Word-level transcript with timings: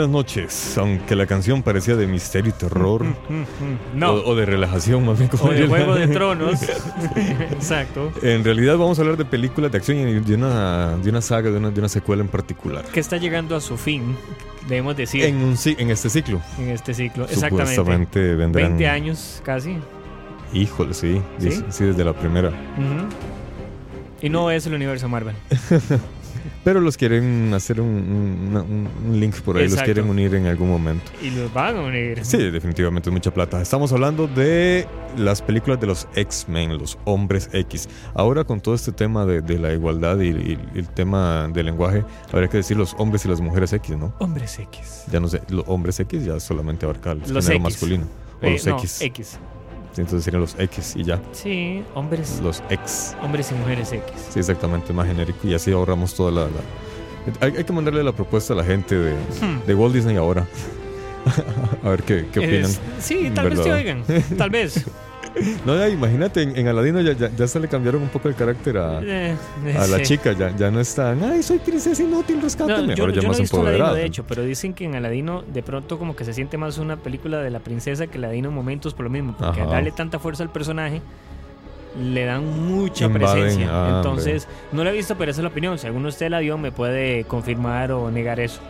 Buenas 0.00 0.14
noches, 0.14 0.78
aunque 0.78 1.14
la 1.14 1.26
canción 1.26 1.62
parecía 1.62 1.94
de 1.94 2.06
misterio 2.06 2.48
y 2.56 2.58
terror. 2.58 3.04
No. 3.94 4.12
O, 4.12 4.30
o 4.30 4.34
de 4.34 4.46
relajación, 4.46 5.04
más 5.04 5.18
bien. 5.18 5.28
como 5.28 5.44
O 5.44 5.52
de 5.52 5.66
Juego 5.66 5.94
de 5.94 6.08
Tronos. 6.08 6.58
Exacto. 7.52 8.10
En 8.22 8.42
realidad 8.42 8.78
vamos 8.78 8.98
a 8.98 9.02
hablar 9.02 9.18
de 9.18 9.26
películas 9.26 9.70
de 9.70 9.76
acción 9.76 9.98
y 9.98 10.20
de 10.20 10.34
una, 10.36 10.96
de 10.96 11.10
una 11.10 11.20
saga, 11.20 11.50
de 11.50 11.58
una, 11.58 11.70
de 11.70 11.78
una 11.80 11.88
secuela 11.90 12.22
en 12.22 12.28
particular. 12.28 12.86
Que 12.86 13.00
está 13.00 13.18
llegando 13.18 13.54
a 13.54 13.60
su 13.60 13.76
fin, 13.76 14.16
debemos 14.68 14.96
decir, 14.96 15.24
En, 15.24 15.36
en, 15.38 15.44
un, 15.48 15.56
en 15.64 15.90
este 15.90 16.08
ciclo. 16.08 16.40
este 16.66 16.94
ciclo. 16.94 17.24
Exactamente. 17.24 17.74
Supuestamente 17.74 18.34
vendrán... 18.36 18.68
20 18.78 18.88
años 18.88 19.42
casi. 19.44 19.76
Híjole, 20.54 20.94
sí. 20.94 21.20
¿Sí? 21.38 21.62
Sí, 21.68 21.84
desde 21.84 22.04
la 22.04 22.14
primera. 22.14 22.48
Ujú. 22.48 23.06
Y 24.22 24.30
no 24.30 24.50
es 24.50 24.66
el 24.66 24.72
universo 24.72 25.10
Marvel. 25.10 25.34
Pero 26.62 26.80
los 26.80 26.98
quieren 26.98 27.52
hacer 27.54 27.80
un, 27.80 28.86
link 29.12 29.34
por 29.40 29.56
ahí, 29.56 29.62
Exacto. 29.64 29.80
los 29.80 29.94
quieren 29.94 30.10
unir 30.10 30.34
en 30.34 30.46
algún 30.46 30.68
momento. 30.68 31.10
Y 31.22 31.30
los 31.30 31.52
van 31.54 31.76
a 31.76 31.80
unir. 31.80 32.22
Sí, 32.24 32.36
definitivamente 32.50 33.08
es 33.08 33.12
mucha 33.14 33.32
plata. 33.32 33.62
Estamos 33.62 33.92
hablando 33.92 34.26
de 34.26 34.86
las 35.16 35.40
películas 35.40 35.80
de 35.80 35.86
los 35.86 36.06
X-Men, 36.14 36.76
los 36.76 36.98
hombres 37.04 37.48
X. 37.52 37.88
Ahora 38.14 38.44
con 38.44 38.60
todo 38.60 38.74
este 38.74 38.92
tema 38.92 39.24
de, 39.24 39.40
de 39.40 39.58
la 39.58 39.72
igualdad 39.72 40.18
y, 40.20 40.28
y 40.28 40.58
el 40.74 40.88
tema 40.88 41.48
del 41.52 41.66
lenguaje, 41.66 42.04
habría 42.30 42.48
que 42.48 42.58
decir 42.58 42.76
los 42.76 42.94
hombres 42.98 43.24
y 43.24 43.28
las 43.28 43.40
mujeres 43.40 43.72
X, 43.72 43.96
¿no? 43.96 44.12
Hombres 44.18 44.58
X. 44.58 45.04
Ya 45.10 45.18
no 45.18 45.28
sé, 45.28 45.40
los 45.48 45.64
hombres 45.66 45.98
X 46.00 46.24
ya 46.26 46.38
solamente 46.40 46.84
abarca 46.84 47.12
el 47.12 47.20
Los 47.20 47.28
género 47.46 47.52
X. 47.54 47.62
masculino. 47.62 48.04
O 48.42 48.46
Eh, 48.46 48.52
los 48.52 48.66
no, 48.66 48.76
X. 48.78 49.00
X. 49.00 49.38
Entonces 50.00 50.24
serían 50.24 50.40
los 50.40 50.56
X 50.58 50.94
y 50.96 51.04
ya. 51.04 51.20
Sí, 51.32 51.82
hombres, 51.94 52.40
Los 52.42 52.62
X. 52.70 53.16
hombres 53.22 53.50
y 53.52 53.54
mujeres 53.54 53.92
X. 53.92 54.04
Sí, 54.30 54.38
exactamente, 54.40 54.92
más 54.92 55.06
genérico. 55.06 55.46
Y 55.46 55.54
así 55.54 55.72
ahorramos 55.72 56.14
toda 56.14 56.30
la... 56.30 56.40
la- 56.42 57.46
Hay, 57.46 57.54
hay 57.56 57.64
que 57.64 57.72
mandarle 57.72 58.02
la 58.02 58.12
propuesta 58.12 58.52
a 58.54 58.56
la 58.56 58.64
gente 58.64 58.94
de, 58.96 59.12
Hmm. 59.40 59.66
de 59.66 59.74
Walt 59.74 59.94
Disney 59.94 60.16
ahora. 60.16 60.46
a 61.84 61.88
ver 61.90 62.02
qué, 62.02 62.26
qué 62.32 62.38
opinan. 62.40 62.62
Es- 62.62 62.80
sí, 63.00 63.30
tal 63.34 63.50
vez 63.50 63.62
te 63.62 63.72
oigan. 63.72 64.04
Tal 64.38 64.50
vez. 64.50 64.84
No, 65.66 65.76
ya, 65.76 65.88
imagínate, 65.88 66.42
en, 66.42 66.56
en 66.56 66.68
Aladino 66.68 67.00
ya, 67.00 67.12
ya, 67.12 67.30
ya 67.36 67.46
se 67.46 67.60
le 67.60 67.68
cambiaron 67.68 68.02
un 68.02 68.08
poco 68.08 68.28
el 68.28 68.34
carácter 68.34 68.76
a, 68.78 69.00
Eh, 69.02 69.36
a 69.78 69.86
la 69.86 69.98
sí. 69.98 70.02
chica. 70.04 70.32
Ya, 70.32 70.54
ya 70.56 70.70
no 70.70 70.80
están, 70.80 71.22
ay, 71.22 71.42
soy 71.42 71.58
princesa 71.58 72.02
inútil, 72.02 72.36
No, 72.36 72.42
rescátame. 72.42 72.94
yo, 72.94 73.04
Ahora 73.04 73.14
yo 73.14 73.22
ya 73.22 73.28
no 73.28 73.34
he 73.34 73.40
visto 73.40 73.60
Aladino, 73.60 73.94
de 73.94 74.04
hecho, 74.04 74.24
pero 74.26 74.42
dicen 74.42 74.74
que 74.74 74.84
en 74.84 74.94
Aladino 74.96 75.42
de 75.42 75.62
pronto 75.62 75.98
como 75.98 76.16
que 76.16 76.24
se 76.24 76.32
siente 76.32 76.56
más 76.58 76.78
una 76.78 76.96
película 76.96 77.38
de 77.40 77.50
la 77.50 77.60
princesa 77.60 78.06
que 78.06 78.18
Aladino 78.18 78.48
en 78.48 78.54
momentos 78.54 78.94
por 78.94 79.04
lo 79.04 79.10
mismo, 79.10 79.34
porque 79.38 79.60
al 79.60 79.66
Ajá. 79.66 79.76
darle 79.76 79.92
tanta 79.92 80.18
fuerza 80.18 80.42
al 80.42 80.50
personaje 80.50 81.00
le 82.00 82.24
dan 82.24 82.44
mucha 82.68 83.06
Invaden, 83.06 83.40
presencia. 83.42 83.68
ah, 83.70 83.94
Entonces, 83.96 84.46
no 84.72 84.84
la 84.84 84.90
he 84.90 84.92
visto, 84.92 85.16
pero 85.16 85.30
esa 85.32 85.40
es 85.40 85.44
la 85.44 85.48
opinión. 85.50 85.76
Si 85.78 85.86
alguno 85.86 86.04
de 86.04 86.10
ustedes 86.10 86.30
la 86.30 86.38
vio, 86.38 86.56
me 86.56 86.70
puede 86.70 87.24
confirmar 87.24 87.90
o 87.92 88.10
negar 88.10 88.38
eso. 88.38 88.60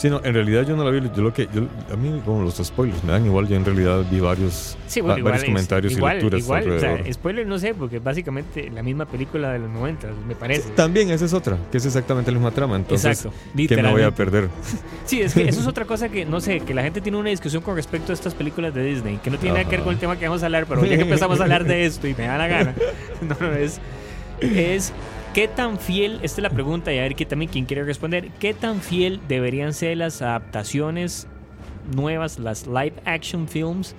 Sí, 0.00 0.08
no, 0.08 0.18
en 0.24 0.32
realidad 0.32 0.66
yo 0.66 0.76
no 0.76 0.82
la 0.82 0.90
vi. 0.90 1.10
Yo 1.14 1.22
lo 1.22 1.30
que, 1.34 1.46
yo, 1.52 1.60
a 1.92 1.96
mí, 1.96 2.22
como 2.24 2.42
los 2.42 2.54
spoilers 2.56 3.04
me 3.04 3.12
dan 3.12 3.26
igual, 3.26 3.46
yo 3.46 3.56
en 3.56 3.66
realidad 3.66 4.02
vi 4.10 4.18
varios, 4.18 4.78
Sí, 4.86 5.00
va- 5.02 5.08
bueno, 5.08 5.18
igual 5.18 5.32
varios 5.32 5.44
comentarios 5.50 5.92
igual, 5.92 6.12
y 6.16 6.20
lecturas 6.22 6.40
igual, 6.42 6.62
o 6.62 6.72
alrededor. 6.72 7.02
sea, 7.04 7.12
spoiler 7.12 7.46
no 7.46 7.58
sé, 7.58 7.74
porque 7.74 7.96
es 7.98 8.02
básicamente 8.02 8.70
la 8.70 8.82
misma 8.82 9.04
película 9.04 9.52
de 9.52 9.58
los 9.58 9.68
90, 9.68 10.08
me 10.26 10.34
parece. 10.34 10.70
También 10.70 11.10
esa 11.10 11.26
es 11.26 11.34
otra, 11.34 11.58
que 11.70 11.76
es 11.76 11.84
exactamente 11.84 12.30
la 12.32 12.38
misma 12.38 12.50
trama. 12.50 12.76
Entonces, 12.76 13.26
Exacto, 13.26 13.36
que 13.54 13.76
me 13.76 13.90
voy 13.90 14.00
a 14.02 14.10
perder. 14.10 14.48
Sí, 15.04 15.20
es 15.20 15.34
que 15.34 15.48
eso 15.48 15.60
es 15.60 15.66
otra 15.66 15.84
cosa 15.84 16.08
que, 16.08 16.24
no 16.24 16.40
sé, 16.40 16.60
que 16.60 16.72
la 16.72 16.82
gente 16.82 17.00
tiene 17.02 17.18
una 17.18 17.28
discusión 17.30 17.62
con 17.62 17.74
respecto 17.76 18.12
a 18.12 18.14
estas 18.14 18.32
películas 18.32 18.72
de 18.72 18.82
Disney, 18.84 19.18
que 19.18 19.28
no 19.28 19.36
tiene 19.38 19.58
nada 19.58 19.68
que 19.68 19.76
ver 19.76 19.84
con 19.84 19.92
el 19.92 19.98
tema 19.98 20.16
que 20.16 20.24
vamos 20.26 20.42
a 20.42 20.46
hablar, 20.46 20.64
pero 20.66 20.82
ya 20.84 20.96
que 20.96 21.02
empezamos 21.02 21.40
a 21.40 21.42
hablar 21.42 21.64
de 21.64 21.84
esto 21.84 22.06
y 22.08 22.14
me 22.14 22.24
da 22.26 22.38
la 22.38 22.46
gana, 22.46 22.74
no, 23.20 23.36
no, 23.38 23.52
es, 23.52 23.80
es 24.40 24.92
qué 25.34 25.48
tan 25.48 25.78
fiel, 25.78 26.14
esta 26.22 26.40
es 26.40 26.42
la 26.42 26.50
pregunta 26.50 26.92
y 26.92 26.98
a 26.98 27.02
ver 27.02 27.14
que 27.14 27.26
también 27.26 27.50
quién 27.50 27.64
quiere 27.64 27.84
responder, 27.84 28.28
qué 28.40 28.54
tan 28.54 28.80
fiel 28.80 29.20
deberían 29.28 29.72
ser 29.74 29.96
las 29.98 30.22
adaptaciones 30.22 31.26
nuevas, 31.94 32.38
las 32.38 32.66
live 32.66 32.94
action 33.04 33.48
films 33.48 33.94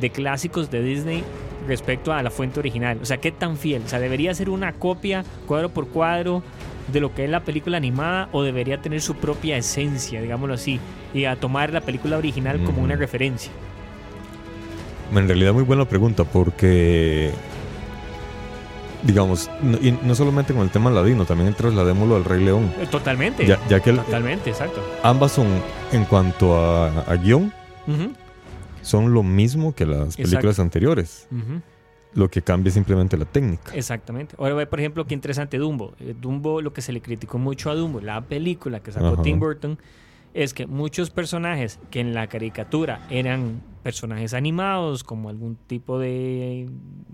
de 0.00 0.10
clásicos 0.10 0.70
de 0.70 0.82
Disney 0.82 1.24
respecto 1.66 2.12
a 2.12 2.22
la 2.22 2.30
fuente 2.30 2.60
original, 2.60 2.98
o 3.02 3.04
sea, 3.06 3.16
qué 3.18 3.32
tan 3.32 3.56
fiel, 3.56 3.82
o 3.84 3.88
sea, 3.88 3.98
debería 3.98 4.32
ser 4.34 4.50
una 4.50 4.72
copia 4.72 5.24
cuadro 5.46 5.68
por 5.70 5.88
cuadro 5.88 6.42
de 6.92 7.00
lo 7.00 7.14
que 7.14 7.24
es 7.24 7.30
la 7.30 7.40
película 7.40 7.76
animada 7.76 8.28
o 8.32 8.42
debería 8.42 8.80
tener 8.80 9.00
su 9.02 9.14
propia 9.16 9.56
esencia, 9.58 10.22
digámoslo 10.22 10.54
así, 10.54 10.80
y 11.12 11.24
a 11.24 11.36
tomar 11.36 11.72
la 11.72 11.80
película 11.82 12.16
original 12.16 12.62
como 12.64 12.82
una 12.82 12.96
Mm. 12.96 12.98
referencia. 12.98 13.52
En 15.14 15.26
realidad 15.26 15.52
muy 15.54 15.64
buena 15.64 15.84
pregunta 15.86 16.24
porque, 16.24 17.30
digamos, 19.02 19.50
no, 19.62 19.76
y 19.78 19.92
no 20.02 20.14
solamente 20.14 20.52
con 20.52 20.62
el 20.62 20.70
tema 20.70 20.90
ladino, 20.90 21.24
también 21.24 21.54
trasladémoslo 21.54 22.16
al 22.16 22.24
Rey 22.24 22.42
León. 22.44 22.72
Eh, 22.80 22.86
Totalmente. 22.90 23.46
Ya, 23.46 23.58
ya 23.68 23.80
que 23.80 23.90
el- 23.90 23.96
Totalmente, 24.00 24.50
exacto. 24.50 24.80
ambas 25.02 25.32
son, 25.32 25.46
en 25.92 26.04
cuanto 26.04 26.56
a, 26.56 26.88
a 27.02 27.16
guion, 27.16 27.52
son 28.82 29.12
lo 29.12 29.22
mismo 29.22 29.74
que 29.74 29.86
las 29.86 30.16
películas 30.16 30.42
Exacto. 30.44 30.62
anteriores. 30.62 31.28
Lo 32.14 32.30
que 32.30 32.40
cambia 32.42 32.68
es 32.68 32.74
simplemente 32.74 33.16
la 33.18 33.26
técnica. 33.26 33.72
Exactamente. 33.74 34.34
Ahora 34.38 34.54
ve, 34.54 34.66
por 34.66 34.80
ejemplo, 34.80 35.06
qué 35.06 35.12
interesante 35.14 35.58
Dumbo. 35.58 35.92
Eh, 36.00 36.14
Dumbo, 36.18 36.62
lo 36.62 36.72
que 36.72 36.80
se 36.80 36.90
le 36.92 37.02
criticó 37.02 37.38
mucho 37.38 37.70
a 37.70 37.74
Dumbo, 37.74 38.00
la 38.00 38.22
película 38.22 38.80
que 38.80 38.90
sacó 38.92 39.08
Ajá. 39.08 39.22
Tim 39.22 39.38
Burton, 39.38 39.78
es 40.32 40.54
que 40.54 40.66
muchos 40.66 41.10
personajes 41.10 41.78
que 41.90 42.00
en 42.00 42.14
la 42.14 42.26
caricatura 42.26 43.06
eran 43.10 43.60
personajes 43.82 44.34
animados, 44.34 45.04
como 45.04 45.28
algún 45.28 45.56
tipo 45.56 45.98
de 45.98 46.68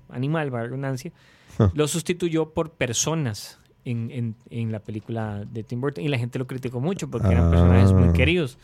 animal, 0.08 0.50
la 0.50 0.62
redundancia, 0.62 1.12
Ah. 1.58 1.70
lo 1.75 1.87
sustituyó 1.87 2.50
por 2.50 2.70
personas 2.72 3.61
en, 3.84 4.11
en- 4.11 4.34
en 4.50 4.72
la 4.72 4.81
película 4.81 5.44
de 5.44 5.62
Tim 5.62 5.81
Burton 5.81 6.02
y 6.05 6.08
la 6.08 6.19
gente 6.19 6.38
lo 6.38 6.46
criticó 6.46 6.81
mucho 6.81 7.08
porque 7.11 7.28
eran 7.28 7.50
personajes 7.50 7.93
muy 7.93 8.08
Ah. 8.08 8.12
queridos. 8.12 8.58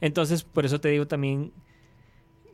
Entonces, 0.00 0.42
por 0.42 0.64
eso 0.64 0.80
te 0.80 0.88
digo 0.88 1.06
también 1.06 1.52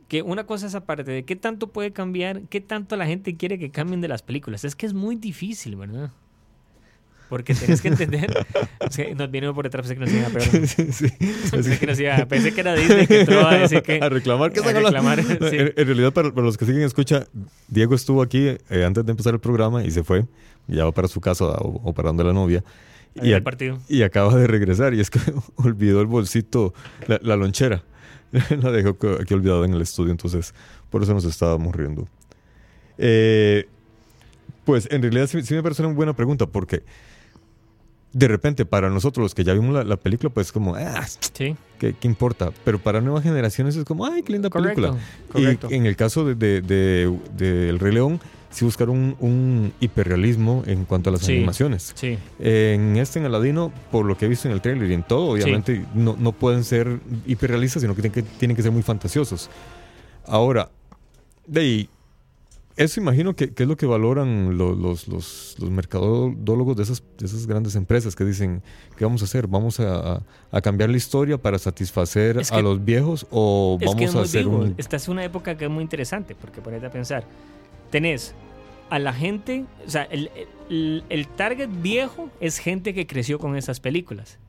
que 0.07 0.21
una 0.21 0.45
cosa 0.45 0.67
es 0.67 0.75
aparte 0.75 1.03
de 1.11 1.23
qué 1.23 1.35
tanto 1.35 1.67
puede 1.67 1.91
cambiar, 1.91 2.41
qué 2.49 2.61
tanto 2.61 2.95
la 2.97 3.05
gente 3.05 3.35
quiere 3.37 3.57
que 3.59 3.69
cambien 3.71 4.01
de 4.01 4.07
las 4.07 4.21
películas. 4.21 4.63
Es 4.63 4.75
que 4.75 4.85
es 4.85 4.93
muy 4.93 5.15
difícil, 5.15 5.75
¿verdad? 5.75 6.11
Porque 7.29 7.53
tienes 7.53 7.81
que 7.81 7.89
entender. 7.89 8.45
es 8.79 8.95
que 8.95 9.13
nos 9.13 9.29
viene 9.29 9.53
por 9.53 9.63
detrás, 9.63 9.87
pensé 9.87 9.95
que 9.95 10.05
nos 10.05 10.13
iba 10.13 10.27
a 10.27 10.29
pegar. 10.29 10.67
Sí, 10.67 10.91
sí. 10.91 11.07
Pensé 11.51 11.79
que, 11.79 11.85
nos 11.85 11.99
iba, 11.99 12.25
pensé 12.25 12.53
que 12.53 12.61
era 12.61 12.73
Disney 12.73 13.07
que 13.07 13.21
entró 13.21 13.47
a 13.47 13.55
decir 13.55 13.81
que. 13.83 13.99
A 14.01 14.09
reclamar 14.09 14.51
que 14.51 14.61
a 14.61 14.63
reclamar, 14.63 15.23
sí. 15.23 15.35
en, 15.51 15.73
en 15.75 15.85
realidad, 15.85 16.11
para, 16.11 16.31
para 16.31 16.45
los 16.45 16.57
que 16.57 16.65
siguen 16.65 16.81
escucha, 16.81 17.27
Diego 17.67 17.93
estuvo 17.93 18.21
aquí 18.21 18.47
eh, 18.69 18.83
antes 18.85 19.05
de 19.05 19.11
empezar 19.11 19.33
el 19.33 19.39
programa 19.39 19.83
y 19.83 19.91
se 19.91 20.03
fue. 20.03 20.25
Ya 20.67 20.85
va 20.85 20.91
para 20.91 21.07
su 21.07 21.21
casa 21.21 21.45
o, 21.45 21.81
o 21.83 21.93
para 21.93 22.09
donde 22.09 22.23
la 22.23 22.33
novia. 22.33 22.63
Y, 23.15 23.39
partido. 23.41 23.79
y 23.89 24.03
acaba 24.03 24.35
de 24.35 24.47
regresar 24.47 24.93
y 24.93 24.99
es 24.99 25.09
que 25.09 25.19
olvidó 25.55 26.01
el 26.01 26.07
bolsito, 26.07 26.73
la, 27.07 27.19
la 27.21 27.35
lonchera. 27.35 27.83
la 28.31 28.71
dejó 28.71 28.97
aquí 29.19 29.33
olvidada 29.33 29.65
en 29.65 29.73
el 29.73 29.81
estudio, 29.81 30.11
entonces 30.11 30.53
por 30.89 31.03
eso 31.03 31.13
nos 31.13 31.25
estábamos 31.25 31.75
riendo. 31.75 32.07
Eh, 32.97 33.67
pues 34.65 34.87
en 34.91 35.01
realidad 35.01 35.27
sí, 35.27 35.41
sí 35.41 35.53
me 35.55 35.63
parece 35.63 35.83
una 35.83 35.93
buena 35.93 36.13
pregunta 36.13 36.45
porque 36.45 36.83
de 38.11 38.27
repente 38.27 38.65
para 38.65 38.89
nosotros 38.89 39.23
los 39.23 39.35
que 39.35 39.43
ya 39.43 39.53
vimos 39.53 39.73
la, 39.73 39.83
la 39.83 39.97
película 39.97 40.29
pues 40.31 40.51
como, 40.51 40.75
ah, 40.75 41.05
Sí, 41.07 41.55
¿qué, 41.77 41.93
qué 41.99 42.07
importa? 42.07 42.51
Pero 42.65 42.79
para 42.79 43.01
nuevas 43.01 43.23
generaciones 43.23 43.75
es 43.75 43.85
como, 43.85 44.05
ay, 44.05 44.23
qué 44.23 44.33
linda 44.33 44.49
película. 44.49 44.95
correcto. 45.31 45.67
Y 45.69 45.75
en 45.75 45.85
el 45.85 45.95
caso 45.95 46.25
de, 46.25 46.35
de, 46.35 46.61
de- 46.61 47.17
de 47.37 47.69
El 47.69 47.77
Rey 47.79 47.93
León, 47.93 48.19
sí 48.49 48.65
buscaron 48.65 48.97
un, 48.97 49.15
un 49.19 49.73
hiperrealismo 49.79 50.63
en 50.65 50.85
cuanto 50.85 51.11
a 51.11 51.13
las 51.13 51.21
Sí. 51.21 51.33
animaciones. 51.33 51.91
Sí, 51.93 52.17
En 52.39 52.97
este, 52.97 53.19
en 53.19 53.25
Aladino, 53.25 53.71
por 53.91 54.05
lo 54.05 54.17
que 54.17 54.25
he 54.25 54.27
visto 54.27 54.47
en 54.47 54.55
el 54.55 54.61
trailer 54.61 54.89
y 54.89 54.93
en 54.95 55.03
todo, 55.03 55.27
obviamente 55.29 55.85
no, 55.93 56.15
no 56.17 56.31
pueden 56.31 56.63
ser 56.63 56.99
hiperrealistas, 57.27 57.81
sino 57.83 57.93
que 57.95 58.01
tienen 58.01 58.23
que, 58.25 58.31
tienen 58.39 58.57
que 58.57 58.63
ser 58.63 58.71
muy 58.71 58.81
fantasiosos. 58.81 59.51
Ahora, 60.25 60.69
de 61.45 61.61
ahí, 61.61 61.89
eso 62.83 62.99
imagino 62.99 63.35
que, 63.35 63.53
que 63.53 63.63
es 63.63 63.69
lo 63.69 63.75
que 63.77 63.85
valoran 63.85 64.57
lo- 64.57 64.73
los, 64.73 65.07
los, 65.07 65.55
los 65.59 65.69
mercadólogos 65.69 66.75
de 66.77 66.83
esas, 66.83 67.03
de 67.17 67.25
esas 67.25 67.45
grandes 67.45 67.75
empresas 67.75 68.15
que 68.15 68.25
dicen, 68.25 68.63
¿qué 68.97 69.05
vamos 69.05 69.21
a 69.21 69.25
hacer? 69.25 69.47
¿Vamos 69.47 69.79
a, 69.79 70.13
a- 70.15 70.21
a 70.51 70.61
cambiar 70.61 70.89
la 70.89 70.97
historia 70.97 71.37
para 71.37 71.59
satisfacer 71.59 72.37
Es 72.39 72.51
a 72.51 72.55
que- 72.57 72.63
los 72.63 72.83
viejos 72.83 73.27
o 73.31 73.77
es 73.81 73.89
que 73.95 73.95
vamos 73.95 74.03
es 74.03 74.09
a 74.15 74.17
muy 74.17 74.25
hacer 74.25 74.43
vivo. 74.45 74.57
un... 74.59 74.75
Esta 74.77 74.95
es 74.95 75.07
una 75.07 75.23
época 75.23 75.55
que 75.57 75.65
es 75.65 75.71
muy 75.71 75.83
interesante 75.83 76.35
porque 76.35 76.61
ponete 76.61 76.85
a 76.85 76.89
pensar. 76.91 77.23
Tenés 77.91 78.33
a 78.89 78.97
la 78.99 79.13
gente, 79.13 79.65
o 79.85 79.89
sea, 79.89 80.03
el, 80.03 80.31
el- 80.69 81.03
el 81.09 81.27
target 81.27 81.69
viejo 81.81 82.29
es 82.39 82.57
gente 82.57 82.93
que 82.93 83.05
creció 83.05 83.37
con 83.39 83.55
esas 83.55 83.79
películas, 83.79 84.39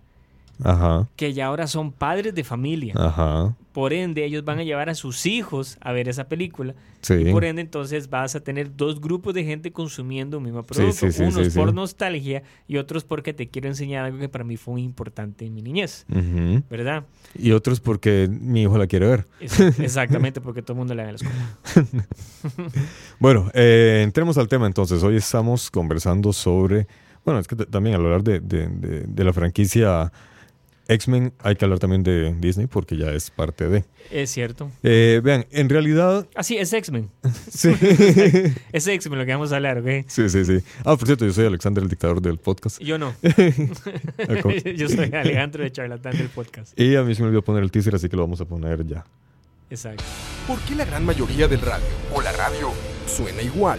Ajá, 0.62 1.08
que 1.16 1.32
ya 1.32 1.46
ahora 1.46 1.66
son 1.66 1.90
padres 1.92 2.34
de 2.34 2.44
familia. 2.44 2.94
ajá, 2.96 3.56
Por 3.72 3.92
ende, 3.92 4.24
ellos 4.24 4.44
van 4.44 4.58
a 4.58 4.64
llevar 4.64 4.88
a 4.90 4.94
sus 4.96 5.26
hijos 5.26 5.78
a 5.80 5.92
ver 5.92 6.08
esa 6.08 6.28
película. 6.28 6.74
sí. 7.02 7.14
Y 7.14 7.30
por 7.32 7.44
ende, 7.44 7.62
entonces 7.62 8.10
vas 8.10 8.34
a 8.34 8.40
tener 8.40 8.74
dos 8.76 9.00
grupos 9.00 9.32
de 9.32 9.44
gente 9.44 9.70
consumiendo 9.70 10.38
un 10.38 10.44
mismo 10.44 10.64
producto. 10.64 11.06
sí, 11.06 11.12
sí, 11.12 11.22
Unos 11.22 11.54
por 11.54 11.72
nostalgia 11.72 12.42
y 12.66 12.78
otros 12.78 13.04
porque 13.04 13.32
te 13.32 13.48
quiero 13.48 13.68
enseñar 13.68 14.06
algo 14.06 14.18
que 14.18 14.28
para 14.28 14.42
mí 14.42 14.56
fue 14.56 14.72
muy 14.72 14.82
importante 14.82 15.46
en 15.46 15.54
mi 15.54 15.62
niñez. 15.62 16.04
¿Verdad? 16.68 17.04
Y 17.38 17.52
otros 17.52 17.78
porque 17.80 18.28
mi 18.28 18.62
hijo 18.62 18.76
la 18.76 18.86
quiere 18.88 19.06
ver. 19.06 19.26
Es- 19.40 19.60
exactamente, 19.78 20.40
porque 20.40 20.62
todo 20.62 20.72
el 20.72 20.78
mundo 20.78 20.94
le 20.94 21.02
da 21.04 21.10
en 21.10 21.14
la 21.14 21.16
escuela. 21.16 22.04
Bueno, 23.18 23.50
eh, 23.54 24.00
entremos 24.04 24.38
al 24.38 24.48
tema 24.48 24.66
entonces. 24.66 25.02
Hoy 25.02 25.16
estamos 25.16 25.70
conversando 25.70 26.32
sobre, 26.32 26.86
bueno, 27.24 27.40
es 27.40 27.46
que 27.46 27.56
también 27.56 27.96
al 27.96 28.04
hablar 28.04 28.22
de, 28.22 28.40
de- 28.40 28.68
de- 28.68 29.00
de 29.06 29.24
la 29.24 29.32
franquicia 29.32 30.10
X-Men 30.90 31.32
hay 31.38 31.54
que 31.54 31.64
hablar 31.64 31.78
también 31.78 32.02
de 32.02 32.34
Disney 32.40 32.66
porque 32.66 32.96
ya 32.96 33.10
es 33.12 33.30
parte 33.30 33.68
de. 33.68 33.84
Es 34.10 34.30
cierto. 34.30 34.70
Eh, 34.82 35.20
vean, 35.22 35.46
en 35.52 35.68
realidad, 35.68 36.26
Ah, 36.34 36.42
sí, 36.42 36.56
es 36.58 36.72
X-Men. 36.72 37.08
sí. 37.48 37.70
Es 38.72 38.86
X-Men 38.88 39.18
lo 39.20 39.24
que 39.26 39.32
vamos 39.32 39.52
a 39.52 39.56
hablar, 39.56 39.78
¿ok? 39.78 40.04
sí, 40.08 40.28
sí, 40.28 40.44
sí. 40.44 40.58
Ah, 40.84 40.96
por 40.96 41.06
cierto, 41.06 41.24
yo 41.24 41.32
soy 41.32 41.46
Alexander, 41.46 41.82
el 41.84 41.88
dictador 41.88 42.20
del 42.20 42.38
podcast. 42.38 42.80
Yo 42.80 42.98
no. 42.98 43.14
Ah. 43.22 44.70
Yo 44.76 44.88
soy 44.88 45.10
Alejandro 45.14 45.62
de 45.64 45.70
Charlatán 45.72 46.16
del 46.16 46.28
podcast. 46.28 46.78
Y 46.78 46.96
a 46.96 47.02
mí 47.02 47.14
se 47.14 47.22
me 47.22 47.28
olvidó 47.28 47.42
poner 47.42 47.62
el 47.62 47.70
teaser, 47.70 47.94
así 47.94 48.08
que 48.08 48.16
lo 48.16 48.22
vamos 48.22 48.40
a 48.40 48.44
poner 48.44 48.84
ya. 48.86 49.04
Exacto. 49.70 50.04
¿Por 50.46 50.58
qué 50.60 50.74
la 50.74 50.84
gran 50.84 51.04
mayoría 51.04 51.46
del 51.48 51.60
radio 51.60 51.86
o 52.14 52.20
la 52.20 52.32
radio 52.32 52.70
suena 53.06 53.42
igual? 53.42 53.78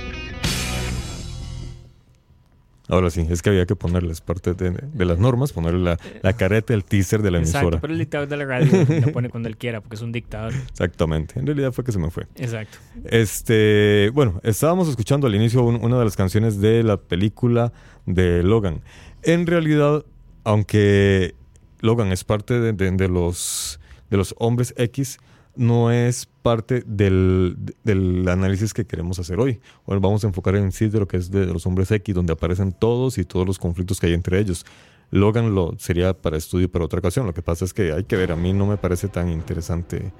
Ahora 2.91 3.09
sí, 3.09 3.25
es 3.29 3.41
que 3.41 3.49
había 3.49 3.65
que 3.65 3.75
ponerles 3.75 4.19
parte 4.21 4.53
de, 4.53 4.71
de 4.71 5.05
las 5.05 5.17
normas, 5.17 5.53
ponerle 5.53 5.79
la, 5.79 5.97
la 6.21 6.33
careta, 6.33 6.73
el 6.73 6.83
teaser 6.83 7.21
de 7.21 7.31
la 7.31 7.37
Exacto, 7.39 7.59
emisora. 7.59 7.81
pero 7.81 7.93
el 7.93 7.99
dictador 7.99 8.27
de 8.27 8.37
la 8.37 8.45
radio 8.45 8.85
lo 9.05 9.11
pone 9.13 9.29
cuando 9.29 9.47
él 9.47 9.55
quiera, 9.57 9.79
porque 9.81 9.95
es 9.95 10.01
un 10.01 10.11
dictador. 10.11 10.53
Exactamente. 10.53 11.39
En 11.39 11.45
realidad 11.47 11.71
fue 11.71 11.83
que 11.85 11.91
se 11.93 11.99
me 11.99 12.11
fue. 12.11 12.27
Exacto. 12.35 12.77
Este, 13.05 14.11
bueno, 14.13 14.41
estábamos 14.43 14.89
escuchando 14.89 15.25
al 15.27 15.35
inicio 15.35 15.63
un- 15.63 15.83
una 15.83 15.97
de 15.99 16.03
las 16.05 16.15
canciones 16.17 16.59
de 16.59 16.83
la 16.83 16.97
película 16.97 17.71
de 18.05 18.43
Logan. 18.43 18.81
En 19.23 19.47
realidad, 19.47 20.03
aunque 20.43 21.35
Logan 21.79 22.11
es 22.11 22.23
parte 22.23 22.59
de, 22.59 22.73
de- 22.73 22.91
de 22.91 23.07
los, 23.07 23.79
de 24.09 24.17
los 24.17 24.35
hombres 24.37 24.73
X, 24.77 25.17
no 25.55 25.91
es 25.91 26.27
parte 26.41 26.83
del, 26.85 27.55
del 27.83 28.27
análisis 28.27 28.73
que 28.73 28.85
queremos 28.85 29.19
hacer 29.19 29.39
hoy. 29.39 29.59
Hoy 29.85 29.99
vamos 29.99 30.23
a 30.23 30.27
enfocar 30.27 30.55
en 30.55 30.71
sí 30.71 30.87
de 30.89 30.99
lo 30.99 31.07
que 31.07 31.17
es 31.17 31.29
de 31.31 31.45
los 31.45 31.65
hombres 31.65 31.91
X, 31.91 32.15
donde 32.15 32.33
aparecen 32.33 32.71
todos 32.71 33.17
y 33.17 33.25
todos 33.25 33.45
los 33.45 33.59
conflictos 33.59 33.99
que 33.99 34.07
hay 34.07 34.13
entre 34.13 34.39
ellos. 34.39 34.65
Logan 35.13 35.53
lo 35.53 35.75
sería 35.77 36.13
para 36.13 36.37
estudio 36.37 36.71
para 36.71 36.85
otra 36.85 36.99
ocasión. 36.99 37.25
Lo 37.25 37.33
que 37.33 37.41
pasa 37.41 37.65
es 37.65 37.73
que 37.73 37.91
hay 37.91 38.05
que 38.05 38.15
ver, 38.15 38.31
a 38.31 38.37
mí 38.37 38.53
no 38.53 38.65
me 38.65 38.77
parece 38.77 39.09
tan 39.09 39.27
interesante 39.29 40.13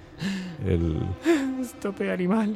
el, 0.67 0.97
Estope 1.61 2.11
animal. 2.11 2.53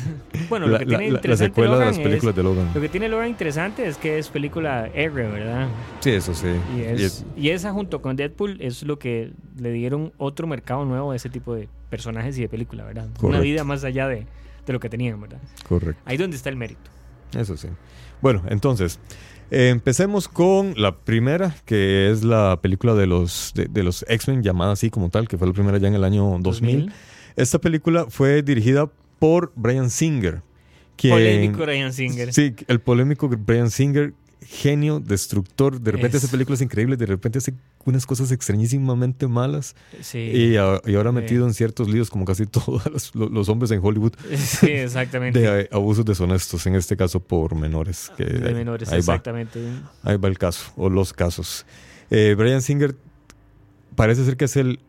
bueno, 0.50 0.66
lo 0.66 0.78
que 0.78 0.84
la- 0.86 0.88
tiene 0.98 1.04
la- 1.06 1.10
la 1.12 1.16
interesante 1.18 1.54
secuela 1.54 1.78
de 1.78 1.84
las 1.86 1.98
películas 1.98 2.32
es- 2.32 2.36
de 2.36 2.42
Logan. 2.42 2.70
Lo 2.74 2.80
que 2.80 2.88
tiene 2.88 3.08
Logan 3.08 3.28
interesante 3.28 3.86
es 3.86 3.98
que 3.98 4.18
es 4.18 4.28
película 4.30 4.80
aérea, 4.94 5.28
¿verdad? 5.28 5.68
Sí, 6.00 6.10
eso 6.10 6.34
sí. 6.34 6.48
Y, 6.76 6.80
Y 6.80 7.04
es- 7.04 7.24
y 7.36 7.50
esa 7.50 7.72
junto 7.72 8.02
con 8.02 8.16
Deadpool 8.16 8.56
es 8.60 8.82
lo 8.82 8.98
que 8.98 9.30
le 9.56 9.70
dieron 9.70 10.12
otro 10.18 10.46
mercado 10.48 10.84
nuevo 10.84 11.12
a 11.12 11.16
ese 11.16 11.28
tipo 11.30 11.54
de 11.54 11.68
personajes 11.90 12.36
y 12.38 12.42
de 12.42 12.48
película, 12.48 12.84
¿verdad? 12.84 13.08
Una 13.22 13.40
vida 13.40 13.64
más 13.64 13.84
allá 13.84 14.08
de, 14.08 14.26
de 14.66 14.72
lo 14.72 14.80
que 14.80 14.88
tenían, 14.88 15.20
¿verdad? 15.20 15.38
correcto. 15.68 16.00
Ahí 16.04 16.16
donde 16.16 16.36
está 16.36 16.48
el 16.48 16.56
mérito. 16.56 16.90
Eso 17.36 17.56
sí. 17.56 17.68
Bueno, 18.22 18.42
entonces, 18.48 18.98
eh, 19.50 19.68
empecemos 19.68 20.26
con 20.28 20.74
la 20.76 20.96
primera, 20.96 21.54
que 21.64 22.10
es 22.10 22.24
la 22.24 22.58
película 22.62 22.94
de 22.94 23.06
los, 23.06 23.52
de, 23.54 23.66
de 23.66 23.82
los 23.82 24.04
X-Men, 24.08 24.42
llamada 24.42 24.72
así 24.72 24.90
como 24.90 25.10
tal, 25.10 25.28
que 25.28 25.36
fue 25.38 25.46
la 25.46 25.52
primera 25.52 25.78
ya 25.78 25.88
en 25.88 25.94
el 25.94 26.04
año 26.04 26.36
2000. 26.40 26.92
Esta 27.36 27.58
película 27.60 28.06
fue 28.08 28.42
dirigida 28.42 28.90
por 29.18 29.52
Brian 29.56 29.90
Singer. 29.90 30.42
quien- 30.96 31.12
Polémico 31.14 31.66
Ryan 31.66 31.92
Singer. 31.92 32.32
Sí, 32.32 32.54
el 32.68 32.80
polémico 32.80 33.28
Brian 33.28 33.70
Singer, 33.70 34.14
genio, 34.42 35.00
destructor. 35.00 35.80
De 35.80 35.90
repente 35.92 36.16
Es- 36.18 36.24
hace 36.24 36.30
películas 36.32 36.60
increíbles, 36.60 36.98
de 36.98 37.06
repente 37.06 37.38
hace 37.38 37.54
unas 37.84 38.04
cosas 38.06 38.30
extrañísimamente 38.32 39.26
malas. 39.26 39.74
Sí. 40.02 40.18
Y, 40.18 40.56
a- 40.56 40.80
y 40.86 40.94
ahora 40.94 41.10
Sí. 41.10 41.16
metido 41.16 41.46
en 41.46 41.54
ciertos 41.54 41.88
líos, 41.88 42.10
como 42.10 42.24
casi 42.24 42.46
todos 42.46 42.84
los, 42.86 43.14
los 43.14 43.48
hombres 43.48 43.70
en 43.70 43.80
Hollywood, 43.82 44.12
Sí, 44.36 44.70
exactamente. 44.70 45.38
de 45.40 45.60
eh, 45.62 45.68
abusos 45.72 46.04
deshonestos, 46.04 46.66
en 46.66 46.74
este 46.74 46.96
caso 46.96 47.20
por 47.20 47.54
menores. 47.54 48.10
Que 48.16 48.24
de 48.24 48.48
ahí- 48.48 48.54
menores, 48.54 48.88
ahí 48.88 48.94
va. 48.96 48.98
exactamente. 49.14 49.60
Ahí 50.02 50.16
va 50.16 50.28
el 50.28 50.38
caso, 50.38 50.72
o 50.76 50.90
los 50.90 51.12
casos. 51.12 51.64
Eh, 52.10 52.34
Brian 52.38 52.62
Singer 52.62 52.94
parece 53.94 54.24
ser 54.24 54.36
que 54.36 54.44
es 54.44 54.56
el 54.56 54.80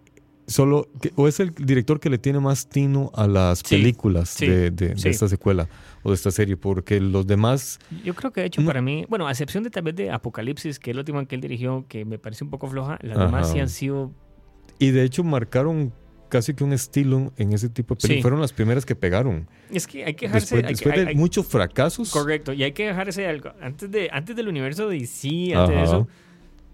solo, 0.47 0.89
que- 1.01 1.11
o 1.15 1.27
es 1.27 1.39
el 1.39 1.51
director 1.53 1.99
que 1.99 2.09
le 2.09 2.17
tiene 2.17 2.39
más 2.39 2.67
tino 2.69 3.11
a 3.13 3.27
las 3.27 3.59
Sí, 3.59 3.75
películas 3.75 4.29
sí, 4.29 4.47
de, 4.47 4.71
de- 4.71 4.93
esta 5.09 5.27
secuela 5.27 5.67
o 6.03 6.09
de 6.09 6.15
esta 6.15 6.31
serie, 6.31 6.55
porque 6.57 6.99
los 7.01 7.27
demás, 7.27 7.79
Yo 8.03 8.15
creo 8.15 8.31
que 8.31 8.41
de 8.41 8.47
hecho 8.47 8.61
No. 8.61 8.67
para 8.67 8.81
mí, 8.81 9.05
bueno, 9.09 9.27
a 9.27 9.31
excepción 9.31 9.63
de 9.63 9.69
tal 9.69 9.83
vez 9.83 9.95
de 9.95 10.09
Apocalipsis, 10.09 10.79
que 10.79 10.91
es 10.91 10.95
la 10.95 11.01
última 11.01 11.25
que 11.25 11.35
él 11.35 11.41
dirigió, 11.41 11.85
que 11.89 12.05
me 12.05 12.17
parece 12.17 12.43
un 12.45 12.49
poco 12.49 12.67
floja, 12.67 12.97
las 13.01 13.17
demás 13.19 13.51
sí 13.51 13.59
han 13.59 13.69
sido 13.69 14.11
y 14.79 14.91
de 14.91 15.03
hecho 15.03 15.23
marcaron 15.23 15.91
casi 16.29 16.53
que 16.53 16.63
un 16.63 16.71
estilo 16.73 17.31
en 17.37 17.53
ese 17.53 17.69
tipo 17.69 17.95
de 17.95 17.99
películas. 18.01 18.17
Sí. 18.17 18.21
Fueron 18.21 18.41
las 18.41 18.53
primeras 18.53 18.85
que 18.85 18.95
pegaron. 18.95 19.47
Es 19.71 19.87
que 19.87 20.03
hay 20.05 20.13
que 20.13 20.27
dejarse. 20.27 20.55
Después, 20.55 20.63
hay 20.65 20.73
después 20.73 20.95
hay- 20.95 21.01
de 21.03 21.09
hay- 21.11 21.15
muchos 21.15 21.47
fracasos. 21.47 22.11
correcto, 22.11 22.51
y 22.53 22.63
hay 22.63 22.73
que 22.73 22.85
dejarse 22.87 23.25
algo. 23.27 23.51
Antes, 23.61 23.89
de, 23.89 24.09
antes 24.11 24.35
del 24.35 24.47
universo 24.49 24.87
de 24.89 24.99
DC, 24.99 25.53
antes 25.55 25.75
de 25.75 25.83
eso, 25.83 26.07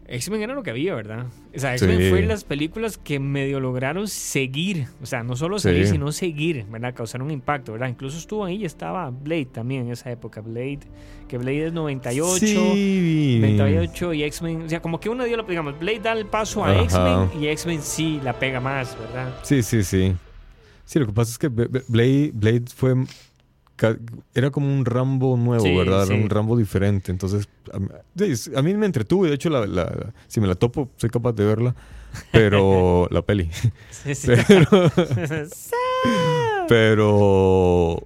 X-Men 0.08 0.42
era 0.42 0.54
lo 0.54 0.64
que 0.64 0.70
había, 0.72 0.94
¿verdad? 0.96 1.28
O 1.56 1.60
sea, 1.60 1.74
X-Men 1.76 1.98
Sí. 2.00 2.10
fue 2.10 2.22
las 2.24 2.44
películas 2.44 2.98
que 2.98 3.20
medio 3.20 3.60
lograron 3.60 4.08
seguir. 4.08 4.88
O 5.02 5.06
sea, 5.06 5.24
no 5.24 5.36
solo 5.36 5.60
Sí. 5.60 5.86
sino 5.86 6.12
seguir, 6.12 6.66
¿verdad? 6.70 6.94
Causar 6.94 7.22
un 7.22 7.32
impacto, 7.32 7.72
¿verdad? 7.72 7.88
Incluso 7.88 8.18
estuvo 8.18 8.44
ahí, 8.46 8.66
estaba 8.66 9.10
Blade 9.10 9.46
también 9.46 9.86
en 9.86 9.92
esa 9.94 10.12
época. 10.12 10.42
Blade, 10.42 10.80
que 11.28 11.38
Blade 11.38 11.68
es 11.68 11.74
98. 11.74 12.46
Sí. 12.46 13.38
98 13.42 14.14
y 14.14 14.24
X-Men, 14.24 14.62
o 14.64 14.70
sea, 14.70 14.82
como 14.82 15.00
que 15.00 15.10
uno 15.10 15.24
dio, 15.24 15.42
digamos, 15.44 15.80
Blade 15.80 16.00
da 16.00 16.12
el 16.14 16.26
paso 16.26 16.64
a. 16.66 16.82
X-Men 16.84 17.30
y 17.42 17.48
X-Men 17.48 17.82
sí 17.82 18.20
la 18.24 18.38
pega 18.38 18.60
más, 18.60 18.98
¿verdad? 19.00 19.34
Sí, 19.44 19.64
sí, 19.64 19.84
sí. 19.84 20.14
Sí, 20.86 21.00
lo 21.00 21.06
que 21.08 21.14
pasa 21.14 21.32
es 21.32 21.38
que 21.38 21.48
Blade, 21.48 22.32
Blade 22.34 22.64
fue. 22.76 22.94
Era 24.34 24.50
como 24.52 24.68
un 24.74 24.86
Rambo 24.86 25.36
nuevo, 25.36 25.64
Sí, 25.64 25.76
¿verdad? 25.76 26.06
sí. 26.06 26.14
Un 26.14 26.30
Rambo 26.30 26.56
diferente. 26.58 27.12
Entonces, 27.12 27.50
a, 27.74 27.80
mí- 27.80 28.36
sí, 28.36 28.52
a 28.56 28.62
mí 28.62 28.74
me 28.76 28.86
entretuve. 28.86 29.30
De 29.30 29.36
hecho, 29.36 29.50
la, 29.50 29.62
la- 29.66 29.86
la- 29.86 30.14
si 30.28 30.40
me 30.40 30.48
la 30.48 30.56
topo, 30.56 30.90
soy 30.98 31.10
capaz 31.10 31.34
de 31.34 31.46
verla. 31.46 31.76
Pero. 32.32 33.08
la 33.12 33.22
peli. 33.24 33.50
Sí, 33.90 34.14
sí. 34.16 34.32
Pero. 34.48 34.68
pero. 36.68 37.98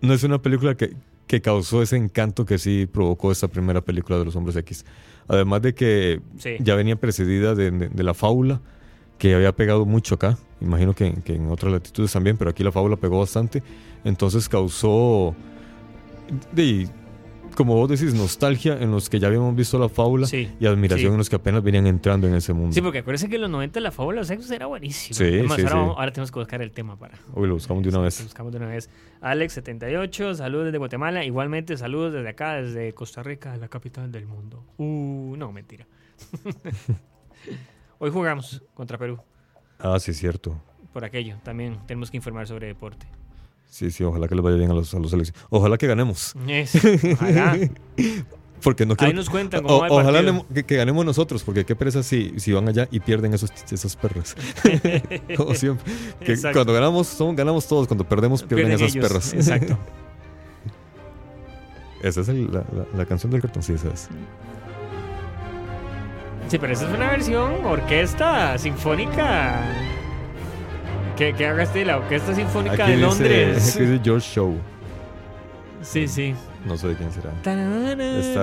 No 0.00 0.12
es 0.14 0.22
una 0.22 0.40
película 0.40 0.76
que, 0.76 0.94
que 1.26 1.40
causó 1.40 1.82
ese 1.82 1.96
encanto 1.96 2.44
que 2.46 2.58
sí 2.58 2.86
provocó 2.90 3.32
esta 3.32 3.48
primera 3.48 3.80
película 3.80 4.18
de 4.18 4.24
los 4.24 4.36
Hombres 4.36 4.56
X. 4.56 4.84
Además 5.28 5.62
de 5.62 5.74
que 5.74 6.20
Sí. 6.38 6.56
ya 6.60 6.76
venía 6.76 6.96
precedida 6.96 7.54
de, 7.54 7.70
de- 7.70 7.88
de 7.88 8.02
la 8.02 8.14
fábula, 8.14 8.60
que 9.18 9.34
había 9.34 9.52
pegado 9.52 9.84
mucho 9.86 10.14
acá. 10.16 10.38
Imagino 10.60 10.94
que, 10.94 11.12
que 11.24 11.34
en 11.34 11.50
otras 11.50 11.72
latitudes 11.72 12.12
también, 12.12 12.36
pero 12.36 12.50
aquí 12.50 12.62
la 12.64 12.72
fábula 12.72 12.96
pegó 12.96 13.18
bastante. 13.20 13.62
Entonces 14.04 14.48
causó, 14.48 15.34
de, 16.52 16.88
como 17.56 17.74
vos 17.74 17.88
decís, 17.88 18.14
nostalgia 18.14 18.76
en 18.80 18.90
los 18.90 19.08
que 19.10 19.18
ya 19.18 19.28
habíamos 19.28 19.54
visto 19.54 19.78
la 19.78 19.88
fábula 19.88 20.26
Sí. 20.26 20.50
y 20.60 20.66
admiración 20.66 21.10
Sí. 21.10 21.12
en 21.14 21.18
los 21.18 21.28
que 21.30 21.36
apenas 21.36 21.62
venían 21.62 21.86
entrando 21.86 22.26
en 22.26 22.34
ese 22.34 22.52
mundo. 22.52 22.72
Sí, 22.72 22.80
porque 22.80 22.98
acuérdense 23.00 23.28
que 23.28 23.36
en 23.36 23.42
los 23.42 23.50
90 23.50 23.80
la 23.80 23.90
fábula 23.90 24.16
de 24.16 24.20
los 24.20 24.28
sexos 24.28 24.50
era 24.50 24.66
buenísima. 24.66 25.16
Sí, 25.16 25.24
Además, 25.24 25.56
sí, 25.56 25.62
ahora, 25.62 25.70
sí. 25.72 25.76
vamos- 25.78 25.96
ahora 25.98 26.12
tenemos 26.12 26.30
que 26.32 26.38
buscar 26.38 26.62
el 26.62 26.70
tema 26.72 26.96
para. 26.98 27.18
Hoy 27.34 27.48
lo 27.48 27.54
buscamos 27.54 27.82
de 27.82 27.88
una 27.90 27.98
Lo 27.98 28.04
vez. 28.04 28.22
buscamos 28.22 28.52
de 28.52 28.58
una 28.58 28.68
vez. 28.68 28.88
Alex78, 29.20 30.34
saludos 30.34 30.66
desde 30.66 30.78
Guatemala. 30.78 31.24
Igualmente, 31.24 31.76
saludos 31.76 32.12
desde 32.12 32.28
acá, 32.28 32.54
desde 32.62 32.92
Costa 32.94 33.22
Rica, 33.22 33.56
la 33.56 33.68
capital 33.68 34.10
del 34.12 34.26
mundo. 34.26 34.64
Uh, 34.78 35.34
no, 35.36 35.52
mentira. 35.52 35.86
Hoy 37.98 38.10
jugamos 38.10 38.62
contra 38.74 38.98
Perú. 38.98 39.18
Ah, 39.78 39.98
sí, 40.00 40.10
es 40.10 40.18
cierto. 40.18 40.60
Por 40.92 41.04
aquello, 41.04 41.36
también 41.42 41.78
tenemos 41.86 42.10
que 42.10 42.16
informar 42.16 42.46
sobre 42.46 42.66
deporte. 42.66 43.06
Sí, 43.68 43.90
sí, 43.90 44.04
ojalá 44.04 44.28
que 44.28 44.34
les 44.34 44.42
vaya 44.44 44.56
bien 44.56 44.70
a 44.70 44.74
los, 44.74 44.94
a 44.94 44.98
los 44.98 45.10
seleccionados. 45.10 45.46
Ojalá 45.50 45.76
que 45.76 45.86
ganemos. 45.86 46.34
Eso, 46.48 46.78
ojalá. 47.12 47.58
Porque 48.62 48.86
no 48.86 48.92
Ahí 48.92 48.96
quiero... 48.96 49.14
nos 49.16 49.28
cuentan 49.28 49.62
cómo 49.62 49.74
O- 49.76 49.80
va 49.80 49.86
el 49.88 49.92
ojalá 49.92 50.44
que, 50.54 50.64
que 50.64 50.76
ganemos 50.76 51.04
nosotros, 51.04 51.42
porque 51.42 51.64
qué 51.66 51.76
pereza 51.76 52.02
si, 52.02 52.32
si 52.40 52.52
van 52.52 52.68
allá 52.68 52.88
y 52.90 53.00
pierden 53.00 53.34
esos, 53.34 53.50
esas 53.70 53.96
perras. 53.96 54.34
Como 55.36 55.54
siempre. 55.54 55.92
Que 56.24 56.36
cuando 56.52 56.72
ganamos, 56.72 57.06
son, 57.06 57.36
ganamos 57.36 57.66
todos. 57.66 57.86
Cuando 57.86 58.08
perdemos, 58.08 58.42
pierden, 58.42 58.72
esas 58.72 58.94
ellos, 58.94 59.06
perras. 59.08 59.34
Exacto. 59.34 59.78
Esa 62.02 62.20
es 62.20 62.28
el- 62.28 62.52
la, 62.52 62.60
la- 62.72 62.86
la 62.96 63.04
canción 63.06 63.32
del 63.32 63.40
cartón, 63.42 63.62
sí, 63.62 63.72
esa 63.72 63.88
es. 63.88 64.08
Sí, 66.48 66.58
pero 66.58 66.72
esa 66.72 66.88
es 66.88 66.94
una 66.94 67.10
versión 67.10 67.64
orquesta 67.64 68.56
sinfónica. 68.58 69.60
Que, 71.16 71.32
que 71.32 71.46
haga 71.46 71.62
este 71.62 71.84
la 71.84 71.96
Orquesta 71.96 72.34
Sinfónica 72.34 72.84
Aquí 72.84 72.92
de 72.92 72.98
Londres. 72.98 73.78
dice 73.78 74.00
George 74.04 74.28
Show. 74.34 74.54
Sí, 75.80 76.06
sí. 76.08 76.34
No 76.66 76.76
sé 76.76 76.88
de 76.88 76.94
quién 76.96 77.10
será. 77.10 77.30
Está 77.38 77.54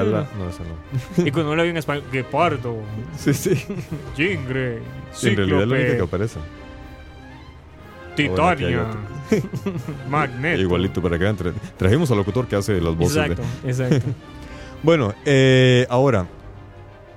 la... 0.04 0.28
No, 0.40 0.50
esa 0.50 0.64
no. 0.64 1.24
Y 1.28 1.30
cuando 1.30 1.52
uno 1.52 1.58
lo 1.58 1.64
vio 1.64 1.72
en 1.72 1.78
español, 1.78 2.04
Guepardo, 2.12 2.78
Sí, 3.18 3.34
sí. 3.34 3.64
Jingre, 4.16 4.78
en 4.78 5.36
realidad 5.38 5.62
es 5.62 5.68
la 5.68 5.76
única 5.76 5.96
que 5.98 6.02
aparece. 6.02 6.40
Titania, 8.16 8.86
Magneto. 10.10 10.62
Igualito 10.62 11.02
para 11.02 11.18
tra- 11.18 11.54
Trajimos 11.78 12.10
al 12.12 12.18
locutor 12.18 12.48
que 12.48 12.56
hace 12.56 12.80
las 12.80 12.96
voces. 12.96 13.16
de- 13.16 13.22
Exacto, 13.22 13.44
exacto. 13.68 14.10
Bueno, 14.84 15.14
eh, 15.26 15.86
ahora, 15.90 16.26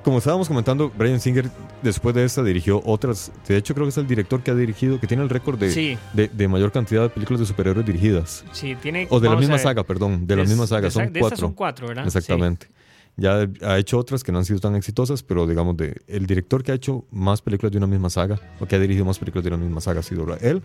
como 0.07 0.19
estábamos 0.19 0.47
comentando, 0.47 0.93
Brian 0.97 1.19
Singer 1.19 1.51
después 1.83 2.15
de 2.15 2.25
esta 2.25 2.45
dirigió 2.45 2.81
otras. 2.85 3.33
De 3.49 3.57
hecho, 3.57 3.75
creo 3.75 3.87
que 3.87 3.91
es 3.91 3.99
el 3.99 4.07
director 4.07 4.41
que 4.41 4.53
ha 4.53 4.55
dirigido, 4.55 5.01
que 5.01 5.09
tiene 5.09 5.25
el 5.25 5.29
récord 5.29 5.59
de, 5.59 5.69
Sí, 5.73 5.99
de, 6.13 6.29
de 6.29 6.47
mayor 6.47 6.71
cantidad 6.71 7.03
de 7.03 7.09
películas 7.09 7.41
de 7.41 7.47
superhéroes 7.47 7.85
dirigidas. 7.85 8.45
sí, 8.53 8.77
tiene. 8.81 9.09
O 9.11 9.19
de 9.19 9.29
la 9.29 9.35
misma 9.35 9.59
saga, 9.59 9.83
perdón, 9.83 10.25
de 10.29 10.37
la 10.37 10.45
misma 10.45 10.69
saga. 10.69 10.91
Son 10.93 11.13
de 11.13 11.19
cuatro. 11.19 11.37
son 11.39 11.53
cuatro, 11.55 11.89
¿verdad? 11.89 12.07
Exactamente. 12.07 12.69
Ya 13.17 13.49
ha 13.63 13.79
hecho 13.79 13.99
otras 13.99 14.23
que 14.23 14.31
no 14.31 14.39
han 14.39 14.45
sido 14.45 14.61
tan 14.61 14.77
exitosas, 14.77 15.25
pero 15.25 15.45
digamos, 15.49 15.77
de, 15.77 16.01
el 16.07 16.27
director 16.27 16.63
que 16.63 16.71
ha 16.71 16.77
hecho 16.77 17.05
más 17.11 17.43
películas 17.43 17.73
de 17.73 17.79
una 17.79 17.89
misma 17.89 18.09
saga, 18.09 18.39
o 18.61 18.67
que 18.67 18.77
ha 18.77 18.79
dirigido 18.79 19.05
más 19.07 19.19
películas 19.19 19.43
de 19.45 19.49
una 19.49 19.57
misma 19.59 19.81
saga, 19.81 20.01
ha 20.01 20.03
sido 20.05 20.25
él. 20.41 20.63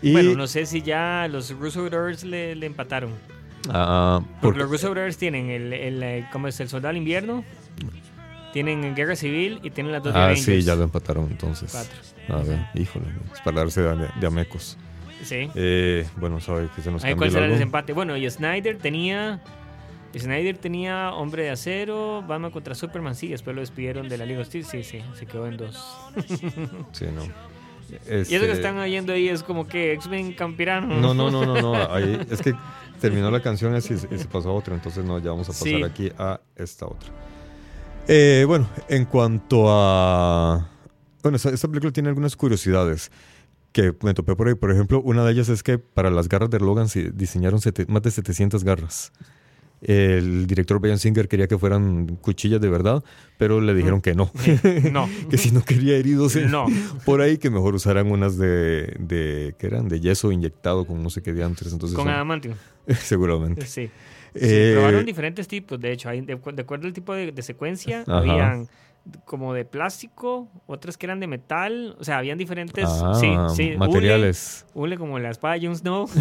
Y, 0.00 0.12
Bueno, 0.12 0.34
no 0.36 0.46
sé 0.46 0.64
si 0.66 0.80
ya 0.82 1.26
los 1.28 1.50
Russo 1.58 1.82
Brothers 1.84 2.22
le, 2.22 2.54
le 2.54 2.66
empataron. 2.66 3.10
ah, 3.68 4.20
Porque 4.22 4.40
porque- 4.42 4.58
los 4.60 4.70
Russo 4.70 4.90
Brothers 4.90 5.16
tienen 5.16 5.50
el, 5.50 5.72
el, 5.72 6.02
eh, 6.02 6.26
¿cómo 6.32 6.46
es? 6.48 6.60
El 6.60 6.68
Soldado 6.68 6.88
del 6.92 6.98
Invierno, 6.98 7.42
tienen 8.52 8.94
Guerra 8.94 9.16
Civil 9.16 9.60
y 9.62 9.70
tienen 9.70 9.92
las 9.92 10.02
dos 10.02 10.12
ah, 10.16 10.34
sí, 10.36 10.62
ya 10.62 10.74
lo 10.74 10.84
empataron 10.84 11.28
entonces. 11.30 11.70
Cuatro. 11.72 11.96
A 12.28 12.42
ver, 12.42 12.58
híjole, 12.74 13.06
es 13.32 13.40
para 13.40 13.58
darse 13.60 13.82
de, 13.82 14.08
de 14.20 14.26
amecos. 14.26 14.76
Sí. 15.22 15.48
Eh, 15.54 16.06
bueno, 16.16 16.40
sabe 16.40 16.68
que 16.74 16.82
se 16.82 16.90
nos 16.90 17.02
cambió 17.02 17.16
cuál 17.16 17.30
será 17.30 17.46
el 17.46 17.52
desempate. 17.52 17.92
Bueno, 17.92 18.16
y 18.16 18.28
Snyder 18.30 18.78
tenía. 18.78 19.40
Snyder 20.16 20.56
tenía 20.56 21.10
Hombre 21.12 21.42
de 21.42 21.50
Acero, 21.50 22.22
Batman 22.26 22.50
contra 22.50 22.74
Superman, 22.74 23.14
sí, 23.14 23.28
después 23.28 23.54
lo 23.54 23.60
despidieron 23.60 24.08
de 24.08 24.16
la 24.16 24.24
Liga 24.24 24.40
Hostil, 24.40 24.64
sí, 24.64 24.82
sí, 24.82 25.02
se 25.14 25.26
quedó 25.26 25.46
en 25.46 25.58
dos. 25.58 25.76
Sí, 26.92 27.04
no. 27.14 27.22
Y 27.88 27.94
eso 27.94 28.00
que 28.00 28.22
Este, 28.22 28.52
están 28.52 28.78
oyendo 28.78 29.12
ahí 29.12 29.28
es 29.28 29.42
como 29.42 29.68
que 29.68 29.92
X-Men 29.92 30.32
Campirano. 30.32 30.98
No, 31.00 31.12
no, 31.12 31.30
no, 31.30 31.44
no, 31.44 31.60
no. 31.60 31.74
ahí- 31.94 32.18
es 32.30 32.40
que 32.40 32.54
terminó 33.00 33.30
la 33.30 33.40
canción 33.40 33.76
y 33.76 33.80
se 33.82 33.94
y 33.94 34.18
se 34.18 34.24
pasó 34.24 34.50
a 34.50 34.52
otra, 34.54 34.74
entonces 34.74 35.04
no, 35.04 35.18
ya 35.18 35.30
vamos 35.30 35.48
a 35.48 35.52
pasar 35.52 35.66
Sí. 35.68 35.82
aquí 35.82 36.10
a 36.18 36.40
esta 36.56 36.86
otra. 36.86 37.10
Eh, 38.08 38.44
bueno, 38.46 38.68
en 38.88 39.04
cuanto 39.04 39.64
a... 39.68 40.68
Bueno, 41.22 41.36
esta, 41.36 41.50
esta 41.50 41.66
película 41.68 41.92
tiene 41.92 42.08
algunas 42.08 42.36
curiosidades 42.36 43.10
que 43.72 43.94
me 44.02 44.14
topé 44.14 44.36
por 44.36 44.48
ahí. 44.48 44.54
Por 44.54 44.70
ejemplo, 44.70 45.00
una 45.02 45.24
de 45.24 45.32
ellas 45.32 45.48
es 45.48 45.62
que 45.62 45.78
para 45.78 46.10
las 46.10 46.28
garras 46.28 46.50
de 46.50 46.60
Logan 46.60 46.88
se 46.88 47.10
diseñaron 47.10 47.60
sete- 47.60 47.86
más 47.88 48.02
de 48.02 48.10
700 48.12 48.62
garras. 48.64 49.12
El 49.82 50.46
director 50.46 50.78
Brian 50.80 50.98
Singer 50.98 51.28
quería 51.28 51.48
que 51.48 51.58
fueran 51.58 52.16
cuchillas 52.22 52.60
de 52.62 52.68
verdad, 52.70 53.04
pero 53.38 53.60
le 53.60 53.74
dijeron 53.74 54.00
que 54.00 54.14
no. 54.14 54.30
No. 54.92 55.08
que 55.30 55.36
si 55.36 55.50
no 55.50 55.62
quería 55.64 55.96
heridos 55.96 56.36
en- 56.36 56.50
No. 56.50 56.66
por 57.04 57.20
ahí, 57.20 57.36
que 57.38 57.50
mejor 57.50 57.74
usaran 57.74 58.10
unas 58.10 58.38
de, 58.38 58.96
de 59.00 59.54
¿qué 59.58 59.66
eran? 59.66 59.88
De 59.88 60.00
yeso 60.00 60.32
inyectado 60.32 60.86
con 60.86 61.02
no 61.02 61.10
sé 61.10 61.22
qué 61.22 61.32
diantres. 61.34 61.72
Entonces 61.72 61.96
Con 61.96 62.08
Adamantium. 62.08 62.54
seguramente. 63.00 63.66
Sí. 63.66 63.90
Sí, 64.38 64.46
Eh, 64.48 64.72
probaron 64.74 65.04
diferentes 65.06 65.48
tipos, 65.48 65.80
de 65.80 65.92
hecho, 65.92 66.08
hay- 66.08 66.20
de, 66.20 66.34
de 66.36 66.62
acuerdo 66.62 66.86
al 66.86 66.92
tipo 66.92 67.14
de, 67.14 67.32
de 67.32 67.42
secuencia, 67.42 68.02
Ajá. 68.06 68.18
habían 68.18 68.68
como 69.24 69.54
de 69.54 69.64
plástico, 69.64 70.48
otras 70.66 70.96
que 70.98 71.06
eran 71.06 71.20
de 71.20 71.28
metal, 71.28 71.94
o 72.00 72.02
sea, 72.02 72.18
habían 72.18 72.38
diferentes 72.38 72.84
ah, 72.88 73.12
sí, 73.14 73.28
sí, 73.54 73.76
materiales. 73.76 74.66
Hule, 74.74 74.98
como 74.98 75.20
la 75.20 75.30
espada 75.30 75.56
Jon 75.62 75.76
Snow. 75.76 76.08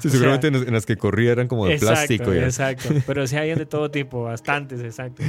Sí, 0.00 0.08
seguramente 0.10 0.46
en, 0.48 0.54
las- 0.54 0.66
en 0.66 0.72
las 0.72 0.86
que 0.86 0.96
corría 0.96 1.32
eran 1.32 1.46
como 1.48 1.66
de 1.66 1.74
exacto, 1.74 1.94
plástico. 1.94 2.32
ya. 2.34 2.44
exacto. 2.44 2.88
Pero 3.06 3.26
sí 3.26 3.36
habían 3.36 3.58
de 3.58 3.66
todo 3.66 3.90
tipo, 3.90 4.22
bastantes, 4.24 4.80
exacto. 4.80 5.22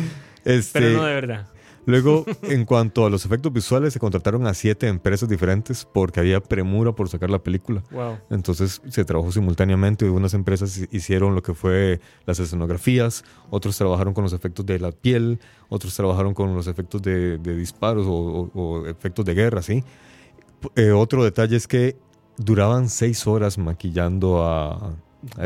Este, 0.45 0.79
Pero 0.79 0.97
no 0.97 1.03
de 1.03 1.13
verdad. 1.13 1.47
Luego, 1.85 2.25
en 2.43 2.65
cuanto 2.65 3.05
a 3.05 3.09
los 3.09 3.25
efectos 3.25 3.51
visuales, 3.51 3.93
se 3.93 3.99
contrataron 3.99 4.45
a 4.45 4.53
siete 4.53 4.87
empresas 4.87 5.27
diferentes 5.27 5.85
porque 5.91 6.19
había 6.19 6.39
premura 6.39 6.91
por 6.91 7.09
sacar 7.09 7.29
la 7.29 7.39
película. 7.39 7.83
Wow. 7.91 8.17
Entonces 8.29 8.81
se 8.89 9.03
trabajó 9.03 9.31
simultáneamente. 9.31 10.09
Unas 10.09 10.33
empresas 10.33 10.77
hi- 10.77 10.87
hicieron 10.91 11.33
lo 11.35 11.41
que 11.41 11.53
fue 11.53 11.99
las 12.25 12.39
escenografías, 12.39 13.23
otros 13.49 13.77
trabajaron 13.77 14.13
con 14.13 14.23
los 14.23 14.33
efectos 14.33 14.65
de 14.65 14.79
la 14.79 14.91
piel, 14.91 15.39
otros 15.69 15.95
trabajaron 15.95 16.33
con 16.33 16.53
los 16.55 16.67
efectos 16.67 17.01
de, 17.01 17.37
de 17.39 17.55
disparos 17.55 18.05
o, 18.07 18.11
o- 18.53 18.61
o 18.61 18.87
efectos 18.87 19.25
de 19.25 19.33
guerra, 19.33 19.61
¿sí? 19.61 19.83
Eh, 20.75 20.91
otro 20.91 21.23
detalle 21.23 21.55
es 21.55 21.67
que 21.67 21.95
duraban 22.37 22.89
seis 22.89 23.25
horas 23.25 23.57
maquillando 23.57 24.43
a, 24.45 24.95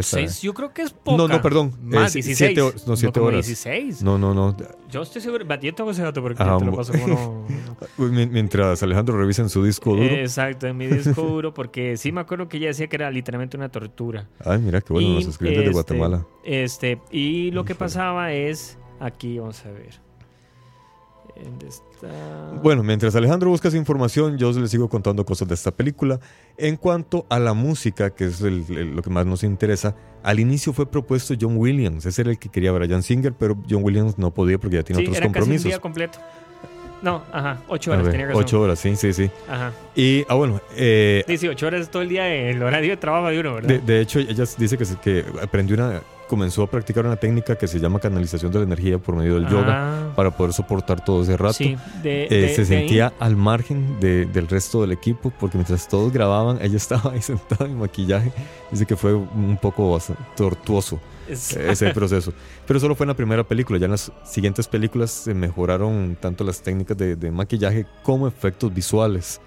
Seis, 0.01 0.41
yo 0.41 0.53
creo 0.53 0.73
que 0.73 0.83
es 0.83 0.91
poca. 0.91 1.17
No, 1.17 1.27
no, 1.27 1.41
perdón. 1.41 1.73
Más, 1.83 2.15
Eh, 2.15 2.21
16. 2.21 2.37
siete 2.37 2.61
hor- 2.61 2.87
no, 2.87 2.95
siete 2.95 3.19
como 3.19 3.27
horas. 3.27 3.45
16. 3.45 4.01
No, 4.03 4.17
no, 4.17 4.33
no. 4.33 4.55
Yo 4.89 5.01
estoy 5.01 5.21
seguro. 5.21 5.45
va, 5.45 5.59
Yo 5.59 5.73
tengo 5.75 5.91
ese 5.91 6.01
dato 6.01 6.21
porque 6.21 6.41
Ajá, 6.41 6.57
te 6.57 6.65
lo 6.65 6.73
paso 6.75 6.93
como 6.93 7.45
no. 7.97 8.07
Mientras 8.07 8.81
Alejandro 8.83 9.17
revisa 9.17 9.41
en 9.41 9.49
su 9.49 9.63
disco 9.63 9.91
duro. 9.95 10.03
Exacto, 10.15 10.67
en 10.67 10.77
mi 10.77 10.87
disco 10.87 11.21
duro, 11.23 11.53
porque 11.53 11.97
sí 11.97 12.11
me 12.11 12.21
acuerdo 12.21 12.47
que 12.47 12.57
ella 12.57 12.67
decía 12.67 12.87
que 12.87 12.95
era 12.95 13.11
literalmente 13.11 13.57
una 13.57 13.69
tortura. 13.69 14.29
Ay, 14.43 14.59
mira 14.59 14.79
qué 14.81 14.93
bueno, 14.93 15.09
Y, 15.09 15.13
nos 15.15 15.27
escriben 15.27 15.55
desde 15.55 15.65
este, 15.71 15.73
Guatemala. 15.73 16.25
Este, 16.43 17.01
y 17.11 17.51
lo 17.51 17.65
que 17.65 17.75
pasaba 17.75 18.31
es, 18.31 18.77
aquí 18.99 19.39
vamos 19.39 19.65
a 19.65 19.71
ver. 19.71 20.04
Bueno, 22.63 22.83
mientras 22.83 23.15
Alejandro 23.15 23.49
busca 23.49 23.67
esa 23.67 23.77
información, 23.77 24.37
yo 24.37 24.51
les 24.53 24.71
sigo 24.71 24.87
contando 24.89 25.25
cosas 25.25 25.47
de 25.47 25.53
esta 25.55 25.71
película. 25.71 26.19
En 26.57 26.77
cuanto 26.77 27.25
a 27.29 27.39
la 27.39 27.53
música, 27.53 28.09
que 28.09 28.25
es 28.25 28.41
el- 28.41 28.65
el- 28.69 28.95
lo 28.95 29.01
que 29.01 29.09
más 29.09 29.25
nos 29.25 29.43
interesa, 29.43 29.95
al 30.23 30.39
inicio 30.39 30.71
fue 30.73 30.89
propuesto 30.89 31.33
John 31.39 31.57
Williams. 31.57 32.05
Ese 32.05 32.21
era 32.21 32.31
el 32.31 32.39
que 32.39 32.49
quería 32.49 32.71
Brian 32.71 33.03
Singer, 33.03 33.33
pero 33.33 33.57
John 33.69 33.83
Williams 33.83 34.17
no 34.17 34.33
podía 34.33 34.57
porque 34.57 34.77
ya 34.77 34.83
tiene 34.83 34.99
Sí, 35.01 35.05
otros 35.07 35.17
era 35.17 35.25
casi 35.25 35.27
un 35.27 35.33
compromisos. 35.33 35.65
día 35.65 35.79
completo. 35.79 36.19
No, 37.01 37.21
ajá, 37.31 37.61
ocho 37.67 37.91
horas, 37.91 38.03
ver, 38.03 38.11
tenía 38.13 38.27
razón. 38.27 38.41
ocho 38.43 38.61
horas, 38.61 38.79
sí, 38.79 38.95
sí, 38.95 39.13
sí. 39.13 39.29
Ajá. 39.47 39.73
Y, 39.95 40.25
ah, 40.27 40.33
bueno, 40.35 40.59
eh, 40.75 41.23
Sí, 41.27 41.37
sí, 41.37 41.47
ocho 41.47 41.67
horas 41.67 41.81
es 41.81 41.91
todo 41.91 42.01
el 42.01 42.09
día 42.09 42.33
el 42.33 42.63
horario 42.63 42.91
de 42.91 42.97
trabajo 42.97 43.27
de 43.27 43.39
uno, 43.39 43.53
¿verdad? 43.55 43.67
de, 43.69 43.79
de 43.79 44.01
hecho, 44.01 44.19
ella 44.19 44.45
dice 44.57 44.77
que 45.03 45.23
aprendió 45.41 45.75
una, 45.75 46.01
comenzó 46.27 46.63
a 46.63 46.67
practicar 46.69 47.05
una 47.05 47.15
técnica 47.15 47.55
que 47.57 47.67
se 47.67 47.79
llama 47.79 47.99
canalización 47.99 48.51
de 48.51 48.59
la 48.59 48.63
energía 48.65 48.97
por 48.97 49.15
medio 49.15 49.35
del 49.35 49.47
yoga 49.47 49.65
Ah, 50.09 50.13
para 50.15 50.31
poder 50.31 50.53
soportar 50.53 51.03
todo 51.03 51.23
ese 51.23 51.37
rato. 51.37 51.53
Sí, 51.53 51.75
de, 52.01 52.25
Eh, 52.25 52.27
de- 52.29 52.49
se 52.55 52.65
de 52.65 52.75
ahí- 52.75 52.81
sentía 52.83 53.13
al 53.19 53.35
margen 53.35 53.99
de- 53.99 54.25
del 54.25 54.47
resto 54.47 54.81
del 54.81 54.91
equipo 54.91 55.31
porque 55.39 55.57
mientras 55.57 55.87
todos 55.87 56.11
grababan, 56.11 56.57
ella 56.61 56.77
estaba 56.77 57.11
ahí 57.13 57.21
sentada 57.21 57.65
en 57.65 57.77
maquillaje. 57.77 58.31
Dice 58.71 58.85
que 58.85 58.95
fue 58.95 59.13
un 59.13 59.57
poco 59.61 59.99
tortuoso 60.35 60.99
es- 61.27 61.55
eh, 61.55 61.71
ese 61.71 61.89
proceso. 61.93 62.33
Pero 62.67 62.79
solo 62.79 62.95
fue 62.95 63.03
en 63.05 63.09
la 63.09 63.15
primera 63.15 63.43
película. 63.43 63.77
Ya 63.79 63.85
en 63.85 63.91
las 63.91 64.11
siguientes 64.25 64.67
películas 64.67 65.11
se 65.11 65.33
mejoraron 65.33 66.17
tanto 66.19 66.43
las 66.43 66.61
técnicas 66.61 66.97
de 66.97 67.31
maquillaje 67.31 67.85
como 68.03 68.27
efectos 68.27 68.73
visuales. 68.73 69.39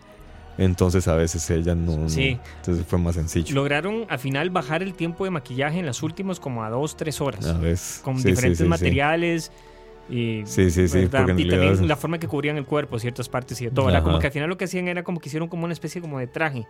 Entonces 0.58 1.06
a 1.08 1.14
veces 1.14 1.48
ella 1.50 1.74
no... 1.74 1.96
no- 1.96 2.08
Sí. 2.08 2.38
entonces 2.56 2.84
fue 2.86 2.98
más 2.98 3.14
sencillo. 3.14 3.54
lograron 3.54 4.04
al 4.08 4.18
final 4.18 4.50
bajar 4.50 4.82
el 4.82 4.92
tiempo 4.94 5.24
de 5.24 5.30
maquillaje 5.30 5.78
en 5.78 5.86
las 5.86 6.02
últimas 6.02 6.40
como 6.40 6.64
a 6.64 6.70
dos, 6.70 6.96
tres 6.96 7.20
horas. 7.20 7.46
A 7.46 7.52
veces. 7.58 8.00
con 8.02 8.18
Sí, 8.18 8.28
diferentes 8.28 8.58
sí, 8.58 8.64
sí. 8.64 8.68
materiales. 8.68 9.52
Y, 10.10 10.40
Sí, 10.46 10.70
sí, 10.70 10.88
sí, 10.88 11.00
porque 11.02 11.04
y 11.04 11.08
también 11.26 11.50
realidad- 11.50 11.80
la 11.82 11.94
forma 11.94 12.18
que 12.18 12.26
cubrían 12.26 12.56
el 12.56 12.64
cuerpo, 12.64 12.98
ciertas 12.98 13.28
partes 13.28 13.60
y 13.60 13.66
de 13.66 13.70
todo. 13.70 13.84
¿verdad? 13.86 14.02
Como 14.02 14.18
que 14.18 14.26
al 14.28 14.32
final 14.32 14.48
lo 14.48 14.56
que 14.56 14.64
hacían 14.64 14.88
era 14.88 15.02
como 15.04 15.20
que 15.20 15.28
hicieron 15.28 15.48
como 15.48 15.64
una 15.64 15.74
especie 15.74 16.00
como 16.00 16.18
de 16.18 16.26
traje. 16.26 16.66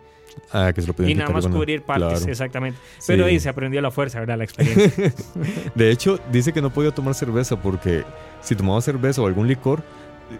Ah, 0.51 0.73
que 0.75 0.81
se 0.81 0.87
lo 0.87 0.93
podían 0.93 1.11
Y 1.11 1.15
nada 1.15 1.31
más 1.31 1.47
cubrir 1.47 1.81
partes, 1.83 2.19
claro. 2.19 2.31
exactamente. 2.31 2.77
Pero 3.07 3.23
Sí. 3.23 3.29
ahí 3.29 3.39
se 3.39 3.47
aprendió 3.47 3.79
la 3.81 3.91
fuerza, 3.91 4.19
¿verdad? 4.19 4.37
La 4.37 4.43
experiencia. 4.43 5.13
De 5.73 5.89
hecho, 5.89 6.19
dice 6.31 6.51
que 6.51 6.61
no 6.61 6.69
podía 6.69 6.91
tomar 6.91 7.13
cerveza 7.15 7.59
porque 7.61 8.03
si 8.41 8.55
tomaba 8.55 8.81
cerveza 8.81 9.21
o 9.21 9.25
algún 9.27 9.47
licor, 9.47 9.83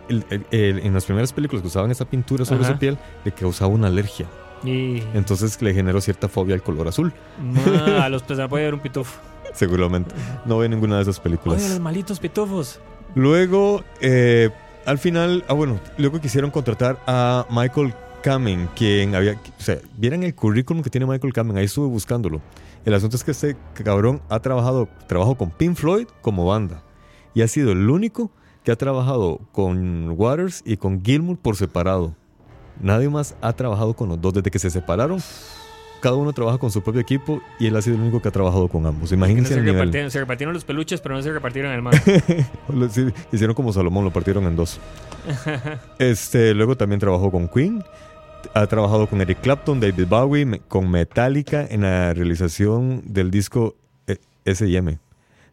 el- 0.10 0.26
el- 0.30 0.46
el- 0.52 0.80
en 0.80 0.94
las 0.94 1.06
primeras 1.06 1.34
películas 1.34 1.62
que 1.62 1.68
usaban 1.68 1.92
esa 1.92 2.06
pintura 2.06 2.46
sobre 2.46 2.64
Ajá. 2.64 2.74
su 2.74 2.80
piel, 2.80 2.98
le 3.26 3.32
causaba 3.32 3.72
una 3.74 3.88
alergia. 3.88 4.28
y 4.64 5.02
Entonces 5.14 5.62
le 5.62 5.74
generó 5.74 6.02
cierta 6.02 6.28
fobia 6.28 6.54
al 6.56 6.62
color 6.62 6.88
azul. 6.90 7.14
a 8.02 8.10
los 8.10 8.24
pesados 8.24 8.50
puede 8.50 8.66
haber 8.66 8.74
un 8.74 8.82
pitufo. 8.82 9.20
Seguramente. 9.54 10.14
No 10.46 10.58
ve 10.58 10.68
ninguna 10.70 10.98
de 10.98 11.04
esas 11.04 11.16
Oye, 11.18 11.24
películas. 11.24 11.70
los 11.70 11.80
malitos 11.80 12.20
pitufos. 12.20 12.80
Luego, 13.16 13.84
eh, 14.02 14.50
al 14.86 14.98
final, 14.98 15.44
ah, 15.48 15.54
bueno, 15.54 15.80
luego 15.98 16.20
quisieron 16.20 16.52
contratar 16.52 17.00
a 17.08 17.46
Michael 17.50 17.94
Kamen, 18.22 18.70
quien 18.76 19.16
había. 19.16 19.34
O 19.34 19.62
sea, 19.62 19.78
vieran 19.98 20.24
el 20.24 20.36
currículum 20.36 20.84
que 20.84 20.90
tiene 20.90 21.06
Michael 21.08 21.34
Kamen, 21.34 21.58
ahí 21.58 21.66
estuve 21.66 21.88
buscándolo. 21.88 22.42
El 22.86 22.94
asunto 22.94 23.16
es 23.16 23.24
que 23.24 23.32
este 23.32 23.56
cabrón 23.84 24.22
ha 24.30 24.40
trabajado, 24.40 24.88
trabajó 25.08 25.36
con 25.36 25.52
Pink 25.52 25.76
Floyd 25.76 26.08
como 26.22 26.46
banda. 26.46 26.84
Y 27.34 27.42
ha 27.42 27.48
sido 27.48 27.72
el 27.72 27.90
único 27.90 28.32
que 28.70 28.74
ha 28.74 28.76
trabajado 28.76 29.40
con 29.52 30.14
Waters 30.16 30.62
y 30.64 30.78
con 30.78 31.04
Gilmour 31.04 31.40
por 31.40 31.56
separado. 31.56 32.14
Nadie 32.80 33.10
más 33.10 33.36
ha 33.42 33.52
trabajado 33.54 33.96
con 33.96 34.10
los 34.10 34.22
dos 34.22 34.32
desde 34.36 34.52
que 34.52 34.60
se 34.60 34.70
separaron. 34.70 35.20
Cada 36.02 36.16
uno 36.16 36.34
trabaja 36.34 36.60
con 36.60 36.70
su 36.70 36.84
propio 36.84 37.02
equipo 37.02 37.42
y 37.58 37.66
él 37.66 37.76
ha 37.76 37.82
sido 37.82 37.96
el 37.96 38.04
único 38.04 38.22
que 38.22 38.28
ha 38.28 38.32
trabajado 38.32 38.68
con 38.68 38.86
ambos. 38.86 39.10
Que 39.10 39.18
no 39.18 39.26
Imagínense 39.26 39.56
se, 39.56 39.62
repartieron, 39.62 40.12
se 40.12 40.20
repartieron 40.20 40.54
los 40.54 40.66
peluches, 40.66 41.02
pero 41.02 41.16
no 41.16 41.24
se 41.24 41.32
repartieron 41.32 41.72
el 41.72 41.82
mando. 41.82 42.00
Hicieron 43.32 43.56
como 43.56 43.74
Salomón, 43.74 44.06
lo 44.06 44.14
partieron 44.14 44.44
en 44.44 44.56
dos. 44.56 44.80
Este, 45.98 46.54
luego 46.54 46.78
también 46.78 47.00
trabajó 47.00 47.32
con 47.32 47.48
Queen. 47.48 47.84
Ha 48.54 48.68
trabajado 48.68 49.08
con 49.08 49.20
Eric 49.20 49.42
Clapton, 49.42 49.80
David 49.80 50.06
Bowie, 50.08 50.62
con 50.68 50.92
Metallica 50.92 51.66
en 51.68 51.82
la 51.82 52.14
realización 52.14 53.02
del 53.04 53.32
disco 53.32 53.76
eh, 54.06 54.18
S&M. 54.46 55.00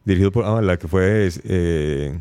Dirigido 0.05 0.31
por 0.31 0.45
ah, 0.45 0.61
la 0.61 0.77
que 0.77 0.87
fue 0.87 1.31
eh, 1.45 2.19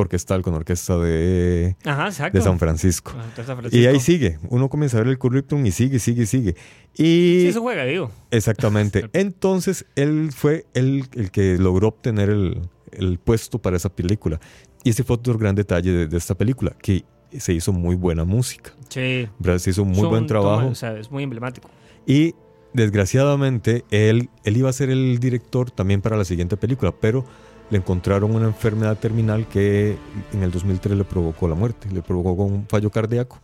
orquestal 0.00 0.42
con 0.42 0.54
orquesta 0.54 0.96
de, 0.98 1.76
Ajá, 1.84 2.30
de 2.30 2.40
San 2.40 2.58
Francisco. 2.58 3.12
San 3.36 3.56
Y 3.56 3.56
Francisco. 3.60 3.88
ahí 3.90 4.00
sigue. 4.00 4.38
Uno 4.48 4.68
comienza 4.68 4.96
a 4.96 5.00
ver 5.00 5.08
el 5.08 5.18
currículum 5.18 5.64
y 5.66 5.70
sigue, 5.72 5.98
sigue, 5.98 6.26
sigue. 6.26 6.54
Y 6.94 7.40
Sí, 7.42 7.46
eso 7.48 7.60
juega, 7.62 7.84
digo. 7.84 8.10
Exactamente. 8.30 9.08
Entonces, 9.12 9.86
él 9.96 10.30
fue 10.34 10.66
el, 10.74 11.04
el 11.14 11.30
que 11.30 11.58
logró 11.58 11.88
obtener 11.88 12.30
el, 12.30 12.60
el 12.92 13.18
puesto 13.18 13.58
para 13.58 13.76
esa 13.76 13.88
película. 13.88 14.40
Y 14.84 14.90
ese 14.90 15.04
fue 15.04 15.14
otro 15.16 15.36
gran 15.36 15.54
detalle 15.54 15.90
de, 15.92 16.06
de 16.06 16.16
esta 16.16 16.34
película, 16.36 16.74
que 16.80 17.04
se 17.36 17.52
hizo 17.52 17.72
muy 17.72 17.94
buena 17.96 18.24
música. 18.24 18.72
Sí. 18.88 19.28
¿verdad? 19.38 19.58
Se 19.58 19.70
hizo 19.70 19.84
muy 19.84 19.96
Son 20.00 20.10
buen 20.10 20.26
trabajo. 20.26 20.60
toma- 20.60 20.70
o 20.72 20.74
sea, 20.74 20.96
es 20.98 21.10
muy 21.10 21.22
emblemático. 21.24 21.68
Y 22.06 22.34
desgraciadamente, 22.72 23.84
él, 23.90 24.30
él 24.44 24.56
iba 24.56 24.70
a 24.70 24.72
ser 24.72 24.90
el 24.90 25.18
director 25.18 25.70
también 25.70 26.00
para 26.00 26.16
la 26.16 26.24
siguiente 26.24 26.56
película, 26.56 26.92
pero 26.98 27.24
le 27.70 27.78
encontraron 27.78 28.34
una 28.34 28.46
enfermedad 28.46 28.96
terminal 28.98 29.46
que 29.48 29.96
en 30.32 30.42
el 30.42 30.50
2003 30.50 30.96
le 30.96 31.04
provocó 31.04 31.48
la 31.48 31.54
muerte. 31.54 31.88
Le 31.92 32.02
provocó 32.02 32.44
un 32.44 32.66
fallo 32.68 32.90
cardíaco 32.90 33.40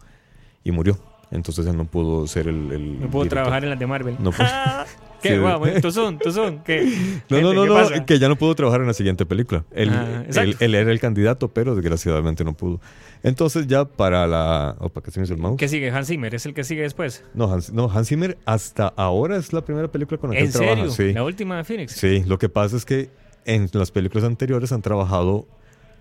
y 0.62 0.70
murió. 0.72 0.98
Entonces 1.30 1.66
él 1.66 1.76
no 1.76 1.84
pudo 1.84 2.26
ser 2.26 2.46
el... 2.48 2.70
el 2.70 2.92
No 3.00 3.06
director. 3.08 3.28
trabajar 3.28 3.64
en 3.64 3.70
las 3.70 3.78
de 3.78 3.86
Marvel. 3.86 4.16
No 4.20 4.30
puedo. 4.30 4.48
¿Qué? 5.24 5.38
Guau, 5.38 5.62
tú 5.80 5.90
son, 5.90 6.18
tú 6.18 6.30
son. 6.30 6.58
¿Qué? 6.62 7.22
No, 7.30 7.40
no, 7.54 7.64
no, 7.64 8.04
que 8.06 8.18
ya 8.18 8.28
no 8.28 8.36
pudo 8.36 8.54
trabajar 8.54 8.82
en 8.82 8.86
la 8.88 8.92
siguiente 8.92 9.24
película. 9.24 9.64
Él, 9.72 9.88
Ah, 9.90 10.22
él, 10.42 10.54
él 10.60 10.74
era 10.74 10.92
el 10.92 11.00
candidato, 11.00 11.48
pero 11.48 11.74
desgraciadamente 11.74 12.44
no 12.44 12.52
pudo. 12.54 12.78
Entonces 13.22 13.66
ya 13.66 13.86
para 13.86 14.26
la... 14.26 14.76
Opa, 14.80 15.02
¿qué 15.02 15.10
se 15.10 15.18
me 15.20 15.24
hizo 15.24 15.32
el 15.32 15.40
mouse? 15.40 15.56
¿Qué 15.56 15.66
sigue? 15.66 15.90
Hans 15.90 16.08
Zimmer 16.08 16.34
es 16.34 16.44
el 16.44 16.52
que 16.52 16.62
sigue 16.62 16.82
después. 16.82 17.24
No, 17.32 17.50
Hans, 17.50 17.72
no, 17.72 17.90
Hans 17.90 18.08
Zimmer 18.08 18.36
hasta 18.44 18.88
ahora 18.88 19.36
es 19.38 19.52
la 19.54 19.64
primera 19.64 19.88
película 19.88 20.20
con 20.20 20.30
la 20.30 20.34
que 20.36 20.40
¿En 20.40 20.46
él 20.48 20.52
trabaja. 20.52 20.74
serio? 20.76 20.90
Sí. 20.90 21.12
La 21.14 21.24
última 21.24 21.56
de 21.56 21.64
Phoenix. 21.64 21.92
sí, 21.92 22.22
lo 22.26 22.38
que 22.38 22.50
pasa 22.50 22.76
es 22.76 22.84
que 22.84 23.08
en 23.44 23.68
las 23.72 23.90
películas 23.90 24.24
anteriores 24.24 24.72
han 24.72 24.82
trabajado 24.82 25.46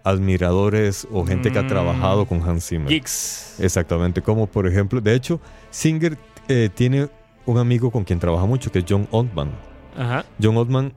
admiradores 0.04 1.08
o 1.12 1.26
gente 1.26 1.52
que 1.52 1.60
ha 1.60 1.64
Mm. 1.64 1.68
trabajado 1.68 2.26
con 2.26 2.42
Hans 2.48 2.68
Zimmer. 2.68 2.90
Geeks. 2.90 3.56
Exactamente, 3.60 4.22
como 4.22 4.48
por 4.48 4.68
ejemplo, 4.68 5.00
de 5.02 5.16
hecho, 5.16 5.40
Singer 5.72 6.18
eh, 6.50 6.70
tiene 6.74 7.08
un 7.46 7.58
amigo 7.58 7.90
con 7.90 8.04
quien 8.04 8.20
trabaja 8.20 8.46
mucho, 8.46 8.72
que 8.72 8.80
es 8.80 8.86
John 8.88 9.08
Oldman. 9.12 9.52
Ajá, 9.98 10.26
John 10.42 10.58
Oldman 10.58 10.94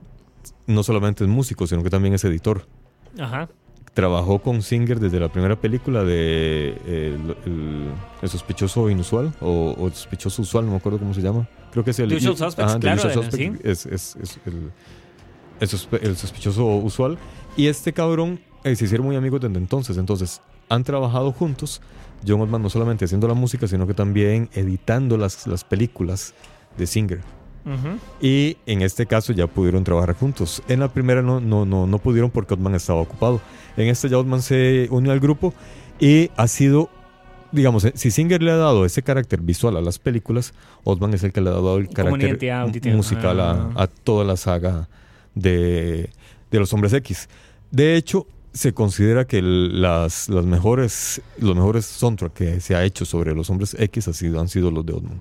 no 0.67 0.83
solamente 0.83 1.23
es 1.25 1.31
músico, 1.31 1.67
sino 1.67 1.83
que 1.83 1.91
también 1.91 2.15
es 2.15 2.25
editor. 2.25 2.67
ajá. 3.19 3.49
Trabajó 3.95 4.41
con 4.43 4.61
Singer 4.61 5.01
desde 5.01 5.19
la 5.19 5.31
primera 5.33 5.57
película 5.59 6.05
de 6.05 6.77
eh, 6.85 7.17
el, 7.17 7.37
el- 7.51 7.91
el 8.21 8.29
sospechoso 8.29 8.91
inusual 8.91 9.33
o, 9.41 9.75
o 9.79 9.89
sospechoso 9.89 10.43
usual, 10.43 10.67
no 10.67 10.73
me 10.73 10.77
acuerdo 10.77 10.99
cómo 10.99 11.15
se 11.15 11.23
llama. 11.23 11.49
Creo 11.73 11.83
que 11.83 11.93
es 11.93 11.99
el 12.01 12.13
Usual 12.13 12.37
Suspects, 12.37 12.75
The 12.75 12.79
claro, 12.81 12.99
Usual 12.99 13.15
de- 13.15 13.23
Suspects 13.31 13.65
es, 13.65 13.87
es- 13.87 14.17
es 14.17 14.39
el, 14.45 14.71
el 15.61 15.69
sospe- 15.69 16.01
el 16.03 16.17
sospechoso 16.17 16.65
usual. 16.77 17.19
Y 17.57 17.67
este 17.69 17.93
cabrón 17.93 18.41
eh, 18.65 18.77
se 18.77 18.85
hicieron 18.85 19.07
muy 19.07 19.17
amigos 19.17 19.41
desde 19.41 19.57
entonces. 19.59 19.97
Entonces 19.97 20.41
han 20.69 20.85
trabajado 20.85 21.33
juntos. 21.33 21.81
John 22.27 22.41
Oldman 22.41 22.63
no 22.63 22.71
solamente 22.71 23.05
haciendo 23.05 23.29
la 23.29 23.35
música, 23.35 23.67
sino 23.69 23.87
que 23.87 23.95
también 23.95 24.49
editando 24.55 25.17
las, 25.17 25.47
las 25.47 25.65
películas 25.65 26.35
de 26.77 26.87
Singer. 26.87 27.21
Ujú. 27.67 27.99
Y 28.21 28.57
en 28.67 28.83
este 28.83 29.07
caso 29.07 29.33
ya 29.33 29.47
pudieron 29.47 29.85
trabajar 29.85 30.15
juntos. 30.15 30.63
En 30.69 30.81
la 30.81 30.89
primera 30.89 31.21
no, 31.23 31.41
no, 31.41 31.65
no, 31.67 31.87
no 31.87 31.99
pudieron 31.99 32.31
porque 32.31 32.55
Oldman 32.55 32.75
estaba 32.75 33.01
ocupado. 33.01 33.41
En 33.77 33.89
esta 33.89 34.09
ya 34.09 34.19
Oldman 34.19 34.41
se 34.43 34.87
unió 34.91 35.13
al 35.13 35.21
grupo 35.21 35.53
y 36.01 36.31
ha 36.37 36.47
sido, 36.49 36.89
digamos, 37.53 37.85
eh, 37.85 37.93
si 37.97 38.11
Singer 38.11 38.43
le 38.43 38.51
ha 38.53 38.57
dado 38.57 38.85
ese 38.87 39.03
carácter 39.03 39.41
visual 39.41 39.77
a 39.77 39.81
las 39.81 39.99
películas, 39.99 40.55
Oldman 40.85 41.15
es 41.15 41.25
el 41.25 41.33
que 41.33 41.41
le 41.41 41.51
ha 41.51 41.55
dado 41.55 41.77
el 41.79 41.89
carácter 41.89 42.39
musical 42.95 43.41
a, 43.41 43.51
Ah. 43.51 43.71
a 43.75 43.87
toda 43.89 44.25
la 44.25 44.37
saga 44.37 44.89
de, 45.37 46.11
de 46.51 46.59
los 46.59 46.73
hombres 46.73 46.93
X. 46.93 47.29
De 47.71 47.95
hecho, 47.95 48.27
se 48.53 48.73
considera 48.73 49.27
que 49.27 49.41
las, 49.43 50.29
las 50.29 50.45
mejores, 50.45 51.21
los 51.39 51.55
mejores 51.55 51.85
soundtrack 51.87 52.33
que 52.33 52.61
se 52.61 52.75
ha 52.75 52.83
hecho 52.85 53.05
sobre 53.05 53.35
los 53.35 53.49
hombres 53.51 53.77
X 53.79 54.09
ha 54.09 54.13
sido, 54.13 54.41
han 54.41 54.49
sido 54.49 54.71
los 54.73 54.85
de 54.85 54.95
Oldman, 54.95 55.21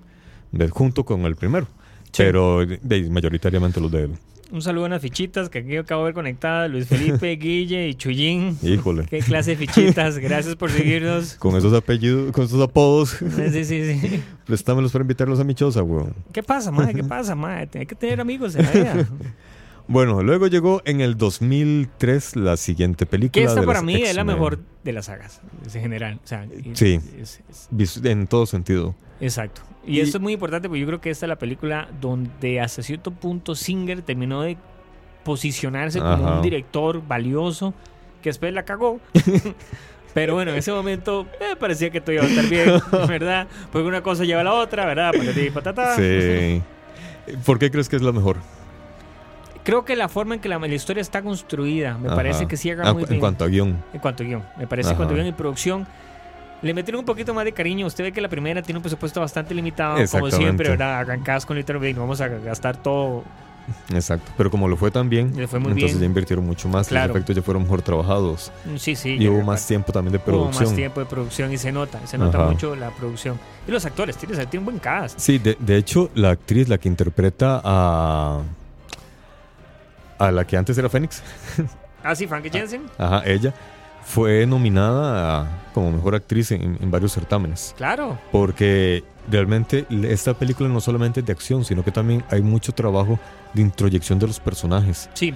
de- 0.51 0.69
junto 0.69 1.03
con 1.05 1.21
el 1.25 1.35
primero. 1.35 1.67
Sí. 2.05 2.23
Pero 2.23 2.65
de- 2.65 3.09
mayoritariamente 3.09 3.79
los 3.81 3.91
de 3.91 4.03
él. 4.05 4.11
Un 4.51 4.61
saludo 4.61 4.83
a 4.85 4.87
unas 4.87 5.01
fichitas 5.01 5.49
que 5.49 5.59
aquí 5.59 5.75
acabo 5.75 6.03
de 6.03 6.09
ver 6.09 6.13
conectadas. 6.13 6.69
Luis 6.71 6.87
Felipe, 6.87 7.35
Guille 7.35 7.89
y 7.89 7.95
Chuyín. 7.95 8.57
Híjole. 8.61 9.05
¿Qué 9.09 9.19
clase 9.19 9.55
de 9.57 9.57
fichitas? 9.67 10.17
Gracias 10.19 10.55
por 10.55 10.69
seguirnos. 10.71 11.33
Con 11.39 11.57
esos 11.57 11.73
apellidos, 11.73 12.31
con 12.31 12.45
esos 12.45 12.61
apodos, 12.61 13.17
Sí, 13.19 13.65
sí, 13.65 13.99
sí. 13.99 14.21
prestámelos 14.45 14.91
para 14.93 15.01
invitarlos 15.01 15.39
a 15.39 15.43
mi 15.43 15.55
choza, 15.55 15.81
weón. 15.83 16.13
¿Qué 16.31 16.43
pasa, 16.43 16.71
madre? 16.71 16.93
¿Qué 16.93 17.03
pasa, 17.03 17.35
madre? 17.35 17.67
Hay 17.79 17.85
que 17.87 17.95
tener 17.95 18.21
amigos 18.21 18.55
en 18.55 18.63
la 18.65 18.71
vida. 18.71 19.07
Bueno, 19.87 20.23
luego 20.23 20.47
llegó 20.47 20.81
en 20.85 20.99
el 21.01 21.15
2003 21.17 22.35
la 22.37 22.57
siguiente 22.57 23.05
película. 23.05 23.31
Que 23.41 23.43
esta 23.47 23.61
de 23.61 23.67
para 23.67 23.81
mí 23.83 24.01
es 24.01 24.15
la 24.15 24.23
mejor 24.23 24.59
de 24.83 24.93
las 24.93 25.05
sagas, 25.05 25.41
en 25.73 25.81
general. 25.81 26.19
O 26.23 26.27
sea, 26.27 26.45
y- 26.45 26.71
Sí. 26.75 26.99
es- 27.21 27.41
es- 27.77 28.01
En 28.03 28.25
todo 28.27 28.45
sentido. 28.47 28.95
exacto. 29.21 29.61
Y, 29.85 29.97
Y- 29.97 29.99
esto 30.01 30.17
es 30.17 30.23
muy 30.23 30.33
importante 30.33 30.67
porque 30.67 30.79
yo 30.81 30.87
creo 30.87 31.01
que 31.01 31.11
esta 31.11 31.27
es 31.27 31.29
la 31.29 31.37
película 31.37 31.87
donde 32.01 32.59
hasta 32.59 32.81
cierto 32.81 33.11
punto 33.11 33.53
Singer 33.53 34.01
terminó 34.01 34.41
de 34.41 34.57
posicionarse 35.23 35.99
como 35.99 36.11
Ajá. 36.13 36.35
un 36.37 36.41
director 36.41 37.05
valioso 37.07 37.73
que 38.23 38.29
después 38.29 38.51
la 38.53 38.63
cagó. 38.65 38.99
Pero 40.15 40.33
bueno, 40.33 40.51
en 40.51 40.57
ese 40.57 40.71
momento 40.71 41.27
eh, 41.41 41.55
parecía 41.59 41.89
que 41.91 41.99
todo 42.01 42.13
iba 42.13 42.23
a 42.23 42.27
estar 42.27 42.45
bien, 42.49 42.69
¿verdad? 43.07 43.47
Porque 43.71 43.87
una 43.87 44.01
cosa 44.01 44.23
lleva 44.23 44.41
a 44.41 44.45
la 44.45 44.53
otra, 44.53 44.85
¿verdad? 44.85 45.11
Patatí, 45.15 45.49
patatá. 45.51 45.95
Sí. 45.95 46.61
¿Por 47.45 47.59
qué 47.59 47.69
crees 47.69 47.87
que 47.89 47.97
es 47.97 48.01
la 48.01 48.11
mejor? 48.11 48.37
Creo 49.65 49.83
que 49.83 49.95
la 49.97 50.07
forma 50.07 50.35
en 50.35 50.39
que 50.41 50.47
la, 50.47 50.57
la 50.59 50.67
historia 50.67 51.01
está 51.01 51.21
construida, 51.21 51.97
me 51.97 52.07
Ajá. 52.07 52.15
parece 52.15 52.47
que 52.47 52.55
cierra 52.55 52.87
Ah, 52.87 52.93
muy 52.93 53.03
en 53.03 53.09
bien. 53.09 53.19
cuanto 53.19 53.43
a 53.43 53.47
guion. 53.47 53.75
En 53.93 53.99
cuanto 53.99 54.23
a 54.23 54.25
guion. 54.25 54.43
Me 54.57 54.67
parece 54.67 54.91
en 54.91 54.95
cuanto 54.95 55.13
a 55.13 55.17
guion 55.17 55.27
y 55.27 55.31
producción. 55.33 55.85
Le 56.61 56.73
metieron 56.73 56.99
un 56.99 57.05
poquito 57.05 57.33
más 57.33 57.43
de 57.45 57.51
cariño. 57.51 57.85
Usted 57.85 58.05
ve 58.05 58.11
que 58.13 58.21
la 58.21 58.29
primera 58.29 58.61
tiene 58.61 58.77
un 58.77 58.81
presupuesto 58.83 59.19
bastante 59.19 59.53
limitado, 59.53 59.97
como 60.09 60.31
siempre, 60.31 60.69
¿verdad? 60.69 60.99
Arrancadas 60.99 61.45
con 61.45 61.57
Little 61.57 61.79
Big, 61.79 61.95
vamos 61.97 62.21
a 62.21 62.27
gastar 62.27 62.77
todo. 62.77 63.23
Exacto. 63.91 64.31
Pero 64.37 64.51
como 64.51 64.67
lo 64.67 64.77
fue 64.77 64.91
tan 64.91 65.09
bien, 65.09 65.35
Le 65.35 65.47
fue 65.47 65.57
muy 65.59 65.71
entonces 65.71 65.93
bien. 65.93 66.01
ya 66.01 66.05
invirtieron 66.05 66.45
mucho 66.45 66.69
más. 66.69 66.87
Claro. 66.87 67.07
Los 67.07 67.15
efectos 67.17 67.35
ya 67.35 67.41
fueron 67.41 67.63
mejor 67.63 67.81
trabajados. 67.81 68.51
Sí, 68.77 68.95
sí. 68.95 69.17
y 69.19 69.27
hubo 69.27 69.41
más 69.41 69.65
tiempo 69.65 69.91
también 69.91 70.11
de 70.11 70.17
Hubo 70.19 70.25
producción. 70.25 70.63
más 70.65 70.75
tiempo 70.75 70.99
de 70.99 71.05
producción 71.07 71.51
y 71.51 71.57
se 71.57 71.71
nota. 71.71 71.99
Se 72.05 72.17
nota 72.19 72.37
Ajá. 72.37 72.51
mucho 72.51 72.75
la 72.75 72.91
producción. 72.91 73.39
Y 73.67 73.71
los 73.71 73.83
actores, 73.85 74.15
tiene, 74.17 74.35
tiene 74.45 74.59
un 74.59 74.65
buen 74.65 74.77
cast. 74.79 75.19
Sí, 75.19 75.39
de, 75.39 75.57
de 75.59 75.77
hecho, 75.77 76.11
la 76.13 76.29
actriz, 76.29 76.69
la 76.69 76.77
que 76.77 76.87
interpreta 76.87 77.59
a. 77.63 78.41
a 80.17 80.31
la 80.31 80.45
que 80.45 80.57
antes 80.57 80.77
era 80.77 80.89
Fénix, 80.89 81.21
Ah, 82.03 82.15
sí, 82.15 82.27
Frankie 82.27 82.49
Jensen. 82.51 82.83
ajá, 82.97 83.23
ella, 83.25 83.53
fue 84.05 84.45
nominada 84.45 85.41
a- 85.41 85.47
como 85.73 85.91
mejor 85.91 86.13
actriz 86.15 86.51
en, 86.51 86.77
en 86.79 86.91
varios 86.91 87.11
certámenes. 87.13 87.73
Claro. 87.75 88.19
Porque 88.31 89.03
realmente 89.29 89.85
esta 90.03 90.33
película 90.35 90.69
no 90.69 90.79
solamente 90.79 91.21
es 91.21 91.25
de 91.25 91.31
acción, 91.31 91.65
sino 91.65 91.83
que 91.83 91.91
también 91.91 92.23
hay 92.29 92.41
mucho 92.43 92.71
trabajo 92.71 93.19
de 93.53 93.61
introyección 93.63 94.19
de 94.19 94.27
los 94.27 94.39
personajes. 94.39 95.09
Sí. 95.15 95.33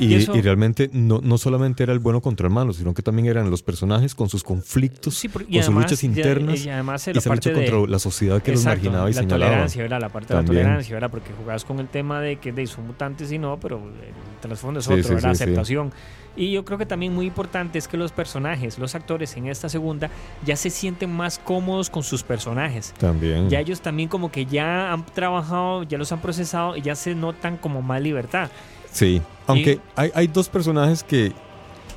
Y, 0.00 0.06
Y 0.06 0.14
eso- 0.14 0.34
y 0.34 0.40
realmente 0.40 0.88
no, 0.92 1.20
no 1.22 1.36
solamente 1.38 1.82
era 1.82 1.92
el 1.92 1.98
bueno 1.98 2.20
contra 2.22 2.46
el 2.48 2.52
malo, 2.52 2.72
sino 2.72 2.94
que 2.94 3.02
también 3.02 3.26
eran 3.28 3.50
los 3.50 3.62
personajes 3.62 4.14
con 4.14 4.28
sus 4.28 4.42
conflictos, 4.42 5.14
Sí, 5.14 5.28
por- 5.28 5.42
y 5.42 5.44
con 5.44 5.54
sus 5.54 5.64
además- 5.66 5.84
luchas 5.84 6.02
y- 6.02 6.06
internas 6.06 6.64
Y, 6.64 6.70
además 6.70 7.06
y 7.06 7.12
la 7.12 7.18
esa 7.18 7.30
lucha 7.34 7.50
de, 7.50 7.56
contra 7.70 7.90
la 7.92 7.98
sociedad 7.98 8.42
que 8.42 8.50
los 8.52 8.60
Exacto, 8.62 8.78
marginaba 8.84 9.10
y 9.10 9.12
la 9.14 9.20
señalaba. 9.20 9.50
tolerancia, 9.50 9.82
¿verdad? 9.82 10.00
La 10.00 10.08
parte 10.08 10.28
de 10.28 10.34
la 10.34 10.40
También. 10.46 10.64
tolerancia, 10.64 10.94
¿verdad? 10.94 11.10
Porque 11.10 11.30
jugás 11.38 11.64
con 11.64 11.78
el 11.80 11.88
tema 11.88 12.20
de 12.20 12.36
que 12.36 12.50
de, 12.50 12.66
son 12.66 12.86
mutantes 12.86 13.30
y 13.30 13.38
no, 13.38 13.58
pero 13.60 13.76
el 13.78 14.40
trasfondo 14.40 14.80
es 14.80 14.86
Sí, 14.86 14.92
otro, 14.92 15.04
sí, 15.04 15.14
¿verdad? 15.14 15.30
Aceptación. 15.32 15.92
Y 16.36 16.52
yo 16.52 16.64
creo 16.64 16.78
que 16.78 16.86
también 16.86 17.12
muy 17.14 17.26
importante 17.26 17.76
es 17.78 17.86
que 17.88 17.96
los 17.96 18.12
personajes, 18.12 18.78
los 18.78 18.94
actores 18.94 19.36
en 19.36 19.48
esta 19.48 19.68
segunda, 19.68 20.08
ya 20.46 20.56
se 20.56 20.70
sienten 20.70 21.12
más 21.12 21.38
cómodos 21.38 21.90
con 21.90 22.02
sus 22.04 22.22
personajes. 22.22 22.94
También. 22.98 23.50
Ya 23.50 23.60
ellos 23.60 23.80
también 23.82 24.08
como 24.08 24.30
que 24.30 24.46
ya 24.46 24.92
han 24.92 25.04
trabajado, 25.04 25.82
ya 25.82 25.98
los 25.98 26.12
han 26.12 26.20
procesado 26.20 26.76
y 26.76 26.82
ya 26.82 26.94
se 26.94 27.14
notan 27.14 27.56
como 27.58 27.82
más 27.82 28.00
libertad. 28.00 28.48
Sí, 28.92 29.20
aunque 29.46 29.72
Y- 29.72 29.80
hay, 29.96 30.10
hay 30.14 30.26
dos 30.26 30.48
personajes 30.48 31.02
que, 31.02 31.32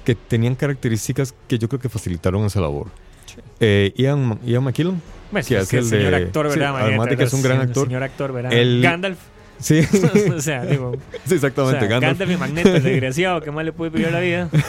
que 0.06 0.16
tenían 0.16 0.56
características 0.56 1.34
que 1.48 1.58
yo 1.60 1.68
creo 1.70 1.80
que 1.80 1.90
facilitaron 1.90 2.46
esa 2.46 2.62
labor. 2.62 2.88
Sí. 3.26 3.36
Eh, 3.60 3.94
Ian, 3.96 4.40
Ian 4.46 4.64
McKellen, 4.64 5.02
Bueno, 5.32 5.48
Que 5.48 5.56
es 5.58 5.64
hace 5.64 5.78
el 5.78 5.84
el 5.84 5.90
señor 5.90 6.12
de- 6.12 6.18
actor, 6.18 6.52
sí, 6.52 6.60
¿verdad? 6.60 6.78
además 6.82 7.08
de 7.10 7.18
que 7.18 7.24
es 7.24 7.34
un 7.34 7.42
gran 7.42 7.58
El 7.62 7.68
actor, 7.70 7.88
señor 7.88 8.04
actor, 8.04 8.32
¿verdad? 8.34 8.54
el- 8.54 8.82
Gandalf. 8.84 9.18
sí, 9.60 9.80
o 10.36 10.40
sea, 10.42 10.66
digo, 10.66 10.92
sí, 11.26 11.36
exactamente, 11.36 11.78
o 11.78 11.80
sea, 11.80 11.90
Gandalf. 11.90 12.20
Gandalf 12.20 12.32
y 12.32 12.38
Magneto, 12.38 12.76
el 12.76 12.84
desgraciado, 12.84 13.42
¿qué 13.42 13.50
más 13.52 13.66
le 13.66 13.72
puede 13.74 13.90
pedir 13.92 14.08
a 14.08 14.12
la 14.12 14.20
vida? 14.20 14.50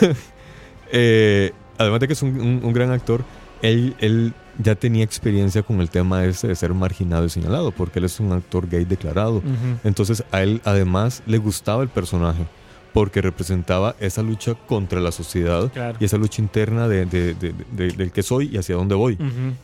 Eh, 0.96 1.52
además 1.78 1.98
de 2.00 2.06
que 2.06 2.12
es 2.12 2.22
un, 2.22 2.40
un- 2.40 2.60
un 2.62 2.72
gran 2.72 2.90
actor, 2.92 3.24
él, 3.62 3.96
él 3.98 4.32
ya 4.58 4.74
tenía 4.74 5.04
experiencia 5.04 5.62
con 5.62 5.80
el 5.80 5.90
tema 5.90 6.24
ese 6.24 6.48
de 6.48 6.54
ser 6.54 6.74
marginado 6.74 7.24
y 7.24 7.30
señalado, 7.30 7.70
porque 7.72 7.98
él 7.98 8.04
es 8.04 8.20
un 8.20 8.32
actor 8.32 8.68
gay 8.68 8.84
declarado. 8.84 9.42
Entonces 9.84 10.24
a 10.30 10.42
él 10.42 10.60
además 10.64 11.22
le 11.26 11.38
gustaba 11.38 11.82
el 11.82 11.88
personaje, 11.88 12.44
porque 12.92 13.20
representaba 13.20 13.96
esa 13.98 14.22
lucha 14.22 14.54
contra 14.54 15.00
la 15.00 15.10
sociedad 15.10 15.70
Claro. 15.72 15.98
y 16.00 16.04
esa 16.04 16.16
lucha 16.16 16.40
interna 16.40 16.86
de, 16.88 17.06
de- 17.06 17.34
de- 17.34 17.54
de- 17.72 17.90
del 17.92 18.12
que 18.12 18.22
soy 18.22 18.50
y 18.52 18.58
hacia 18.58 18.76
dónde 18.76 18.94
voy. 18.94 19.18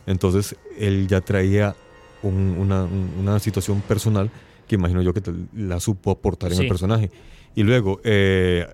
Entonces 0.05 0.55
él 0.77 1.07
ya 1.07 1.21
traía 1.21 1.75
un- 2.23 2.55
una, 2.59 2.83
un- 2.83 3.11
una 3.19 3.39
situación 3.39 3.81
personal 3.81 4.29
que 4.67 4.75
imagino 4.75 5.01
yo 5.01 5.13
que 5.13 5.21
la 5.55 5.79
supo 5.79 6.11
aportar 6.11 6.51
en 6.51 6.59
el 6.61 6.67
personaje. 6.67 7.09
Y 7.55 7.63
luego, 7.63 7.99
eh, 8.03 8.67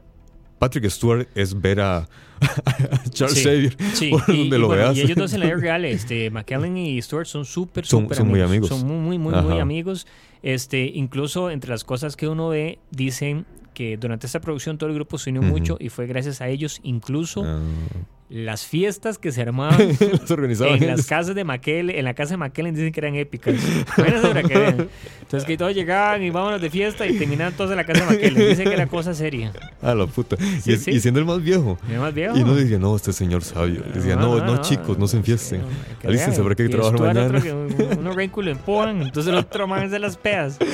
Patrick 0.60 0.89
Stewart 0.89 1.28
es 1.36 1.60
ver 1.60 1.80
a, 1.82 1.98
a 2.65 3.04
Charles 3.10 3.38
Sí. 3.39 3.43
Xavier 3.43 3.78
Sí, 3.93 4.10
por 4.12 4.24
y, 4.28 4.38
donde 4.39 4.58
y 4.58 4.60
lo 4.60 4.67
bueno, 4.67 4.84
veas. 4.84 4.98
y 4.98 5.02
ellos 5.02 5.17
dos 5.17 5.34
en 5.34 5.39
la 5.41 5.46
vida 5.48 5.58
real, 5.58 5.86
este, 5.86 6.30
McKellen 6.30 6.78
y 6.78 7.02
Stewart 7.02 7.26
son 7.28 7.46
súper, 7.46 7.86
Son- 7.86 8.04
súper 8.04 8.17
son 8.17 8.28
muy 8.28 8.41
amigos. 8.41 8.70
Son 8.70 8.86
muy, 8.86 8.98
muy, 8.98 9.17
muy, 9.17 9.34
muy 9.41 9.54
Ajá. 9.54 9.62
amigos. 9.62 10.08
Este, 10.43 10.86
incluso 10.93 11.50
entre 11.52 11.72
las 11.72 11.84
cosas 11.84 12.15
que 12.15 12.28
uno 12.28 12.50
ve, 12.50 12.80
dicen 12.91 13.46
que 13.74 13.98
durante 13.98 14.26
esta 14.28 14.39
producción 14.41 14.78
todo 14.78 14.89
el 14.89 14.96
grupo 14.96 15.17
se 15.17 15.30
unió 15.30 15.41
mucho 15.43 15.78
y 15.80 15.89
fue 15.89 16.08
gracias 16.08 16.41
a 16.41 16.48
ellos, 16.50 16.80
incluso 16.84 17.43
Ah, 17.46 17.60
las 18.30 18.66
fiestas 18.66 19.18
que 19.18 19.32
se 19.32 19.42
armaban 19.42 19.78
los 20.12 20.30
organizaban 20.32 20.74
en 20.76 20.88
las 20.88 21.00
ellos. 21.00 21.06
casas 21.08 21.34
de 21.36 21.44
McKellen, 21.46 21.96
en 21.96 22.04
la 22.04 22.13
casa 22.13 22.32
de 22.32 22.38
McKellen 22.38 22.76
dicen 22.76 22.92
que 22.92 23.00
eran 23.00 23.16
épicas. 23.16 23.56
Para 23.96 24.44
que 24.44 24.58
vean. 24.58 24.90
Entonces 25.22 25.48
que 25.48 25.58
todos 25.58 25.74
llegaban 25.74 26.22
y 26.24 26.30
vámonos 26.30 26.62
de 26.62 26.70
fiesta 26.70 27.06
y 27.08 27.18
terminaban 27.18 27.54
todos 27.54 27.72
en 27.72 27.78
la 27.78 27.86
casa 27.86 28.06
de 28.06 28.12
McKellen. 28.12 28.50
Dicen 28.50 28.66
que 28.68 28.74
era 28.74 28.88
cosa 28.88 29.13
seria. 29.13 29.54
A 29.82 29.96
la 29.96 30.08
puta. 30.08 30.36
Sí, 30.62 30.74
y, 30.74 30.78
sí. 30.78 30.92
y 30.92 31.00
siendo 31.00 31.20
el 31.22 31.26
más 31.26 31.42
viejo. 31.42 31.78
¿Y 31.90 31.94
más 31.98 32.13
viejo? 32.13 32.36
Y 32.38 32.44
no 32.44 32.54
decía, 32.54 32.78
no, 32.80 32.96
este 32.96 33.13
señor 33.13 33.44
sabio. 33.44 33.82
Decía, 33.94 34.16
no, 34.18 34.44
no, 34.44 34.62
chicos, 34.62 34.98
no 34.98 35.08
se 35.08 35.18
enfiesten. 35.18 35.62
que 36.02 36.08
Alístense, 36.08 36.42
habrá 36.42 36.56
que 36.56 36.66
Y 36.66 36.70
trabajar 36.70 36.98
Stuart 36.98 37.16
mañana. 37.16 37.42
que 37.42 37.54
uno- 37.54 38.32
culo 38.32 38.52
empujan, 38.52 39.02
entonces 39.04 39.32
el 39.32 39.38
otro 39.40 39.68
man 39.68 39.84
es 39.84 39.92
de 39.92 40.00
las 40.00 40.18
peas. 40.18 40.58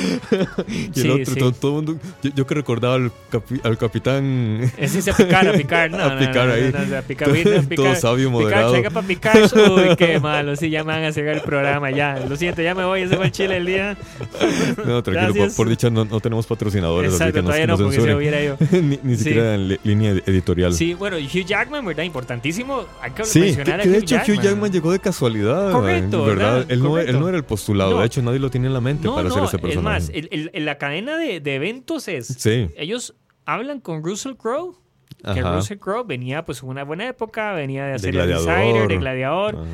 Y 0.67 0.85
el 0.85 0.93
Sí, 0.93 1.09
otro, 1.09 1.35
todo, 1.35 1.51
todo 1.51 1.79
el 1.79 1.85
mundo. 1.85 2.01
Yo, 2.23 2.31
yo 2.35 2.47
que 2.47 2.55
recordaba 2.55 2.95
al, 2.95 3.11
capi- 3.31 3.59
al 3.63 3.77
capitán. 3.77 4.71
Ese 4.77 5.01
sí 5.01 5.09
a 5.09 5.13
picar, 5.15 5.47
a 5.47 5.53
picar, 5.53 5.91
no, 5.91 5.97
A 6.03 6.13
no, 6.15 6.19
picar 6.19 6.47
no, 6.47 6.53
ahí. 6.53 6.71
no, 6.73 6.85
no, 6.85 6.97
a 6.97 7.01
picar, 7.01 7.29
a 7.49 7.51
Todo 7.61 7.67
picar, 7.69 7.95
sabio, 7.95 8.29
picar, 8.29 8.41
moderado. 8.41 8.71
traiga 8.71 8.89
para 8.89 9.07
picar, 9.07 9.37
uy, 9.37 9.95
qué 9.97 10.19
malo, 10.19 10.55
sí, 10.55 10.69
ya 10.69 10.83
me 10.83 10.93
van 10.93 11.03
a 11.03 11.11
cerrar 11.11 11.35
el 11.35 11.41
programa, 11.41 11.91
ya, 11.91 12.19
lo 12.27 12.35
siento, 12.35 12.61
ya 12.61 12.75
me 12.75 12.83
voy, 12.85 13.01
ese 13.01 13.15
fue 13.15 13.25
el 13.25 13.31
chile 13.31 13.53
del 13.55 13.65
día. 13.65 13.97
No, 14.85 15.01
tranquilo, 15.03 15.33
por, 15.45 15.55
por 15.55 15.69
dicha 15.69 15.89
no, 15.89 16.05
no 16.05 16.19
tenemos 16.19 16.45
patrocinadores, 16.47 17.13
así 17.13 17.23
Exacto, 17.23 17.33
que 17.33 17.41
no, 17.41 17.45
todavía 17.47 17.63
que 17.65 17.71
no, 17.71 17.77
porque 17.77 18.01
se 18.01 18.15
hubiera 18.15 18.41
ido. 18.43 18.57
ni, 18.71 18.99
ni 19.03 19.15
Sí. 19.17 19.23
siquiera 19.25 19.55
en 19.55 19.79
línea 19.83 20.11
editorial. 20.25 20.73
Sí, 20.73 20.93
bueno, 20.93 21.17
Hugh 21.17 21.45
Jackman, 21.45 21.85
¿verdad? 21.85 22.03
Importantísimo, 22.03 22.85
hay 23.01 23.11
que 23.11 23.23
Sí, 23.25 23.39
que, 23.39 23.45
mencionar 23.47 23.79
a 23.79 23.83
que 23.83 23.89
de 23.89 23.97
Hugh 23.97 24.03
hecho 24.03 24.15
Jackman. 24.15 24.37
Hugh 24.37 24.41
Jackman 24.43 24.71
llegó 24.71 24.91
de 24.91 24.99
casualidad. 24.99 25.71
Correcto, 25.71 26.25
¿verdad? 26.25 26.53
¿verdad? 26.53 26.65
Él, 26.71 26.81
no, 26.83 26.89
Correcto. 26.89 27.11
él 27.11 27.19
no 27.19 27.27
era 27.29 27.37
el 27.37 27.43
postulado, 27.43 27.91
No. 27.95 27.99
de 28.01 28.05
hecho 28.07 28.21
nadie 28.21 28.39
lo 28.39 28.49
tiene 28.49 28.67
en 28.67 28.73
la 28.73 28.81
mente 28.81 29.05
No, 29.07 29.15
para 29.15 29.29
no, 29.29 29.35
hacer 29.35 29.43
ese 29.45 29.55
es 29.57 29.61
personaje. 29.61 29.99
más, 29.99 30.09
el- 30.13 30.27
el- 30.31 30.51
el- 30.53 30.65
la 30.65 30.77
cadena 30.77 31.17
de, 31.17 31.39
de 31.39 31.55
eventos 31.55 32.07
es, 32.07 32.27
sí, 32.27 32.69
ellos 32.75 33.15
hablan 33.45 33.79
con 33.79 34.03
Russell 34.03 34.33
Crowe, 34.35 34.75
que 35.15 35.39
ajá. 35.39 35.55
Russell 35.55 35.77
Crowe 35.77 36.03
venía 36.05 36.43
pues 36.43 36.63
en 36.63 36.69
una 36.69 36.83
buena 36.83 37.07
época, 37.07 37.53
venía 37.53 37.83
de 37.85 37.89
De 37.91 37.95
hacer 37.95 38.15
el. 38.15 38.31
Insider, 38.31 38.87
de 38.87 38.97
Gladiador, 38.97 39.55
Ajá. 39.55 39.65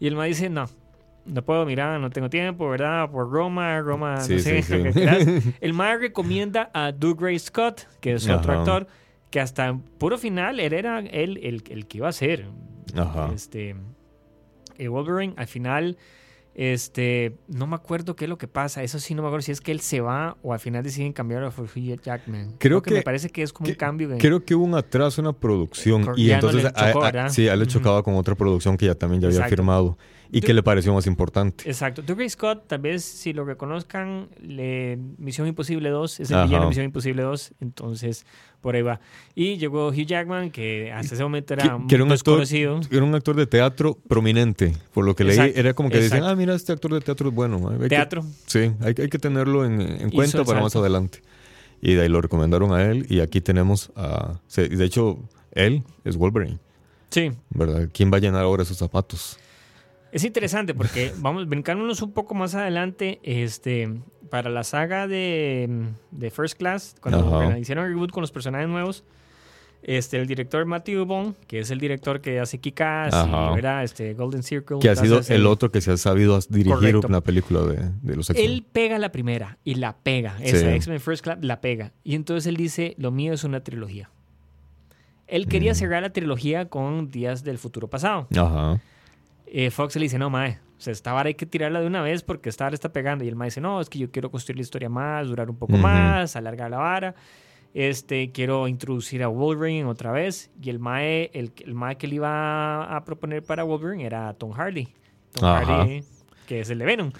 y 0.00 0.06
el 0.06 0.16
man 0.16 0.28
dice, 0.28 0.48
no, 0.50 0.66
no 1.26 1.42
puedo 1.42 1.64
mirar, 1.66 1.98
no 2.00 2.10
tengo 2.10 2.28
tiempo, 2.30 2.68
¿verdad? 2.68 3.10
Por 3.10 3.30
Roma, 3.30 3.80
Roma, 3.80 4.20
Sí, 4.20 4.34
no 4.34 4.38
sé, 4.40 4.62
sí, 4.62 4.62
sí. 4.62 4.78
lo 4.78 4.84
que 4.84 4.92
quieras. 4.92 5.26
El 5.60 5.72
man 5.72 6.00
recomienda 6.00 6.70
a 6.74 6.92
Dougray 6.92 7.38
Scott, 7.38 7.82
que 8.00 8.12
es 8.14 8.28
otro 8.28 8.52
Ajá. 8.52 8.60
actor, 8.60 8.86
que 9.30 9.40
hasta 9.40 9.66
en 9.66 9.80
puro 9.80 10.18
final 10.18 10.60
él 10.60 10.72
era 10.72 10.98
él, 11.00 11.38
el, 11.42 11.62
el 11.70 11.86
que 11.86 11.98
iba 11.98 12.08
a 12.08 12.12
ser 12.12 12.46
este 13.34 13.74
Wolverine. 14.78 15.34
Al 15.36 15.46
final, 15.46 15.96
este, 16.54 17.36
no 17.48 17.66
me 17.66 17.74
acuerdo 17.74 18.14
qué 18.16 18.24
es 18.26 18.28
lo 18.28 18.38
que 18.38 18.46
pasa. 18.48 18.82
Eso 18.82 18.98
sí, 18.98 19.14
no 19.14 19.22
me 19.22 19.28
acuerdo 19.28 19.42
si 19.42 19.52
es 19.52 19.60
que 19.60 19.72
él 19.72 19.80
se 19.80 20.00
va 20.00 20.36
o 20.42 20.52
al 20.52 20.60
final 20.60 20.82
deciden 20.84 21.12
cambiarlo 21.12 21.50
por 21.50 21.64
Hugh 21.66 22.00
Jackman. 22.00 22.54
Creo 22.58 22.80
que, 22.80 22.90
que- 22.90 22.96
me 22.96 23.02
parece 23.02 23.28
que 23.30 23.42
es 23.42 23.52
como 23.52 23.66
un 23.68 23.72
que- 23.72 23.76
cambio. 23.76 24.12
en- 24.12 24.18
Creo 24.18 24.44
que 24.44 24.54
hubo 24.54 24.64
un 24.64 24.74
atraso 24.74 25.20
en 25.20 25.26
la 25.26 25.32
producción 25.32 26.02
y 26.16 26.26
ya 26.28 26.40
no 26.40 26.48
entonces 26.48 26.64
le 26.64 26.72
chocó, 26.72 27.04
a- 27.04 27.08
a- 27.08 27.28
sí, 27.30 27.48
a 27.48 27.54
él 27.54 27.60
le 27.60 27.66
chocaba 27.66 28.02
con 28.02 28.14
otra 28.14 28.34
producción 28.34 28.76
que 28.76 28.86
ya 28.86 28.94
también 28.94 29.20
ya 29.20 29.26
había 29.28 29.38
Exacto. 29.38 29.56
firmado 29.56 29.98
y 30.36 30.40
que 30.40 30.52
le 30.54 30.62
pareció 30.62 30.92
más 30.92 31.06
importante. 31.06 31.64
Exacto. 31.68 32.02
Dougray 32.02 32.28
Scott, 32.28 32.64
tal 32.66 32.80
vez 32.80 33.04
si 33.04 33.32
lo 33.32 33.44
reconozcan, 33.44 34.28
le, 34.42 34.98
Misión 35.18 35.46
Imposible 35.46 35.88
2, 35.90 36.20
es 36.20 36.30
el 36.30 36.36
Ajá. 36.36 36.44
villano 36.46 36.64
de 36.64 36.68
Misión 36.68 36.84
Imposible 36.86 37.22
2, 37.22 37.52
entonces 37.60 38.26
por 38.60 38.74
ahí 38.74 38.82
va. 38.82 39.00
Y 39.34 39.58
llegó 39.58 39.88
Hugh 39.88 40.06
Jackman, 40.06 40.50
que 40.50 40.90
hasta 40.92 41.14
ese 41.14 41.22
momento 41.22 41.54
era 41.54 41.62
Que- 41.78 41.86
que 41.88 41.94
era 41.94 42.04
un 42.04 42.10
actor- 42.12 42.38
desconocido. 42.40 42.80
Era 42.90 43.04
un 43.04 43.14
actor 43.14 43.36
de 43.36 43.46
teatro 43.46 43.98
prominente, 44.08 44.72
por 44.92 45.04
lo 45.04 45.14
que 45.14 45.24
leí, 45.24 45.52
era 45.54 45.74
como 45.74 45.88
que 45.90 45.96
decían, 45.96 46.18
exacto. 46.18 46.32
ah, 46.32 46.36
mira, 46.36 46.54
este 46.54 46.72
actor 46.72 46.92
de 46.94 47.00
teatro 47.00 47.28
es 47.28 47.34
bueno. 47.34 47.68
hay 47.70 47.78
que- 47.78 47.88
Teatro. 47.88 48.24
sí, 48.46 48.72
hay, 48.80 48.94
que- 48.94 49.02
hay 49.02 49.08
que 49.08 49.18
tenerlo 49.18 49.64
en, 49.64 50.10
cuenta 50.10 50.44
para 50.44 50.60
más 50.60 50.74
adelante. 50.76 51.20
Y 51.82 51.92
de 51.94 52.02
ahí 52.02 52.08
lo 52.08 52.22
recomendaron 52.22 52.72
a 52.72 52.82
él 52.82 53.04
y 53.10 53.20
aquí 53.20 53.42
tenemos 53.42 53.92
a... 53.94 54.40
de 54.56 54.84
hecho, 54.84 55.18
él 55.52 55.82
es 56.04 56.16
Wolverine, 56.16 56.58
Sí. 57.10 57.30
¿verdad? 57.50 57.90
¿Quién 57.92 58.10
va 58.10 58.16
a 58.16 58.20
llenar 58.20 58.42
ahora 58.44 58.62
esos 58.62 58.78
zapatos? 58.78 59.38
Es 60.14 60.24
interesante 60.24 60.72
porque 60.74 61.12
vamos 61.18 61.46
brincándonos 61.48 62.00
un 62.00 62.12
poco 62.12 62.34
más 62.34 62.54
adelante, 62.54 63.18
este, 63.24 63.92
para 64.30 64.48
la 64.48 64.62
saga 64.64 65.06
de, 65.06 65.88
de 66.12 66.30
First 66.30 66.56
Class, 66.56 66.94
cuando 67.00 67.20
Ajá. 67.20 67.28
bueno, 67.36 67.58
hicieron 67.58 67.84
el 67.84 67.90
reboot 67.92 68.10
con 68.12 68.20
los 68.22 68.30
personajes 68.32 68.68
nuevos, 68.68 69.04
este, 69.82 70.16
el 70.18 70.26
director 70.26 70.64
Matthew 70.64 71.04
Vaughn, 71.04 71.34
que 71.46 71.58
es 71.58 71.70
el 71.70 71.78
director 71.78 72.20
que 72.22 72.40
hace 72.40 72.58
Ajá. 73.12 73.54
¿verdad? 73.54 73.84
Este, 73.84 74.14
Golden 74.14 74.42
Circle, 74.42 74.78
Que 74.78 74.88
ha 74.88 74.96
sido 74.96 75.20
el 75.28 75.46
otro 75.46 75.70
que 75.70 75.80
se 75.82 75.90
ha 75.90 75.96
sabido 75.98 76.38
dirigir 76.48 76.96
una 76.96 77.20
película 77.20 77.60
de, 77.64 77.90
de 78.00 78.16
los 78.16 78.30
X-Men. 78.30 78.50
Él 78.50 78.64
pega 78.72 78.98
la 78.98 79.12
primera 79.12 79.58
y 79.62 79.74
la 79.74 79.96
pega. 79.98 80.36
Esa 80.40 80.60
Sí. 80.60 80.66
X-Men 80.76 81.00
First 81.00 81.24
Class 81.24 81.38
la 81.42 81.60
pega. 81.60 81.92
Y 82.02 82.14
entonces 82.14 82.46
él 82.46 82.56
dice, 82.56 82.94
lo 82.98 83.10
mío 83.10 83.34
es 83.34 83.44
una 83.44 83.60
trilogía. 83.62 84.08
Él 85.26 85.48
quería 85.48 85.72
Mm. 85.72 85.74
cerrar 85.76 86.02
la 86.02 86.10
trilogía 86.14 86.68
con 86.68 87.10
Días 87.10 87.44
del 87.44 87.58
Futuro 87.58 87.88
Pasado. 87.88 88.26
Ajá. 88.34 88.80
Eh, 89.46 89.70
Fox 89.70 89.96
le 89.96 90.02
dice, 90.02 90.18
no, 90.18 90.30
mae, 90.30 90.58
o 90.76 90.80
sea, 90.80 90.92
esta 90.92 91.12
vara 91.12 91.28
hay 91.28 91.34
que 91.34 91.46
tirarla 91.46 91.80
de 91.80 91.86
una 91.86 92.02
vez 92.02 92.22
porque 92.22 92.48
esta 92.48 92.64
vara 92.64 92.74
está 92.74 92.92
pegando. 92.92 93.24
Y 93.24 93.28
el 93.28 93.36
mae 93.36 93.46
dice, 93.48 93.60
no, 93.60 93.80
es 93.80 93.88
que 93.88 93.98
yo 93.98 94.10
quiero 94.10 94.30
construir 94.30 94.56
la 94.56 94.62
historia 94.62 94.88
más, 94.88 95.26
durar 95.28 95.48
un 95.50 95.56
poco 95.56 95.76
más, 95.76 96.34
alargar 96.36 96.70
la 96.70 96.78
vara. 96.78 97.14
Este, 97.72 98.30
quiero 98.30 98.68
introducir 98.68 99.22
a 99.22 99.28
Wolverine 99.28 99.84
otra 99.86 100.12
vez. 100.12 100.50
Y 100.62 100.70
el 100.70 100.78
mae, 100.78 101.30
el, 101.34 101.52
el 101.64 101.74
mae 101.74 101.96
que 101.96 102.06
le 102.06 102.16
iba 102.16 102.84
a 102.96 103.04
proponer 103.04 103.42
para 103.42 103.64
Wolverine 103.64 104.04
era 104.04 104.32
Tom 104.34 104.52
Hardy. 104.52 104.88
Tom 105.32 105.44
Ajá. 105.48 105.80
Hardy, 105.82 106.04
que 106.46 106.60
es 106.60 106.70
el 106.70 106.78
de 106.78 106.84
Venom. 106.84 107.10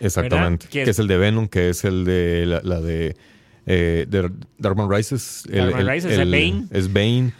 Exactamente. 0.00 0.66
Que 0.68 0.84
Que 0.84 0.90
es, 0.90 0.98
el 0.98 1.08
de 1.08 1.16
Venom, 1.16 1.48
que 1.48 1.70
es 1.70 1.84
el 1.84 2.04
de 2.04 2.44
la, 2.46 2.60
la 2.62 2.80
de, 2.80 3.16
eh, 3.66 4.04
de 4.08 4.30
Darman 4.58 4.90
Rises. 4.90 5.44
El, 5.50 5.70
el- 5.72 5.88
Rises, 5.88 6.12
es 6.12 6.18
el- 6.18 6.30
Bane. 6.30 6.66
Es 6.70 6.92
Bane. 6.92 7.32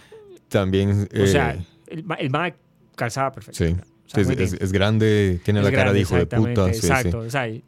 También. 0.48 1.09
O 1.22 1.26
sea, 1.26 1.55
eh, 1.55 2.05
el 2.18 2.31
mae 2.31 2.55
calzaba 2.96 3.33
perfecto. 3.33 3.64
sí. 3.64 3.76
Sea, 4.12 4.25
Sí, 4.25 4.57
es, 4.61 4.72
grande, 4.72 5.40
tiene 5.44 5.61
Es 5.61 5.64
la 5.64 5.70
cara 5.70 5.83
grande, 5.92 5.98
de 5.98 6.01
hijo 6.03 6.16
de 6.16 6.27
puta. 6.27 6.72
sí, 6.72 6.81
sí. 6.81 6.87
Exacto. 6.87 7.18
O 7.20 7.31
sea, 7.31 7.48
y, 7.48 7.62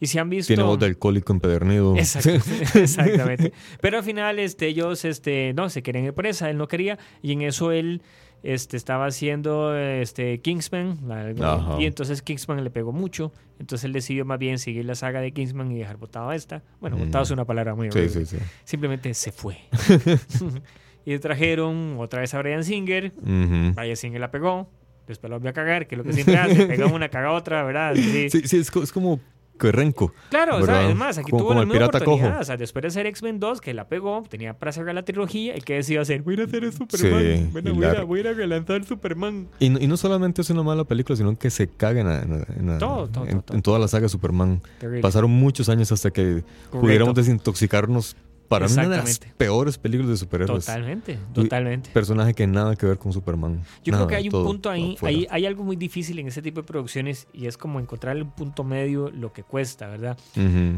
y 0.00 0.06
si 0.06 0.18
han 0.18 0.28
visto... 0.30 0.48
Tiene 0.48 0.62
voz 0.62 0.78
de 0.78 0.86
alcohólico 0.86 1.32
empedernido. 1.32 1.96
Exacto, 1.96 2.30
exactamente. 2.78 3.52
Pero 3.80 3.98
al 3.98 4.04
final 4.04 4.38
este, 4.38 4.66
ellos 4.68 5.04
este, 5.04 5.52
no 5.54 5.68
se 5.70 5.82
querían 5.82 6.04
ir 6.06 6.12
por 6.14 6.26
esa, 6.26 6.50
él 6.50 6.56
no 6.58 6.66
quería, 6.68 6.98
y 7.22 7.32
en 7.32 7.42
eso 7.42 7.72
él 7.72 8.02
este, 8.42 8.76
estaba 8.76 9.06
haciendo 9.06 9.76
este, 9.78 10.40
Kingsman, 10.40 10.98
la- 11.06 11.76
y 11.78 11.84
entonces 11.84 12.22
Kingsman 12.22 12.64
le 12.64 12.70
pegó 12.70 12.90
mucho, 12.90 13.32
entonces 13.60 13.84
él 13.84 13.92
decidió 13.92 14.24
más 14.24 14.40
bien 14.40 14.58
seguir 14.58 14.84
la 14.84 14.96
saga 14.96 15.20
de 15.20 15.30
Kingsman 15.30 15.70
y 15.70 15.78
dejar 15.78 15.96
botado 15.98 16.32
esta. 16.32 16.64
Bueno, 16.80 16.96
Mm. 16.96 17.00
botado 17.04 17.22
es 17.22 17.30
una 17.30 17.44
palabra 17.44 17.76
muy 17.76 17.92
Sí, 17.92 18.08
sí, 18.08 18.26
sí. 18.26 18.38
Simplemente 18.64 19.14
se 19.14 19.30
fue. 19.30 19.58
y 21.04 21.18
trajeron 21.18 21.96
otra 21.98 22.20
vez 22.20 22.34
a 22.34 22.38
Brian 22.38 22.64
Singer. 22.64 23.12
Brian 23.22 23.96
Singer 23.96 24.20
la 24.20 24.30
pegó, 24.32 24.68
después 25.06 25.30
la 25.30 25.36
volvió 25.36 25.50
a 25.50 25.52
cagar, 25.52 25.86
que 25.86 25.94
es 25.94 25.98
lo 25.98 26.04
que 26.04 26.12
siempre 26.12 26.36
hace, 26.36 26.66
pega 26.66 26.86
una, 26.92 27.08
caga 27.08 27.32
otra, 27.32 27.62
¿verdad? 27.64 27.94
Sí. 27.94 28.28
Sí, 28.30 28.42
sí, 28.46 28.56
es, 28.58 28.74
es 28.74 28.92
como 28.92 29.20
Correnco. 29.58 30.12
Claro, 30.30 30.56
o 30.56 30.60
¿verdad? 30.60 30.80
sea, 30.80 30.90
es 30.90 30.96
más, 30.96 31.18
aquí 31.18 31.30
Como- 31.30 31.42
tuvo 31.42 31.48
como 31.50 31.60
la 31.60 31.64
el 31.64 31.68
misma 31.70 31.86
oportunidad. 31.86 32.28
cojo. 32.30 32.40
O 32.40 32.44
sea, 32.44 32.56
después 32.56 32.82
de 32.82 32.88
hacer 32.88 33.06
X-Men 33.06 33.38
2, 33.38 33.60
que 33.60 33.74
la 33.74 33.86
pegó, 33.86 34.22
tenía 34.28 34.54
para 34.58 34.72
cerrar 34.72 34.94
la 34.94 35.04
trilogía, 35.04 35.56
¿y 35.56 35.60
qué 35.60 35.74
decidió 35.74 36.00
hacer? 36.00 36.22
Voy 36.22 36.32
a 36.32 36.34
ir 36.34 36.40
a 36.40 36.44
hacer 36.46 36.64
el 36.64 36.72
Superman. 36.72 37.22
Sí, 37.22 37.48
bueno, 37.52 37.74
voy, 37.74 37.84
a, 37.84 38.02
voy 38.02 38.20
a 38.26 38.32
relanzar 38.32 38.82
Superman. 38.84 39.46
Y, 39.60 39.68
no- 39.68 39.78
y 39.78 39.86
no 39.86 39.96
solamente 39.96 40.40
es 40.42 40.50
una 40.50 40.64
mala 40.64 40.82
película, 40.84 41.14
sino 41.16 41.38
que 41.38 41.48
se 41.50 41.68
caga 41.68 42.00
en, 42.00 42.08
en 42.08 42.46
en 42.58 42.66
la- 42.66 42.78
Todo, 42.78 43.08
todo, 43.08 43.26
en- 43.26 43.42
todo, 43.42 43.56
en 43.56 43.62
toda 43.62 43.78
la 43.78 43.86
saga 43.86 44.04
de 44.04 44.08
Superman. 44.08 44.60
Terrible. 44.80 45.02
Pasaron 45.02 45.30
muchos 45.30 45.68
años 45.68 45.92
hasta 45.92 46.10
que 46.10 46.42
pudiéramos 46.72 47.14
desintoxicarnos 47.14 48.16
para 48.52 48.66
mí 48.66 48.72
una 48.72 48.88
de 48.88 48.96
las 48.96 49.18
peores 49.36 49.78
películas 49.78 50.10
de 50.10 50.16
superhéroes. 50.16 50.66
Totalmente, 50.66 51.18
totalmente. 51.32 51.90
Personaje 51.90 52.34
que 52.34 52.46
nada 52.46 52.76
que 52.76 52.86
ver 52.86 52.98
con 52.98 53.12
Superman. 53.12 53.62
Yo 53.82 53.92
Nada, 53.92 54.06
creo 54.06 54.08
que 54.08 54.16
hay 54.16 54.28
un 54.28 54.44
punto 54.44 54.70
ahí, 54.70 54.96
hay, 55.30 55.46
algo 55.46 55.64
muy 55.64 55.76
difícil 55.76 56.18
en 56.18 56.28
ese 56.28 56.42
tipo 56.42 56.60
de 56.60 56.66
producciones 56.66 57.26
y 57.32 57.46
es 57.46 57.56
como 57.56 57.80
encontrarle 57.80 58.22
un 58.22 58.30
punto 58.30 58.64
medio 58.64 59.10
lo 59.10 59.32
que 59.32 59.42
cuesta, 59.42 59.88
¿verdad? 59.88 60.18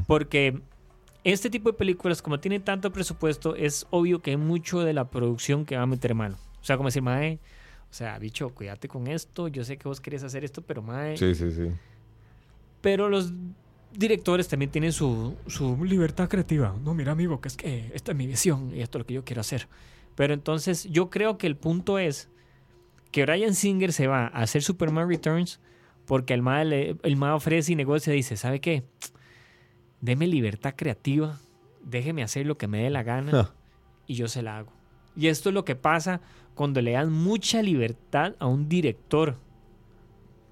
Porque 0.06 0.60
este 1.24 1.50
tipo 1.50 1.70
de 1.70 1.76
películas, 1.78 2.22
como 2.22 2.38
tienen 2.38 2.62
tanto 2.62 2.92
presupuesto, 2.92 3.56
es 3.56 3.86
obvio 3.90 4.20
que 4.20 4.30
hay 4.30 4.36
mucho 4.36 4.80
de 4.80 4.92
la 4.92 5.10
producción 5.10 5.64
que 5.64 5.76
va 5.76 5.82
a 5.82 5.86
meter 5.86 6.14
mano. 6.14 6.36
O 6.60 6.64
sea, 6.64 6.76
como 6.76 6.88
decir, 6.88 7.02
mae, 7.02 7.38
o 7.90 7.94
sea, 7.94 8.18
bicho, 8.18 8.50
cuídate 8.50 8.88
con 8.88 9.06
esto, 9.06 9.48
yo 9.48 9.64
sé 9.64 9.76
que 9.76 9.88
vos 9.88 10.00
querés 10.00 10.22
hacer 10.22 10.44
esto, 10.44 10.62
pero 10.62 10.82
mae... 10.82 11.16
Sí, 11.16 11.34
sí, 11.34 11.50
sí. 11.50 11.68
Pero 12.80 13.08
los 13.08 13.32
directores 13.96 14.48
también 14.48 14.70
tienen 14.70 14.92
su, 14.92 15.34
su 15.46 15.84
libertad 15.84 16.28
creativa. 16.28 16.74
No, 16.82 16.94
mira, 16.94 17.12
amigo, 17.12 17.40
que 17.40 17.48
es 17.48 17.56
que 17.56 17.90
esta 17.94 18.12
es 18.12 18.18
mi 18.18 18.26
visión 18.26 18.70
y 18.74 18.80
esto 18.80 18.98
es 18.98 19.00
lo 19.02 19.06
que 19.06 19.14
yo 19.14 19.24
quiero 19.24 19.40
hacer. 19.40 19.68
Pero 20.14 20.34
entonces 20.34 20.84
yo 20.90 21.10
creo 21.10 21.38
que 21.38 21.46
el 21.46 21.56
punto 21.56 21.98
es 21.98 22.28
que 23.10 23.24
Brian 23.24 23.54
Singer 23.54 23.92
se 23.92 24.06
va 24.06 24.24
a 24.26 24.42
hacer 24.42 24.62
Superman 24.62 25.08
Returns 25.08 25.60
porque 26.06 26.34
el 26.34 26.44
le- 26.44 26.96
el 27.02 27.16
MAE 27.16 27.32
ofrece 27.32 27.72
y 27.72 27.76
negocia 27.76 28.12
y 28.12 28.16
dice, 28.16 28.36
¿sabe 28.36 28.60
qué? 28.60 28.84
Deme 30.00 30.26
libertad 30.26 30.74
creativa, 30.76 31.38
déjeme 31.82 32.22
hacer 32.22 32.46
lo 32.46 32.58
que 32.58 32.68
me 32.68 32.82
dé 32.82 32.90
la 32.90 33.02
gana 33.02 33.30
y 34.06 34.14
yo 34.14 34.28
se 34.28 34.42
la 34.42 34.58
hago. 34.58 34.72
Y 35.16 35.28
esto 35.28 35.48
es 35.48 35.54
lo 35.54 35.64
que 35.64 35.76
pasa 35.76 36.20
cuando 36.54 36.80
le 36.82 36.92
dan 36.92 37.10
mucha 37.12 37.62
libertad 37.62 38.34
a 38.38 38.46
un 38.46 38.68
director. 38.68 39.36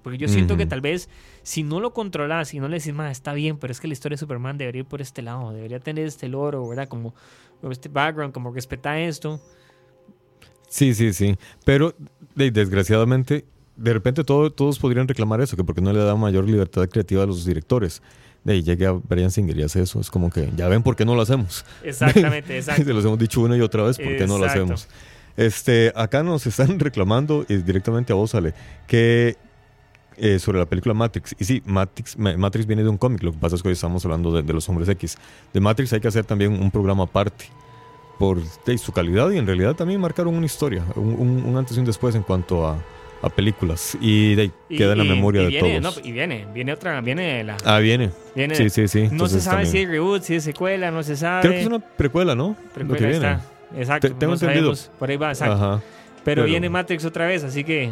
Porque 0.03 0.17
yo 0.17 0.27
siento 0.27 0.57
que 0.57 0.65
tal 0.65 0.81
vez 0.81 1.09
si 1.43 1.63
no 1.63 1.79
lo 1.79 1.93
controlas 1.93 2.53
y 2.53 2.59
no 2.59 2.67
le 2.67 2.77
decís, 2.77 2.93
más 2.93 3.11
está 3.11 3.33
bien, 3.33 3.57
pero 3.57 3.71
es 3.71 3.79
que 3.79 3.87
la 3.87 3.93
historia 3.93 4.15
de 4.15 4.19
Superman 4.19 4.57
debería 4.57 4.81
ir 4.81 4.85
por 4.85 5.01
este 5.01 5.21
lado, 5.21 5.51
debería 5.53 5.79
tener 5.79 6.05
este 6.05 6.27
loro, 6.27 6.67
¿verdad? 6.67 6.87
Como, 6.89 7.15
este 7.71 7.87
background, 7.89 8.33
como 8.33 8.51
respeta 8.53 8.99
esto. 8.99 9.39
Sí, 10.69 10.93
sí, 10.93 11.13
sí. 11.13 11.35
Pero 11.65 11.93
de- 12.35 12.51
desgraciadamente, 12.51 13.45
de 13.75 13.93
repente 13.93 14.23
todo- 14.23 14.51
todos 14.51 14.79
podrían 14.79 15.07
reclamar 15.07 15.39
eso, 15.41 15.55
que 15.55 15.63
porque 15.63 15.81
no 15.81 15.93
le 15.93 15.99
da 15.99 16.15
mayor 16.15 16.45
libertad 16.45 16.87
creativa 16.89 17.23
a 17.23 17.25
los 17.25 17.45
directores. 17.45 18.01
De 18.43 18.53
ahí 18.53 18.61
llega 18.63 18.91
Brian 18.91 19.31
Singer 19.31 19.57
y 19.57 19.63
hace 19.63 19.81
eso. 19.81 20.01
Es 20.01 20.09
como 20.11 20.29
que, 20.29 20.49
ya 20.57 20.67
ven 20.67 20.83
por 20.83 20.95
qué 20.97 21.05
no 21.05 21.15
lo 21.15 21.21
hacemos. 21.21 21.63
Exactamente, 21.83 22.57
exacto. 22.57 22.83
Se 22.83 22.93
los 22.93 23.05
hemos 23.05 23.17
dicho 23.19 23.39
una 23.41 23.55
y 23.55 23.61
otra 23.61 23.83
vez, 23.83 23.97
¿por 23.97 24.17
qué 24.17 24.27
no 24.27 24.37
lo 24.37 24.45
hacemos? 24.45 24.87
Este, 25.37 25.91
acá 25.95 26.23
nos 26.23 26.45
están 26.45 26.77
reclamando 26.79 27.45
y 27.47 27.55
directamente 27.57 28.11
a 28.11 28.15
vos, 28.15 28.35
Ale, 28.35 28.53
que 28.85 29.37
eh, 30.17 30.39
sobre 30.39 30.59
la 30.59 30.65
película 30.65 30.93
Matrix. 30.93 31.35
Y 31.39 31.43
sí, 31.45 31.61
Matrix, 31.65 32.17
Ma- 32.17 32.35
Matrix 32.37 32.65
viene 32.65 32.83
de 32.83 32.89
un 32.89 32.97
cómic. 32.97 33.23
Lo 33.23 33.31
que 33.31 33.37
pasa 33.37 33.55
es 33.55 33.61
que 33.61 33.67
hoy 33.69 33.73
estamos 33.73 34.03
hablando 34.05 34.31
de, 34.31 34.43
de 34.43 34.53
los 34.53 34.67
hombres 34.69 34.87
X. 34.89 35.17
De 35.53 35.59
Matrix 35.59 35.93
hay 35.93 35.99
que 36.01 36.07
hacer 36.07 36.25
también 36.25 36.53
un 36.61 36.69
programa 36.71 37.03
aparte 37.03 37.45
por 38.19 38.39
de, 38.65 38.77
su 38.77 38.91
calidad 38.91 39.29
y 39.31 39.37
en 39.37 39.45
realidad 39.47 39.75
también 39.75 39.99
marcaron 39.99 40.35
una 40.35 40.45
historia, 40.45 40.83
un, 40.95 41.13
un- 41.19 41.43
un 41.45 41.57
antes 41.57 41.75
y 41.75 41.79
un 41.79 41.85
después 41.85 42.13
en 42.15 42.21
cuanto 42.23 42.65
a, 42.67 42.77
a 43.21 43.29
películas. 43.29 43.97
Y 43.99 44.35
de 44.35 44.41
ahí 44.43 44.51
Y- 44.69 44.77
queda 44.77 44.91
en 44.93 44.99
la 44.99 45.03
y- 45.05 45.09
memoria 45.09 45.41
y 45.41 45.45
de 45.45 45.49
viene, 45.49 45.79
todos. 45.81 45.97
no, 45.97 46.07
y 46.07 46.11
viene, 46.11 46.45
viene 46.53 46.73
otra, 46.73 47.01
viene 47.01 47.43
la... 47.43 47.57
Ah, 47.65 47.79
viene. 47.79 48.11
viene, 48.35 48.55
Sí, 48.55 48.69
sí, 48.69 48.87
sí. 48.87 49.01
No 49.03 49.07
se 49.07 49.13
Entonces 49.13 49.43
sabe 49.43 49.65
si 49.65 49.71
también- 49.71 49.85
es 49.85 49.91
reboot, 49.91 50.21
si 50.23 50.35
es 50.35 50.43
secuela, 50.43 50.91
no 50.91 51.01
se 51.03 51.15
sabe. 51.17 51.41
Creo 51.41 51.53
que 51.53 51.61
es 51.61 51.67
una 51.67 51.79
precuela, 51.79 52.35
¿no? 52.35 52.55
Precuela, 52.73 52.93
Lo 52.93 52.95
que 52.99 53.05
viene. 53.19 53.31
está. 53.33 53.49
Exacto, 53.75 54.07
Te- 54.07 54.13
tengo 54.13 54.33
no 54.33 54.35
entendido. 54.35 54.75
sabemos, 54.75 54.91
por 54.99 55.09
ahí 55.09 55.17
va, 55.17 55.29
exacto. 55.29 55.55
Ajá. 55.55 55.81
Pero, 56.23 56.41
Pero- 56.41 56.43
viene 56.45 56.69
Matrix 56.69 57.03
otra 57.05 57.25
vez, 57.25 57.43
así 57.43 57.63
que 57.63 57.91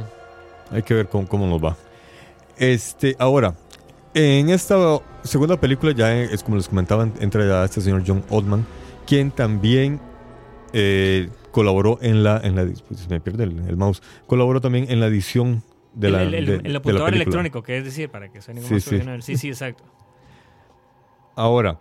Hay 0.72 0.84
que 0.84 0.94
ver 0.94 1.08
cómo, 1.08 1.28
cómo 1.28 1.48
nos 1.48 1.62
va. 1.62 1.76
Este, 2.58 3.16
ahora, 3.20 3.56
en 4.14 4.50
esta 4.50 5.00
segunda 5.24 5.60
película 5.60 5.94
ya 5.94 6.14
es 6.16 6.44
como 6.44 6.58
les 6.58 6.68
comentaba, 6.68 7.08
entra 7.20 7.46
ya 7.46 7.64
este 7.66 7.82
señor 7.82 8.04
John 8.06 8.24
Oldman, 8.30 8.66
quien 9.08 9.32
también 9.32 10.00
eh, 10.74 11.30
colaboró 11.52 11.98
en 12.02 12.24
la, 12.24 12.40
en 12.44 12.56
la, 12.56 12.66
pues, 12.88 13.10
me 13.10 13.20
pierde 13.20 13.44
el, 13.46 13.60
el 13.68 13.78
mouse, 13.78 14.02
colaboró 14.28 14.62
también 14.62 14.86
en 14.90 15.00
la 15.00 15.08
edición 15.08 15.64
de 15.94 16.08
el, 16.08 16.14
la, 16.14 16.22
el, 16.24 16.34
el- 16.34 16.46
de- 16.46 16.56
el 16.56 16.64
de 16.64 16.70
la 16.70 16.78
apuntador 16.80 17.14
electrónico, 17.14 17.64
que 17.64 17.78
es 17.78 17.84
decir, 17.84 18.10
para 18.10 18.32
que 18.32 18.42
suene 18.42 18.62
Sí, 18.62 18.68
como 18.68 18.80
sí. 18.80 18.90
profesional. 18.90 19.24
Sí, 19.24 19.38
sí, 19.38 19.48
exacto. 19.50 19.84
Ahora, 21.36 21.80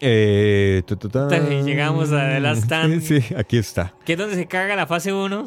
eh, 0.00 0.82
tu, 0.86 0.96
tu, 0.96 1.08
llegamos 1.64 2.10
a 2.12 2.28
The 2.28 2.40
Last 2.40 2.64
Stand. 2.64 3.00
Sí, 3.02 3.20
sí, 3.20 3.34
aquí 3.34 3.58
está. 3.58 3.94
Que 4.04 4.14
es 4.14 4.18
donde 4.18 4.34
se 4.34 4.46
caga 4.46 4.74
la 4.76 4.86
fase 4.86 5.12
1. 5.12 5.46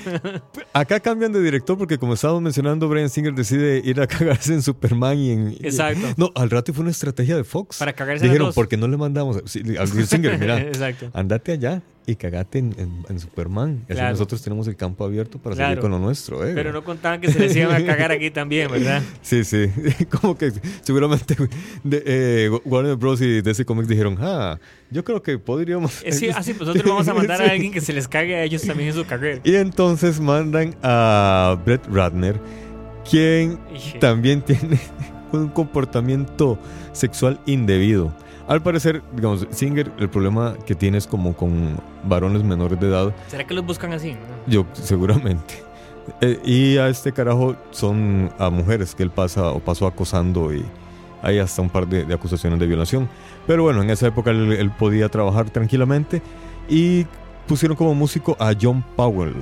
Acá 0.72 1.00
cambian 1.00 1.32
de 1.32 1.42
director 1.42 1.76
porque 1.76 1.98
como 1.98 2.14
estábamos 2.14 2.42
mencionando, 2.42 2.88
Brian 2.88 3.08
Singer 3.08 3.34
decide 3.34 3.80
ir 3.84 4.00
a 4.00 4.06
cagarse 4.08 4.54
en 4.54 4.62
Superman 4.62 5.18
y 5.18 5.30
en... 5.30 5.56
Exacto. 5.60 6.06
no, 6.16 6.30
al 6.34 6.50
rato 6.50 6.72
fue 6.72 6.82
una 6.82 6.90
estrategia 6.90 7.36
de 7.36 7.44
Fox. 7.44 7.78
Para 7.78 7.92
cagarse 7.92 8.24
en 8.24 8.30
Dijeron, 8.30 8.48
dos. 8.48 8.54
¿por 8.54 8.68
qué 8.68 8.76
no 8.76 8.88
le 8.88 8.96
mandamos? 8.96 9.42
Sí, 9.46 9.60
al 9.78 9.86
Brian 9.88 10.06
Singer, 10.06 10.38
mira, 10.38 10.58
Exacto. 10.60 11.10
andate 11.12 11.52
allá 11.52 11.82
y 12.08 12.14
cagate 12.16 12.58
en, 12.60 12.74
en- 12.78 13.04
en 13.08 13.18
Superman. 13.18 13.84
Así 13.90 14.00
nosotros 14.00 14.40
tenemos 14.40 14.68
el 14.68 14.76
campo 14.76 15.04
abierto 15.04 15.38
para 15.38 15.56
Claro. 15.56 15.70
seguir 15.70 15.80
con 15.82 15.90
lo 15.90 15.98
nuestro. 15.98 16.46
¿eh? 16.46 16.52
Pero 16.54 16.72
no 16.72 16.84
contaban 16.84 17.20
que 17.20 17.32
se 17.32 17.38
les 17.40 17.56
iban 17.56 17.74
a 17.82 17.84
cagar 17.84 18.12
aquí 18.12 18.30
también, 18.30 18.70
¿verdad? 18.70 19.02
Sí, 19.22 19.42
sí. 19.44 19.66
Como 20.20 20.38
que 20.38 20.52
seguramente 20.82 21.34
de, 21.82 22.02
eh, 22.06 22.50
Warner 22.64 22.94
Bros. 22.96 23.20
y 23.20 23.40
DC 23.42 23.64
Comics 23.64 23.88
dijeron, 23.88 24.16
ah, 24.20 24.58
yo 24.90 25.02
creo 25.02 25.20
que 25.22 25.36
podríamos... 25.38 26.00
Es 26.04 26.20
que, 26.20 26.30
así, 26.36 26.54
pues 26.54 26.68
nosotros 26.68 26.88
vamos 26.90 27.08
a 27.08 27.14
mandar 27.14 27.42
a 27.42 27.50
alguien 27.50 27.72
que 27.72 27.80
se 27.80 27.92
les 27.92 28.06
cague 28.06 28.36
a 28.36 28.44
ellos 28.44 28.62
también 28.62 28.90
en 28.90 28.94
su 28.94 29.04
carrera. 29.04 29.40
Y 29.42 29.56
entonces 29.56 30.20
mandan 30.20 30.76
a 30.84 31.58
Brett 31.64 31.84
Ratner, 31.88 32.38
quien 33.10 33.58
también 34.00 34.42
tiene 34.42 34.78
un 35.32 35.48
comportamiento 35.48 36.58
sexual 36.92 37.40
indebido. 37.46 38.14
Al 38.48 38.62
parecer, 38.62 39.02
digamos, 39.12 39.46
Singer, 39.50 39.90
el 39.98 40.08
problema 40.08 40.54
que 40.66 40.74
tiene 40.74 40.98
es 40.98 41.06
como 41.06 41.34
con 41.34 41.76
varones 42.04 42.44
menores 42.44 42.78
de 42.78 42.86
edad, 42.88 43.12
¿Será 43.28 43.44
que 43.44 43.54
los 43.54 43.66
buscan 43.66 43.92
así? 43.92 44.12
no? 44.12 44.18
yo 44.46 44.64
seguramente. 44.72 45.62
Eh, 46.20 46.40
y 46.44 46.76
a 46.78 46.88
este 46.88 47.12
carajo 47.12 47.56
son 47.72 48.30
a 48.38 48.48
mujeres 48.48 48.94
que 48.94 49.02
él 49.02 49.10
pasa 49.10 49.50
o 49.50 49.58
pasó 49.58 49.88
acosando 49.88 50.54
y 50.54 50.64
hay 51.20 51.40
hasta 51.40 51.60
un 51.62 51.68
par 51.68 51.88
de, 51.88 52.04
de 52.04 52.14
acusaciones 52.14 52.60
de 52.60 52.66
violación. 52.66 53.08
Pero 53.48 53.64
bueno, 53.64 53.82
en 53.82 53.90
esa 53.90 54.06
época 54.06 54.30
él, 54.30 54.52
él 54.52 54.70
podía 54.70 55.08
trabajar 55.08 55.50
tranquilamente 55.50 56.22
y 56.68 57.04
pusieron 57.48 57.76
como 57.76 57.94
músico 57.94 58.36
a 58.38 58.52
John 58.60 58.84
Powell, 58.94 59.34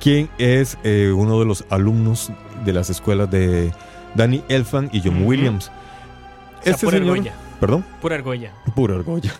quien 0.00 0.28
es 0.36 0.76
eh, 0.84 1.10
uno 1.16 1.38
de 1.40 1.46
los 1.46 1.64
alumnos 1.70 2.30
de 2.66 2.72
las 2.74 2.90
escuelas 2.90 3.30
de 3.30 3.72
Danny 4.14 4.42
Elfman 4.48 4.90
y 4.92 5.00
John. 5.02 5.24
Williams. 5.24 5.70
Este 6.64 6.86
señor. 6.90 7.18
Perdón, 7.66 7.84
Pura 8.00 8.14
argolla. 8.16 8.52
pura 8.74 8.94
argolla. 8.94 9.32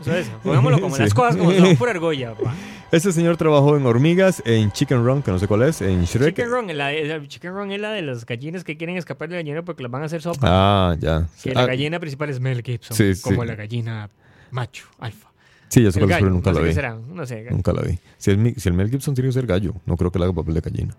Eso 0.00 0.14
es. 0.14 0.28
Pongámoslo 0.42 0.80
como 0.80 0.96
Sí. 0.96 1.02
las 1.02 1.14
cosas 1.14 1.36
como 1.36 1.52
son, 1.52 1.76
pura 1.76 1.92
argolla. 1.92 2.34
pa. 2.34 2.52
Este 2.92 3.10
señor 3.12 3.36
trabajó 3.36 3.76
en 3.76 3.84
Hormigas, 3.86 4.42
en 4.46 4.70
Chicken 4.70 5.04
Run, 5.04 5.22
que 5.22 5.30
no 5.32 5.38
sé 5.38 5.48
cuál 5.48 5.62
es, 5.62 5.80
en 5.82 6.04
Shrek. 6.04 6.34
Chicken 6.36 6.50
Run, 6.50 6.76
la, 6.76 6.92
chicken 7.26 7.52
run 7.52 7.72
es 7.72 7.80
la 7.80 7.90
de 7.90 8.02
las 8.02 8.24
gallinas 8.26 8.62
que 8.62 8.76
quieren 8.76 8.96
escapar 8.96 9.28
del 9.28 9.38
gallinero 9.38 9.64
porque 9.64 9.82
las 9.82 9.90
van 9.90 10.02
a 10.02 10.06
hacer 10.06 10.22
sopa. 10.22 10.40
Ah, 10.42 10.96
ya. 11.00 11.26
que 11.42 11.50
Ah, 11.50 11.54
la 11.62 11.66
gallina 11.66 11.98
principal 11.98 12.30
es 12.30 12.38
Mel 12.38 12.62
Gibson, 12.62 12.96
Sí, 12.96 13.14
sí. 13.14 13.22
como 13.22 13.44
la 13.44 13.54
gallina 13.56 14.08
macho, 14.52 14.84
alfa. 15.00 15.30
sí, 15.68 15.82
ya 15.82 15.90
sé 15.90 15.98
cuál 16.00 16.12
es, 16.12 16.22
nunca 16.22 16.50
no 16.52 16.56
sé 16.56 16.60
la 16.60 16.60
qué 16.60 16.68
vi. 16.68 16.74
será, 16.74 16.94
no 16.94 17.26
sé. 17.26 17.46
Nunca 17.50 17.72
la 17.72 17.82
vi. 17.82 17.98
Si 18.18 18.30
si 18.60 18.68
el 18.68 18.74
Mel 18.74 18.90
Gibson 18.90 19.14
tiene 19.14 19.28
que 19.28 19.32
ser 19.32 19.46
gallo, 19.46 19.74
no 19.86 19.96
creo 19.96 20.12
que 20.12 20.18
le 20.20 20.26
haga 20.26 20.34
papel 20.34 20.54
de 20.54 20.60
gallina. 20.60 20.94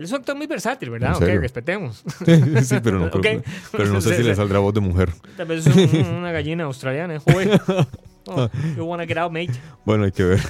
Es 0.00 0.10
un 0.10 0.16
actor 0.16 0.34
muy 0.36 0.46
versátil, 0.46 0.90
¿verdad? 0.90 1.16
¿En 1.22 1.36
Ok, 1.36 1.40
respetemos. 1.42 2.02
sí, 2.62 2.76
pero 2.82 2.98
no, 2.98 3.10
creo 3.10 3.18
Ok. 3.38 3.42
que- 3.44 3.50
pero 3.72 3.86
no 3.92 4.00
sé 4.00 4.16
si 4.16 4.22
le 4.22 4.34
saldrá 4.34 4.58
voz 4.58 4.72
de 4.74 4.80
mujer. 4.80 5.10
Tal 5.36 5.46
vez 5.46 5.66
es 5.66 5.76
un- 5.94 6.06
una 6.16 6.32
gallina 6.32 6.64
australiana, 6.64 7.16
¿eh? 7.16 7.18
joder. 7.18 7.60
Oh, 8.26 8.48
you 8.76 8.84
wanna 8.84 9.06
get 9.06 9.16
out, 9.16 9.32
mate. 9.32 9.50
Bueno, 9.84 10.04
hay 10.04 10.12
que 10.12 10.22
ver. 10.22 10.40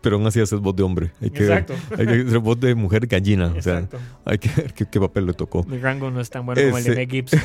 pero 0.00 0.16
aún 0.16 0.26
así 0.26 0.40
hace 0.40 0.54
voz 0.56 0.74
de 0.76 0.82
hombre. 0.84 1.10
Hay 1.20 1.30
que 1.30 1.42
Exacto. 1.42 1.74
ver. 1.90 2.00
Hay 2.00 2.06
que 2.22 2.28
hacer 2.28 2.38
voz 2.38 2.58
de 2.60 2.74
mujer 2.76 3.06
gallina. 3.08 3.46
O 3.56 3.60
sea, 3.60 3.80
Exacto. 3.80 3.98
hay 4.24 4.38
que 4.38 4.48
ver 4.56 4.72
qué, 4.72 4.86
qué 4.88 5.00
papel 5.00 5.26
le 5.26 5.32
tocó. 5.34 5.64
Mi 5.64 5.78
rango 5.78 6.10
no 6.12 6.20
es 6.20 6.30
tan 6.30 6.46
bueno 6.46 6.62
como 6.62 6.78
el 6.78 6.84
de 6.84 6.90
Ese- 6.90 6.98
Mel 7.00 7.08
Gibson. 7.10 7.40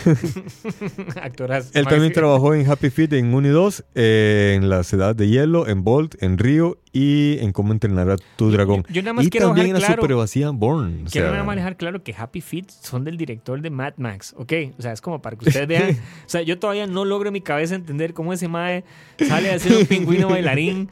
Actoras. 1.22 1.72
Él 1.74 1.88
también 1.88 2.14
trabajó 2.14 2.54
en 2.54 2.70
Happy 2.70 2.90
Feet, 2.90 3.14
en 3.14 3.34
Uni 3.34 3.50
2, 3.50 3.84
eh, 3.96 4.54
en 4.56 4.70
La 4.70 4.84
Ciudad 4.84 5.16
de 5.16 5.28
Hielo, 5.28 5.68
en 5.68 5.84
Bolt, 5.84 6.16
en 6.22 6.38
Río 6.38 6.78
y 6.98 7.38
en 7.40 7.52
Cómo 7.52 7.74
entrenar 7.74 8.10
a 8.10 8.18
tu 8.36 8.50
dragón. 8.52 8.84
Yo 8.90 9.02
nada 9.02 9.14
más 9.14 9.26
y 9.26 9.30
quiero 9.30 9.48
también 9.48 9.68
en 9.76 9.82
la 9.82 9.88
super 9.88 10.16
vacía 10.16 10.50
Born. 10.52 11.06
o 11.08 11.10
Quiero 11.10 11.28
sea, 11.28 11.32
nada 11.34 11.44
más 11.44 11.56
dejar 11.56 11.76
claro 11.78 12.02
que 12.04 12.14
Happy 12.18 12.42
Feet 12.42 12.70
son 12.70 13.04
del 13.04 13.18
director 13.18 13.62
de 13.62 13.70
Mad 13.70 13.94
Max, 13.98 14.34
¿ok? 14.38 14.54
O 14.78 14.82
sea, 14.82 14.94
es 14.94 15.02
como 15.02 15.22
para 15.22 15.36
que 15.38 15.48
ustedes 15.48 15.68
vean. 15.68 15.92
O 16.26 16.30
sea, 16.30 16.42
yo 16.42 16.58
todavía 16.60 16.88
no 16.88 17.06
logro 17.06 17.30
en 17.30 17.34
mi 17.34 17.42
cabeza 17.42 17.76
entender 17.76 18.14
cómo 18.14 18.34
ese 18.34 18.48
mae 18.48 18.84
sale 19.20 19.52
a 19.52 19.60
ser 19.60 19.76
un 19.78 19.86
pingüino 19.86 20.28
bailarín 20.30 20.90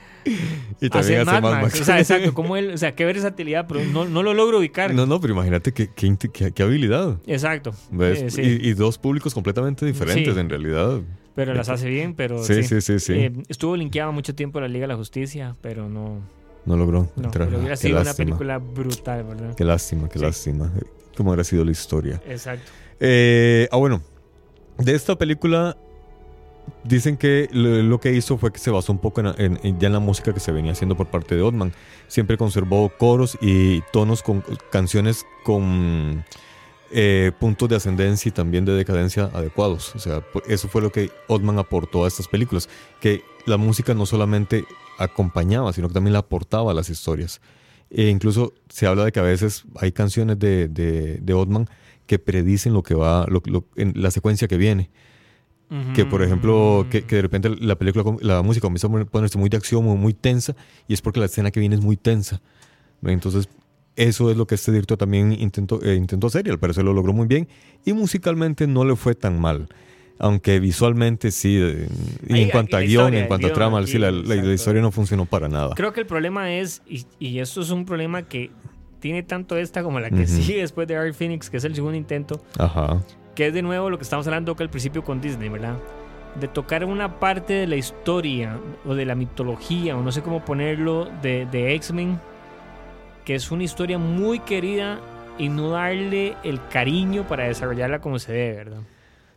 y 0.81 0.89
también 0.89 1.21
hace 1.21 1.25
Mad 1.25 1.41
Mad 1.41 1.51
Max. 1.51 1.63
Max. 1.63 1.81
O 1.81 1.83
sea, 1.83 1.99
exacto, 1.99 2.33
cómo 2.35 2.55
él, 2.57 2.71
o 2.71 2.77
sea, 2.77 2.95
qué 2.95 3.05
versatilidad, 3.05 3.65
pero 3.67 3.83
no, 3.85 4.05
no 4.05 4.23
lo 4.23 4.33
logro 4.33 4.59
ubicar. 4.59 4.93
No, 4.93 5.05
no, 5.05 5.19
pero 5.19 5.33
imagínate 5.33 5.71
qué, 5.73 5.89
qué, 5.95 6.07
inte- 6.07 6.31
qué- 6.31 6.51
qué 6.51 6.63
habilidad. 6.63 7.17
Exacto. 7.27 7.71
¿ves? 7.91 8.21
Eh, 8.21 8.29
sí, 8.31 8.41
y, 8.41 8.69
y 8.69 8.73
dos 8.73 8.97
públicos 8.97 9.33
completamente 9.33 9.85
diferentes 9.85 10.33
Sí. 10.33 10.39
en 10.39 10.49
realidad. 10.49 11.01
Pero 11.35 11.53
las 11.53 11.69
hace 11.69 11.89
bien, 11.89 12.15
pero 12.15 12.43
Sí, 12.43 12.63
sí. 12.63 12.81
sí, 12.81 12.99
sí. 12.99 13.13
Eh, 13.13 13.33
estuvo 13.49 13.75
linkeado 13.75 14.11
mucho 14.11 14.33
tiempo 14.33 14.59
a 14.59 14.61
la 14.61 14.67
Liga 14.67 14.83
de 14.83 14.87
la 14.93 14.95
Justicia, 14.95 15.55
pero 15.61 15.89
no, 15.89 16.21
no 16.65 16.77
logró 16.77 17.09
no. 17.15 17.25
entrar. 17.25 17.47
Pero 17.47 17.59
hubiera 17.59 17.75
sido 17.75 18.01
una 18.01 18.13
película 18.13 18.57
brutal, 18.57 19.23
¿verdad? 19.25 19.55
Qué 19.55 19.63
lástima, 19.65 20.07
qué 20.09 20.19
Sí. 20.19 20.25
lástima. 20.25 20.71
¿Cómo 21.17 21.29
hubiera 21.31 21.43
sido 21.43 21.63
la 21.65 21.71
historia? 21.71 22.21
Exacto. 22.27 22.71
Eh, 22.99 23.67
ah, 23.71 23.77
bueno. 23.77 24.01
De 24.77 24.93
esta 24.93 25.15
película 25.17 25.77
dicen 26.83 27.15
que 27.15 27.47
lo, 27.51 27.99
que 27.99 28.11
hizo 28.13 28.37
fue 28.37 28.51
que 28.51 28.59
se 28.59 28.71
basó 28.71 28.91
un 28.91 28.99
poco 28.99 29.21
en, 29.21 29.27
en- 29.37 29.59
en- 29.63 29.79
ya 29.79 29.87
en 29.87 29.93
la 29.93 29.99
música 29.99 30.33
que 30.33 30.39
se 30.39 30.51
venía 30.51 30.71
haciendo 30.73 30.95
por 30.97 31.07
parte 31.07 31.35
de 31.35 31.41
Ottman. 31.41 31.71
Siempre 32.07 32.37
conservó 32.37 32.89
coros 32.97 33.37
y 33.41 33.81
tonos 33.93 34.21
con 34.21 34.43
canciones 34.71 35.25
con 35.43 36.25
eh, 36.91 37.31
puntos 37.39 37.69
de 37.69 37.75
ascendencia 37.75 38.29
y 38.29 38.31
también 38.31 38.65
de 38.65 38.73
decadencia 38.73 39.29
adecuados. 39.33 39.95
O 39.95 39.99
sea, 39.99 40.23
eso 40.47 40.67
fue 40.67 40.81
lo 40.81 40.91
que 40.91 41.11
Ottman 41.27 41.59
aportó 41.59 42.05
a 42.05 42.07
estas 42.07 42.27
películas. 42.27 42.69
Que 43.01 43.23
la 43.45 43.57
música 43.57 43.93
no 43.93 44.05
solamente 44.05 44.65
acompañaba, 44.97 45.73
sino 45.73 45.87
que 45.87 45.93
también 45.93 46.13
la 46.13 46.19
aportaba 46.19 46.71
a 46.71 46.73
las 46.73 46.89
historias. 46.89 47.41
E 47.89 48.09
incluso 48.09 48.53
se 48.69 48.87
habla 48.87 49.05
de 49.05 49.11
que 49.11 49.19
a 49.19 49.23
veces 49.23 49.65
hay 49.75 49.91
canciones 49.91 50.39
de, 50.39 50.67
de, 50.67 51.19
de 51.21 51.33
Ottman 51.33 51.67
que 52.07 52.19
predicen 52.19 52.73
lo 52.73 52.83
que 52.83 52.95
va, 52.95 53.25
en 53.75 53.93
la 53.95 54.11
secuencia 54.11 54.47
que 54.47 54.57
viene. 54.57 54.89
Que 55.95 56.05
por 56.05 56.21
ejemplo, 56.21 56.85
que, 56.89 57.01
de 57.01 57.21
repente 57.21 57.49
la 57.49 57.75
película, 57.75 58.05
la 58.21 58.41
música 58.43 58.65
comienza 58.65 58.87
a 58.87 58.91
poner- 58.91 59.07
ponerse 59.07 59.37
muy 59.37 59.49
de 59.49 59.57
acción, 59.57 59.83
muy, 59.83 59.97
muy 59.97 60.13
tensa, 60.13 60.55
y 60.87 60.93
es 60.93 61.01
porque 61.01 61.19
la 61.19 61.25
escena 61.25 61.49
que 61.49 61.59
viene 61.59 61.75
es 61.75 61.81
muy 61.81 61.97
tensa. 61.97 62.39
Entonces, 63.03 63.49
eso 63.95 64.29
es 64.31 64.37
lo 64.37 64.45
que 64.47 64.55
este 64.55 64.71
director 64.71 64.97
también 64.97 65.31
intentó, 65.31 65.81
eh, 65.83 65.95
intentó 65.95 66.27
hacer, 66.27 66.47
y 66.47 66.49
al 66.49 66.59
parecer 66.59 66.83
lo 66.83 66.93
logró 66.93 67.13
muy 67.13 67.27
bien. 67.27 67.47
Y 67.85 67.93
musicalmente 67.93 68.67
no 68.67 68.83
le 68.85 68.95
fue 68.95 69.15
tan 69.15 69.39
mal. 69.39 69.67
Aunque 70.17 70.59
visualmente 70.61 71.29
sí, 71.31 71.57
eh, 71.61 71.87
y 72.27 72.33
Ahí- 72.33 72.43
en 72.43 72.49
cuanto 72.49 72.77
a 72.77 72.79
guion, 72.79 72.89
historia, 73.07 73.19
en 73.21 73.27
cuanto 73.27 73.47
a 73.47 73.53
trama, 73.53 73.85
sí, 73.85 73.97
la, 73.97 74.11
historia 74.53 74.81
no 74.81 74.91
funcionó 74.91 75.25
para 75.25 75.49
nada. 75.49 75.75
Creo 75.75 75.91
que 75.91 75.99
el 76.01 76.05
problema 76.07 76.53
es, 76.53 76.81
y, 76.87 77.05
y 77.19 77.39
esto 77.39 77.59
es 77.61 77.69
un 77.69 77.85
problema 77.85 78.21
que 78.23 78.49
tiene 79.01 79.23
tanto 79.23 79.57
esta 79.57 79.83
como 79.83 79.99
la 79.99 80.09
que 80.09 80.23
Ujú. 80.23 80.27
sigue 80.27 80.61
después 80.61 80.87
de 80.87 80.95
Art 80.95 81.13
Phoenix, 81.13 81.49
que 81.49 81.57
es 81.57 81.65
el 81.65 81.75
segundo 81.75 81.97
intento, 81.97 82.41
Ajá. 82.57 83.03
que 83.35 83.47
es 83.47 83.53
de 83.53 83.61
nuevo 83.61 83.89
lo 83.89 83.97
que 83.97 84.03
estamos 84.03 84.25
hablando 84.25 84.55
que 84.55 84.63
al 84.63 84.69
principio 84.69 85.03
con 85.03 85.19
Disney, 85.19 85.49
¿verdad? 85.49 85.77
De 86.39 86.47
tocar 86.47 86.85
una 86.85 87.19
parte 87.19 87.53
de 87.53 87.67
la 87.67 87.75
historia 87.75 88.57
o 88.85 88.95
de 88.95 89.05
la 89.05 89.15
mitología, 89.15 89.97
o 89.97 90.01
no 90.01 90.11
sé 90.13 90.21
cómo 90.21 90.43
ponerlo, 90.45 91.09
de, 91.21 91.45
de 91.51 91.75
X-Men, 91.75 92.19
que 93.25 93.35
es 93.35 93.51
una 93.51 93.63
historia 93.63 93.97
muy 93.97 94.39
querida 94.39 94.99
y 95.37 95.49
no 95.49 95.71
darle 95.71 96.37
el 96.43 96.65
cariño 96.69 97.27
para 97.27 97.45
desarrollarla 97.45 97.99
como 97.99 98.19
se 98.19 98.31
debe, 98.31 98.55
¿verdad? 98.55 98.79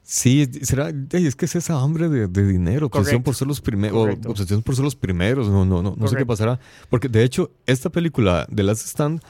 Sí, 0.02 0.48
será, 0.62 0.90
es 1.10 1.36
que 1.36 1.44
es 1.44 1.56
esa 1.56 1.80
hambre 1.80 2.08
de, 2.08 2.28
de 2.28 2.46
dinero, 2.46 2.86
obsesión 2.86 3.22
por 3.22 3.34
ser 3.34 3.46
los 3.46 3.60
primeros, 3.60 4.16
obsesión 4.24 4.62
por 4.62 4.74
ser 4.74 4.84
los 4.84 4.96
primeros, 4.96 5.48
no, 5.48 5.66
no, 5.66 5.82
no, 5.82 5.96
no 5.98 6.08
sé 6.08 6.16
qué 6.16 6.24
pasará. 6.24 6.58
Porque 6.88 7.08
de 7.08 7.24
hecho, 7.24 7.50
esta 7.66 7.90
película 7.90 8.46
de 8.50 8.62
Last 8.62 8.86
Stand, 8.86 9.20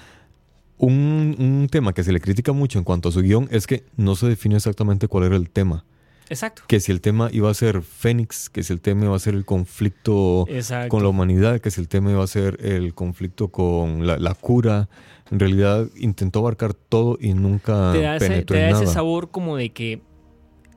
un, 0.77 1.35
un 1.39 1.69
tema 1.69 1.93
que 1.93 2.05
se 2.05 2.13
le 2.13 2.21
critica 2.21 2.53
mucho 2.53 2.79
en 2.79 2.85
cuanto 2.85 3.09
a 3.09 3.13
su 3.13 3.23
guion 3.23 3.49
es 3.51 3.67
que 3.67 3.85
no 3.97 4.15
se 4.15 4.29
define 4.29 4.55
exactamente 4.55 5.09
cuál 5.09 5.25
era 5.25 5.35
el 5.35 5.51
tema. 5.51 5.85
Exacto. 6.31 6.63
Que 6.67 6.81
si 6.81 6.93
el 6.93 7.01
tema 7.01 7.29
iba 7.33 7.51
a 7.51 7.55
ser 7.55 7.83
Fénix, 7.83 8.51
que 8.51 8.63
si 8.63 8.73
el 8.73 8.81
tema 8.81 9.05
iba 9.07 9.17
a 9.17 9.19
ser 9.19 9.35
el 9.35 9.45
conflicto 9.45 10.47
Exacto. 10.49 10.89
con 10.91 11.03
la 11.03 11.09
humanidad, 11.09 11.61
que 11.61 11.71
si 11.71 11.81
el 11.81 11.89
tema 11.89 12.11
iba 12.11 12.23
a 12.23 12.27
ser 12.27 12.59
el 12.65 12.95
conflicto 12.95 13.49
con 13.49 14.07
la, 14.07 14.17
la 14.19 14.35
cura. 14.35 14.89
En 15.31 15.39
realidad 15.39 15.89
intentó 15.97 16.39
abarcar 16.41 16.73
todo 16.75 17.19
y 17.21 17.35
nunca 17.35 17.93
te 17.93 18.01
da, 18.01 18.17
ese, 18.17 18.29
penetró 18.29 18.57
te 18.57 18.63
da 18.63 18.69
en 18.71 18.75
ese 18.77 18.85
nada. 18.85 18.95
sabor 18.95 19.31
como 19.31 19.57
de 19.57 19.71
que 19.71 20.01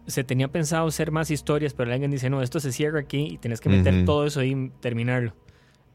se 0.08 0.24
tenía 0.26 0.50
pensado 0.50 0.88
hacer 0.88 1.12
más 1.12 1.32
historias, 1.32 1.74
pero 1.74 1.92
alguien 1.94 2.12
dice, 2.12 2.30
no, 2.30 2.42
esto 2.42 2.60
se 2.60 2.72
cierra 2.74 3.00
aquí 3.00 3.28
y 3.32 3.38
tienes 3.38 3.62
que 3.62 3.70
meter 3.70 3.94
Ujú. 3.94 4.06
todo 4.06 4.26
eso 4.26 4.44
y 4.44 4.72
terminarlo. 4.82 5.34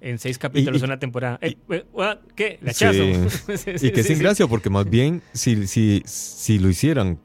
En 0.00 0.18
seis 0.18 0.38
capítulos 0.38 0.80
y- 0.80 0.84
una 0.84 0.98
temporada. 0.98 1.38
y- 1.42 1.48
Eh, 1.48 1.84
eh? 1.98 2.14
¿Qué? 2.34 2.58
Sí. 2.60 2.64
¿Lachazo? 2.64 3.02
Sí, 3.56 3.70
Y 3.74 3.78
sí, 3.78 3.90
que 3.90 4.02
sí, 4.02 4.08
sin 4.08 4.16
sí. 4.18 4.22
gracia, 4.22 4.46
porque 4.46 4.70
más 4.70 4.88
bien, 4.88 5.20
si, 5.32 5.66
si, 5.66 6.02
si 6.06 6.58
lo 6.58 6.68
hicieran 6.70 7.18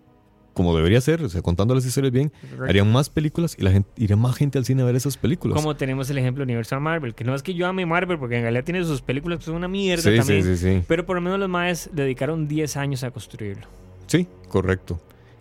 como 0.53 0.75
debería 0.75 0.99
ser, 1.01 1.23
o 1.23 1.29
sea, 1.29 1.41
contando 1.41 1.73
las 1.73 1.85
historias 1.85 2.11
bien, 2.11 2.29
Correcto. 2.29 2.65
harían 2.65 2.91
más 2.91 3.09
películas 3.09 3.55
y 3.57 3.61
la 3.63 3.71
gente 3.71 3.89
iría 3.97 4.15
más 4.15 4.35
gente 4.35 4.57
al 4.57 4.65
cine 4.65 4.81
a 4.81 4.85
ver 4.85 4.95
esas 4.95 5.17
películas. 5.17 5.55
Como 5.55 5.75
tenemos 5.75 6.09
el 6.09 6.17
ejemplo 6.17 6.43
Universal 6.43 6.81
Marvel, 6.81 7.15
que 7.15 7.23
no 7.23 7.33
es 7.35 7.41
que 7.43 7.53
yo 7.53 7.67
ame 7.67 7.85
Marvel, 7.85 8.17
porque 8.19 8.35
en 8.37 8.41
realidad 8.43 8.63
tiene 8.63 8.83
sus 8.83 9.01
películas 9.01 9.39
que 9.39 9.45
son 9.45 9.55
una 9.55 9.67
mierda 9.67 10.03
sí, 10.11 10.17
también. 10.17 10.43
sí, 10.43 10.57
sí, 10.57 10.75
sí. 10.79 10.83
Pero 10.87 11.05
por 11.05 11.15
lo 11.15 11.21
menos 11.21 11.39
los 11.39 11.49
maes 11.49 11.89
dedicaron 11.93 12.47
10 12.47 12.77
años 12.77 13.03
a 13.03 13.11
construirlo. 13.11 13.67
Sí, 14.07 14.27
correcto. 14.49 14.99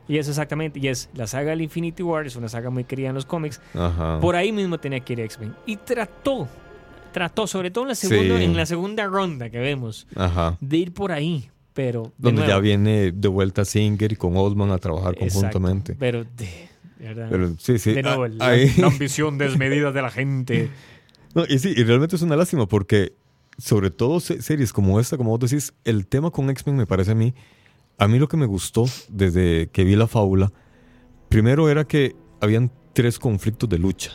Y 0.08 0.18
eso 0.18 0.30
exactamente. 0.30 0.78
Y 0.80 0.88
es 0.88 1.08
la 1.14 1.26
saga 1.28 1.50
del 1.50 1.60
Infinity 1.62 2.02
War, 2.02 2.26
es 2.26 2.34
una 2.36 2.48
saga 2.48 2.70
muy 2.70 2.82
querida 2.84 3.08
en 3.08 3.14
los 3.14 3.26
cómics. 3.26 3.60
Ajá. 3.74 4.18
Por 4.20 4.34
ahí 4.36 4.50
mismo 4.52 4.78
tenía 4.78 5.00
que 5.00 5.12
ir 5.12 5.20
X-Men. 5.20 5.54
Y 5.66 5.76
trató, 5.76 6.48
trató, 7.12 7.46
sobre 7.46 7.70
todo 7.70 7.84
en 7.84 7.88
la, 7.88 7.94
segunda, 7.94 8.38
Sí. 8.38 8.44
en 8.44 8.56
la 8.56 8.66
segunda 8.66 9.06
ronda 9.06 9.50
que 9.50 9.58
vemos, 9.58 10.06
Ajá. 10.16 10.56
de 10.60 10.76
ir 10.78 10.92
por 10.94 11.12
ahí. 11.12 11.48
Pero. 11.74 12.02
de 12.04 12.10
Donde 12.18 12.42
ya 12.42 12.46
nuevo, 12.48 12.60
viene 12.62 13.12
de 13.12 13.28
vuelta 13.28 13.64
Singer 13.64 14.12
y 14.12 14.16
con 14.16 14.36
Oldman 14.36 14.70
a 14.70 14.78
trabajar 14.78 15.14
exacto, 15.14 15.34
conjuntamente. 15.34 15.94
Pero, 15.98 16.24
de, 16.24 16.28
de 16.98 17.04
verdad. 17.08 17.28
Pero 17.30 17.54
sí, 17.58 17.78
sí. 17.78 17.92
de 17.92 18.02
nuevo, 18.02 18.24
ah, 18.24 18.28
la, 18.28 18.46
ahí- 18.48 18.72
la 18.76 18.88
ambición 18.88 19.38
desmedida 19.38 19.92
de 19.92 20.02
la 20.02 20.10
gente. 20.10 20.70
No, 21.32 21.44
y 21.48 21.60
sí, 21.60 21.72
y 21.76 21.84
realmente 21.84 22.16
es 22.16 22.22
una 22.22 22.34
lástima 22.34 22.66
porque, 22.66 23.12
sobre 23.56 23.92
todo 23.92 24.18
se- 24.18 24.42
series 24.42 24.72
como 24.72 24.98
esta, 24.98 25.16
como 25.16 25.30
vos 25.30 25.38
decís, 25.48 25.72
el 25.84 26.08
tema 26.08 26.32
con 26.32 26.50
X-Men 26.50 26.74
me 26.74 26.86
parece 26.86 27.12
a 27.12 27.14
mí, 27.14 27.34
a 27.98 28.08
mí 28.08 28.18
lo 28.18 28.26
que 28.26 28.36
me 28.36 28.46
gustó 28.46 28.86
desde 29.08 29.68
que 29.68 29.84
vi 29.84 29.94
la 29.94 30.08
fábula, 30.08 30.50
primero 31.28 31.68
era 31.68 31.84
que 31.84 32.16
habían 32.40 32.72
tres 32.94 33.20
conflictos 33.20 33.68
de 33.68 33.78
lucha. 33.78 34.10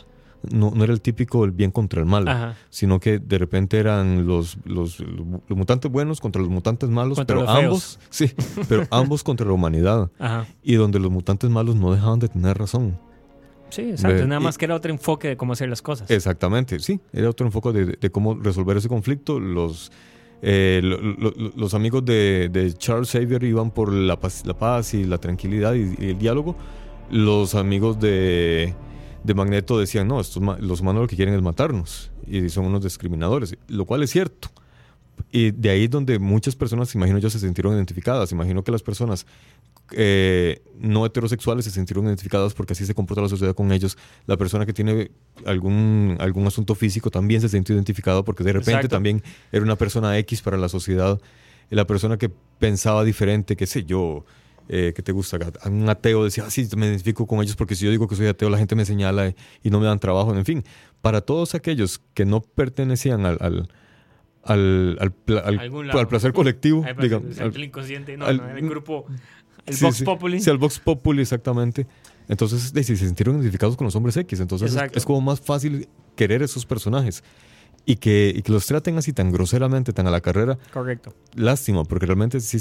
No, 0.50 0.70
no 0.74 0.84
era 0.84 0.92
el 0.92 1.00
típico 1.00 1.44
el 1.44 1.50
bien 1.50 1.70
contra 1.70 2.00
el 2.00 2.06
mal, 2.06 2.26
Ajá. 2.28 2.56
sino 2.70 3.00
que 3.00 3.18
de 3.18 3.38
repente 3.38 3.78
eran 3.78 4.26
los, 4.26 4.56
los, 4.64 5.00
los 5.00 5.56
mutantes 5.56 5.90
buenos 5.90 6.20
contra 6.20 6.40
los 6.42 6.50
mutantes 6.50 6.88
malos, 6.88 7.16
Contra 7.18 7.36
pero 7.36 7.48
ambos, 7.48 7.98
sí, 8.10 8.30
pero 8.68 8.84
ambos 8.90 9.22
contra 9.22 9.46
la 9.46 9.52
humanidad. 9.52 10.10
Ajá. 10.18 10.46
Y 10.62 10.74
donde 10.74 10.98
los 10.98 11.10
mutantes 11.10 11.50
malos 11.50 11.76
no 11.76 11.92
dejaban 11.92 12.18
de 12.18 12.28
tener 12.28 12.56
razón. 12.58 12.98
Sí, 13.68 13.82
exacto. 13.82 14.26
Nada 14.26 14.40
y- 14.40 14.44
más 14.44 14.56
que 14.58 14.64
era 14.64 14.74
otro 14.76 14.92
enfoque 14.92 15.28
de 15.28 15.36
cómo 15.36 15.52
hacer 15.52 15.68
las 15.68 15.82
cosas. 15.82 16.08
Exactamente, 16.10 16.78
sí. 16.78 17.00
Era 17.12 17.28
otro 17.30 17.46
enfoque 17.46 17.72
de, 17.72 17.84
de 18.00 18.10
cómo 18.10 18.34
resolver 18.36 18.76
ese 18.76 18.88
conflicto. 18.88 19.40
Los, 19.40 19.90
eh, 20.40 20.80
lo- 20.84 21.00
lo- 21.00 21.32
lo- 21.36 21.52
los 21.56 21.74
amigos 21.74 22.04
de, 22.04 22.48
de 22.52 22.72
Charles 22.74 23.10
Xavier 23.10 23.42
iban 23.42 23.72
por 23.72 23.92
la 23.92 24.20
paz, 24.20 24.44
la 24.46 24.54
paz 24.54 24.94
y 24.94 25.02
la 25.04 25.18
tranquilidad 25.18 25.74
y, 25.74 25.94
y 25.98 26.10
el 26.10 26.18
diálogo. 26.18 26.54
Los 27.10 27.54
amigos 27.56 27.98
de, 28.00 28.74
de 29.26 29.34
Magneto 29.34 29.78
decían, 29.78 30.06
no, 30.06 30.20
estos, 30.20 30.42
los 30.60 30.80
humanos 30.80 31.02
lo 31.02 31.08
que 31.08 31.16
quieren 31.16 31.34
es 31.34 31.42
matarnos. 31.42 32.10
Y 32.26 32.48
son 32.48 32.66
unos 32.66 32.82
discriminadores, 32.82 33.56
lo 33.68 33.84
cual 33.84 34.02
es 34.02 34.10
cierto. 34.10 34.48
Y 35.32 35.50
de 35.50 35.70
ahí 35.70 35.84
es 35.84 35.90
donde 35.90 36.18
muchas 36.18 36.54
personas, 36.54 36.94
imagino 36.94 37.18
yo, 37.18 37.28
se 37.28 37.40
sintieron 37.40 37.74
identificadas. 37.74 38.30
Imagino 38.32 38.62
que 38.62 38.70
las 38.70 38.82
personas 38.82 39.26
eh, 39.92 40.62
no 40.78 41.06
heterosexuales 41.06 41.64
se 41.64 41.70
sintieron 41.70 42.06
identificados 42.06 42.54
porque 42.54 42.74
así 42.74 42.86
se 42.86 42.94
comporta 42.94 43.22
la 43.22 43.28
sociedad 43.28 43.54
con 43.54 43.72
ellos. 43.72 43.98
La 44.26 44.36
persona 44.36 44.64
que 44.64 44.72
tiene 44.72 45.10
algún, 45.44 46.16
algún 46.20 46.46
asunto 46.46 46.74
físico 46.74 47.10
también 47.10 47.40
se 47.40 47.48
sintió 47.48 47.74
identificado 47.74 48.24
porque 48.24 48.44
de 48.44 48.52
repente 48.52 48.72
Exacto. 48.72 48.94
también 48.94 49.22
era 49.50 49.64
una 49.64 49.76
persona 49.76 50.16
X 50.18 50.42
para 50.42 50.56
la 50.56 50.68
sociedad. 50.68 51.20
La 51.70 51.86
persona 51.86 52.16
que 52.16 52.30
pensaba 52.58 53.02
diferente, 53.02 53.56
qué 53.56 53.66
sé 53.66 53.84
yo, 53.84 54.24
eh, 54.68 54.92
que 54.94 55.02
te 55.02 55.12
gusta, 55.12 55.38
un 55.66 55.88
ateo 55.88 56.24
decía, 56.24 56.44
ah, 56.46 56.50
sí, 56.50 56.68
me 56.76 56.86
identifico 56.86 57.26
con 57.26 57.40
ellos 57.42 57.56
porque 57.56 57.74
si 57.74 57.84
yo 57.84 57.90
digo 57.90 58.08
que 58.08 58.16
soy 58.16 58.26
ateo, 58.26 58.50
la 58.50 58.58
gente 58.58 58.74
me 58.74 58.84
señala 58.84 59.34
y 59.62 59.70
no 59.70 59.78
me 59.80 59.86
dan 59.86 59.98
trabajo. 59.98 60.34
En 60.34 60.44
fin, 60.44 60.64
para 61.02 61.20
todos 61.20 61.54
aquellos 61.54 62.00
que 62.14 62.24
no 62.24 62.40
pertenecían 62.40 63.26
al, 63.26 63.38
al, 63.40 63.68
al, 64.42 64.98
al, 65.00 65.12
pla- 65.12 66.08
placer 66.08 66.32
colectivo, 66.32 66.84
digamos, 67.00 67.38
al- 67.38 67.54
el 67.54 67.64
inconsciente, 67.64 68.16
no, 68.16 68.26
al- 68.26 68.36
no, 68.38 68.48
el 68.56 68.68
grupo, 68.68 69.06
el 69.66 69.74
Sí, 69.74 69.84
Vox 69.84 69.96
sí. 69.98 70.04
Populi. 70.04 70.40
Sí, 70.40 70.50
al 70.50 70.58
Vox 70.58 70.78
Populi, 70.78 71.22
exactamente. 71.22 71.86
Entonces, 72.28 72.72
si 72.74 72.82
se 72.84 72.96
sintieron 72.96 73.36
identificados 73.36 73.76
con 73.76 73.84
los 73.84 73.94
hombres 73.96 74.16
X. 74.16 74.40
Entonces, 74.40 74.74
es, 74.74 74.82
es 74.96 75.04
como 75.04 75.20
más 75.20 75.40
fácil 75.40 75.88
querer 76.16 76.42
esos 76.42 76.66
personajes. 76.66 77.22
Y 77.88 77.96
que, 77.96 78.32
y 78.34 78.42
que 78.42 78.50
los 78.50 78.66
traten 78.66 78.98
así 78.98 79.12
tan 79.12 79.30
groseramente, 79.30 79.92
tan 79.92 80.08
a 80.08 80.10
la 80.10 80.20
carrera. 80.20 80.58
Correcto. 80.72 81.14
Lástima, 81.36 81.84
porque 81.84 82.04
realmente 82.06 82.40
sí. 82.40 82.58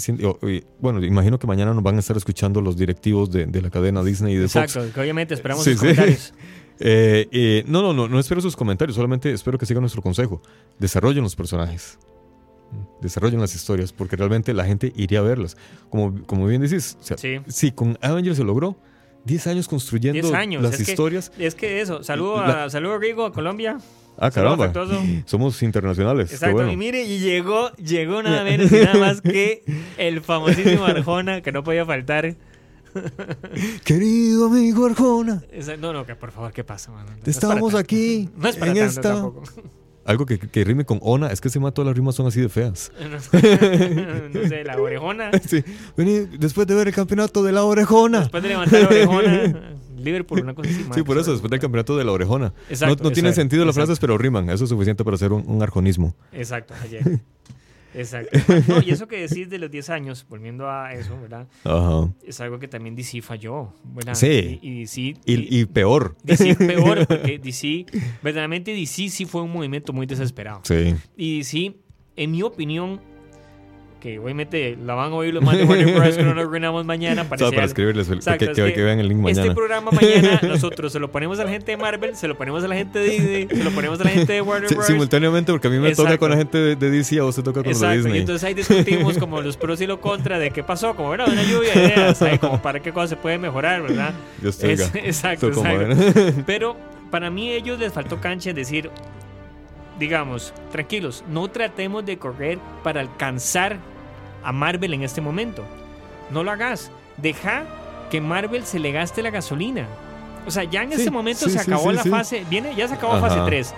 bueno, 0.80 1.04
imagino 1.04 1.40
que 1.40 1.48
mañana 1.48 1.74
nos 1.74 1.82
van 1.84 1.96
a 1.96 2.00
estar 2.00 2.16
escuchando 2.16 2.62
los 2.62 2.78
directivos 2.78 3.32
de, 3.32 3.48
de 3.48 3.62
la 3.64 3.72
cadena 3.72 4.04
Disney 4.04 4.36
y 4.36 4.38
de 4.38 4.48
Fox. 4.48 4.76
Exacto, 4.76 4.94
que 4.94 5.02
obviamente 5.02 5.34
esperamos 5.34 5.64
Sí, 5.64 5.72
sus 5.72 5.80
sí. 5.82 5.86
comentarios. 5.88 6.34
Eh, 6.78 7.30
eh, 7.32 7.64
no, 7.68 7.82
no, 7.82 7.94
no, 7.94 8.10
no 8.10 8.20
espero 8.20 8.42
sus 8.42 8.54
comentarios, 8.58 8.98
solamente 8.98 9.32
espero 9.32 9.58
que 9.58 9.66
sigan 9.66 9.80
nuestro 9.82 10.02
consejo. 10.02 10.42
Desarrollen 10.78 11.24
los 11.24 11.34
personajes. 11.34 11.98
Desarrollen 13.02 13.40
las 13.40 13.56
historias, 13.56 13.94
porque 13.94 14.18
realmente 14.18 14.54
la 14.54 14.66
gente 14.66 14.92
iría 14.96 15.20
a 15.20 15.22
verlas. 15.22 15.56
Como, 15.90 16.22
como 16.26 16.46
bien 16.48 16.62
decís, 16.62 16.98
o 17.00 17.04
sea, 17.04 17.18
Sí. 17.18 17.40
sí, 17.48 17.72
con 17.72 17.98
Avengers 18.02 18.36
se 18.36 18.44
logró 18.44 18.76
10 19.24 19.48
años 19.48 19.68
construyendo 19.70 20.22
10 20.22 20.34
años, 20.34 20.62
las 20.64 20.74
es 20.78 20.86
que- 20.86 20.92
historias. 20.92 21.32
Es 21.38 21.56
que 21.56 21.80
eso, 21.80 22.04
saludo 22.04 22.40
a, 22.42 22.48
La- 22.48 22.70
saludo 22.70 22.96
a 22.96 22.98
Rigo, 22.98 23.26
a 23.26 23.32
Colombia. 23.32 23.78
Ah, 24.18 24.32
caramba. 24.32 24.72
Somos 25.26 25.62
internacionales. 25.64 26.32
Exacto, 26.32 26.56
bueno. 26.56 26.72
y 26.72 26.78
mire, 26.78 27.04
y 27.04 27.20
llegó, 27.20 27.72
llegó 27.74 28.24
nada 28.24 28.44
menos 28.44 28.72
y 28.72 28.76
nada 28.76 28.98
más 29.00 29.22
que 29.22 29.64
el 29.98 30.22
famosísimo 30.22 30.86
Arjona, 30.86 31.42
que 31.42 31.52
no 31.52 31.64
podía 31.64 31.86
faltar. 31.86 32.36
Querido 33.84 34.48
amigo 34.48 34.86
Arjona, 34.86 35.44
Esa- 35.52 35.76
no, 35.78 35.92
no, 35.92 36.06
que 36.06 36.16
por 36.16 36.32
favor, 36.32 36.54
¿qué 36.54 36.64
pasa, 36.64 36.92
mano? 36.92 37.10
No 37.12 37.18
es 37.24 37.28
estamos 37.28 37.56
para 37.56 37.64
tanto. 37.64 37.78
aquí 37.80 38.30
No 38.38 38.48
es 38.48 38.56
para 38.56 38.72
en 38.72 38.78
tanto 38.78 38.90
esta. 38.90 39.14
tampoco. 39.14 39.44
Algo 40.06 40.26
que, 40.28 40.38
que 40.38 40.64
rime 40.64 40.86
con 40.86 41.00
Ona, 41.02 41.32
es 41.32 41.42
que 41.42 41.50
se 41.50 41.60
todas 41.60 41.88
las 41.88 41.96
rimas 41.96 42.14
son 42.14 42.28
así 42.28 42.40
de 42.40 42.48
feas. 42.48 42.92
no 43.02 44.48
sé, 44.48 44.64
la 44.64 44.80
orejona. 44.80 45.32
Sí. 45.48 45.64
Vení, 45.98 46.28
después 46.38 46.68
de 46.68 46.76
ver 46.76 46.88
el 46.88 46.94
campeonato 46.94 47.44
de 47.44 47.52
la 47.52 47.64
orejona. 47.64 48.20
Después 48.20 48.44
de 48.44 48.50
levantar 48.50 48.82
la 48.82 48.88
orejona, 48.88 49.76
Liverpool, 50.06 50.42
una 50.42 50.54
cosa 50.54 50.70
así. 50.70 50.86
Sí, 50.94 51.04
por 51.04 51.18
eso, 51.18 51.32
después 51.32 51.52
del 51.52 51.60
campeonato 51.60 51.98
de 51.98 52.06
la 52.06 52.12
orejona. 52.12 52.54
Exacto, 52.70 53.04
no 53.04 53.10
no 53.10 53.14
tienen 53.14 53.32
exacto, 53.32 53.42
sentido 53.42 53.66
las 53.66 53.76
exacto. 53.76 53.88
frases, 53.88 54.00
pero 54.00 54.18
riman. 54.18 54.50
Eso 54.50 54.64
es 54.64 54.70
suficiente 54.70 55.04
para 55.04 55.16
hacer 55.16 55.34
un, 55.34 55.44
un 55.48 55.62
arjonismo. 55.62 56.16
Exacto, 56.32 56.74
ayer. 56.84 57.20
Exacto. 57.96 58.38
No, 58.68 58.82
y 58.82 58.92
eso 58.92 59.08
que 59.08 59.22
decís 59.28 59.50
de 59.50 59.58
los 59.58 59.72
10 59.72 59.90
años, 59.90 60.26
volviendo 60.30 60.70
a 60.70 60.94
eso, 60.94 61.20
¿verdad? 61.20 61.48
Ajá. 61.64 62.12
Es 62.26 62.40
algo 62.42 62.60
que 62.60 62.68
también 62.68 62.96
DC 62.96 63.22
falló, 63.22 63.74
¿verdad? 63.84 64.16
Sí. 64.16 64.60
Y, 64.62 64.70
y 64.70 64.80
DC... 64.82 65.02
Y, 65.02 65.60
y 65.62 65.66
peor. 65.66 66.16
DC 66.24 66.56
peor, 66.56 67.08
porque 67.08 67.40
DC, 67.40 67.86
verdaderamente 68.22 68.72
DC 68.72 69.10
sí 69.10 69.26
fue 69.26 69.42
un 69.42 69.52
movimiento 69.52 69.94
muy 69.94 70.06
desesperado. 70.06 70.62
Sí. 70.64 70.96
Y 71.16 71.40
DC, 71.40 71.76
en 72.18 72.32
mi 72.32 72.42
opinión, 72.44 73.00
que 74.00 74.20
obviamente 74.20 74.78
la 74.86 74.94
van 74.94 75.12
a 75.14 75.16
oír 75.16 75.34
los 75.34 75.44
más 75.44 75.58
de 75.58 75.64
Warner 75.64 75.96
Bros. 75.96 76.16
que 76.16 76.22
no 76.24 76.36
nos 76.36 76.46
arruinamos 76.46 76.86
mañana. 76.86 77.24
Solo 77.24 77.30
parecía- 77.30 77.52
para 77.56 77.66
escribirles 77.66 78.08
el- 78.10 78.16
Exacto, 78.18 78.46
que, 78.46 78.52
es 78.52 78.58
que- 78.58 78.74
que 78.74 78.84
vean 78.84 79.00
el 79.00 79.08
link 79.08 79.18
Este 79.28 79.40
mañana. 79.42 79.56
programa 79.56 79.92
mañana 79.92 80.40
nosotros 80.44 80.92
se 80.92 81.00
lo 81.00 81.12
ponemos 81.12 81.40
a 81.40 81.44
la 81.46 81.50
gente 81.50 81.72
de 81.72 81.78
Marvel, 81.78 82.16
se 82.16 82.28
lo 82.28 82.38
ponemos 82.38 82.64
a 82.64 82.68
la 82.68 82.76
gente 82.76 83.00
de 83.00 83.10
Disney, 83.10 83.48
se 83.48 83.64
lo 83.64 83.72
ponemos 83.72 84.00
a 84.00 84.04
la 84.04 84.10
gente 84.12 84.34
de 84.34 84.42
Warner 84.42 84.72
Bros. 84.74 84.86
simultáneamente, 84.86 85.52
porque 85.52 85.68
a 85.68 85.72
mí 85.72 85.80
me 85.80 85.90
toca 85.96 86.02
Exacto. 86.10 86.20
con 86.20 86.30
la 86.32 86.38
gente 86.38 86.58
de, 86.60 86.76
de 86.76 86.90
DC, 86.92 87.20
a 87.20 87.24
vos 87.24 87.36
te 87.36 87.42
toca 87.42 87.64
con 87.64 87.72
Exacto, 87.72 87.94
y 87.96 87.98
Disney. 87.98 88.20
entonces 88.20 88.44
ahí 88.44 88.54
discutimos 88.54 89.18
como 89.18 89.42
los 89.42 89.58
pros 89.58 89.82
y 89.82 89.88
los 89.88 89.98
contras 90.00 90.40
de 90.40 90.52
qué 90.52 90.62
pasó, 90.62 90.96
como 90.96 91.14
era 91.14 91.26
una 91.26 91.42
lluvia 91.44 91.74
de 91.74 91.86
ideas, 91.86 92.22
ahí 92.22 92.38
como 92.38 92.62
para 92.62 92.80
qué 92.82 92.92
cosa 92.92 93.08
se 93.08 93.16
puede 93.16 93.40
mejorar, 93.40 93.82
¿verdad? 93.82 94.14
Dios 94.40 94.58
te 94.60 94.72
Es- 94.74 94.92
exacto, 94.96 95.50
como 95.52 95.68
exacto. 95.68 96.44
Pero 96.46 96.76
para 97.10 97.30
mí 97.32 97.50
a 97.52 97.56
ellos 97.56 97.80
les 97.80 97.92
faltó 97.92 98.22
cancha 98.22 98.54
decir, 98.54 98.92
digamos, 100.00 100.54
tranquilos, 100.72 101.24
no 101.28 101.48
tratemos 101.50 102.06
de 102.06 102.18
correr 102.18 102.60
para 102.84 103.02
alcanzar 103.02 103.78
a 104.44 104.52
Marvel 104.52 104.94
en 104.94 105.04
este 105.04 105.22
momento. 105.22 105.64
No 106.32 106.44
lo 106.44 106.52
hagas. 106.52 106.92
Deja 107.18 107.64
que 108.10 108.22
Marvel 108.22 108.66
se 108.66 108.80
le 108.80 108.92
gaste 108.92 109.22
la 109.24 109.30
gasolina. 109.32 109.88
O 110.46 110.52
sea, 110.52 110.64
ya 110.64 110.84
en 110.84 110.90
Sí, 110.92 110.98
este 110.98 111.12
momento 111.12 111.46
sí, 111.46 111.52
se 111.52 111.60
acabó 111.60 111.90
sí, 111.90 111.96
la 111.96 112.04
sí. 112.04 112.10
fase, 112.10 112.46
viene, 112.50 112.76
ya 112.76 112.88
se 112.88 112.94
acabó 112.96 113.14
Ajá. 113.14 113.30
fase 113.30 113.42
3. 113.46 113.74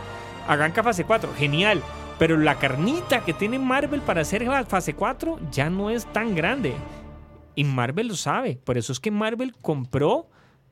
Arranca 0.47 0.84
fase 0.84 1.03
4, 1.05 1.34
genial. 1.38 1.82
Pero 2.20 2.36
la 2.38 2.55
carnita 2.55 3.24
que 3.24 3.34
tiene 3.34 3.59
Marvel 3.59 4.01
para 4.01 4.22
hacer 4.22 4.41
la 4.43 4.65
fase 4.65 4.93
4 4.95 5.39
ya 5.51 5.70
no 5.70 5.89
es 5.89 6.05
tan 6.11 6.36
grande. 6.36 6.74
Y 7.55 7.63
Marvel 7.63 8.07
lo 8.09 8.15
sabe. 8.15 8.59
Por 8.63 8.78
eso 8.78 8.91
es 8.91 8.99
que 8.99 9.11
Marvel 9.11 9.53
compró 9.61 10.28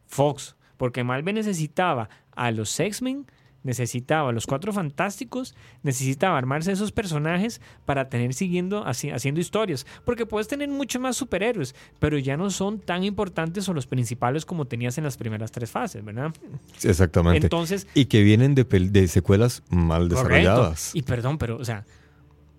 Fox. 0.07 0.55
Porque 0.77 1.03
Marvel 1.03 1.35
necesitaba 1.35 2.09
a 2.35 2.51
los 2.51 2.77
X-Men, 2.79 3.27
necesitaba 3.65 4.31
los 4.31 4.45
Cuatro 4.47 4.71
Fantásticos, 4.71 5.53
necesitaba 5.83 6.37
armarse 6.37 6.71
esos 6.71 6.93
personajes 6.93 7.59
para 7.85 8.07
tener 8.07 8.33
siguiendo 8.33 8.85
haci- 8.85 9.13
haciendo 9.13 9.41
historias. 9.41 9.85
Porque 10.05 10.25
puedes 10.25 10.47
tener 10.47 10.69
mucho 10.69 10.99
más 11.01 11.17
superhéroes, 11.17 11.75
pero 11.99 12.17
ya 12.17 12.37
no 12.37 12.49
son 12.49 12.79
tan 12.79 13.03
importantes 13.03 13.67
o 13.67 13.73
los 13.73 13.87
principales 13.87 14.45
como 14.45 14.65
tenías 14.65 14.97
en 14.97 15.03
las 15.03 15.17
primeras 15.17 15.51
tres 15.51 15.71
fases, 15.71 16.05
¿verdad? 16.05 16.31
Exactamente. 16.83 17.45
Entonces, 17.47 17.87
y 17.93 18.05
que 18.05 18.23
vienen 18.23 18.55
de, 18.55 19.07
secuelas 19.07 19.63
mal 19.69 20.07
Correcto. 20.07 20.15
desarrolladas. 20.29 20.95
Y 20.95 21.01
perdón, 21.01 21.37
pero, 21.37 21.57
o 21.57 21.65
sea, 21.65 21.83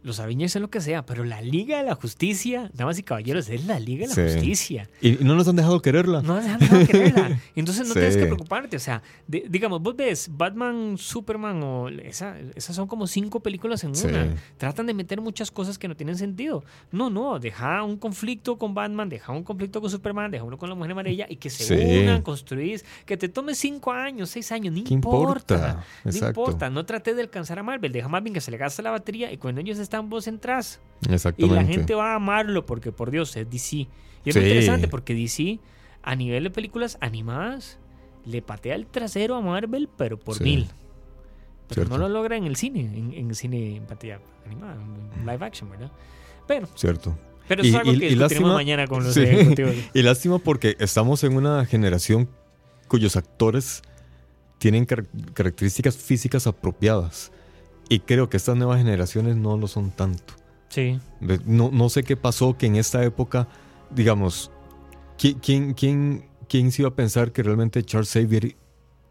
los 0.06 0.20
Avengers 0.20 0.54
es 0.56 0.62
lo 0.62 0.70
que 0.70 0.80
sea, 0.80 1.04
pero 1.04 1.24
la 1.24 1.40
Liga 1.42 1.78
de 1.78 1.82
la 1.84 1.94
Justicia, 1.96 2.70
damas 2.72 2.98
y 2.98 3.02
caballeros, 3.02 3.48
es 3.48 3.66
la 3.66 3.78
Liga 3.80 4.06
de 4.06 4.08
la 4.08 4.14
Sí. 4.14 4.34
Justicia. 4.36 4.88
Y, 5.00 5.12
no 5.20 5.34
nos 5.34 5.48
han 5.48 5.56
dejado 5.56 5.82
quererla. 5.82 6.22
No 6.22 6.34
has 6.36 6.44
dejado 6.44 6.78
de 6.78 6.86
quererla. 6.86 7.40
Entonces 7.56 7.86
no 7.88 7.92
Sí. 7.94 7.98
tienes 8.00 8.16
que 8.16 8.26
preocuparte. 8.26 8.76
O 8.76 8.80
sea, 8.80 9.02
de- 9.26 9.44
digamos, 9.48 9.82
vos 9.82 9.96
ves 9.96 10.28
Batman, 10.30 10.96
Superman 10.96 11.62
o 11.62 11.88
esa- 11.88 12.36
esas 12.54 12.76
son 12.76 12.86
como 12.86 13.06
cinco 13.06 13.40
películas 13.40 13.82
en 13.84 13.94
Sí. 13.94 14.06
una. 14.06 14.34
Tratan 14.56 14.86
de 14.86 14.94
meter 14.94 15.20
muchas 15.20 15.50
cosas 15.50 15.76
que 15.78 15.88
no 15.88 15.96
tienen 15.96 16.16
sentido. 16.16 16.62
No, 16.92 17.10
no, 17.10 17.38
deja 17.40 17.82
un 17.82 17.96
conflicto 17.96 18.56
con 18.58 18.74
Batman, 18.74 19.08
deja 19.08 19.32
un 19.32 19.42
conflicto 19.42 19.80
con 19.80 19.90
Superman, 19.90 20.30
deja 20.30 20.44
uno 20.44 20.56
con 20.56 20.68
la 20.68 20.74
Mujer 20.76 20.92
Amarilla 20.92 21.26
y 21.28 21.36
que 21.36 21.50
se 21.50 22.02
unan, 22.02 22.22
construís, 22.22 22.84
que 23.04 23.16
te 23.16 23.28
tome 23.28 23.54
cinco 23.54 23.90
años, 23.92 24.30
seis 24.30 24.52
años, 24.52 24.72
no 24.72 24.84
¿Qué 24.84 24.94
importa. 24.94 25.54
importa? 25.54 25.84
No 26.04 26.28
importa, 26.28 26.70
no 26.70 26.84
trates 26.86 27.16
de 27.16 27.22
alcanzar 27.22 27.58
a 27.58 27.62
Marvel, 27.62 27.90
deja 27.92 28.06
a 28.06 28.08
Marvel 28.08 28.32
que 28.32 28.40
se 28.40 28.50
le 28.50 28.56
gasta 28.56 28.82
la 28.82 28.90
batería 28.90 29.32
y 29.32 29.36
cuando 29.38 29.60
ellos 29.60 29.78
están 29.78 29.95
vos 30.02 30.26
entras. 30.26 30.80
Y 31.08 31.12
Exactamente. 31.12 31.54
la 31.54 31.64
gente 31.64 31.94
va 31.94 32.12
a 32.12 32.16
amarlo 32.16 32.64
porque, 32.66 32.92
por 32.92 33.10
Dios, 33.10 33.36
es 33.36 33.48
DC. 33.50 33.76
Y 33.76 33.88
es 34.26 34.34
Sí. 34.34 34.40
muy 34.40 34.48
interesante 34.48 34.88
porque 34.88 35.14
DC, 35.14 35.58
a 36.02 36.14
nivel 36.16 36.44
de 36.44 36.50
películas 36.50 36.96
animadas, 37.00 37.78
le 38.24 38.42
patea 38.42 38.74
el 38.74 38.86
trasero 38.86 39.36
a 39.36 39.40
Marvel, 39.40 39.88
pero 39.96 40.18
por 40.18 40.36
Sí. 40.36 40.44
mil. 40.44 40.66
Pero 41.68 41.82
Cierto. 41.82 41.98
no 41.98 41.98
lo 41.98 42.08
logra 42.08 42.36
en 42.36 42.44
el 42.44 42.56
cine, 42.56 42.80
en, 42.80 43.12
en 43.12 43.34
cine 43.34 43.76
en 43.76 43.86
pantalla 43.86 44.20
animada, 44.46 44.74
en 44.74 45.26
live 45.26 45.44
action, 45.44 45.68
¿verdad? 45.70 45.90
Pero, 46.46 46.68
Cierto. 46.76 47.16
pero 47.48 47.62
eso 47.62 47.68
Y- 47.68 47.74
es 47.74 47.76
algo 47.80 47.92
y- 47.92 47.98
que 47.98 48.08
y 48.08 48.14
lástima- 48.14 48.54
mañana 48.54 48.86
con 48.86 49.02
los 49.04 49.14
Sí. 49.14 49.20
Y 49.94 50.02
lástima 50.02 50.38
porque 50.38 50.76
estamos 50.78 51.22
en 51.24 51.36
una 51.36 51.64
generación 51.66 52.28
cuyos 52.88 53.16
actores 53.16 53.82
tienen 54.58 54.84
car- 54.86 55.06
características 55.34 55.96
físicas 55.96 56.46
apropiadas. 56.46 57.32
Y 57.88 58.00
creo 58.00 58.28
que 58.28 58.36
estas 58.36 58.56
nuevas 58.56 58.78
generaciones 58.78 59.36
no 59.36 59.56
lo 59.56 59.68
son 59.68 59.90
tanto. 59.90 60.34
Sí, 60.68 60.98
No, 61.46 61.70
no 61.72 61.88
sé 61.88 62.02
qué 62.02 62.16
pasó 62.16 62.56
que 62.58 62.66
en 62.66 62.76
esta 62.76 63.02
época, 63.04 63.46
digamos, 63.94 64.50
¿quién, 65.16 65.38
quién, 65.38 65.74
quién, 65.74 66.24
quién 66.48 66.72
se 66.72 66.82
iba 66.82 66.88
a 66.90 66.94
pensar 66.94 67.32
que 67.32 67.42
realmente 67.42 67.82
Charles 67.84 68.10
Xavier 68.12 68.56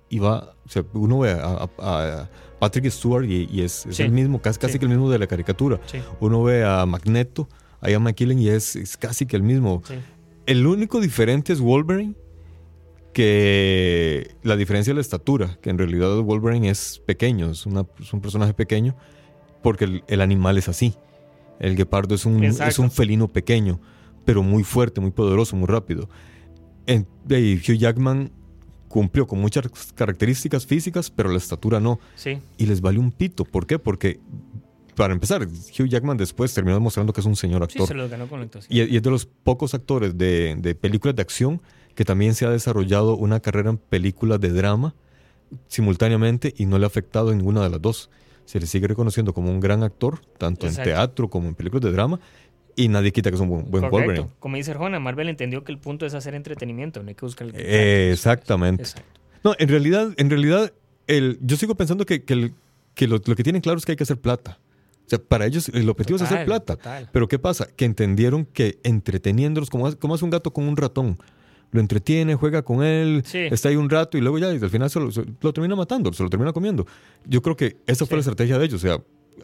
iba, 0.09 0.53
o 0.65 0.69
sea, 0.69 0.83
uno 0.93 1.19
ve 1.19 1.31
a, 1.31 1.69
a- 1.79 2.21
a 2.21 2.29
Patrick 2.59 2.89
Stewart 2.91 3.25
y, 3.25 3.47
y 3.51 3.61
es, 3.61 3.85
es 3.85 3.95
Sí. 3.95 4.03
el 4.03 4.11
mismo, 4.11 4.41
casi, 4.41 4.59
casi 4.59 4.73
Sí. 4.73 4.79
que 4.79 4.85
el 4.85 4.91
mismo 4.91 5.09
de 5.09 5.19
la 5.19 5.27
caricatura. 5.27 5.79
sí, 5.87 5.99
Uno 6.19 6.43
ve 6.43 6.63
a 6.65 6.85
Magneto, 6.85 7.47
a 7.81 7.89
Ian 7.89 8.03
McKellen 8.03 8.39
y 8.39 8.49
es, 8.49 8.75
es 8.75 8.97
casi 8.97 9.25
que 9.25 9.35
el 9.37 9.43
mismo. 9.43 9.81
El 10.45 10.67
único 10.67 10.99
diferente 10.99 11.53
es 11.53 11.59
Wolverine, 11.61 12.13
que 13.15 14.35
la 14.43 14.55
diferencia 14.55 14.91
es 14.91 14.95
la 14.95 15.01
estatura, 15.01 15.57
que 15.61 15.69
en 15.69 15.77
realidad 15.77 16.15
Wolverine 16.21 16.69
es 16.69 17.01
pequeño, 17.05 17.49
es, 17.51 17.65
una- 17.65 17.85
es 17.99 18.13
un 18.13 18.21
personaje 18.21 18.53
pequeño, 18.53 18.95
porque 19.63 19.85
el, 19.85 20.03
el 20.07 20.21
animal 20.21 20.57
es 20.57 20.69
así. 20.69 20.93
El 21.59 21.75
guepardo 21.75 22.13
es 22.15 22.25
un, 22.25 22.43
Exacto. 22.43 22.69
es 22.69 22.79
un 22.79 22.91
felino 22.91 23.27
pequeño, 23.27 23.79
pero 24.25 24.43
muy 24.43 24.63
fuerte, 24.63 25.01
muy 25.01 25.11
poderoso, 25.11 25.55
muy 25.55 25.67
rápido. 25.67 26.09
En, 26.85 27.07
y 27.29 27.55
Hugh 27.55 27.77
Jackman 27.77 28.31
cumplió 28.89 29.25
con 29.25 29.39
muchas 29.39 29.65
características 29.95 30.65
físicas, 30.65 31.09
pero 31.09 31.29
la 31.29 31.37
estatura 31.37 31.79
no. 31.79 31.99
sí. 32.15 32.37
Y 32.57 32.65
les 32.67 32.81
vale 32.81 32.99
un 32.99 33.11
pito. 33.11 33.43
¿Por 33.45 33.65
qué? 33.65 33.79
Porque 33.79 34.19
para 34.95 35.13
empezar, 35.13 35.41
Hugh 35.43 35.87
Jackman 35.87 36.17
después 36.17 36.53
terminó 36.53 36.75
demostrando 36.75 37.11
que 37.11 37.21
es 37.21 37.25
un 37.25 37.35
señor 37.35 37.61
Sí, 37.69 37.77
actor. 37.79 37.87
se 37.87 37.93
los 37.95 38.09
ganó 38.11 38.27
con 38.27 38.39
la 38.39 38.45
actuación. 38.45 38.71
y, 38.77 38.93
y 38.93 38.97
es 38.97 39.01
de 39.03 39.09
los 39.09 39.25
pocos 39.25 39.73
actores 39.73 40.17
de, 40.17 40.55
de 40.59 40.75
películas 40.75 41.15
de 41.15 41.21
acción 41.21 41.61
que 41.95 42.05
también 42.05 42.35
se 42.35 42.45
ha 42.45 42.49
desarrollado 42.49 43.15
una 43.15 43.39
carrera 43.39 43.69
en 43.71 43.77
películas 43.77 44.39
de 44.39 44.49
drama 44.51 44.93
simultáneamente 45.67 46.53
y 46.57 46.65
no 46.65 46.77
le 46.77 46.85
ha 46.85 46.87
afectado 46.87 47.31
en 47.31 47.37
ninguna 47.39 47.63
de 47.63 47.69
las 47.69 47.81
dos. 47.81 48.09
Se 48.45 48.59
le 48.59 48.67
sigue 48.67 48.87
reconociendo 48.87 49.33
como 49.33 49.49
un 49.49 49.59
gran 49.59 49.83
actor, 49.83 50.19
tanto 50.37 50.67
Exacto. 50.67 50.89
en 50.89 50.95
teatro 50.95 51.29
como 51.29 51.47
en 51.47 51.55
películas 51.55 51.83
de 51.83 51.91
drama, 51.91 52.19
y 52.75 52.89
nadie 52.89 53.11
quita 53.11 53.31
que 53.31 53.35
es 53.35 53.41
un 53.41 53.49
buen, 53.49 53.71
buen 53.71 53.89
Correcto. 53.89 54.05
Wolverine. 54.07 54.29
Como 54.39 54.57
dice 54.57 54.71
Arjona, 54.71 54.99
Marvel 54.99 55.29
entendió 55.29 55.63
que 55.63 55.71
el 55.71 55.79
punto 55.79 56.05
es 56.05 56.13
hacer 56.13 56.35
entretenimiento, 56.35 57.01
no 57.01 57.09
hay 57.09 57.15
que 57.15 57.25
buscar 57.25 57.47
el 57.47 57.53
Eh, 57.55 58.11
exactamente. 58.11 58.83
Exacto. 58.83 59.09
No, 59.43 59.55
en 59.57 59.69
realidad, 59.69 60.13
en 60.17 60.29
realidad, 60.29 60.73
el, 61.07 61.39
yo 61.41 61.55
sigo 61.57 61.75
pensando 61.75 62.05
que, 62.05 62.23
que, 62.23 62.33
el- 62.33 62.53
que 62.93 63.07
lo, 63.07 63.19
lo 63.25 63.35
que 63.35 63.43
tienen 63.43 63.61
claro 63.61 63.77
es 63.79 63.85
que 63.85 63.93
hay 63.93 63.95
que 63.95 64.03
hacer 64.03 64.19
plata. 64.19 64.59
O 65.05 65.09
sea, 65.09 65.19
para 65.19 65.45
ellos 65.45 65.69
el 65.69 65.87
objetivo 65.89 66.17
es 66.17 66.23
hacer 66.23 66.45
plata. 66.45 66.75
total. 66.77 67.09
Pero 67.11 67.27
¿qué 67.27 67.37
pasa? 67.39 67.67
Que 67.75 67.85
entendieron 67.85 68.43
que 68.45 68.79
entreteniéndolos, 68.83 69.69
como, 69.69 69.95
como 69.97 70.15
hace 70.15 70.25
un 70.25 70.31
gato 70.31 70.51
con 70.51 70.67
un 70.67 70.75
ratón, 70.75 71.17
lo 71.75 71.81
entretiene, 71.81 72.33
juega 72.35 72.63
con 72.63 72.83
él, 72.83 73.21
Sí. 73.25 73.37
está 73.51 73.69
ahí 73.69 73.75
un 73.75 73.89
rato 73.89 74.17
y 74.17 74.21
luego 74.21 74.39
ya, 74.39 74.51
y 74.51 74.57
al 74.57 74.69
final 74.69 74.89
se 74.89 74.99
lo, 74.99 75.11
se- 75.11 75.25
lo 75.41 75.53
termina 75.53 75.75
matando, 75.75 76.11
se 76.13 76.23
lo 76.23 76.29
termina 76.29 76.51
comiendo. 76.53 76.87
Yo 77.25 77.41
creo 77.41 77.55
que 77.55 77.77
esa 77.85 78.05
fue 78.05 78.15
Sí. 78.15 78.15
la 78.15 78.19
estrategia 78.21 78.57
de 78.57 78.65
ellos. 78.65 78.83
O 78.83 78.87
sea, 78.87 78.97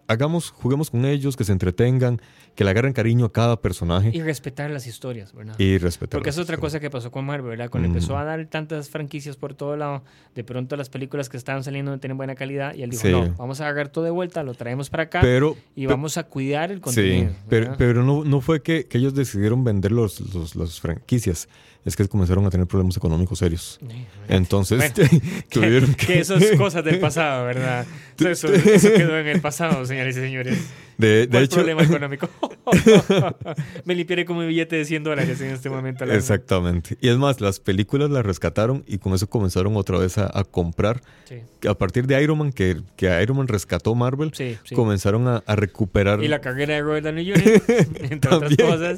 hagamos, 0.08 0.52
juguemos 0.52 0.90
con 0.90 1.04
ellos, 1.06 1.36
que 1.36 1.44
se 1.44 1.52
entretengan, 1.52 2.22
que 2.56 2.64
le 2.64 2.70
agarren 2.70 2.94
cariño 2.94 3.26
a 3.26 3.32
cada 3.32 3.62
personaje 3.62 4.12
Y 4.14 4.22
respetar 4.22 4.70
las 4.72 4.88
historias, 4.88 5.34
¿verdad? 5.34 5.56
y, 5.58 5.78
respetar. 5.78 6.20
Porque 6.20 6.30
es 6.30 6.36
otra 6.38 6.56
historias. 6.56 6.60
cosa 6.74 6.80
que 6.80 6.90
pasó 6.90 7.12
con 7.12 7.26
Marvel, 7.26 7.50
¿verdad? 7.52 7.70
Cuando 7.70 7.90
Mm. 7.90 7.92
empezó 7.94 8.18
a 8.18 8.24
dar 8.24 8.46
tantas 8.48 8.90
franquicias 8.90 9.36
por 9.36 9.54
todo 9.54 9.76
lado, 9.76 10.04
de 10.34 10.44
pronto 10.46 10.76
las 10.78 10.90
películas 10.90 11.28
que 11.30 11.36
estaban 11.38 11.64
saliendo 11.64 11.92
no 11.92 12.00
tienen 12.00 12.16
buena 12.18 12.36
calidad 12.36 12.74
y 12.74 12.84
él 12.84 12.90
dijo, 12.90 13.04
Sí. 13.04 13.12
no, 13.12 13.36
vamos 13.38 13.60
a 13.62 13.66
agarrar 13.68 13.90
todo 13.90 14.06
de 14.06 14.12
vuelta, 14.12 14.44
lo 14.44 14.54
traemos 14.54 14.90
para 14.90 15.04
acá 15.04 15.20
Pero, 15.22 15.58
y 15.76 15.86
vamos 15.88 16.18
a 16.18 16.24
cuidar 16.24 16.72
el 16.72 16.78
Sí, 16.78 16.82
contenido. 16.84 17.32
pero, 17.50 17.62
¿verdad? 17.66 17.76
pero 17.78 18.04
no, 18.04 18.24
no 18.24 18.42
fue 18.42 18.62
que, 18.62 18.86
que 18.88 18.98
ellos 18.98 19.14
decidieron 19.14 19.64
vender 19.66 19.92
los, 19.92 20.20
los- 20.34 20.56
las 20.56 20.80
franquicias, 20.80 21.48
es 21.84 21.96
que 21.96 22.08
comenzaron 22.08 22.46
a 22.46 22.50
tener 22.50 22.68
problemas 22.68 22.98
económicos 22.98 23.40
serios. 23.40 23.80
¿verdad? 23.82 24.06
Entonces 24.28 24.94
Bueno, 24.94 25.10
tuvieron 25.50 25.94
que, 25.96 25.96
que... 25.96 26.14
que 26.14 26.20
eso 26.20 26.36
es 26.36 26.58
cosas 26.58 26.84
del 26.84 27.00
pasado, 27.00 27.46
¿verdad? 27.46 27.86
Eso, 28.22 28.54
eso 28.54 28.90
quedó 28.94 29.18
en 29.18 29.26
el 29.26 29.42
pasado, 29.42 29.84
señores 29.84 30.16
y 30.16 30.20
señores. 30.20 30.60
De, 30.96 31.26
de 31.26 31.28
¿Cuál 31.28 31.44
hecho, 31.44 31.56
problema 31.56 31.82
económico? 31.86 32.30
Me 33.86 33.96
limpiaré 33.96 34.26
con 34.26 34.38
mi 34.38 34.46
billete 34.46 34.76
de 34.76 34.86
100 34.86 35.04
dólares 35.04 35.42
en 35.42 35.50
este 35.52 35.70
momento. 35.70 36.06
la- 36.06 36.16
exactamente. 36.16 36.98
Y 37.02 37.10
es 37.10 37.18
más, 37.18 37.42
las 37.42 37.60
películas 37.60 38.10
las 38.10 38.26
rescataron 38.26 38.84
y 38.88 38.98
con 38.98 39.14
eso 39.14 39.30
comenzaron 39.30 39.76
otra 39.78 39.98
vez 40.00 40.18
a, 40.18 40.30
a 40.38 40.44
comprar. 40.44 41.02
Sí, 41.26 41.36
A 41.68 41.74
partir 41.76 42.08
de 42.08 42.22
Iron 42.22 42.38
Man, 42.38 42.52
que, 42.52 42.82
que 42.96 43.22
Iron 43.22 43.38
Man 43.38 43.48
rescató 43.48 43.96
Marvel, 43.96 44.32
sí, 44.34 44.58
sí. 44.64 44.76
comenzaron 44.76 45.28
a, 45.28 45.44
a 45.46 45.56
recuperar... 45.56 46.22
Y 46.24 46.28
la 46.28 46.42
carrera 46.42 46.76
de 46.76 46.82
Robert 46.82 47.06
Downey 47.06 47.32
Jr., 47.32 47.64
entre 48.12 48.36
otras 48.36 48.56
cosas. 48.58 48.98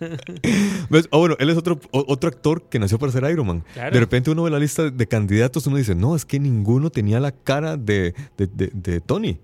¿Ves? 0.90 1.08
Ah, 1.10 1.16
bueno, 1.18 1.36
él 1.38 1.50
es 1.50 1.56
otro, 1.56 1.80
otro 1.90 2.28
actor 2.28 2.68
que 2.68 2.78
nació 2.78 2.98
para 2.98 3.12
ser 3.12 3.24
Iron 3.30 3.46
Man. 3.46 3.64
Claro. 3.74 3.92
De 3.94 4.00
repente 4.00 4.30
uno 4.30 4.42
ve 4.42 4.50
la 4.50 4.58
lista 4.58 4.90
de 4.90 5.06
candidatos, 5.06 5.66
uno 5.66 5.76
dice, 5.76 5.94
no, 5.94 6.14
es 6.16 6.24
que 6.24 6.38
ninguno 6.40 6.90
tenía 6.90 7.20
la 7.20 7.32
cara 7.32 7.76
de, 7.76 8.14
de, 8.36 8.46
de- 8.46 8.70
de 8.72 9.00
Tony. 9.00 9.38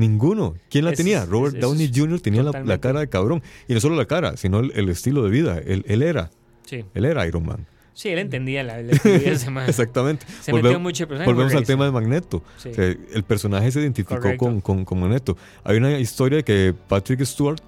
Ninguno. 0.00 0.54
¿Quién 0.70 0.84
la 0.84 0.92
Es- 0.92 0.96
tenía? 0.96 1.24
Robert 1.26 1.54
es- 1.54 1.60
Downey 1.60 1.90
Jr. 1.94 2.20
tenía 2.20 2.42
la, 2.42 2.78
cara 2.80 3.00
de 3.00 3.08
cabrón. 3.08 3.42
Y 3.68 3.74
no 3.74 3.80
solo 3.80 3.96
la 3.96 4.06
cara, 4.06 4.36
sino 4.36 4.58
el, 4.60 4.72
el 4.74 4.88
estilo 4.88 5.22
de 5.22 5.30
vida. 5.30 5.58
Él, 5.58 5.84
él 5.86 6.02
era, 6.02 6.30
Sí, 6.64 6.84
él 6.94 7.04
era 7.04 7.26
Iron 7.26 7.44
Man. 7.44 7.66
sí, 7.94 8.08
él 8.08 8.18
entendía 8.20 8.62
la, 8.62 8.80
la 8.80 8.92
estupidez 8.92 9.48
más. 9.50 9.68
Exactamente. 9.68 10.24
Se 10.40 10.52
Volve- 10.52 10.62
metió 10.64 10.80
mucho 10.80 11.06
personaje. 11.06 11.30
Volvemos 11.32 11.54
al 11.54 11.64
tema 11.66 11.84
de 11.84 11.90
Magneto. 11.90 12.42
Sí. 12.56 12.70
O 12.70 12.74
sea, 12.74 12.84
el 12.86 13.22
personaje 13.24 13.70
se 13.70 13.80
identificó 13.80 14.36
con, 14.38 14.60
con, 14.60 14.84
con 14.84 15.00
Magneto. 15.00 15.36
Hay 15.64 15.76
una 15.76 15.98
historia 15.98 16.38
de 16.38 16.44
que 16.44 16.74
Patrick 16.88 17.22
Stewart, 17.24 17.60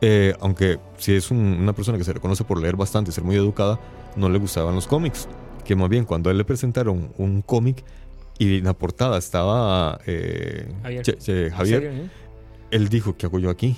eh, 0.00 0.34
aunque 0.40 0.78
sí 0.98 1.14
es 1.14 1.30
un- 1.30 1.38
una 1.60 1.72
persona 1.72 1.98
que 1.98 2.04
se 2.04 2.12
reconoce 2.12 2.44
por 2.44 2.60
leer 2.60 2.76
bastante 2.76 3.10
y 3.10 3.14
ser 3.14 3.24
muy 3.24 3.36
educada, 3.36 3.80
no 4.16 4.28
le 4.28 4.38
gustaban 4.38 4.74
los 4.74 4.86
cómics. 4.86 5.28
Que 5.64 5.76
más 5.76 5.88
bien 5.88 6.04
cuando 6.04 6.28
a 6.28 6.32
él 6.32 6.38
le 6.38 6.44
presentaron 6.44 7.12
un 7.18 7.40
cómic 7.40 7.84
y 8.38 8.58
en 8.58 8.64
la 8.64 8.72
portada 8.74 9.18
estaba 9.18 10.00
eh, 10.06 10.72
Javier. 10.82 11.02
Che- 11.02 11.16
Che- 11.18 11.46
¿En 11.46 11.52
Javier, 11.52 11.82
serio, 11.82 12.02
eh? 12.04 12.08
él 12.70 12.88
dijo, 12.88 13.16
¿qué 13.16 13.26
hago 13.26 13.38
yo 13.38 13.50
aquí? 13.50 13.76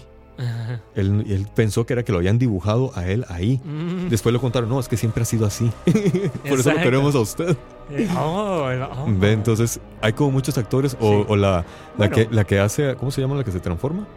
Él, 0.97 1.25
él 1.29 1.47
pensó 1.55 1.87
que 1.87 1.93
era 1.93 2.03
que 2.03 2.11
lo 2.11 2.19
habían 2.19 2.39
dibujado 2.41 2.91
a 2.97 3.07
él 3.07 3.25
ahí. 3.29 3.61
Mm, 3.65 4.09
Después 4.09 4.33
le 4.33 4.41
contaron, 4.41 4.69
no, 4.69 4.81
es 4.81 4.89
que 4.89 4.97
siempre 4.97 5.23
ha 5.23 5.27
sido 5.27 5.47
así. 5.47 5.71
Por 6.49 6.59
eso 6.59 6.73
lo 6.73 6.79
queremos 6.81 7.15
a 7.15 7.21
usted. 7.21 7.57
eh, 7.91 8.09
oh, 8.19 8.67
oh. 8.69 9.07
Ve, 9.17 9.33
entonces 9.33 9.79
hay 10.01 10.13
como 10.13 10.33
muchos 10.33 10.59
actores 10.59 10.97
o, 10.99 11.09
Sí. 11.21 11.25
o 11.29 11.37
la, 11.37 11.49
la, 11.51 11.65
Bueno. 11.97 12.15
que, 12.17 12.29
la 12.33 12.45
que 12.45 12.59
hace, 12.59 12.97
¿cómo 12.97 13.13
se 13.13 13.21
llama 13.21 13.37
la 13.37 13.45
que 13.45 13.53
se 13.53 13.61
transforma? 13.61 14.09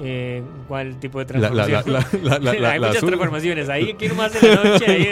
Eh, 0.00 0.42
¿Cuál 0.66 0.98
tipo 0.98 1.20
de 1.20 1.24
transformación? 1.26 1.84
la, 1.86 2.00
la, 2.22 2.38
la, 2.40 2.52
la- 2.60 2.70
Hay 2.72 2.80
muchas 2.80 2.96
azul, 2.96 3.08
transformaciones. 3.10 3.68
Ahí, 3.68 3.92
aquí 3.92 4.08
nomás 4.08 4.42
en 4.42 4.48
la 4.54 4.64
noche. 4.64 4.84
Ahí 4.90 5.06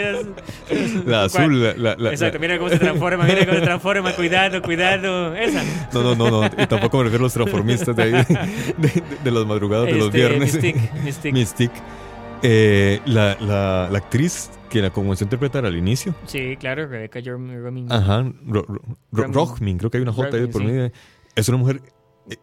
es... 0.71 1.05
la 1.07 1.25
azul, 1.25 1.63
la, 1.63 1.75
la- 1.77 1.97
la- 1.97 2.11
Exacto, 2.11 2.39
mira 2.41 2.59
cómo 2.59 2.69
se 2.71 2.79
transforma, 2.81 3.25
mira 3.25 3.47
cómo 3.47 3.59
se 3.59 3.65
transforma, 3.65 4.13
cuidado, 4.13 4.61
cuidado. 4.63 5.37
Esa. 5.37 5.63
No, 5.93 6.03
no, 6.03 6.15
no, 6.17 6.31
no, 6.43 6.47
y 6.47 6.67
tampoco 6.67 6.99
me 6.99 7.05
refiero 7.05 7.23
a 7.23 7.27
los 7.27 7.33
transformistas 7.33 7.95
de 7.95 8.03
ahí, 8.03 8.11
de, 8.13 8.89
de- 8.89 9.03
de 9.23 9.31
las 9.31 9.47
madrugadas 9.47 9.87
de 9.87 9.93
los 9.95 10.07
Este, 10.07 10.19
viernes. 10.19 10.55
Mystique. 10.55 11.33
Mystique. 11.33 11.75
Eh, 12.43 13.01
la, 13.07 13.37
la, 13.41 13.89
la 13.89 13.99
actriz 13.99 14.51
que 14.69 14.83
la 14.83 14.91
comenzó 14.91 15.23
a 15.23 15.27
interpretar 15.27 15.65
al 15.65 15.77
inicio, 15.77 16.13
Sí, 16.27 16.57
claro, 16.59 16.89
Rebecca 16.89 17.21
Romijn. 17.25 17.93
ajá, 17.93 18.25
Ro- 18.49 18.67
creo 19.13 19.91
que 19.91 19.99
hay 19.99 20.03
una 20.03 20.13
J 20.13 20.37
ahí 20.37 20.47
por 20.49 20.63
sí. 20.63 20.67
medio. 20.67 20.91
Es 21.37 21.49
una 21.49 21.59
mujer, 21.59 21.81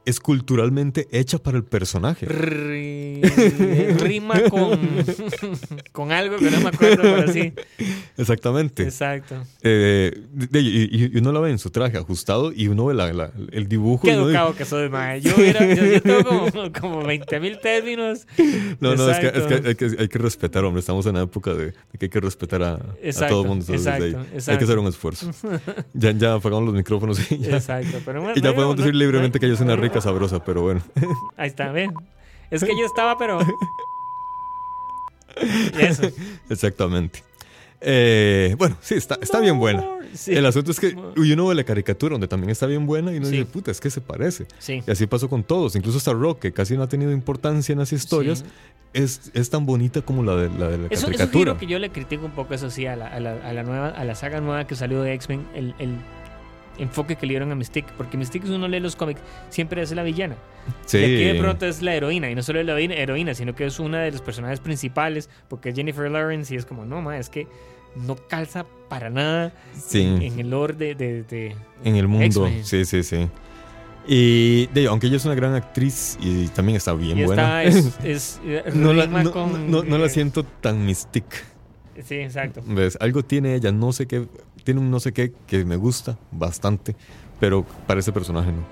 es 0.05 0.19
culturalmente 0.19 1.07
hecha 1.11 1.38
para 1.39 1.57
el 1.57 1.63
personaje. 1.63 2.27
Ri- 2.27 3.21
Rima 3.99 4.39
con, 4.49 4.80
con 5.91 6.11
algo 6.11 6.38
que 6.38 6.51
no 6.51 6.59
me 6.61 6.69
acuerdo, 6.69 7.01
pero 7.01 7.32
sí. 7.32 7.53
Exactamente. 8.17 8.84
Exacto. 8.84 9.36
Eh, 9.63 10.11
y, 10.53 11.05
y 11.15 11.17
uno 11.17 11.32
la 11.32 11.39
ve 11.39 11.51
en 11.51 11.59
su 11.59 11.69
traje 11.69 11.97
ajustado 11.97 12.51
y 12.53 12.67
uno 12.67 12.86
ve 12.86 12.93
la- 12.93 13.13
la- 13.13 13.32
el 13.51 13.67
dibujo. 13.67 14.03
Qué 14.03 14.11
educado 14.13 14.55
que 14.55 14.65
soy, 14.65 14.89
mae. 14.89 15.21
Yo, 15.21 15.32
yo, 15.38 15.45
yo 15.93 16.01
tengo 16.01 16.23
como, 16.51 16.71
como 16.80 17.03
20 17.05 17.39
mil 17.39 17.59
términos. 17.59 18.27
no, 18.80 18.95
no, 18.95 19.09
es 19.09 19.19
que, 19.19 19.27
es 19.27 19.43
que 19.45 19.67
hay, 19.69 19.75
que 19.75 20.01
hay 20.01 20.07
que 20.07 20.17
respetar, 20.19 20.63
hombre. 20.65 20.80
Estamos 20.82 21.05
en 21.05 21.11
una 21.15 21.23
época 21.23 21.53
de, 21.53 21.73
que 21.97 22.05
hay 22.05 22.09
que 22.09 22.19
respetar 22.19 22.63
a, 22.63 22.77
todo 23.30 23.43
el 23.43 23.47
mundo. 23.47 23.65
exacto, 23.69 24.05
Hay 24.05 24.57
que 24.57 24.63
hacer 24.63 24.77
un 24.80 24.88
esfuerzo. 24.88 25.32
ya, 25.93 26.11
ya 26.11 26.34
apagamos 26.36 26.65
los 26.65 26.75
micrófonos 26.75 27.32
y 27.32 27.39
ya, 27.39 27.55
Exacto. 27.57 27.97
Pero 28.05 28.21
bueno, 28.21 28.36
y 28.38 28.41
ya 28.41 28.49
no, 28.49 28.55
podemos 28.55 28.75
no, 28.75 28.82
decir 28.84 28.93
no, 28.93 28.99
libremente 28.99 29.39
que 29.39 29.45
ella 29.45 29.55
es 29.55 29.61
una 29.74 29.82
rica 29.82 30.01
sabrosa, 30.01 30.43
pero 30.43 30.61
bueno. 30.63 30.82
Ahí 31.38 31.47
está, 31.47 31.72
ven. 31.72 31.93
Es 32.51 32.63
que 32.63 32.78
yo 32.78 32.86
estaba, 32.86 33.17
pero. 33.17 33.39
Eso. 35.80 36.03
Exactamente. 36.49 37.24
Eh, 37.82 38.55
bueno, 38.57 38.76
sí, 38.82 38.95
está, 38.95 39.17
está 39.22 39.39
bien 39.39 39.57
buena. 39.57 39.86
Sí. 40.13 40.34
El 40.36 40.45
asunto 40.45 40.72
es 40.72 40.80
que 40.80 40.97
y 41.15 41.32
uno 41.32 41.47
ve 41.47 41.55
la 41.55 41.63
caricatura 41.63 42.13
donde 42.13 42.28
también 42.28 42.49
está 42.49 42.65
bien 42.65 42.86
buena 42.86 43.13
y 43.13 43.17
uno 43.17 43.28
Sí. 43.28 43.34
dice, 43.38 43.45
puta, 43.45 43.72
es 43.72 43.80
que 43.80 43.89
se 43.89 44.01
parece. 44.01 44.47
Sí. 44.57 44.84
Y 44.86 44.91
así 44.91 45.07
pasó 45.07 45.30
con 45.30 45.43
todos, 45.43 45.76
incluso 45.76 45.97
hasta 45.99 46.11
Rock, 46.11 46.39
que 46.39 46.51
casi 46.51 46.76
no 46.76 46.84
ha 46.84 46.89
tenido 46.89 47.11
importancia 47.11 47.72
en 47.72 47.80
las 47.80 47.93
historias, 47.93 48.43
es, 48.91 49.32
es 49.34 49.49
tan 49.49 49.65
bonita 49.65 50.01
como 50.01 50.24
la 50.24 50.36
de 50.36 50.49
la, 50.49 50.67
de 50.67 50.78
la 50.80 50.86
Eso, 50.88 50.93
eso 51.05 51.11
es 51.11 51.17
caricatura. 51.17 51.57
que 51.57 51.67
yo 51.67 51.80
le 51.80 51.89
critico 51.91 52.26
un 52.26 52.32
poco, 52.32 52.53
eso 52.53 52.70
sí, 52.70 52.86
a 52.86 52.95
la, 52.97 53.07
a 53.07 53.20
la, 53.20 53.34
a 53.47 53.53
la 53.53 53.63
nueva, 53.63 53.89
a 53.89 54.03
la 54.03 54.15
saga 54.15 54.41
nueva 54.41 54.65
que 54.67 54.76
salió 54.76 55.01
de 55.03 55.13
X-Men, 55.13 55.47
el, 55.53 55.74
el 55.80 55.95
enfoque 56.80 57.15
que 57.15 57.25
le 57.25 57.32
dieron 57.34 57.51
a 57.51 57.55
Mystique, 57.55 57.89
porque 57.97 58.17
Mystique, 58.17 58.47
si 58.47 58.53
uno 58.53 58.67
lee 58.67 58.80
los 58.80 58.95
cómics, 58.95 59.21
siempre 59.49 59.82
es 59.82 59.91
la 59.91 60.03
villana. 60.03 60.36
sí. 60.86 60.97
Y 60.97 61.03
aquí 61.03 61.23
de 61.25 61.36
pronto 61.36 61.65
es 61.65 61.82
la 61.82 61.93
heroína, 61.95 62.30
y 62.30 62.36
no 62.36 62.41
solo 62.43 62.59
es 62.59 62.65
la 62.65 62.73
heroína- 62.80 63.34
sino 63.36 63.53
que 63.55 63.65
es 63.65 63.80
una 63.80 64.01
de 64.01 64.11
los 64.11 64.21
personajes 64.21 64.59
principales, 64.59 65.30
porque 65.47 65.69
es 65.69 65.75
Jennifer 65.75 66.09
Lawrence, 66.09 66.53
y 66.53 66.57
es 66.57 66.65
como, 66.65 66.86
no, 66.86 67.01
ma, 67.01 67.17
es 67.17 67.30
que 67.30 67.47
no 67.95 68.15
calza 68.15 68.65
para 68.88 69.09
nada 69.09 69.53
Sí, 69.73 70.01
en, 70.03 70.21
en 70.21 70.39
el 70.39 70.49
lore 70.49 70.73
de... 70.75 70.95
de- 70.95 71.23
de- 71.23 71.55
en 71.84 71.95
el 71.95 72.07
mundo. 72.07 72.49
Sí, 72.63 72.86
sí, 72.86 73.03
sí. 73.03 73.27
Y 74.07 74.67
de, 74.67 74.88
aunque 74.88 75.07
ella 75.07 75.17
es 75.17 75.25
una 75.25 75.36
gran 75.36 75.53
actriz 75.53 76.17
y 76.21 76.47
también 76.47 76.77
está 76.77 76.93
bien 76.93 77.17
y 77.19 77.25
buena, 77.25 77.63
está, 77.63 77.80
es, 77.80 77.99
es, 78.03 78.41
eh, 78.45 78.63
no, 78.73 78.93
la, 78.93 79.05
rima 79.05 79.23
no, 79.23 79.32
con, 79.32 79.69
no- 79.69 79.84
no 79.84 79.97
la 79.97 80.05
eh, 80.05 80.09
siento 80.09 80.43
tan 80.43 80.86
mystique. 80.86 81.38
Sí, 82.03 82.15
exacto. 82.15 82.61
¿Ves? 82.65 82.97
Algo 83.01 83.23
tiene 83.23 83.55
ella, 83.55 83.71
no 83.71 83.91
sé 83.91 84.07
qué, 84.07 84.25
tiene 84.64 84.80
un 84.80 84.89
no 84.91 84.99
sé 84.99 85.12
qué 85.14 85.32
que 85.47 85.64
me 85.66 85.76
gusta 85.76 86.18
bastante, 86.32 86.95
pero 87.39 87.66
para 87.88 87.99
ese 87.99 88.12
personaje 88.12 88.51
no. 88.51 88.64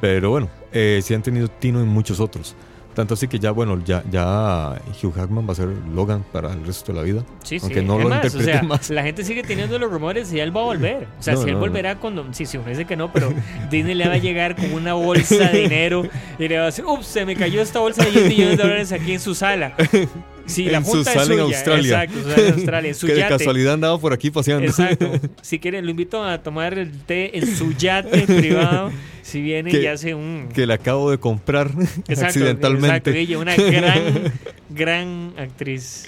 Pero 0.00 0.30
bueno, 0.30 0.48
eh, 0.72 1.00
sí 1.02 1.14
han 1.14 1.22
tenido 1.22 1.48
tino 1.48 1.80
en 1.80 1.88
muchos 1.88 2.20
otros. 2.20 2.54
Tanto 2.94 3.14
así 3.14 3.28
que 3.28 3.38
ya, 3.38 3.52
bueno, 3.52 3.80
ya, 3.84 4.02
ya 4.10 4.80
Hugh 5.00 5.14
Jackman 5.14 5.46
va 5.48 5.52
a 5.52 5.54
ser 5.54 5.68
Logan 5.94 6.24
para 6.32 6.52
el 6.52 6.66
resto 6.66 6.92
de 6.92 6.98
la 6.98 7.04
vida. 7.04 7.24
Sí, 7.44 7.58
sí. 7.60 7.64
Aunque 7.64 7.82
no 7.82 7.96
Es 7.98 8.02
lo 8.02 8.08
más, 8.08 8.24
o 8.24 8.26
interprete 8.26 8.52
sea, 8.52 8.62
más. 8.64 8.90
La 8.90 9.02
gente 9.04 9.24
sigue 9.24 9.44
teniendo 9.44 9.78
los 9.78 9.90
rumores 9.90 10.32
y 10.32 10.40
él 10.40 10.54
va 10.54 10.62
a 10.62 10.64
volver. 10.64 11.06
O 11.18 11.22
sea, 11.22 11.34
No, 11.34 11.42
si 11.42 11.46
él 11.48 11.52
no, 11.52 11.60
no. 11.60 11.66
volverá 11.66 11.96
cuando. 12.00 12.26
Sí, 12.32 12.46
sí, 12.46 12.56
uno 12.58 12.68
dice 12.68 12.86
que 12.86 12.96
no, 12.96 13.12
pero 13.12 13.32
Disney 13.70 13.94
le 13.94 14.08
va 14.08 14.14
a 14.14 14.18
llegar 14.18 14.56
con 14.56 14.72
una 14.72 14.94
bolsa 14.94 15.50
de 15.50 15.60
dinero 15.60 16.02
y 16.38 16.48
le 16.48 16.56
va 16.56 16.62
a 16.64 16.66
decir, 16.66 16.84
ups, 16.84 17.06
se 17.06 17.24
me 17.24 17.36
cayó 17.36 17.62
esta 17.62 17.78
bolsa 17.78 18.04
de 18.04 18.10
10 18.10 18.28
millones 18.28 18.56
de 18.56 18.62
dólares 18.64 18.92
aquí 18.92 19.12
en 19.12 19.20
su 19.20 19.36
sala. 19.36 19.74
Si 20.50 20.64
la 20.66 20.78
En 20.78 20.84
su 20.84 21.00
es 21.00 21.06
sala 21.06 21.22
en 21.22 21.28
suya, 21.28 21.42
Australia. 21.42 22.02
Exacto, 22.04 22.22
su 22.34 22.40
en 22.40 22.52
Australia, 22.54 22.88
en 22.88 22.94
su 22.94 23.06
que 23.06 23.12
de 23.14 23.18
yate. 23.20 23.36
casualidad 23.38 23.74
andaba 23.74 23.98
por 23.98 24.12
aquí 24.12 24.30
paseando. 24.30 24.66
Exacto. 24.66 25.10
Si 25.42 25.58
quieren, 25.58 25.84
lo 25.84 25.90
invito 25.90 26.22
a 26.24 26.42
tomar 26.42 26.78
el 26.78 26.90
té 27.04 27.38
en 27.38 27.46
su 27.56 27.72
yate 27.72 28.22
privado. 28.26 28.90
Si 29.22 29.40
viene 29.40 29.70
Que- 29.70 29.82
y 29.82 29.86
hace 29.86 30.14
un. 30.14 30.48
que 30.54 30.66
le 30.66 30.74
acabo 30.74 31.10
de 31.10 31.18
comprar 31.18 31.68
Exacto, 32.08 32.26
accidentalmente. 32.26 32.88
Exacto, 32.88 33.10
ella, 33.10 33.38
una 33.38 33.54
gran, 33.56 34.32
gran 34.70 35.32
actriz. 35.38 36.06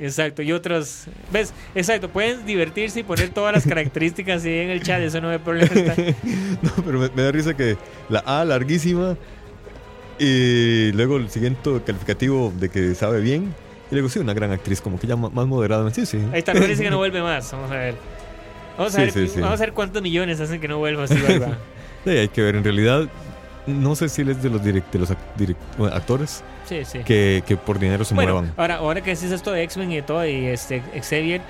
Exacto, 0.00 0.42
y 0.42 0.52
otros. 0.52 1.04
¿Ves? 1.32 1.52
Exacto, 1.74 2.08
pueden 2.08 2.46
divertirse 2.46 3.00
y 3.00 3.02
poner 3.02 3.30
todas 3.30 3.52
las 3.52 3.66
características 3.66 4.44
ahí 4.44 4.58
en 4.58 4.70
el 4.70 4.80
chat, 4.82 5.00
eso 5.00 5.20
no 5.20 5.28
hay 5.30 5.38
problema. 5.38 5.70
No, 6.62 6.70
pero 6.84 7.00
me, 7.00 7.08
me 7.16 7.22
da 7.22 7.32
risa 7.32 7.56
que 7.56 7.76
la 8.08 8.20
A 8.20 8.44
larguísima 8.44 9.16
y 10.18 10.92
luego 10.92 11.16
el 11.16 11.30
siguiente 11.30 11.70
calificativo 11.84 12.52
de 12.58 12.68
que 12.68 12.94
sabe 12.94 13.20
bien. 13.20 13.54
Y 13.90 13.94
luego 13.94 14.08
sí, 14.08 14.18
una 14.18 14.34
gran 14.34 14.52
actriz, 14.52 14.80
como 14.80 14.98
que 15.00 15.06
ya 15.06 15.16
más 15.16 15.46
moderada. 15.46 15.90
Sí, 15.92 16.04
sí. 16.04 16.18
Ahí 16.32 16.40
está, 16.40 16.52
no 16.54 16.60
dice 16.66 16.82
que 16.82 16.90
no 16.90 16.98
vuelve 16.98 17.22
más. 17.22 17.50
Vamos 17.52 17.70
a 17.70 17.74
ver. 17.76 17.94
Vamos 18.76 18.94
a, 18.94 18.96
Sí, 18.96 19.02
ver, 19.02 19.12
sí, 19.12 19.28
sí. 19.34 19.40
vamos 19.40 19.60
a 19.60 19.64
ver 19.64 19.72
cuántos 19.72 20.02
millones 20.02 20.40
hacen 20.40 20.60
que 20.60 20.68
no 20.68 20.78
vuelva 20.78 21.04
así. 21.04 21.14
Sí, 22.04 22.10
hay 22.10 22.28
que 22.28 22.42
ver. 22.42 22.54
En 22.56 22.64
realidad, 22.64 23.08
no 23.66 23.94
sé 23.96 24.08
si 24.08 24.22
él 24.22 24.28
es 24.30 24.42
de 24.42 24.48
los, 24.50 24.62
direct- 24.62 24.90
de 24.92 24.98
los 25.00 25.10
ac- 25.10 25.16
direct- 25.36 25.56
bueno, 25.76 25.94
actores 25.96 26.42
Sí, 26.66 26.84
sí. 26.84 27.00
que, 27.00 27.42
que 27.46 27.56
por 27.56 27.78
dinero 27.78 28.04
se 28.04 28.14
Bueno, 28.14 28.34
muevan. 28.34 28.54
ahora, 28.56 28.76
ahora 28.76 29.00
que 29.02 29.10
decís 29.14 29.30
esto 29.32 29.50
de 29.52 29.62
X-Men 29.64 29.92
y 29.92 30.02
todo, 30.02 30.24
y 30.26 30.46
este 30.46 30.80
Xavier, 31.02 31.40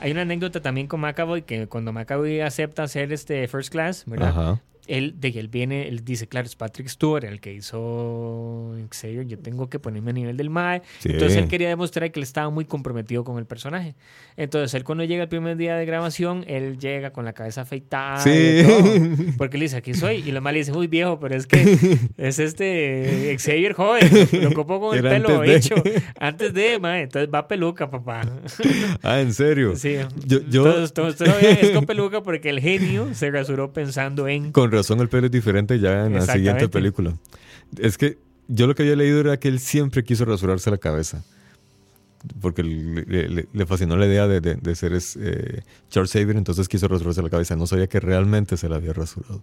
hay 0.00 0.10
una 0.12 0.22
anécdota 0.22 0.60
también 0.62 0.86
con 0.86 1.00
McAvoy 1.00 1.42
que 1.42 1.66
cuando 1.66 1.92
McAvoy 1.92 2.40
acepta 2.40 2.84
hacer 2.84 3.12
este 3.12 3.46
First 3.48 3.70
Class, 3.70 4.04
¿verdad? 4.06 4.28
Ajá. 4.30 4.60
Él, 4.88 5.14
de 5.20 5.28
él 5.28 5.48
viene, 5.48 5.86
él 5.86 6.04
dice, 6.04 6.26
claro, 6.26 6.46
es 6.46 6.56
Patrick 6.56 6.88
Stewart 6.88 7.24
el 7.24 7.40
que 7.40 7.52
hizo 7.52 8.74
Xavier, 8.90 9.26
yo 9.26 9.38
tengo 9.38 9.68
que 9.68 9.78
ponerme 9.78 10.10
a 10.10 10.14
nivel 10.14 10.36
del 10.36 10.50
MAE. 10.50 10.82
Sí. 10.98 11.10
Entonces 11.12 11.36
él 11.38 11.48
quería 11.48 11.68
demostrar 11.68 12.10
que 12.10 12.18
él 12.18 12.24
estaba 12.24 12.50
muy 12.50 12.64
comprometido 12.64 13.22
con 13.24 13.38
el 13.38 13.46
personaje. 13.46 13.94
Entonces 14.36 14.74
él 14.74 14.84
cuando 14.84 15.04
llega 15.04 15.22
el 15.22 15.28
primer 15.28 15.56
día 15.56 15.76
de 15.76 15.84
grabación, 15.86 16.44
él 16.48 16.78
llega 16.78 17.10
con 17.12 17.24
la 17.24 17.32
cabeza 17.32 17.62
afeitada. 17.62 18.18
Sí. 18.20 18.62
todo, 18.66 18.84
porque 19.38 19.56
él 19.56 19.62
dice, 19.62 19.76
aquí 19.76 19.94
soy. 19.94 20.22
Y 20.26 20.32
los 20.32 20.42
más 20.42 20.52
le 20.52 20.60
dicen, 20.60 20.74
muy 20.74 20.86
viejo, 20.86 21.20
pero 21.20 21.34
es 21.36 21.46
que 21.46 21.78
es 22.16 22.38
este 22.38 23.36
Xavier 23.38 23.74
joven. 23.74 24.08
Lo 24.42 24.52
copó 24.54 24.80
con 24.80 24.96
el 24.98 25.04
Era 25.04 25.10
pelo 25.16 25.40
antes 25.40 25.48
de. 25.48 25.56
hecho. 25.56 25.74
Antes 26.18 26.54
de, 26.54 26.78
mae. 26.78 27.02
Entonces 27.02 27.28
va 27.32 27.46
peluca, 27.46 27.90
papá. 27.90 28.22
Ah, 29.02 29.20
¿en 29.20 29.32
serio? 29.34 29.76
Sí. 29.76 29.96
Yo- 30.26 30.40
yo- 30.48 30.66
Entonces, 30.66 30.92
todo 30.92 31.08
esto 31.08 31.24
lo 31.26 31.34
vean, 31.36 31.58
es 31.60 31.70
con 31.70 31.84
peluca 31.86 32.22
porque 32.22 32.48
el 32.50 32.60
genio 32.60 33.14
se 33.14 33.30
rasuró 33.30 33.72
pensando 33.72 34.26
en... 34.28 34.52
Con 34.52 34.70
razón 34.78 35.00
el 35.00 35.08
pelo 35.08 35.26
es 35.26 35.32
diferente 35.32 35.78
ya 35.78 36.06
en 36.06 36.14
la 36.14 36.20
siguiente 36.34 36.68
película. 36.68 37.14
Es 37.78 37.98
que 37.98 38.18
yo 38.48 38.66
lo 38.66 38.74
que 38.74 38.82
había 38.82 38.96
leído 38.96 39.20
era 39.20 39.38
que 39.38 39.48
él 39.48 39.58
siempre 39.60 40.02
quiso 40.04 40.24
rasurarse 40.24 40.70
la 40.70 40.78
cabeza. 40.78 41.22
Porque 42.40 42.64
le, 42.64 43.28
le- 43.28 43.48
le 43.52 43.66
fascinó 43.66 43.96
la 43.96 44.06
idea 44.06 44.26
de, 44.26 44.40
de- 44.40 44.56
de 44.56 44.74
ser 44.74 44.92
es, 44.92 45.16
eh, 45.20 45.62
Charles 45.88 46.10
Xavier, 46.12 46.36
entonces 46.36 46.66
quiso 46.68 46.88
rasurarse 46.88 47.22
la 47.22 47.30
cabeza. 47.30 47.54
No 47.54 47.66
sabía 47.66 47.86
que 47.86 48.00
realmente 48.00 48.56
se 48.56 48.68
la 48.68 48.76
había 48.76 48.92
rasurado. 48.92 49.40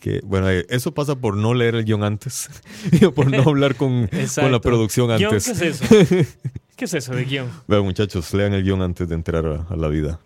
Que, 0.00 0.20
bueno, 0.24 0.50
eh, 0.50 0.66
eso 0.70 0.92
pasa 0.92 1.14
por 1.14 1.36
no 1.36 1.54
leer 1.54 1.76
el 1.76 1.84
guion 1.84 2.02
antes 2.02 2.48
y 2.92 3.06
por 3.06 3.30
no 3.30 3.42
hablar 3.48 3.76
con, 3.76 4.08
con 4.08 4.50
la 4.52 4.60
producción 4.60 5.10
antes. 5.12 5.44
¿Qué 5.46 5.52
es 5.52 5.60
eso? 5.62 5.84
¿Qué 6.76 6.84
es 6.86 6.94
eso 6.94 7.14
de 7.14 7.24
guion? 7.26 7.48
Vean, 7.68 7.84
muchachos, 7.84 8.34
lean 8.34 8.52
el 8.54 8.64
guion 8.64 8.82
antes 8.82 9.08
de 9.08 9.14
entrar 9.14 9.46
a, 9.46 9.62
a 9.72 9.76
la 9.76 9.86
vida. 9.88 10.18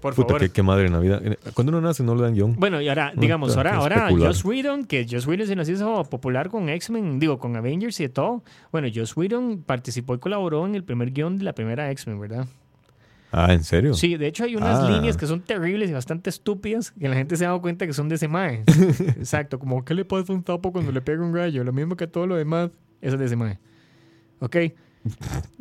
Por 0.00 0.14
Puta, 0.14 0.28
favor. 0.28 0.40
qué, 0.42 0.50
qué 0.50 0.62
madre 0.62 0.88
Navidad. 0.88 1.20
Cuando 1.54 1.70
uno 1.72 1.80
nace 1.80 2.04
no 2.04 2.14
le 2.14 2.22
dan 2.22 2.34
guion. 2.34 2.54
Bueno, 2.56 2.80
y 2.80 2.88
ahora, 2.88 3.12
digamos, 3.16 3.56
ahora, 3.56 3.74
ahora. 3.76 4.08
Joss 4.10 4.44
Whedon, 4.44 4.84
que 4.84 5.06
Joss 5.10 5.26
Whedon 5.26 5.46
se 5.48 5.56
nos 5.56 5.68
hizo 5.68 6.04
popular 6.04 6.48
con 6.50 6.68
X-Men, 6.68 7.18
digo, 7.18 7.38
con 7.38 7.56
Avengers 7.56 7.98
y 7.98 8.04
de 8.04 8.08
todo. 8.10 8.44
Bueno, 8.70 8.86
Joss 8.94 9.16
Whedon 9.16 9.64
participó 9.66 10.14
y 10.14 10.18
colaboró 10.18 10.64
en 10.66 10.76
el 10.76 10.84
primer 10.84 11.10
guion 11.10 11.36
de 11.38 11.44
la 11.44 11.52
primera 11.52 11.90
X-Men, 11.90 12.20
¿verdad? 12.20 12.46
Ah, 13.32 13.52
¿en 13.52 13.62
serio? 13.64 13.92
Sí, 13.92 14.16
de 14.16 14.26
hecho 14.28 14.44
hay 14.44 14.56
unas 14.56 14.78
Ah. 14.84 14.88
líneas 14.90 15.16
que 15.16 15.26
son 15.26 15.40
terribles 15.42 15.90
y 15.90 15.92
bastante 15.92 16.30
estúpidas 16.30 16.92
que 16.92 17.08
la 17.08 17.14
gente 17.16 17.36
se 17.36 17.44
ha 17.44 17.48
dado 17.48 17.60
cuenta 17.60 17.86
que 17.86 17.92
son 17.92 18.08
de 18.08 18.14
ese 18.14 18.26
mae. 18.28 18.62
Exacto, 19.18 19.58
como 19.58 19.84
¿qué 19.84 19.94
le 19.94 20.04
pasa 20.04 20.32
a 20.32 20.36
un 20.36 20.42
tapo 20.44 20.72
cuando 20.72 20.92
le 20.92 21.00
pega 21.02 21.22
un 21.22 21.32
gallo? 21.32 21.62
Lo 21.64 21.72
mismo 21.72 21.96
que 21.96 22.06
todo 22.06 22.26
lo 22.26 22.36
demás, 22.36 22.70
eso 23.02 23.14
es 23.14 23.18
de 23.20 23.26
ese 23.26 23.36
mae. 23.36 23.58
¿Ok? 24.40 24.56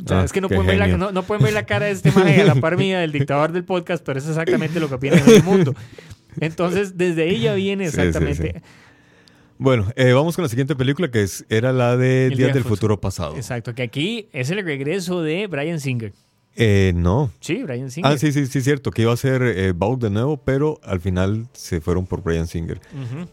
O 0.04 0.08
sea, 0.08 0.22
Ah, 0.22 0.24
es 0.24 0.32
que 0.32 0.42
no 0.42 0.48
pueden, 0.50 0.66
ver 0.68 0.78
la, 0.78 0.86
genio. 0.86 0.98
no, 0.98 1.12
no 1.12 1.24
pueden 1.24 1.44
ver 1.44 1.54
la 1.54 1.66
cara 1.66 1.86
de 1.88 1.92
este 1.92 2.12
mae 2.12 2.42
a 2.42 2.46
la 2.46 2.56
par 2.56 2.78
mía 2.78 3.00
del 3.00 3.12
dictador 3.12 3.52
del 3.52 3.64
podcast, 3.64 4.04
pero 4.06 4.20
es 4.20 4.28
exactamente 4.28 4.80
lo 4.80 4.88
que 4.90 4.96
opina 4.96 5.18
en 5.18 5.30
el 5.30 5.44
mundo. 5.44 5.76
Entonces, 6.40 6.98
desde 6.98 7.24
ahí 7.24 7.40
ya 7.42 7.54
viene 7.56 7.86
Sí, 7.90 7.92
sí, 7.96 8.02
exactamente. 8.02 8.54
sí. 8.56 8.62
Bueno, 9.60 9.88
eh, 9.96 10.14
vamos 10.14 10.36
con 10.36 10.44
la 10.44 10.50
siguiente 10.50 10.76
película 10.76 11.10
que 11.10 11.24
es, 11.24 11.44
era 11.50 11.74
la 11.74 11.98
de 11.98 12.28
Días 12.28 12.38
Día 12.38 12.48
del 12.54 12.64
Futuro 12.64 13.02
Pasado. 13.02 13.36
Exacto, 13.36 13.74
que 13.74 13.82
aquí 13.82 14.30
es 14.32 14.52
el 14.52 14.64
regreso 14.64 15.24
de 15.24 15.48
Brian 15.48 15.80
Singer. 15.80 16.14
Eh, 16.56 16.92
no. 16.96 17.32
Sí, 17.40 17.64
Brian 17.64 17.90
Singer. 17.90 18.12
Ah, 18.12 18.18
sí, 18.20 18.32
sí, 18.32 18.46
sí, 18.46 18.62
cierto, 18.62 18.92
que 18.92 19.02
iba 19.04 19.14
a 19.14 19.18
ser 19.18 19.42
eh, 19.42 19.74
Baut 19.76 20.00
de 20.02 20.12
nuevo, 20.12 20.38
pero 20.38 20.80
al 20.84 21.00
final 21.02 21.48
se 21.54 21.82
fueron 21.82 22.06
por 22.06 22.22
Brian 22.22 22.46
Singer. 22.48 22.80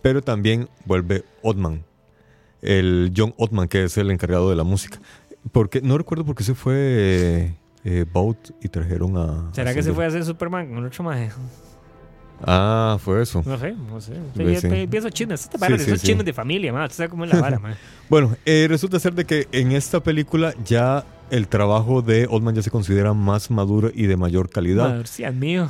Pero 0.01 0.23
también 0.23 0.69
vuelve 0.87 1.25
Ottman, 1.43 1.85
el 2.63 3.13
John 3.15 3.35
Ottman, 3.37 3.69
que 3.69 3.85
es 3.85 3.99
el 3.99 4.11
encargado 4.11 4.49
de 4.49 4.57
la 4.57 4.65
música. 4.65 4.99
Porque 5.53 5.81
no 5.83 5.99
recuerdo 5.99 6.25
por 6.25 6.35
qué 6.35 6.45
se 6.45 6.55
fue 6.55 7.55
eh, 7.85 8.05
Baut 8.13 8.51
y 8.63 8.69
trajeron 8.69 9.17
a. 9.17 9.53
¿Será 9.53 9.71
a 9.71 9.75
que 9.75 9.83
se 9.83 9.93
fue 9.93 10.05
a 10.05 10.09
hacer 10.09 10.25
Superman 10.25 10.75
con 10.75 10.85
otro 10.85 11.05
mae? 11.05 11.31
Ah, 12.43 12.99
fue 13.01 13.23
eso. 13.23 13.43
No 13.47 13.59
sé, 13.59 13.73
no 13.73 14.01
sé. 14.01 14.15
Sí, 14.37 14.57
sí. 14.57 15.11
Chismes. 15.11 15.43
Este 15.43 15.59
Sí, 15.59 15.73
esos 15.73 16.03
chismes 16.03 16.27
de 16.27 16.33
familia, 16.33 16.73
man. 16.73 16.83
Usted 16.85 16.97
sabe 16.97 17.09
cómo 17.09 17.25
es 17.25 17.33
la 17.33 17.41
vara, 17.41 17.59
man. 17.59 17.77
Bueno, 18.09 18.37
eh, 18.45 18.67
resulta 18.69 18.99
ser 19.01 19.15
de 19.15 19.25
que 19.25 19.49
en 19.53 19.73
esta 19.73 20.03
película 20.03 20.55
ya 20.65 21.05
el 21.31 21.49
trabajo 21.49 22.03
de 22.03 22.27
Oldman 22.31 22.55
ya 22.55 22.63
se 22.63 22.71
considera 22.71 23.13
más 23.15 23.51
maduro 23.51 23.91
y 23.95 24.07
de 24.07 24.17
mayor 24.17 24.51
calidad. 24.51 24.89
Madre, 24.91 25.07
sí, 25.07 25.25
mío. 25.33 25.69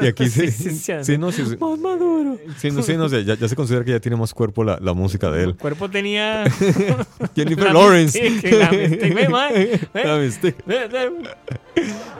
Y 0.00 0.06
aquí 0.06 0.28
sí, 0.30 0.50
Sí, 0.50 0.70
sí, 0.70 0.92
sí, 1.02 1.18
no. 1.18 1.26
Más 1.28 1.78
maduro. 1.78 2.38
Sí, 2.58 2.70
no, 2.70 2.82
sí, 2.82 2.96
no, 2.96 3.08
ya, 3.08 3.34
ya 3.34 3.48
se 3.48 3.56
considera 3.56 3.84
que 3.84 3.92
ya 3.92 4.00
tiene 4.00 4.16
más 4.16 4.32
cuerpo 4.34 4.64
la, 4.64 4.78
la 4.80 4.92
música 4.94 5.30
de 5.30 5.42
El 5.44 5.48
él. 5.50 5.56
cuerpo 5.60 5.88
tenía. 5.90 6.44
Jennifer 7.36 7.66
la 7.66 7.72
Lawrence. 7.72 8.20
mystique, 8.20 8.56
la 8.58 8.70
mystique. 8.70 9.14
Ve, 9.14 9.28
man. 9.28 9.52
Ve, 9.52 10.04
La 10.04 10.16
ve. 10.16 11.12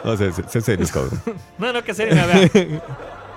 No 0.05 0.17
sé, 0.17 0.33
sé, 0.33 0.43
sé 0.49 0.61
serios, 0.61 0.91
cabrón. 0.91 1.21
No, 1.59 1.73
no, 1.73 1.83
que 1.83 1.95
serio, 1.95 2.15
la 2.15 2.27
verdad. 2.27 2.83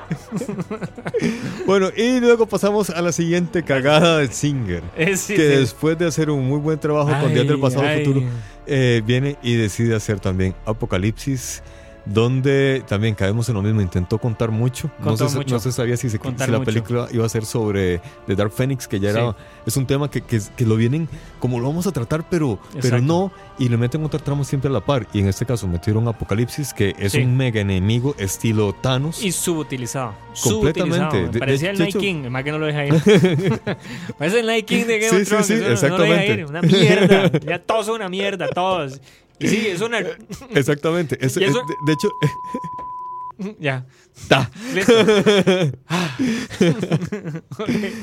Bueno, 1.65 1.89
y 1.95 2.19
luego 2.19 2.45
pasamos 2.45 2.89
a 2.89 3.01
la 3.01 3.11
siguiente 3.11 3.63
cagada 3.63 4.19
de 4.19 4.27
Singer. 4.27 4.83
Sí, 5.15 5.35
que 5.35 5.41
sí. 5.41 5.59
después 5.59 5.97
de 5.97 6.07
hacer 6.07 6.29
un 6.29 6.45
muy 6.47 6.59
buen 6.59 6.79
trabajo 6.79 7.09
con 7.21 7.33
Días 7.33 7.47
del 7.47 7.59
Pasado 7.59 7.85
ay. 7.85 8.05
Futuro, 8.05 8.25
eh, 8.67 9.01
viene 9.05 9.37
y 9.41 9.55
decide 9.55 9.95
hacer 9.95 10.19
también 10.19 10.55
Apocalipsis, 10.65 11.63
donde 12.05 12.83
también 12.87 13.15
caemos 13.15 13.47
en 13.49 13.55
lo 13.55 13.61
mismo. 13.61 13.81
Intentó 13.81 14.17
contar 14.19 14.51
mucho. 14.51 14.89
No 14.99 15.17
se, 15.17 15.23
mucho. 15.35 15.55
no 15.55 15.59
se 15.59 15.71
sabía 15.71 15.97
si, 15.97 16.09
se- 16.09 16.17
si 16.17 16.23
la 16.51 16.59
mucho. 16.59 16.63
película 16.63 17.07
iba 17.11 17.25
a 17.25 17.29
ser 17.29 17.45
sobre 17.45 17.99
The 18.27 18.35
Dark 18.35 18.51
Phoenix, 18.51 18.87
que 18.87 18.99
ya 18.99 19.09
era. 19.09 19.31
Sí. 19.31 19.37
Es 19.67 19.77
un 19.77 19.85
tema 19.87 20.09
que, 20.09 20.21
que, 20.21 20.39
que 20.55 20.65
lo 20.65 20.75
vienen 20.75 21.09
como 21.39 21.59
lo 21.59 21.67
vamos 21.67 21.87
a 21.87 21.91
tratar, 21.91 22.27
pero, 22.29 22.59
pero 22.81 22.99
no. 23.01 23.31
Y 23.57 23.69
le 23.69 23.77
meten 23.77 24.03
otra 24.03 24.19
trama 24.19 24.43
siempre 24.43 24.69
a 24.69 24.73
la 24.73 24.81
par. 24.81 25.07
Y 25.13 25.19
en 25.19 25.27
este 25.29 25.45
caso 25.45 25.67
metieron 25.67 26.07
Apocalipsis, 26.07 26.73
que 26.73 26.93
es 26.99 27.13
Sí. 27.13 27.21
un 27.21 27.37
mega 27.37 27.61
enemigo 27.61 28.13
estilo 28.19 28.73
Thanos. 28.73 29.23
Y 29.23 29.31
subutilizado. 29.31 30.13
Completamente. 30.43 30.97
Subutilizado. 30.97 31.39
Parecía 31.39 31.67
de 31.69 31.73
el 31.73 31.79
Night 31.79 31.97
King, 31.97 32.29
más 32.29 32.43
que 32.43 32.51
no 32.51 32.57
lo 32.59 32.65
deja 32.65 32.85
ir. 32.85 32.93
Parece 34.17 34.39
el 34.41 34.45
Night 34.47 34.65
King 34.65 34.85
de 34.85 34.99
Game 34.99 35.09
Sí, 35.09 35.15
of 35.15 35.21
sí, 35.23 35.29
Thrones. 35.29 35.47
sí, 35.47 35.53
eso 35.53 35.61
no- 35.63 35.63
no 35.65 35.69
lo 35.69 36.05
exactamente. 36.05 36.21
deja 36.23 36.33
ir. 36.39 36.45
Una 36.45 36.61
mierda. 36.61 37.31
Ya 37.45 37.59
todos 37.59 37.85
son 37.85 37.95
una 37.95 38.09
mierda, 38.09 38.47
todos. 38.49 38.99
Y 39.39 39.47
sí, 39.47 39.67
es 39.67 39.81
una. 39.81 39.99
Exactamente. 40.51 41.17
Es- 41.23 41.35
de, 41.35 41.41
de 41.45 41.93
hecho, 41.93 42.09
Ya. 43.59 43.85
ta. 44.29 44.49
Listo. 44.73 44.93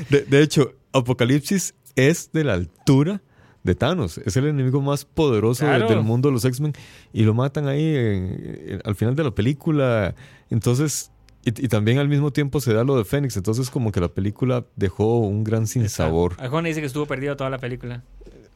De, 0.09 0.21
de 0.29 0.41
hecho, 0.41 0.73
Apocalipsis 0.91 1.73
es 1.95 2.31
de 2.31 2.43
la 2.43 2.53
altura 2.53 3.21
de 3.63 3.75
Thanos. 3.75 4.17
Es 4.19 4.35
el 4.37 4.47
enemigo 4.47 4.81
más 4.81 5.05
poderoso 5.05 5.65
Claro. 5.65 5.87
del 5.87 6.01
mundo 6.01 6.29
de 6.29 6.33
los 6.33 6.45
X-Men. 6.45 6.73
Y 7.13 7.23
lo 7.23 7.33
matan 7.33 7.67
ahí 7.67 7.83
en- 7.95 8.63
en- 8.67 8.81
al 8.83 8.95
final 8.95 9.15
de 9.15 9.23
la 9.23 9.31
película. 9.31 10.13
Entonces, 10.49 11.11
y, 11.45 11.49
y 11.65 11.67
también 11.67 11.97
al 11.97 12.09
mismo 12.09 12.31
tiempo 12.31 12.59
se 12.59 12.73
da 12.73 12.83
lo 12.83 12.97
de 12.97 13.05
Fénix. 13.05 13.35
Entonces, 13.37 13.69
como 13.69 13.91
que 13.91 13.99
la 14.01 14.09
película 14.09 14.65
dejó 14.75 15.19
un 15.19 15.43
gran 15.43 15.65
sinsabor. 15.67 16.35
Arjona 16.39 16.67
dice 16.67 16.81
que 16.81 16.87
estuvo 16.87 17.05
perdido 17.05 17.35
toda 17.37 17.49
la 17.49 17.57
película. 17.57 18.03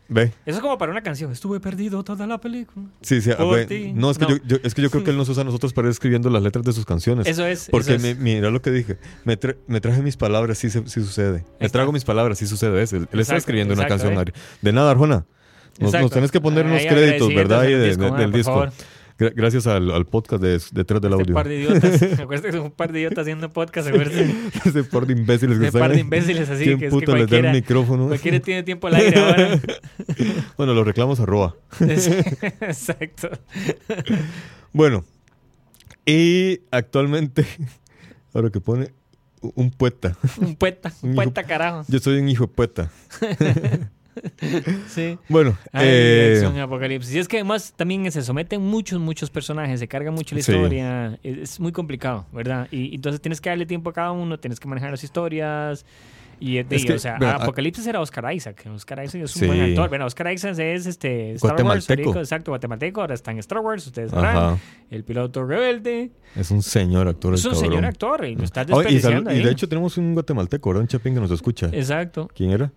Ve. 0.10 0.32
Eso 0.46 0.58
es 0.58 0.60
como 0.62 0.78
para 0.78 0.92
una 0.92 1.02
canción. 1.02 1.32
Estuve 1.32 1.60
perdido 1.60 2.04
toda 2.04 2.26
la 2.28 2.40
película. 2.40 2.86
Sí, 3.02 3.20
sí. 3.22 3.30
Por 3.38 3.66
ti. 3.66 3.92
No, 3.94 4.10
es 4.10 4.18
que, 4.18 4.24
No. 4.26 4.30
Yo, 4.38 4.38
yo- 4.46 4.58
es 4.64 4.74
que 4.74 4.82
yo 4.82 4.90
creo 4.90 5.04
que 5.04 5.12
él 5.12 5.18
nos 5.18 5.28
usa 5.28 5.42
a 5.42 5.46
nosotros 5.46 5.74
para 5.74 5.88
ir 5.88 5.92
escribiendo 5.92 6.30
las 6.30 6.42
letras 6.42 6.64
de 6.64 6.72
sus 6.74 6.86
canciones. 6.86 7.28
Eso 7.28 7.46
es. 7.46 7.68
Porque 7.70 7.96
eso 7.96 8.02
me- 8.02 8.12
es. 8.12 8.18
mira 8.18 8.50
lo 8.50 8.62
que 8.62 8.72
dije. 8.72 8.98
Me, 9.26 9.38
tra- 9.38 9.58
me 9.68 9.82
traje 9.82 10.02
mis 10.02 10.16
palabras, 10.16 10.58
sí, 10.58 10.70
sí 10.70 10.82
sucede. 10.88 11.44
Me 11.60 11.70
trago 11.70 11.92
mis 11.92 12.06
palabras, 12.06 12.38
sí 12.38 12.48
sucede. 12.48 12.82
Es, 12.82 12.94
él, 12.94 13.04
está 13.04 13.18
Exacto, 13.18 13.38
escribiendo 13.40 13.74
una 13.74 13.86
canción. 13.88 14.14
¿eh? 14.18 14.32
De 14.62 14.72
nada, 14.74 14.92
Arjona. 14.92 15.26
Nos, 15.80 15.92
tenés 16.10 16.32
que 16.32 16.42
poner 16.42 16.66
unos 16.66 16.80
Ahí 16.80 16.88
créditos, 16.88 17.34
¿verdad? 17.36 17.62
Ahí 17.62 17.74
del 17.74 17.98
de- 17.98 18.38
disco. 18.38 18.52
favor. 18.54 18.72
Gra- 19.18 19.34
gracias 19.36 19.66
al, 19.68 19.90
al 19.92 20.06
podcast 20.06 20.42
de 20.44 20.62
detrás 20.74 21.02
del 21.02 21.14
Este 21.14 21.24
audio. 21.24 21.34
par 21.34 21.48
de 21.48 21.56
idiotas. 21.56 22.02
Acuérdate 22.20 22.50
que 22.50 22.58
son 22.58 22.66
un 22.66 22.72
par 22.72 22.92
de 22.92 23.00
idiotas 23.00 23.20
haciendo 23.24 23.50
podcast. 23.50 23.88
Acuérdate. 23.88 24.34
Ese 24.66 24.84
par 24.84 25.08
de 25.08 25.14
imbéciles 25.14 25.56
que 25.56 25.62
Un 25.62 25.66
están 25.66 25.82
par 25.82 25.92
de 25.92 26.00
imbéciles 26.02 26.50
así 26.50 26.66
¿Quién 26.66 26.80
que 26.80 26.86
es 26.88 26.94
que 26.94 27.06
cualquiera, 27.06 27.52
micrófono? 27.52 28.08
cualquiera 28.08 28.40
tiene 28.40 28.64
tiempo 28.64 28.88
al 28.88 28.96
aire 28.96 29.20
ahora. 29.20 29.60
Bueno, 30.58 30.74
los 30.74 30.86
reclamos 30.86 31.20
a 31.20 31.26
Roa. 31.26 31.56
Sí, 31.80 32.12
Exacto. 32.62 33.30
Bueno, 34.74 35.04
y 36.06 36.62
actualmente, 36.72 37.46
ahora 38.34 38.50
que 38.52 38.60
pone 38.62 38.92
un 39.42 39.72
poeta. 39.72 40.16
Un 40.40 40.56
pueta, 40.56 40.92
un 41.02 41.10
Un 41.10 41.16
hijo- 41.16 41.24
pueta 41.24 41.44
carajo. 41.44 41.84
Yo 41.88 42.00
soy 42.00 42.20
un 42.20 42.30
hijo 42.30 42.46
de 42.46 42.54
poeta. 42.54 42.92
Sí. 44.88 45.18
Bueno, 45.30 45.58
eh, 45.74 46.42
apocalipsis. 46.62 47.16
Y 47.16 47.20
es 47.20 47.28
que 47.28 47.38
además 47.38 47.74
también 47.76 48.10
se 48.12 48.22
someten 48.22 48.62
muchos, 48.62 49.00
muchos 49.00 49.30
personajes, 49.30 49.80
se 49.80 49.88
carga 49.88 50.12
mucho 50.12 50.36
la 50.36 50.42
Sí. 50.42 50.52
historia. 50.52 51.20
Es, 51.24 51.38
es 51.38 51.60
muy 51.60 51.72
complicado, 51.72 52.26
¿verdad? 52.32 52.68
Y, 52.72 52.96
entonces 52.96 53.22
tienes 53.22 53.42
que 53.42 53.50
darle 53.50 53.66
tiempo 53.66 53.90
a 53.90 53.94
cada 53.94 54.12
uno, 54.12 54.40
tienes 54.40 54.60
que 54.60 54.68
manejar 54.68 54.92
las 54.92 55.04
historias. 55.04 55.86
Y, 56.40 56.58
Es 56.58 56.86
que, 56.86 56.94
o 56.94 57.00
sea, 57.00 57.18
vea, 57.18 57.32
Apocalipsis 57.38 57.88
era 57.88 58.00
Oscar 58.00 58.32
Isaac. 58.32 58.64
Oscar 58.72 59.04
Isaac 59.04 59.24
es 59.24 59.36
un 59.36 59.40
Sí. 59.42 59.48
buen 59.48 59.60
actor. 59.60 59.90
Bueno, 59.90 60.06
Oscar 60.06 60.32
Isaac 60.32 60.60
es 60.60 60.86
este 60.86 61.32
Star 61.32 61.64
Wars, 61.64 61.90
exacto, 61.90 62.52
guatemalteco. 62.52 63.02
Ahora 63.02 63.16
está 63.16 63.32
en 63.32 63.40
Star 63.40 63.58
Wars, 63.60 63.88
ustedes 63.88 64.12
sabrán. 64.12 64.60
El 64.92 65.04
piloto 65.04 65.44
rebelde. 65.44 66.12
es 66.36 66.52
un 66.52 66.62
señor 66.62 67.08
actor. 67.08 67.34
Es 67.34 67.44
un 67.44 67.54
cabrón. 67.54 67.70
señor 67.72 67.86
actor 67.86 68.26
y 68.26 68.36
lo 68.36 68.44
estás 68.44 68.68
Ah, 68.72 68.84
y, 68.88 68.98
y 68.98 69.04
ahí. 69.04 69.44
de 69.44 69.52
hecho 69.52 69.68
tenemos 69.68 69.98
un 69.98 70.14
guatemalteco, 70.14 70.70
¿verdad? 70.70 70.82
Un 70.84 70.88
chapín 70.88 71.16
que 71.16 71.20
nos 71.22 71.32
escucha. 71.32 71.70
Exacto. 71.74 72.30
¿Quién 72.36 72.52
era? 72.52 72.72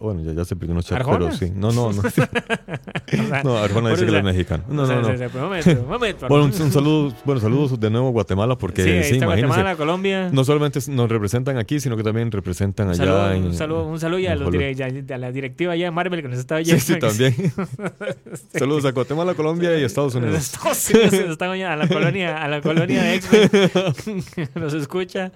Bueno, 0.00 0.22
ya, 0.22 0.32
ya 0.32 0.44
se 0.44 0.54
perdió 0.56 0.72
unos 0.72 0.90
¿Arjona? 0.92 1.18
pero 1.18 1.32
sí. 1.32 1.52
No, 1.54 1.72
no, 1.72 1.92
no. 1.92 2.02
No, 3.44 3.58
Arjona 3.58 3.90
dice 3.90 4.06
que 4.06 4.16
es 4.16 4.24
mexicano. 4.24 4.64
No, 4.68 4.86
no, 4.86 5.00
no. 5.02 5.08
un 5.08 5.40
momento, 5.40 5.70
un 5.82 5.88
momento. 5.88 6.28
Bueno, 6.28 6.44
un, 6.44 6.62
un 6.62 6.72
saludo, 6.72 7.14
bueno, 7.24 7.40
saludos 7.40 7.78
de 7.78 7.90
nuevo 7.90 8.08
a 8.08 8.10
Guatemala 8.12 8.56
porque 8.56 8.82
sí, 8.82 9.08
sí, 9.08 9.14
está. 9.14 9.26
Guatemala, 9.26 9.76
Colombia. 9.76 10.30
No 10.32 10.44
solamente 10.44 10.80
nos 10.88 11.08
representan 11.10 11.58
aquí, 11.58 11.80
sino 11.80 11.96
que 11.96 12.02
también 12.02 12.30
representan 12.30 12.86
Un 12.88 12.92
allá 12.92 13.04
saludo, 13.04 13.32
en 13.32 13.44
un 13.44 13.54
saludo, 13.54 13.86
un 13.86 14.00
saludo 14.00 14.18
y 14.20 14.26
a, 14.26 14.32
en 14.32 14.40
los 14.40 14.76
ya- 14.76 15.14
a 15.14 15.18
la 15.18 15.32
directiva 15.32 15.72
allá 15.72 15.84
de 15.86 15.90
Marvel 15.90 16.22
que 16.22 16.28
nos 16.28 16.38
está 16.38 16.56
Sí, 16.64 16.72
oyendo. 16.72 16.84
sí, 16.84 16.98
también. 16.98 17.34
Saludos 18.58 18.84
a 18.84 18.92
Guatemala, 18.92 19.34
Colombia 19.34 19.78
y 19.78 19.84
Estados 19.84 20.14
Unidos. 20.14 20.36
Estados 20.36 20.90
Unidos 20.90 21.12
nos 21.12 21.30
están 21.30 21.50
oyendo, 21.50 21.72
a 21.72 21.76
la 21.76 21.88
colonia, 21.88 22.36
a 22.42 22.48
la 22.48 22.60
colonia 22.60 23.02
de 23.02 23.14
X-Men. 23.16 24.22
nos 24.54 24.74
escucha. 24.74 25.32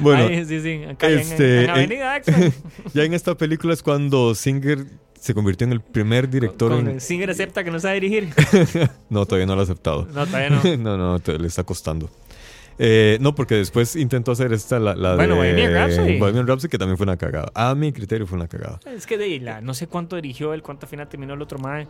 Bueno, 0.00 0.24
Ahí, 0.26 0.44
sí, 0.44 0.60
sí. 0.60 0.84
Acá 0.84 1.08
en- 1.10 1.18
este, 1.20 1.64
en, 1.64 1.70
Avenida 1.70 2.16
X-Men. 2.18 2.52
Ya 2.98 3.04
en 3.04 3.14
esta 3.14 3.36
película 3.36 3.72
es 3.74 3.82
cuando 3.82 4.34
Singer 4.34 4.84
se 5.20 5.32
convirtió 5.34 5.66
en 5.66 5.72
el 5.72 5.80
primer 5.80 6.28
director 6.28 6.72
Con- 6.72 6.88
en... 6.88 7.00
Singer 7.00 7.30
acepta 7.30 7.62
que 7.62 7.70
no 7.70 7.78
sabe 7.78 8.00
dirigir. 8.00 8.28
No, 9.10 9.24
todavía 9.24 9.46
no 9.46 9.54
lo 9.54 9.60
ha 9.60 9.64
aceptado. 9.64 10.06
No, 10.12 10.26
todavía 10.26 10.50
no. 10.50 10.76
no, 10.78 10.96
no, 10.98 11.18
te- 11.20 11.38
le 11.38 11.46
está 11.46 11.62
costando. 11.64 12.10
Eh, 12.80 13.18
no, 13.20 13.34
porque 13.34 13.54
después 13.56 13.96
intentó 13.96 14.32
hacer 14.32 14.52
esta, 14.52 14.78
la, 14.78 14.94
la 14.94 15.14
Bueno, 15.16 15.34
de... 15.34 15.40
Bohemian 15.40 15.72
Rhapsody. 15.72 16.18
Bohemian 16.18 16.46
Rhapsody, 16.46 16.68
que 16.70 16.78
también 16.78 16.96
fue 16.96 17.04
una 17.04 17.16
cagada. 17.16 17.50
A 17.54 17.74
mi 17.74 17.92
criterio 17.92 18.26
fue 18.26 18.36
una 18.36 18.46
cagada. 18.48 18.80
Es 18.86 19.06
que 19.06 19.16
de 19.18 19.38
la, 19.40 19.60
no 19.60 19.74
sé 19.74 19.86
cuánto 19.86 20.16
dirigió 20.16 20.54
él, 20.54 20.62
cuánto 20.62 20.86
al 20.86 20.90
final 20.90 21.08
terminó 21.08 21.34
el 21.34 21.42
otro 21.42 21.58
mae. 21.58 21.86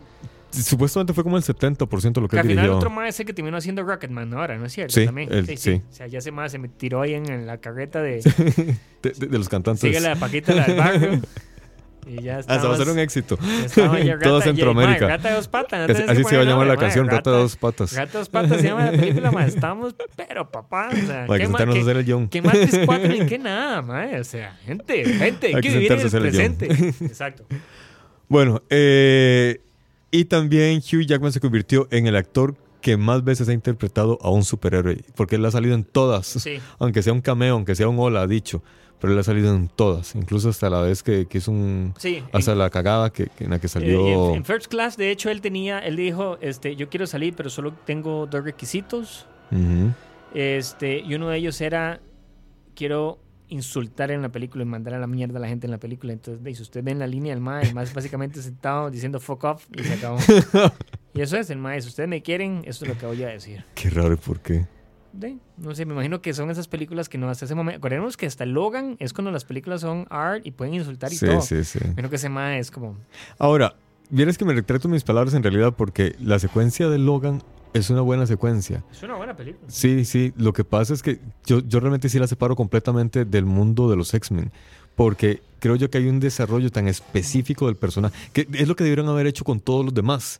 Supuestamente 0.51 1.13
fue 1.13 1.23
como 1.23 1.37
el 1.37 1.43
70% 1.43 2.21
lo 2.21 2.27
que 2.27 2.35
Que 2.35 2.39
al 2.39 2.45
él 2.45 2.49
final 2.51 2.65
el 2.65 2.71
dirigió. 2.71 2.75
otro 2.77 2.89
mae 2.89 3.09
es 3.09 3.19
el 3.19 3.25
que 3.25 3.33
terminó 3.33 3.57
haciendo 3.57 3.83
Rocketman 3.83 4.33
ahora, 4.33 4.57
¿no 4.57 4.65
es 4.65 4.73
cierto? 4.73 4.93
Sí, 4.95 5.05
También. 5.05 5.31
él- 5.31 5.57
sí. 5.57 5.81
O 5.87 5.93
sea, 5.93 6.07
ya 6.07 6.17
ese 6.19 6.31
mae 6.31 6.49
se 6.49 6.57
me 6.57 6.69
tiró 6.69 7.01
ahí 7.01 7.13
en, 7.13 7.29
en 7.31 7.45
la 7.45 7.57
carreta 7.59 8.01
de... 8.01 8.19
De, 9.01 9.11
de- 9.11 9.27
de 9.27 9.37
los 9.37 9.47
cantantes. 9.47 9.79
Sigue 9.81 9.99
la 10.01 10.15
Paquita, 10.17 10.53
la 10.53 10.65
del 10.65 10.75
barrio. 10.75 11.21
Y 12.05 12.21
ya 12.23 12.41
se 12.43 12.49
va 12.49 12.55
a 12.55 12.73
hacer 12.73 12.89
un 12.89 12.99
éxito. 12.99 13.37
rata- 13.37 13.99
ya- 14.03 14.41
Centroamérica. 14.41 15.05
mae, 15.07 15.17
Rata 15.17 15.29
de 15.29 15.35
dos 15.35 15.47
patas. 15.47 15.87
no 15.87 15.95
que 15.95 16.11
así 16.11 16.23
se 16.25 16.35
va 16.35 16.41
a 16.41 16.45
llamar 16.45 16.67
la 16.67 16.75
canción, 16.77 17.05
mae, 17.05 17.15
Rata 17.17 17.31
de 17.31 17.37
dos 17.37 17.55
patas. 17.55 17.93
Rata 17.93 18.11
de 18.13 18.17
dos 18.19 18.29
patas 18.29 18.59
se 18.59 18.67
llama 18.67 18.85
la 18.85 18.91
película, 18.91 19.31
mae. 19.31 19.47
Estamos, 19.47 19.95
pero 20.17 20.49
papá, 20.51 20.89
o 20.91 20.95
sea, 21.05 21.23
Hay 21.23 21.27
que 21.29 21.37
¿qué, 21.37 21.47
ma- 21.47 21.57
sentarnos 21.59 21.75
a 21.75 21.77
qué- 21.77 21.81
hacer 21.83 21.97
el 21.97 22.03
guion. 22.05 22.27
qué 22.27 22.41
martes 22.41 22.79
cuatro 22.85 23.07
ni 23.07 23.25
qué 23.27 23.37
nada, 23.37 23.81
mae. 23.83 24.19
O 24.19 24.23
sea, 24.23 24.57
gente, 24.65 25.05
gente, 25.05 25.47
hay, 25.55 25.61
que, 25.61 25.69
vivir 25.69 25.91
en 25.91 25.99
el 25.99 26.05
el 26.15 26.21
presente. 26.21 26.65
Exacto. 27.05 27.45
Bueno, 28.27 28.63
eh, 28.69 29.61
y 30.11 30.25
también 30.25 30.77
Hugh 30.79 31.05
Jackman 31.05 31.31
se 31.31 31.39
convirtió 31.39 31.87
en 31.91 32.07
el 32.07 32.15
actor 32.15 32.55
que 32.81 32.95
más 32.97 33.23
veces 33.23 33.49
ha 33.49 33.53
interpretado 33.53 34.17
a 34.21 34.29
un 34.31 34.43
superhéroe, 34.43 35.03
porque 35.15 35.35
él 35.35 35.45
ha 35.45 35.51
salido 35.51 35.75
en 35.75 35.83
todas, 35.83 36.25
Sí. 36.27 36.59
aunque 36.79 37.03
sea 37.03 37.13
un 37.13 37.21
cameo, 37.21 37.53
aunque 37.55 37.75
sea 37.75 37.89
un 37.89 37.99
hola, 37.99 38.21
ha 38.21 38.27
dicho, 38.27 38.63
pero 39.01 39.13
él 39.13 39.19
ha 39.19 39.23
salido 39.23 39.53
en 39.53 39.67
todas, 39.67 40.15
incluso 40.15 40.49
hasta 40.49 40.69
la 40.69 40.81
vez 40.81 41.03
que, 41.03 41.25
que 41.25 41.37
es 41.39 41.47
un... 41.47 41.93
Sí. 41.97 42.23
Hasta 42.31 42.55
la 42.55 42.69
cagada 42.69 43.09
que, 43.11 43.29
en 43.39 43.49
la 43.49 43.59
que 43.59 43.67
Eh, 43.67 43.69
salió... 43.69 44.29
en, 44.31 44.35
en 44.37 44.45
First 44.45 44.67
Class, 44.67 44.95
de 44.97 45.11
hecho, 45.11 45.29
él 45.29 45.41
tenía, 45.41 45.79
él 45.79 45.95
dijo, 45.97 46.37
este, 46.41 46.75
yo 46.77 46.89
quiero 46.89 47.05
salir, 47.05 47.33
pero 47.35 47.49
solo 47.49 47.73
tengo 47.85 48.25
dos 48.27 48.43
requisitos. 48.43 49.25
Este, 50.33 50.99
y 50.99 51.15
uno 51.15 51.29
de 51.29 51.37
ellos 51.37 51.59
era, 51.61 51.99
quiero 52.75 53.19
insultar 53.49 54.11
en 54.11 54.21
la 54.21 54.29
película 54.29 54.63
y 54.63 54.65
mandar 54.67 54.93
a 54.93 54.99
la 54.99 55.07
mierda 55.07 55.37
a 55.37 55.41
la 55.41 55.47
gente 55.47 55.67
en 55.67 55.71
la 55.71 55.77
película. 55.79 56.13
Entonces, 56.13 56.57
si 56.57 56.61
usted 56.63 56.83
ve 56.83 56.91
en 56.91 56.99
la 56.99 57.07
línea 57.07 57.33
el 57.33 57.41
mae, 57.41 57.67
el 57.67 57.73
mae 57.75 57.83
es 57.83 57.93
básicamente 57.95 58.41
sentado 58.41 58.89
diciendo 58.89 59.19
fuck 59.19 59.43
off 59.43 59.65
y 59.75 59.83
se 59.83 59.93
acabó. 59.93 60.17
y 61.13 61.21
eso 61.21 61.37
es 61.37 61.49
el 61.49 61.57
mae, 61.57 61.81
si 61.81 61.87
ustedes 61.89 62.07
me 62.09 62.21
quieren, 62.21 62.61
eso 62.65 62.85
es 62.85 62.89
lo 62.89 62.97
que 62.97 63.05
voy 63.05 63.21
a 63.23 63.27
decir. 63.29 63.63
Qué 63.75 63.89
raro, 63.89 64.15
¿por 64.17 64.39
qué? 64.39 64.65
No 65.57 65.73
sé, 65.73 65.85
me 65.85 65.93
imagino 65.93 66.21
que 66.21 66.33
son 66.33 66.51
esas 66.51 66.67
películas 66.67 67.09
que 67.09 67.17
no 67.17 67.29
hasta 67.29 67.45
ese 67.45 67.55
momento. 67.55 67.79
Acordémonos 67.79 68.15
que 68.15 68.27
hasta 68.27 68.45
Logan 68.45 68.95
es 68.99 69.11
cuando 69.11 69.31
las 69.31 69.43
películas 69.43 69.81
son 69.81 70.05
art 70.09 70.45
y 70.45 70.51
pueden 70.51 70.75
insultar 70.75 71.11
y 71.11 71.15
Sí, 71.15 71.25
todo. 71.25 71.41
sí, 71.41 71.63
sí. 71.63 71.79
Menos 71.95 72.09
que 72.09 72.15
ese 72.17 72.29
mae 72.29 72.59
es 72.59 72.69
como. 72.69 72.95
Ahora, 73.39 73.75
vieres 74.11 74.37
que 74.37 74.45
me 74.45 74.53
retrato 74.53 74.87
mis 74.87 75.03
palabras 75.03 75.33
en 75.33 75.41
realidad 75.41 75.73
porque 75.75 76.15
la 76.19 76.37
secuencia 76.37 76.89
de 76.89 76.99
Logan 76.99 77.41
es 77.73 77.89
una 77.89 78.01
buena 78.01 78.25
secuencia. 78.25 78.83
Es 78.91 79.03
una 79.03 79.15
buena 79.15 79.35
película. 79.35 79.65
Sí, 79.69 80.05
sí, 80.05 80.33
lo 80.37 80.53
que 80.53 80.63
pasa 80.63 80.93
es 80.93 81.01
que 81.03 81.19
yo, 81.45 81.59
yo 81.59 81.79
realmente 81.79 82.09
sí 82.09 82.19
la 82.19 82.27
separo 82.27 82.55
completamente 82.55 83.25
del 83.25 83.45
mundo 83.45 83.89
de 83.89 83.95
los 83.95 84.13
X-Men, 84.13 84.51
porque 84.95 85.41
creo 85.59 85.75
yo 85.75 85.89
que 85.89 85.97
hay 85.97 86.07
un 86.07 86.19
desarrollo 86.19 86.69
tan 86.71 86.87
específico 86.87 87.67
del 87.67 87.75
personaje, 87.75 88.15
que 88.33 88.47
es 88.53 88.67
lo 88.67 88.75
que 88.75 88.83
debieron 88.83 89.07
haber 89.09 89.27
hecho 89.27 89.43
con 89.43 89.59
todos 89.59 89.85
los 89.85 89.93
demás. 89.93 90.39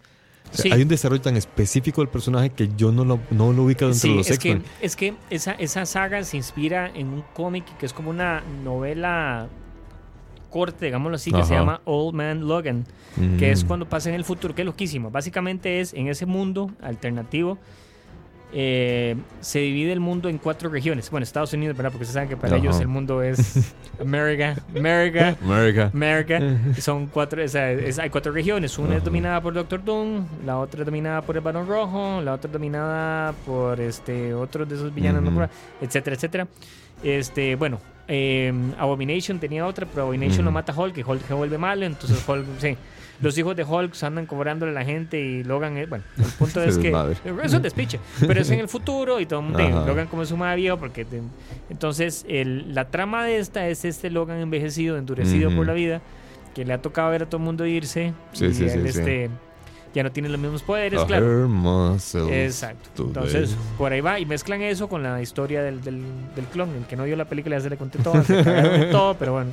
O 0.51 0.55
sea, 0.55 0.63
Sí. 0.63 0.71
Hay 0.71 0.82
un 0.82 0.88
desarrollo 0.88 1.21
tan 1.21 1.38
específico 1.38 2.01
del 2.01 2.07
personaje 2.09 2.49
que 2.49 2.69
yo 2.75 2.91
no 2.91 3.05
lo, 3.05 3.19
no 3.30 3.53
lo 3.53 3.63
ubico 3.65 3.86
dentro 3.86 3.99
Sí, 4.01 4.09
de 4.09 4.15
los 4.15 4.30
es 4.32 4.39
que, 4.39 4.49
X-Men. 4.51 4.67
es 4.82 4.95
que 4.95 5.13
esa, 5.30 5.51
esa 5.51 5.86
saga 5.86 6.23
se 6.23 6.38
inspira 6.38 6.89
en 6.95 7.09
un 7.09 7.23
cómic 7.36 7.65
que 7.77 7.86
es 7.86 7.93
como 7.93 8.09
una 8.09 8.41
novela 8.63 9.47
corte, 10.50 10.86
digámoslo 10.86 11.16
así, 11.16 11.32
que 11.32 11.43
se 11.43 11.54
Ajá. 11.54 11.62
llama 11.62 11.82
Old 11.86 12.16
Man 12.16 12.47
Logan, 12.47 12.86
que 13.38 13.52
es 13.52 13.64
Mm. 13.64 13.68
cuando 13.68 13.86
pasa 13.88 14.10
en 14.10 14.16
el 14.16 14.24
futuro, 14.26 14.54
que 14.56 14.62
es 14.64 14.66
loquísimo. 14.66 15.12
Básicamente 15.12 15.80
es 15.80 15.93
en 15.93 16.08
ese 16.08 16.26
mundo 16.26 16.72
alternativo. 16.82 17.58
eh, 18.52 19.16
se 19.41 19.60
divide 19.60 19.91
el 19.93 20.00
mundo 20.00 20.28
en 20.28 20.39
cuatro 20.39 20.70
regiones. 20.72 21.12
Bueno, 21.12 21.24
Estados 21.24 21.54
Unidos, 21.54 21.78
¿verdad? 21.78 21.91
Porque 21.91 22.06
ustedes 22.06 22.16
saben 22.16 22.30
que 22.30 22.36
para 22.36 22.56
Ajá. 22.56 22.64
ellos 22.66 22.80
el 22.80 22.88
mundo 22.88 23.22
es 23.22 23.76
América, 24.02 24.56
América, 24.76 25.38
America. 25.43 25.91
América. 25.93 26.39
Son 26.82 27.06
cuatro, 27.06 27.43
o 27.43 27.47
sea, 27.47 27.72
es- 27.72 28.00
hay 28.00 28.10
cuatro 28.10 28.32
regiones. 28.32 28.80
Una 28.80 28.95
es 28.97 29.04
dominada 29.04 29.39
por 29.39 29.54
Doctor 29.54 29.84
Doom, 29.84 30.26
la 30.47 30.58
otra 30.58 30.80
es 30.80 30.86
dominada 30.88 31.22
por 31.22 31.36
el 31.36 31.43
Barón 31.43 31.68
Rojo, 31.68 32.22
la 32.24 32.34
otra 32.34 32.47
es 32.47 32.54
dominada 32.54 33.34
por 33.45 33.80
este 33.80 34.34
otros 34.34 34.68
de 34.68 34.76
esos 34.78 34.91
villanos, 34.95 35.30
acuerdo, 35.30 35.54
etcétera, 35.80 36.16
etcétera. 36.16 36.47
Este, 37.04 37.56
bueno, 37.56 37.80
eh, 38.08 38.52
Abomination 38.78 39.39
tenía 39.39 39.66
otra, 39.66 39.86
pero 39.86 40.04
Abomination 40.04 40.43
lo 40.43 40.50
Ujú. 40.52 40.54
mata 40.56 40.72
a 40.74 40.80
Hulk 40.80 40.97
y 40.97 41.04
Hulk 41.04 41.26
se 41.28 41.34
vuelve 41.34 41.58
malo, 41.58 41.86
entonces 41.86 42.24
Hulk, 42.28 42.45
sí. 42.60 42.76
Los 43.22 43.38
hijos 43.38 43.54
de 43.56 43.66
Hulk 43.66 43.93
andan 44.04 44.26
cobrándole 44.26 44.72
a 44.72 44.76
la 44.76 44.86
gente 44.86 45.20
y 45.20 45.43
Logan, 45.43 45.78
es- 45.78 45.89
bueno, 45.89 46.06
el 46.18 46.24
punto 46.38 46.64
es 46.64 46.78
que 46.78 46.93
es 47.43 47.54
un 47.54 47.62
despiche, 47.62 48.00
pero 48.26 48.39
es 48.39 48.50
en 48.50 48.60
el 48.62 48.68
futuro 48.70 49.20
y 49.20 49.26
todo 49.26 49.41
el 49.41 49.45
mundo. 49.47 49.86
Logan 49.86 50.08
como 50.08 50.24
más 50.38 50.56
viejo 50.56 50.78
porque 50.78 51.04
te- 51.06 51.22
entonces 51.70 52.26
el- 52.30 52.74
la 52.74 52.89
trama 52.89 53.26
de 53.26 53.39
esta 53.39 53.68
es 53.68 53.84
este 53.86 54.10
Logan 54.10 54.39
envejecido, 54.39 54.97
endurecido 54.97 55.54
por 55.56 55.68
la 55.68 55.74
vida, 55.74 56.02
que 56.56 56.64
le 56.66 56.74
ha 56.74 56.82
tocado 56.82 57.12
ver 57.12 57.24
a 57.24 57.26
todo 57.26 57.38
el 57.38 57.43
mundo 57.43 57.66
irse 57.66 58.14
Sí, 58.34 58.45
y 58.45 58.54
sí, 58.54 58.64
él 58.64 58.89
sí. 58.91 59.00
este 59.00 59.30
ya 59.94 60.04
no 60.04 60.12
tiene 60.12 60.30
los 60.30 60.40
mismos 60.40 60.62
poderes, 60.64 61.04
claro. 61.06 61.26
Exacto. 62.32 63.04
Entonces, 63.04 63.56
por 63.78 63.92
ahí 63.92 64.02
va. 64.02 64.20
Y 64.20 64.26
mezclan 64.26 64.62
eso 64.62 64.88
con 64.88 65.04
la 65.04 65.22
historia 65.22 65.64
del, 65.64 65.82
del, 65.82 66.04
del 66.36 66.46
clon. 66.46 66.70
El 66.76 66.86
que 66.86 66.96
no 66.96 67.06
vio 67.06 67.16
la 67.16 67.26
película 67.26 67.58
ya 67.58 67.62
se 67.62 67.70
le 67.70 67.78
conté 67.78 68.00
todo. 68.00 68.24
Se 68.24 68.44
todo, 68.92 69.16
pero 69.16 69.34
bueno. 69.34 69.52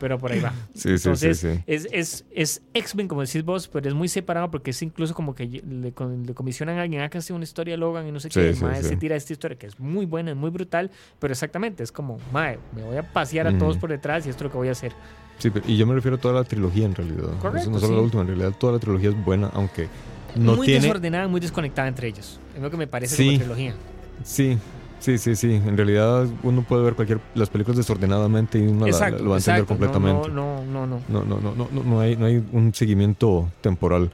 Pero 0.00 0.18
por 0.18 0.30
ahí 0.30 0.40
va. 0.40 0.52
Sí, 0.74 0.80
sí, 0.80 0.98
sí, 0.98 1.08
Entonces, 1.08 1.38
sí. 1.38 1.48
es, 1.66 1.88
es, 1.90 2.24
es 2.30 2.62
X-Men, 2.72 3.08
como 3.08 3.22
decís 3.22 3.44
vos, 3.44 3.66
pero 3.66 3.88
es 3.88 3.94
muy 3.94 4.06
separado 4.06 4.48
porque 4.50 4.70
es 4.70 4.80
incluso 4.82 5.12
como 5.12 5.34
que 5.34 5.46
le, 5.46 5.92
le 5.92 6.34
comisionan 6.34 6.78
a 6.78 6.82
alguien, 6.82 7.02
haga 7.02 7.18
una 7.30 7.42
historia 7.42 7.76
Logan 7.76 8.06
y 8.06 8.12
no 8.12 8.20
sé 8.20 8.28
qué. 8.28 8.54
mae, 8.60 8.82
se 8.82 8.96
tira 8.96 9.16
esta 9.16 9.32
historia 9.32 9.58
que 9.58 9.66
es 9.66 9.80
muy 9.80 10.06
buena, 10.06 10.30
es 10.30 10.36
muy 10.36 10.50
brutal, 10.50 10.90
pero 11.18 11.32
exactamente, 11.32 11.82
es 11.82 11.90
como, 11.90 12.18
mae, 12.32 12.60
me 12.76 12.84
voy 12.84 12.96
a 12.96 13.12
pasear 13.12 13.48
a 13.48 13.58
todos 13.58 13.76
por 13.76 13.90
detrás 13.90 14.24
y 14.26 14.30
esto 14.30 14.44
es 14.44 14.44
lo 14.44 14.52
que 14.52 14.58
voy 14.58 14.68
a 14.68 14.72
hacer. 14.72 14.92
Sí, 15.38 15.50
pero- 15.50 15.64
y 15.68 15.76
yo 15.76 15.86
me 15.86 15.94
refiero 15.94 16.16
a 16.16 16.20
toda 16.20 16.34
la 16.34 16.44
trilogía 16.44 16.84
en 16.86 16.94
realidad. 16.94 17.28
Correcto, 17.40 17.70
no 17.70 17.78
solo 17.78 17.96
la 17.96 18.02
última, 18.02 18.22
en 18.22 18.28
realidad 18.28 18.52
toda 18.58 18.72
la 18.74 18.78
trilogía 18.78 19.10
es 19.10 19.24
buena, 19.24 19.50
aunque 19.54 19.88
no 20.36 20.56
muy 20.56 20.66
tiene... 20.66 20.82
desordenada, 20.82 21.28
muy 21.28 21.40
desconectada 21.40 21.88
entre 21.88 22.08
ellos. 22.08 22.40
Es 22.56 22.62
lo 22.62 22.70
que 22.70 22.76
me 22.76 22.86
parece 22.86 23.16
Sí. 23.16 23.26
como 23.26 23.38
trilogía. 23.38 23.74
Sí, 24.24 24.58
sí, 24.98 25.16
sí, 25.18 25.36
sí. 25.36 25.52
En 25.54 25.76
realidad 25.76 26.26
uno 26.42 26.62
puede 26.62 26.82
ver 26.82 26.94
cualquier 26.94 27.20
las 27.34 27.48
películas 27.50 27.76
desordenadamente 27.76 28.58
y 28.58 28.62
uno 28.66 28.86
la- 28.86 28.90
lo 28.90 28.90
va 28.90 29.06
a 29.06 29.08
entender 29.08 29.36
exacto. 29.38 29.66
Completamente. 29.66 30.28
No, 30.30 30.62
no, 30.64 30.86
no, 30.86 30.86
no. 30.86 31.00
No, 31.08 31.24
no, 31.24 31.40
no, 31.40 31.54
no, 31.54 31.68
no, 31.70 31.82
no 31.84 32.00
hay, 32.00 32.16
no 32.16 32.26
hay 32.26 32.44
un 32.52 32.74
seguimiento 32.74 33.48
temporal. 33.60 34.10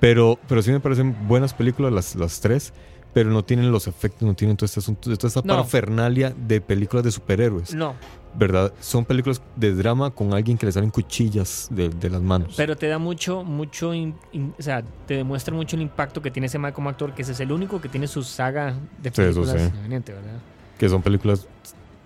Pero, 0.00 0.38
pero 0.48 0.62
sí 0.62 0.72
me 0.72 0.80
parecen 0.80 1.14
buenas 1.28 1.54
películas 1.54 1.92
las, 1.92 2.16
las 2.16 2.40
tres, 2.40 2.72
pero 3.12 3.30
no 3.30 3.44
tienen 3.44 3.70
los 3.70 3.86
efectos, 3.86 4.22
no 4.26 4.34
tienen 4.34 4.56
todo 4.56 4.64
este 4.66 4.80
asunto, 4.80 5.14
toda 5.16 5.28
esta 5.28 5.40
No. 5.44 5.54
parafernalia 5.54 6.30
de 6.36 6.60
películas 6.60 7.04
de 7.04 7.10
superhéroes, 7.10 7.74
No, 7.74 7.94
¿verdad? 8.34 8.72
Son 8.80 9.04
películas 9.04 9.42
de 9.56 9.74
drama 9.74 10.10
con 10.10 10.32
alguien 10.32 10.56
que 10.56 10.64
le 10.66 10.72
salen 10.72 10.90
cuchillas 10.90 11.68
de, 11.70 11.90
de 11.90 12.08
las 12.10 12.22
manos. 12.22 12.54
pero 12.56 12.76
te 12.76 12.86
da 12.88 12.98
mucho, 12.98 13.44
mucho, 13.44 13.92
in- 13.92 14.14
in- 14.32 14.54
o 14.58 14.62
sea, 14.62 14.82
te 15.06 15.14
demuestra 15.16 15.54
mucho 15.54 15.76
el 15.76 15.82
impacto 15.82 16.22
que 16.22 16.30
tiene 16.30 16.46
ese 16.46 16.58
man 16.58 16.72
como 16.72 16.88
actor, 16.88 17.14
que 17.14 17.22
ese 17.22 17.32
es 17.32 17.40
el 17.40 17.52
único 17.52 17.80
que 17.80 17.88
tiene 17.90 18.06
su 18.06 18.22
saga 18.22 18.74
de 19.02 19.10
películas 19.10 19.50
sí. 19.50 19.78
¿verdad? 19.88 20.40
que 20.78 20.88
son 20.88 21.02
películas 21.02 21.46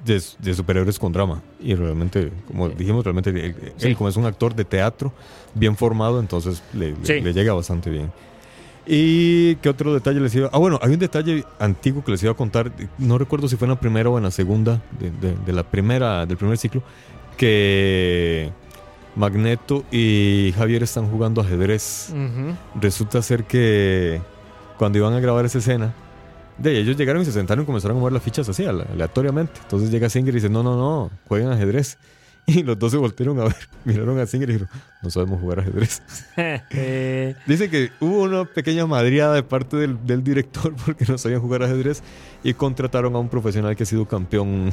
de, 0.04 0.22
de 0.40 0.54
superhéroes 0.54 0.98
con 0.98 1.12
drama. 1.12 1.42
Y 1.60 1.74
realmente, 1.74 2.30
como 2.46 2.68
dijimos, 2.68 3.04
realmente 3.04 3.30
él, 3.30 3.36
él, 3.36 3.72
Sí. 3.76 3.94
como 3.94 4.08
es 4.08 4.16
un 4.16 4.26
actor 4.26 4.54
de 4.54 4.64
teatro 4.64 5.12
bien 5.54 5.76
formado, 5.76 6.20
entonces 6.20 6.62
le, 6.74 6.94
le 7.20 7.32
llega 7.32 7.54
bastante 7.54 7.88
bien. 7.90 8.12
¿Y 8.86 9.56
qué 9.56 9.68
otro 9.68 9.92
detalle 9.94 10.20
les 10.20 10.34
iba? 10.34 10.48
Ah, 10.52 10.58
bueno, 10.58 10.78
hay 10.82 10.92
un 10.92 10.98
detalle 10.98 11.44
antiguo 11.58 12.04
que 12.04 12.12
les 12.12 12.22
iba 12.22 12.32
a 12.32 12.36
contar. 12.36 12.70
No 12.98 13.18
recuerdo 13.18 13.48
si 13.48 13.56
fue 13.56 13.66
en 13.66 13.70
la 13.72 13.80
primera 13.80 14.08
o 14.10 14.16
en 14.16 14.24
la 14.24 14.30
segunda, 14.30 14.80
de, 15.00 15.10
de- 15.10 15.36
de 15.44 15.52
la 15.52 15.64
primera, 15.64 16.24
del 16.26 16.36
primer 16.36 16.56
ciclo, 16.56 16.82
que 17.36 18.50
Magneto 19.14 19.84
y 19.90 20.52
Javier 20.56 20.82
están 20.82 21.08
jugando 21.10 21.40
ajedrez 21.40 22.12
resulta 22.80 23.22
ser 23.22 23.44
que 23.44 24.20
cuando 24.78 24.98
iban 24.98 25.14
a 25.14 25.20
grabar 25.20 25.44
esa 25.46 25.58
escena, 25.58 25.94
de 26.58 26.78
ellos 26.78 26.96
llegaron 26.96 27.22
y 27.22 27.24
se 27.24 27.32
sentaron 27.32 27.64
y 27.64 27.66
comenzaron 27.66 27.96
a 27.96 28.00
mover 28.00 28.12
las 28.12 28.22
fichas 28.22 28.48
así, 28.48 28.64
ale- 28.64 28.84
aleatoriamente. 28.92 29.60
Entonces 29.62 29.90
llega 29.90 30.08
Singer 30.08 30.32
y 30.34 30.36
dice, 30.36 30.48
no, 30.48 30.62
no, 30.62 30.76
no, 30.76 31.10
jueguen 31.28 31.48
ajedrez. 31.50 31.98
Y 32.56 32.62
los 32.62 32.78
dos 32.78 32.92
se 32.92 32.96
voltearon 32.96 33.40
a 33.40 33.44
ver, 33.44 33.56
miraron 33.84 34.18
a 34.20 34.26
Singer 34.26 34.48
y 34.50 34.52
dijeron, 34.52 34.72
no 35.02 35.10
sabemos 35.10 35.40
jugar 35.40 35.60
ajedrez. 35.60 36.00
Eh, 36.70 37.34
Dice 37.46 37.68
que 37.70 37.90
hubo 38.00 38.22
una 38.22 38.44
pequeña 38.44 38.86
madriada 38.86 39.34
de 39.34 39.42
parte 39.42 39.76
del, 39.76 40.06
del 40.06 40.22
director 40.22 40.72
porque 40.84 41.04
no 41.06 41.18
sabían 41.18 41.40
jugar 41.40 41.62
ajedrez 41.64 42.02
y 42.44 42.54
contrataron 42.54 43.14
a 43.16 43.18
un 43.18 43.28
profesional 43.28 43.74
que 43.74 43.82
ha 43.82 43.86
sido 43.86 44.06
campeón 44.06 44.70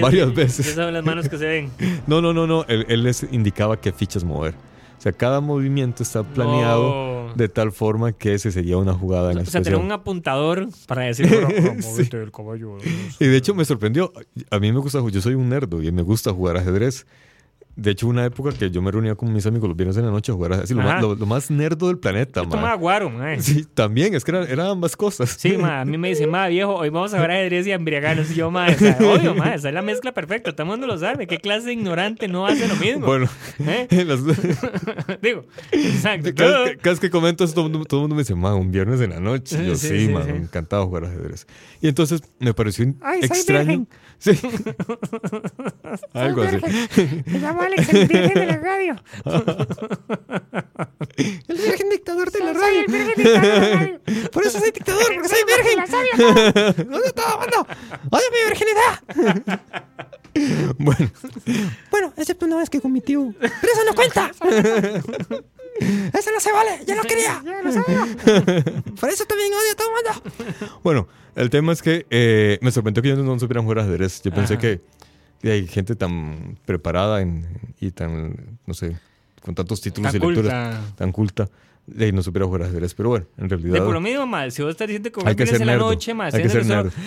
varias 0.00 0.32
veces. 0.34 0.60
Esas 0.60 0.76
son 0.76 0.94
las 0.94 1.04
manos 1.04 1.28
que 1.28 1.36
se 1.36 1.46
ven. 1.46 1.70
No, 2.06 2.22
no, 2.22 2.32
no, 2.32 2.46
no, 2.46 2.64
él, 2.68 2.86
él 2.88 3.02
les 3.02 3.22
indicaba 3.30 3.78
qué 3.80 3.92
fichas 3.92 4.24
mover. 4.24 4.54
O 5.00 5.02
sea, 5.02 5.12
cada 5.12 5.40
movimiento 5.40 6.02
está 6.02 6.22
planeado 6.22 7.32
de 7.34 7.48
tal 7.48 7.72
forma 7.72 8.12
que 8.12 8.38
se 8.38 8.52
seguía 8.52 8.76
una 8.76 8.92
jugada 8.92 9.32
en 9.32 9.38
O 9.38 9.46
sea, 9.46 9.62
tener 9.62 9.78
un 9.78 9.90
apuntador 9.92 10.68
para 10.86 11.04
decir, 11.04 11.26
"Pero, 11.30 11.48
pero, 11.48 11.80
Sí. 11.80 12.04
del 12.10 12.30
caballo. 12.30 12.76
Y 13.18 13.24
de 13.26 13.34
hecho 13.38 13.54
me 13.54 13.64
sorprendió. 13.64 14.12
A 14.50 14.58
mí 14.58 14.70
me 14.72 14.78
gusta, 14.78 15.00
yo 15.10 15.22
soy 15.22 15.32
un 15.36 15.48
nerdo 15.48 15.82
y 15.82 15.90
me 15.90 16.02
gusta 16.02 16.32
jugar 16.34 16.58
ajedrez. 16.58 17.06
De 17.80 17.92
hecho, 17.92 18.06
una 18.08 18.26
época 18.26 18.52
que 18.52 18.70
yo 18.70 18.82
me 18.82 18.90
reunía 18.90 19.14
con 19.14 19.32
mis 19.32 19.46
amigos 19.46 19.68
los 19.68 19.76
viernes 19.76 19.96
en 19.96 20.04
la 20.04 20.10
noche 20.10 20.32
a 20.32 20.34
jugar. 20.34 20.52
Así, 20.52 20.74
lo, 20.74 20.82
más, 20.82 21.00
lo, 21.00 21.14
lo 21.14 21.24
más 21.24 21.50
nerdo 21.50 21.88
del 21.88 21.96
planeta, 21.98 22.40
Yo 22.42 22.48
man. 22.48 22.50
tomaba 22.58 22.74
guaro. 22.74 23.10
Sí, 23.38 23.64
también, 23.72 24.14
es 24.14 24.22
que 24.22 24.32
eran, 24.32 24.48
eran 24.50 24.66
ambas 24.66 24.96
cosas. 24.96 25.30
Sí, 25.30 25.56
ma, 25.56 25.80
a 25.80 25.84
mí 25.86 25.96
me 25.96 26.08
dicen, 26.10 26.28
ma, 26.30 26.46
viejo, 26.48 26.74
hoy 26.74 26.90
vamos 26.90 27.14
a 27.14 27.16
jugar 27.16 27.30
ajedrez 27.30 27.66
y 27.66 27.72
a 27.72 27.76
embriagarnos. 27.76 28.30
Y 28.30 28.34
yo, 28.34 28.50
ma, 28.50 28.66
o 28.68 28.72
sea, 28.74 28.98
obvio, 29.00 29.34
ma, 29.34 29.54
esa 29.54 29.68
es 29.68 29.74
la 29.74 29.80
mezcla 29.80 30.12
perfecta. 30.12 30.52
Todo 30.52 30.64
el 30.64 30.68
mundo 30.70 30.86
lo 30.86 30.98
sabe. 30.98 31.26
¿Qué 31.26 31.38
clase 31.38 31.68
de 31.68 31.72
ignorante 31.72 32.28
no 32.28 32.46
hace 32.46 32.68
lo 32.68 32.76
mismo? 32.76 33.06
Bueno, 33.06 33.28
¿Eh? 33.60 33.86
las- 34.06 34.20
Digo, 35.22 35.44
exacto. 35.72 36.30
cada, 36.36 36.60
vez 36.64 36.70
que- 36.72 36.76
cada 36.78 36.90
vez 36.92 37.00
que 37.00 37.10
comento 37.10 37.44
eso, 37.44 37.54
todo 37.54 37.66
el 37.66 37.72
mundo, 37.72 37.86
todo 37.86 38.00
el 38.00 38.02
mundo 38.02 38.16
me 38.16 38.22
dice, 38.22 38.34
man, 38.34 38.54
un 38.56 38.70
viernes 38.70 39.00
en 39.00 39.10
la 39.10 39.20
noche. 39.20 39.56
Y 39.62 39.68
Yo, 39.68 39.74
Sí, 39.76 39.88
sí, 39.88 40.06
sí, 40.06 40.12
man, 40.12 40.24
sí. 40.26 40.32
me 40.32 40.38
encantaba 40.38 40.84
jugar 40.84 41.04
ajedrez. 41.06 41.46
Y 41.80 41.88
entonces 41.88 42.20
me 42.38 42.52
pareció 42.52 42.92
Ay, 43.00 43.20
extraño. 43.22 43.86
Sí. 44.18 44.32
Algo 46.12 46.42
así. 46.42 46.56
Me 47.26 47.38
llamo 47.38 47.62
Alex, 47.72 47.88
el 47.94 48.08
virgen 48.08 48.34
de 48.34 48.46
la 48.46 48.56
radio. 48.56 48.96
El 51.16 51.56
virgen 51.56 51.90
dictador 51.90 52.30
de 52.30 52.38
la 52.40 52.54
Soy 52.54 52.76
el 52.76 52.86
virgen 52.86 53.24
de 53.24 53.30
la 53.32 53.40
radio. 53.40 54.00
Por 54.30 54.46
eso 54.46 54.58
soy 54.58 54.70
dictador, 54.70 55.04
porque 55.14 55.28
soy 55.28 55.44
virgen. 55.44 55.76
La 55.76 55.86
sabia. 55.86 56.74
¿Dónde 56.84 57.06
estaba 57.06 57.36
mando? 57.38 57.66
¡Oye, 58.10 58.24
mi 58.32 58.38
virginidad! 58.48 59.60
bueno. 60.78 61.10
Bueno, 61.90 62.12
excepto 62.16 62.46
una 62.46 62.56
vez 62.56 62.70
que 62.70 62.80
con 62.80 62.92
mi 62.92 63.00
tío. 63.00 63.32
¡Pero 63.38 63.72
eso 63.72 63.84
no 63.86 63.94
cuenta! 63.94 64.30
¡Eso 66.12 66.30
no 66.32 66.40
se 66.40 66.52
vale! 66.52 66.80
¡Ya 66.86 66.94
lo 66.94 67.02
quería! 67.02 67.42
Ya 67.44 67.62
lo 67.62 67.72
sabía. 67.72 68.06
Por 69.00 69.08
eso 69.08 69.24
también 69.24 69.52
odio 69.52 69.72
a 69.72 69.76
todo 69.76 69.88
el 69.88 69.94
mundo. 69.94 70.80
Bueno, 70.82 71.08
el 71.36 71.50
tema 71.50 71.72
es 71.72 71.82
que 71.82 72.06
eh, 72.10 72.58
me 72.60 72.70
sorprendió 72.70 73.02
que 73.02 73.10
ellos 73.10 73.24
no 73.24 73.38
supieran 73.38 73.64
jugar 73.64 73.80
ajedrez. 73.80 74.22
Yo 74.22 74.30
pensé 74.32 74.54
Ajá. 74.54 74.60
que 74.60 74.80
hay 75.44 75.66
gente 75.66 75.96
tan 75.96 76.58
preparada 76.66 77.20
en- 77.22 77.46
y 77.80 77.90
tan, 77.92 78.58
no 78.66 78.74
sé, 78.74 78.96
con 79.42 79.54
tantos 79.54 79.80
títulos 79.80 80.12
Tan 80.12 80.22
y 80.22 80.26
lecturas, 80.26 80.76
culta. 80.76 80.96
tan 80.96 81.12
culta, 81.12 81.48
y 81.98 82.12
no 82.12 82.22
supiera 82.22 82.46
jugar 82.46 82.62
ajedrez. 82.62 82.94
Pero 82.94 83.08
bueno, 83.10 83.26
en 83.38 83.48
realidad. 83.48 83.72
De 83.74 83.80
por 83.80 83.92
lo 83.92 84.00
mismo, 84.00 84.26
ma, 84.26 84.50
si 84.50 84.62
vos 84.62 84.70
estás 84.70 84.88
diciendo 84.88 85.10
que 85.10 85.46
ser 85.46 85.60
en 85.60 85.66
la 85.66 85.76
noche, 85.76 86.14
ma, 86.14 86.26
Hay 86.26 86.42
que 86.42 86.48
ser. 86.48 86.64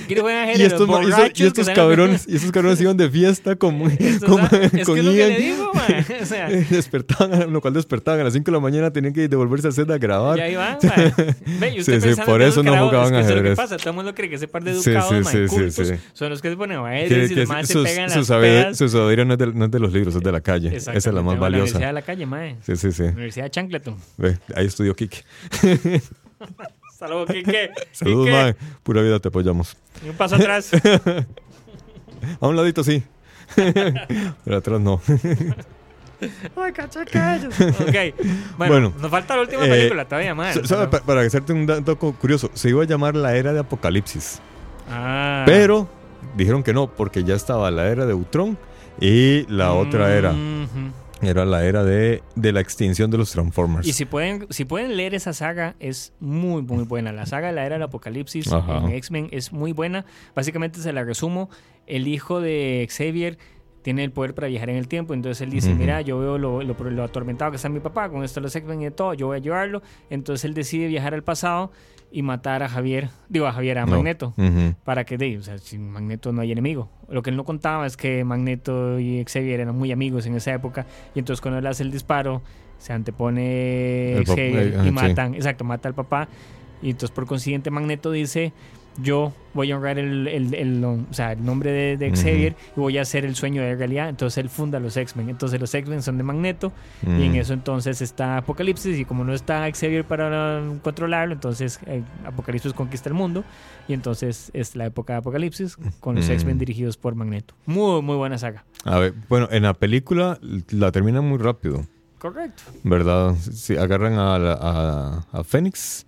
¿Quieres 0.07 0.23
ajedrez? 0.25 0.59
Y 0.59 0.63
estos, 0.63 0.89
y 1.35 1.43
estos- 1.45 1.69
cabrones, 1.69 2.25
y 2.27 2.35
estos 2.35 2.51
cabrones 2.51 2.81
iban 2.81 2.97
de 2.97 3.09
fiesta 3.09 3.55
con, 3.55 3.79
con, 3.79 4.47
con 4.85 4.97
Ian. 4.97 5.33
despertaban, 6.69 7.51
lo 7.51 7.61
cual 7.61 7.73
despertaban 7.73 8.21
a 8.21 8.23
las 8.25 8.33
5 8.33 8.45
de 8.45 8.51
la 8.51 8.59
mañana, 8.59 8.91
tenían 8.91 9.13
que 9.13 9.27
devolverse 9.27 9.67
a 9.67 9.69
hacer 9.69 9.91
a 9.91 9.97
grabar. 9.97 10.37
Y 10.37 10.41
ahí 10.41 10.55
van, 10.55 10.77
Sí, 10.81 12.01
sí, 12.01 12.09
por 12.25 12.41
eso 12.41 12.63
no 12.63 12.71
jugaban 12.77 13.13
eso 13.15 13.19
es 13.21 13.27
lo 13.29 13.33
que 13.35 13.39
ajedrez. 13.39 13.55
pasa, 13.57 13.77
todo 13.77 13.89
el 13.91 13.95
mundo 13.95 14.13
cree 14.15 14.29
que 14.29 14.35
ese 14.35 14.47
par 14.47 14.63
de 14.63 14.71
educados, 14.71 15.09
son 16.13 16.29
los 16.29 16.41
que 16.41 16.49
se 16.49 16.57
ponen 16.57 16.77
ajedrez 16.79 17.31
y 17.31 17.35
los 17.35 17.47
más 17.49 17.67
se 17.67 17.73
su, 17.73 17.83
pegan 17.83 18.09
las 18.09 18.27
pedas. 18.27 18.77
su 18.77 18.89
sabiduría 18.89 19.25
no 19.25 19.33
es, 19.33 19.39
de, 19.39 19.67
de 19.67 19.79
los 19.79 19.93
libros, 19.93 20.15
es 20.15 20.21
de 20.21 20.31
la 20.31 20.41
calle. 20.41 20.75
Esa 20.75 20.91
es 20.93 21.05
la 21.05 21.21
más 21.21 21.33
Exactamente, 21.33 21.35
La 21.35 21.39
valiosa. 21.39 21.77
Universidad 21.77 21.87
de 21.87 21.93
la 21.93 22.01
calle, 22.01 22.25
mae. 22.25 22.55
Sí, 22.61 22.75
sí, 22.75 22.91
sí. 22.91 23.03
Universidad 23.03 23.45
de 23.45 23.51
Chancleton. 23.51 23.95
Ahí 24.55 24.65
estudió 24.73 24.95
Kike. 24.97 25.23
Saludos, 26.97 27.29
Quique. 27.31 27.71
Saludos, 27.91 28.25
Quique. 28.25 28.37
mae. 28.37 28.55
Pura 28.83 29.01
vida, 29.01 29.19
te 29.19 29.27
apoyamos. 29.29 29.75
Y 30.05 30.09
un 30.09 30.15
paso 30.15 30.35
atrás. 30.35 30.71
A 32.39 32.47
un 32.47 32.55
ladito 32.55 32.83
sí. 32.83 33.03
Pero 33.55 34.57
atrás 34.57 34.79
no. 34.79 35.01
Ay, 36.55 36.71
ellos. 37.35 37.53
Ok. 37.59 38.15
Bueno, 38.57 38.73
Bueno, 38.73 38.93
nos 39.01 39.11
falta 39.11 39.35
la 39.35 39.41
última 39.41 39.65
eh, 39.65 39.69
película 39.69 40.05
todavía, 40.05 40.33
¿sabe? 40.63 40.87
Pa- 40.87 41.01
Para 41.01 41.21
hacerte 41.21 41.51
un 41.51 41.65
dato 41.65 41.97
cu- 41.99 42.15
curioso, 42.15 42.49
se 42.53 42.69
iba 42.69 42.81
a 42.83 42.85
llamar 42.85 43.15
la 43.15 43.35
era 43.35 43.51
de 43.51 43.59
Apocalipsis. 43.59 44.39
Ah. 44.89 45.43
Pero 45.45 45.89
dijeron 46.37 46.63
que 46.63 46.73
no, 46.73 46.87
porque 46.87 47.25
ya 47.25 47.35
estaba 47.35 47.69
la 47.71 47.87
era 47.89 48.05
de 48.05 48.13
Ultron 48.13 48.57
y 49.01 49.45
la 49.51 49.73
otra 49.73 50.15
era. 50.15 50.33
Era 51.25 51.45
la 51.45 51.65
era 51.65 51.83
de, 51.83 52.21
de 52.35 52.51
la 52.51 52.59
extinción 52.61 53.09
de 53.11 53.17
los 53.17 53.31
Transformers. 53.31 53.87
Y 53.87 53.93
si 53.93 54.05
pueden, 54.05 54.47
si 54.49 54.65
pueden 54.65 54.95
leer 54.97 55.13
esa 55.15 55.33
saga, 55.33 55.75
es 55.79 56.13
muy, 56.19 56.61
muy 56.61 56.83
buena. 56.83 57.11
La 57.11 57.25
saga 57.25 57.47
de 57.47 57.53
la 57.53 57.65
era 57.65 57.75
del 57.75 57.83
apocalipsis 57.83 58.51
Ajá. 58.51 58.77
en 58.77 58.89
X-Men 58.89 59.29
es 59.31 59.51
muy 59.53 59.71
buena. 59.73 60.05
Básicamente 60.35 60.79
se 60.79 60.93
la 60.93 61.03
resumo. 61.03 61.49
El 61.87 62.07
hijo 62.07 62.41
de 62.41 62.87
Xavier 62.89 63.37
tiene 63.81 64.03
el 64.05 64.11
poder 64.11 64.33
para 64.33 64.47
viajar 64.47 64.69
en 64.69 64.77
el 64.77 64.87
tiempo. 64.87 65.13
Entonces 65.13 65.41
él 65.41 65.49
dice, 65.49 65.69
Ujú. 65.69 65.79
mira, 65.79 66.01
yo 66.01 66.17
veo 66.19 66.37
lo, 66.37 66.63
lo, 66.63 66.73
lo 66.73 67.03
atormentado 67.03 67.51
que 67.51 67.57
está 67.57 67.67
mi 67.69 67.81
papá, 67.81 68.09
con 68.09 68.23
esto 68.23 68.39
los 68.39 68.55
X-Men 68.55 68.81
y 68.81 68.91
todo, 68.91 69.13
yo 69.13 69.27
voy 69.27 69.35
a 69.35 69.37
ayudarlo. 69.37 69.81
Entonces 70.09 70.45
él 70.45 70.53
decide 70.53 70.87
viajar 70.87 71.13
al 71.13 71.23
pasado 71.23 71.71
y 72.13 72.21
matar 72.21 72.61
a 72.61 72.69
Javier, 72.69 73.09
digo 73.27 73.47
a 73.47 73.51
Javier, 73.51 73.79
a 73.79 73.85
No. 73.87 73.93
Magneto. 73.93 74.35
Para 74.83 75.03
que, 75.03 75.17
de, 75.17 75.39
o 75.39 75.41
sea, 75.41 75.57
sin 75.57 75.89
Magneto 75.89 76.31
no 76.31 76.41
hay 76.41 76.51
enemigo. 76.51 76.87
Lo 77.09 77.23
que 77.23 77.31
él 77.31 77.35
no 77.35 77.43
contaba 77.43 77.87
es 77.87 77.97
que 77.97 78.23
Magneto 78.23 78.99
y 78.99 79.25
Xavier 79.25 79.61
eran 79.61 79.75
muy 79.75 79.91
amigos 79.91 80.27
en 80.27 80.35
esa 80.35 80.53
época. 80.53 80.85
Y 81.15 81.19
entonces 81.19 81.41
cuando 81.41 81.57
él 81.57 81.65
hace 81.65 81.81
el 81.81 81.91
disparo, 81.91 82.43
se 82.77 82.93
antepone 82.93 84.21
Xavier 84.27 84.67
eh, 84.67 84.75
ah, 84.77 84.81
y 84.83 84.85
sí. 84.85 84.91
matan, 84.91 85.33
exacto, 85.33 85.63
mata 85.63 85.89
al 85.89 85.95
papá. 85.95 86.29
Y 86.83 86.91
entonces 86.91 87.09
por 87.09 87.25
consiguiente 87.25 87.71
Magneto 87.71 88.11
dice, 88.11 88.53
yo 89.01 89.33
voy 89.53 89.71
a 89.71 89.75
honrar 89.77 89.97
el, 89.99 90.27
el- 90.27 90.53
el- 90.53 90.83
o 90.83 90.99
sea, 91.11 91.31
el 91.33 91.43
nombre 91.43 91.97
de. 91.97 92.11
Xavier 92.11 92.55
y 92.75 92.79
voy 92.79 92.97
a 92.97 93.01
hacer 93.01 93.25
el 93.25 93.35
sueño 93.35 93.61
de 93.61 93.75
realidad. 93.75 94.09
Entonces 94.09 94.37
él 94.39 94.49
funda 94.49 94.79
los 94.79 94.95
X-Men. 94.97 95.29
Entonces 95.29 95.59
los 95.59 95.73
X-Men 95.73 96.01
son 96.03 96.17
de 96.17 96.23
Magneto. 96.23 96.71
Y 97.01 97.23
en 97.25 97.31
Mm. 97.31 97.35
eso 97.35 97.53
entonces 97.53 98.01
está 98.01 98.37
Apocalipsis 98.37 98.97
y 98.99 99.05
como 99.05 99.23
no 99.23 99.33
está 99.33 99.67
Xavier 99.71 100.03
para 100.05 100.61
controlarlo, 100.83 101.33
entonces 101.33 101.79
eh, 101.87 102.03
Apocalipsis 102.25 102.73
conquista 102.73 103.09
el 103.09 103.15
mundo 103.15 103.43
y 103.87 103.93
entonces 103.93 104.49
es 104.53 104.75
la 104.75 104.85
época 104.85 105.13
de 105.13 105.19
Apocalipsis 105.19 105.77
con 105.99 106.15
los 106.15 106.27
Mm. 106.27 106.31
X-Men 106.33 106.57
dirigidos 106.59 106.97
por 106.97 107.15
Magneto. 107.15 107.53
Muy, 107.65 108.01
muy 108.01 108.15
buena 108.15 108.37
saga. 108.37 108.63
A 108.85 108.99
ver, 108.99 109.13
bueno, 109.29 109.47
en 109.51 109.63
la 109.63 109.73
película 109.73 110.37
la 110.69 110.91
terminan 110.91 111.27
muy 111.27 111.37
rápido, 111.37 111.85
Correcto. 112.19 112.63
¿verdad? 112.83 113.35
Si 113.35 113.75
agarran 113.75 114.13
a, 114.13 114.37
la- 114.39 114.57
a, 114.61 115.39
a 115.39 115.43
Fénix, 115.43 116.05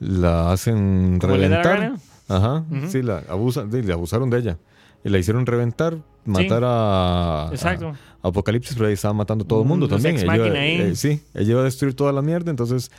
la 0.00 0.52
hacen 0.52 1.18
reventar. 1.20 1.94
Ajá, 2.28 2.64
sí, 2.88 3.02
la 3.02 3.18
abusan, 3.28 3.72
sí, 3.72 3.82
le 3.82 3.92
abusaron 3.92 4.30
de 4.30 4.38
ella. 4.38 4.58
Y 5.04 5.08
la 5.10 5.18
hicieron 5.18 5.46
reventar, 5.46 5.96
matar 6.24 6.62
a, 6.64 7.48
Exacto. 7.52 7.94
a 8.22 8.28
Apocalipsis, 8.28 8.74
pero 8.76 8.88
ahí 8.88 8.94
estaba 8.94 9.14
matando 9.14 9.44
a 9.44 9.48
todo 9.48 9.62
el 9.62 9.68
mundo 9.68 9.86
Los 9.86 10.02
también. 10.02 10.16
Ella 10.28 10.64
eh, 10.64 10.96
sí, 10.96 11.22
ella 11.34 11.50
iba 11.52 11.60
a 11.60 11.64
destruir 11.64 11.94
toda 11.94 12.12
la 12.12 12.22
mierda, 12.22 12.50
entonces 12.50 12.90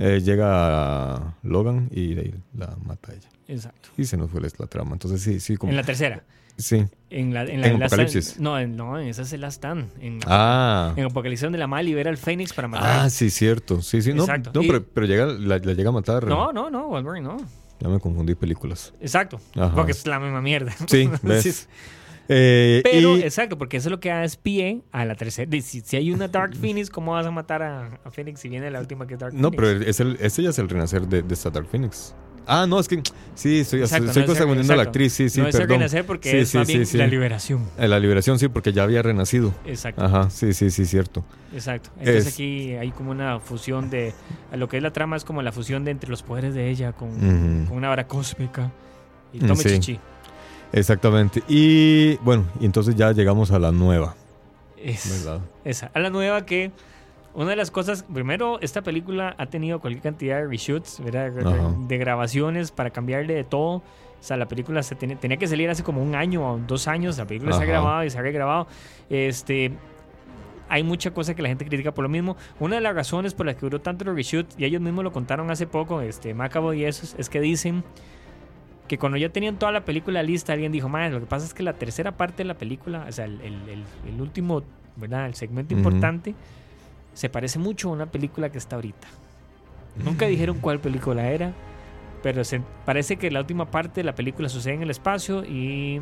Eh, 0.00 0.20
llega 0.24 1.34
Logan 1.42 1.88
y 1.92 2.16
ahí 2.16 2.34
la 2.56 2.76
mata 2.86 3.10
a 3.10 3.14
ella. 3.16 3.28
Exacto. 3.48 3.88
Y 3.96 4.04
se 4.04 4.16
nos 4.16 4.30
fue 4.30 4.40
la, 4.40 4.48
trama. 4.68 4.92
Entonces 4.92 5.20
sí, 5.20 5.40
sí, 5.40 5.56
como... 5.56 5.70
En 5.72 5.76
la 5.76 5.82
tercera. 5.82 6.22
Sí. 6.56 6.86
En 7.10 7.34
la, 7.34 7.42
en 7.42 7.60
la, 7.60 7.66
En 7.66 7.80
la- 7.80 7.86
Apocalipsis. 7.86 8.38
no, 8.38 8.56
en, 8.60 8.76
no, 8.76 8.96
en 8.96 9.08
esa 9.08 9.22
están. 9.48 9.90
En, 10.00 10.20
Ah. 10.26 10.92
en 10.94 11.04
Apocalipsis 11.06 11.42
donde 11.42 11.58
la 11.58 11.66
madre 11.66 11.82
libera 11.86 12.10
al 12.10 12.16
Fénix 12.16 12.52
para 12.52 12.68
matar. 12.68 13.06
Ah, 13.06 13.10
sí, 13.10 13.28
cierto. 13.28 13.82
Sí, 13.82 14.00
sí. 14.00 14.12
No, 14.14 14.22
Exacto. 14.22 14.52
no 14.54 14.62
Y- 14.62 14.68
pero, 14.68 14.84
pero 14.84 15.06
llega, 15.08 15.26
la, 15.26 15.58
la 15.58 15.72
llega 15.72 15.88
a 15.88 15.92
matar. 15.92 16.24
No, 16.28 16.52
no, 16.52 16.70
no, 16.70 16.86
Wolverine 16.90 17.26
no. 17.26 17.36
Ya 17.80 17.88
me 17.88 18.00
confundí 18.00 18.34
películas. 18.34 18.92
Exacto. 19.00 19.40
Ajá. 19.54 19.74
Porque 19.74 19.92
es 19.92 20.06
la 20.06 20.18
misma 20.18 20.40
mierda. 20.42 20.72
Sí, 20.86 21.08
ves. 21.22 21.42
Sí. 21.42 21.66
Eh, 22.30 22.80
Pero, 22.84 23.16
y- 23.16 23.22
exacto, 23.22 23.56
porque 23.56 23.78
eso 23.78 23.88
es 23.88 23.90
lo 23.90 24.00
que 24.00 24.10
da 24.10 24.22
es 24.22 24.36
pie 24.36 24.82
a 24.92 25.04
la 25.06 25.14
tercera. 25.14 25.50
Si, 25.62 25.80
si 25.80 25.96
hay 25.96 26.10
una 26.12 26.28
Dark 26.28 26.54
Phoenix, 26.60 26.90
¿cómo 26.90 27.12
vas 27.12 27.24
a 27.26 27.30
matar 27.30 27.62
a, 27.62 27.86
a 28.04 28.10
Phoenix 28.10 28.40
si 28.40 28.48
viene 28.50 28.70
la 28.70 28.80
última 28.80 29.06
que 29.06 29.14
es 29.14 29.20
Dark 29.20 29.32
No, 29.34 29.50
Phoenix? 29.50 29.56
pero 29.78 29.90
es 29.90 30.00
el, 30.00 30.16
ese 30.20 30.42
ya 30.42 30.50
es 30.50 30.58
el 30.58 30.68
renacer 30.68 31.06
de, 31.08 31.22
de 31.22 31.34
esta 31.34 31.48
Dark 31.50 31.68
Phoenix. 31.68 32.14
Ah, 32.50 32.66
no, 32.66 32.80
es 32.80 32.88
que 32.88 33.02
sí, 33.34 33.60
estoy, 33.60 33.80
Exacto, 33.82 34.06
estoy 34.06 34.24
no 34.26 34.54
es 34.60 34.70
a 34.70 34.76
la 34.76 34.82
actriz, 34.84 35.12
sí, 35.12 35.28
sí, 35.28 35.40
no 35.40 35.48
es 35.48 35.54
perdón. 35.54 35.76
renacer 35.80 36.06
porque 36.06 36.30
Sí, 36.30 36.36
es 36.38 36.48
sí, 36.48 36.56
más 36.58 36.66
bien 36.66 36.86
la 36.94 37.06
liberación. 37.06 37.60
Eh, 37.78 37.86
La 37.88 38.00
liberación, 38.00 38.38
sí, 38.38 38.48
porque 38.48 38.72
ya 38.72 38.84
había 38.84 39.02
renacido. 39.02 39.52
Exacto. 39.66 40.02
Ajá, 40.02 40.30
sí, 40.30 40.54
sí, 40.54 40.70
sí, 40.70 40.86
cierto. 40.86 41.24
Exacto. 41.52 41.90
Entonces 41.98 42.26
Es- 42.26 42.32
aquí 42.32 42.72
hay 42.72 42.90
como 42.90 43.10
una 43.10 43.38
fusión 43.38 43.90
de. 43.90 44.14
Lo 44.52 44.66
que 44.68 44.78
es 44.78 44.82
la 44.82 44.92
trama 44.94 45.16
es 45.16 45.24
como 45.24 45.42
la 45.42 45.52
fusión 45.52 45.84
de 45.84 45.90
entre 45.90 46.08
los 46.08 46.22
poderes 46.22 46.54
de 46.54 46.70
ella 46.70 46.92
con, 46.92 47.68
una 47.70 47.88
vara 47.90 48.06
cósmica. 48.08 48.72
Y 49.32 49.40
tome 49.40 49.62
chichi. 49.62 50.00
Exactamente. 50.72 51.42
Y 51.48 52.16
bueno, 52.18 52.46
y 52.60 52.64
entonces 52.66 52.94
ya 52.96 53.12
llegamos 53.12 53.50
a 53.50 53.58
la 53.58 53.72
nueva, 53.72 54.14
Es, 54.76 55.24
¿verdad? 55.24 55.40
esa. 55.64 55.90
A 55.94 56.00
la 56.00 56.10
nueva 56.10 56.44
que. 56.46 56.70
Una 57.38 57.50
de 57.50 57.56
las 57.56 57.70
cosas, 57.70 58.02
primero, 58.02 58.58
esta 58.60 58.82
película 58.82 59.34
ha 59.38 59.46
tenido 59.46 59.78
cualquier 59.80 60.02
cantidad 60.02 60.36
de 60.40 60.46
reshoots, 60.48 61.00
¿verdad? 61.04 61.30
De, 61.86 61.98
grabaciones 61.98 62.72
para 62.72 62.90
cambiarle 62.90 63.34
de 63.34 63.44
todo. 63.44 63.76
O 63.76 63.82
sea, 64.20 64.36
la 64.36 64.48
película 64.48 64.82
se 64.82 64.96
tenía, 64.96 65.16
tenía 65.16 65.36
que 65.36 65.46
salir 65.46 65.70
hace 65.70 65.84
como 65.84 66.02
un 66.02 66.14
año 66.16 66.42
o 66.44 66.58
dos 66.58 66.88
años. 66.88 67.16
La 67.16 67.26
película 67.26 67.52
se 67.52 67.62
ha 67.62 67.66
grabado 67.66 68.04
y 68.04 68.10
se 68.10 68.18
ha 68.18 68.22
regrabado. 68.22 68.66
Este, 69.08 69.70
hay 70.68 70.82
mucha 70.82 71.12
cosa 71.12 71.34
que 71.34 71.42
la 71.42 71.48
gente 71.48 71.64
critica 71.64 71.94
por 71.94 72.02
lo 72.02 72.08
mismo. 72.08 72.36
Una 72.58 72.74
de 72.74 72.80
las 72.82 72.94
razones 72.94 73.34
por 73.34 73.46
las 73.46 73.54
que 73.54 73.60
duró 73.60 73.80
tanto 73.80 74.04
los 74.04 74.16
reshoots, 74.16 74.56
y 74.58 74.64
ellos 74.64 74.80
mismos 74.82 75.04
lo 75.04 75.12
contaron 75.12 75.48
hace 75.52 75.68
poco, 75.68 76.00
este, 76.00 76.34
Macabo 76.34 76.74
y 76.74 76.84
esos, 76.84 77.14
es 77.18 77.28
que 77.30 77.40
dicen 77.40 77.84
que 78.88 78.98
cuando 78.98 79.16
ya 79.16 79.28
tenían 79.28 79.58
toda 79.60 79.70
la 79.70 79.84
película 79.84 80.22
lista, 80.24 80.54
alguien 80.54 80.72
dijo, 80.72 80.88
man, 80.88 81.12
lo 81.12 81.20
que 81.20 81.26
pasa 81.26 81.46
es 81.46 81.54
que 81.54 81.62
la 81.62 81.74
tercera 81.74 82.16
parte 82.16 82.38
de 82.38 82.46
la 82.46 82.54
película, 82.54 83.04
o 83.08 83.12
sea, 83.12 83.26
el, 83.26 83.40
el- 83.42 83.68
el- 83.68 83.84
el 84.14 84.20
último, 84.20 84.62
¿verdad? 84.96 85.26
El 85.26 85.34
segmento 85.34 85.74
importante, 85.74 86.34
se 87.18 87.28
parece 87.28 87.58
mucho 87.58 87.88
a 87.88 87.92
una 87.92 88.06
película 88.06 88.48
que 88.52 88.58
está 88.58 88.76
ahorita. 88.76 89.08
Nunca 90.04 90.26
dijeron 90.26 90.58
cuál 90.60 90.78
película 90.78 91.28
era, 91.32 91.52
pero 92.22 92.44
se, 92.44 92.62
parece 92.84 93.16
que 93.16 93.28
la 93.32 93.40
última 93.40 93.68
parte 93.72 94.02
de 94.02 94.04
la 94.04 94.14
película 94.14 94.48
sucede 94.48 94.74
en 94.74 94.82
el 94.82 94.90
espacio 94.90 95.44
y... 95.44 96.00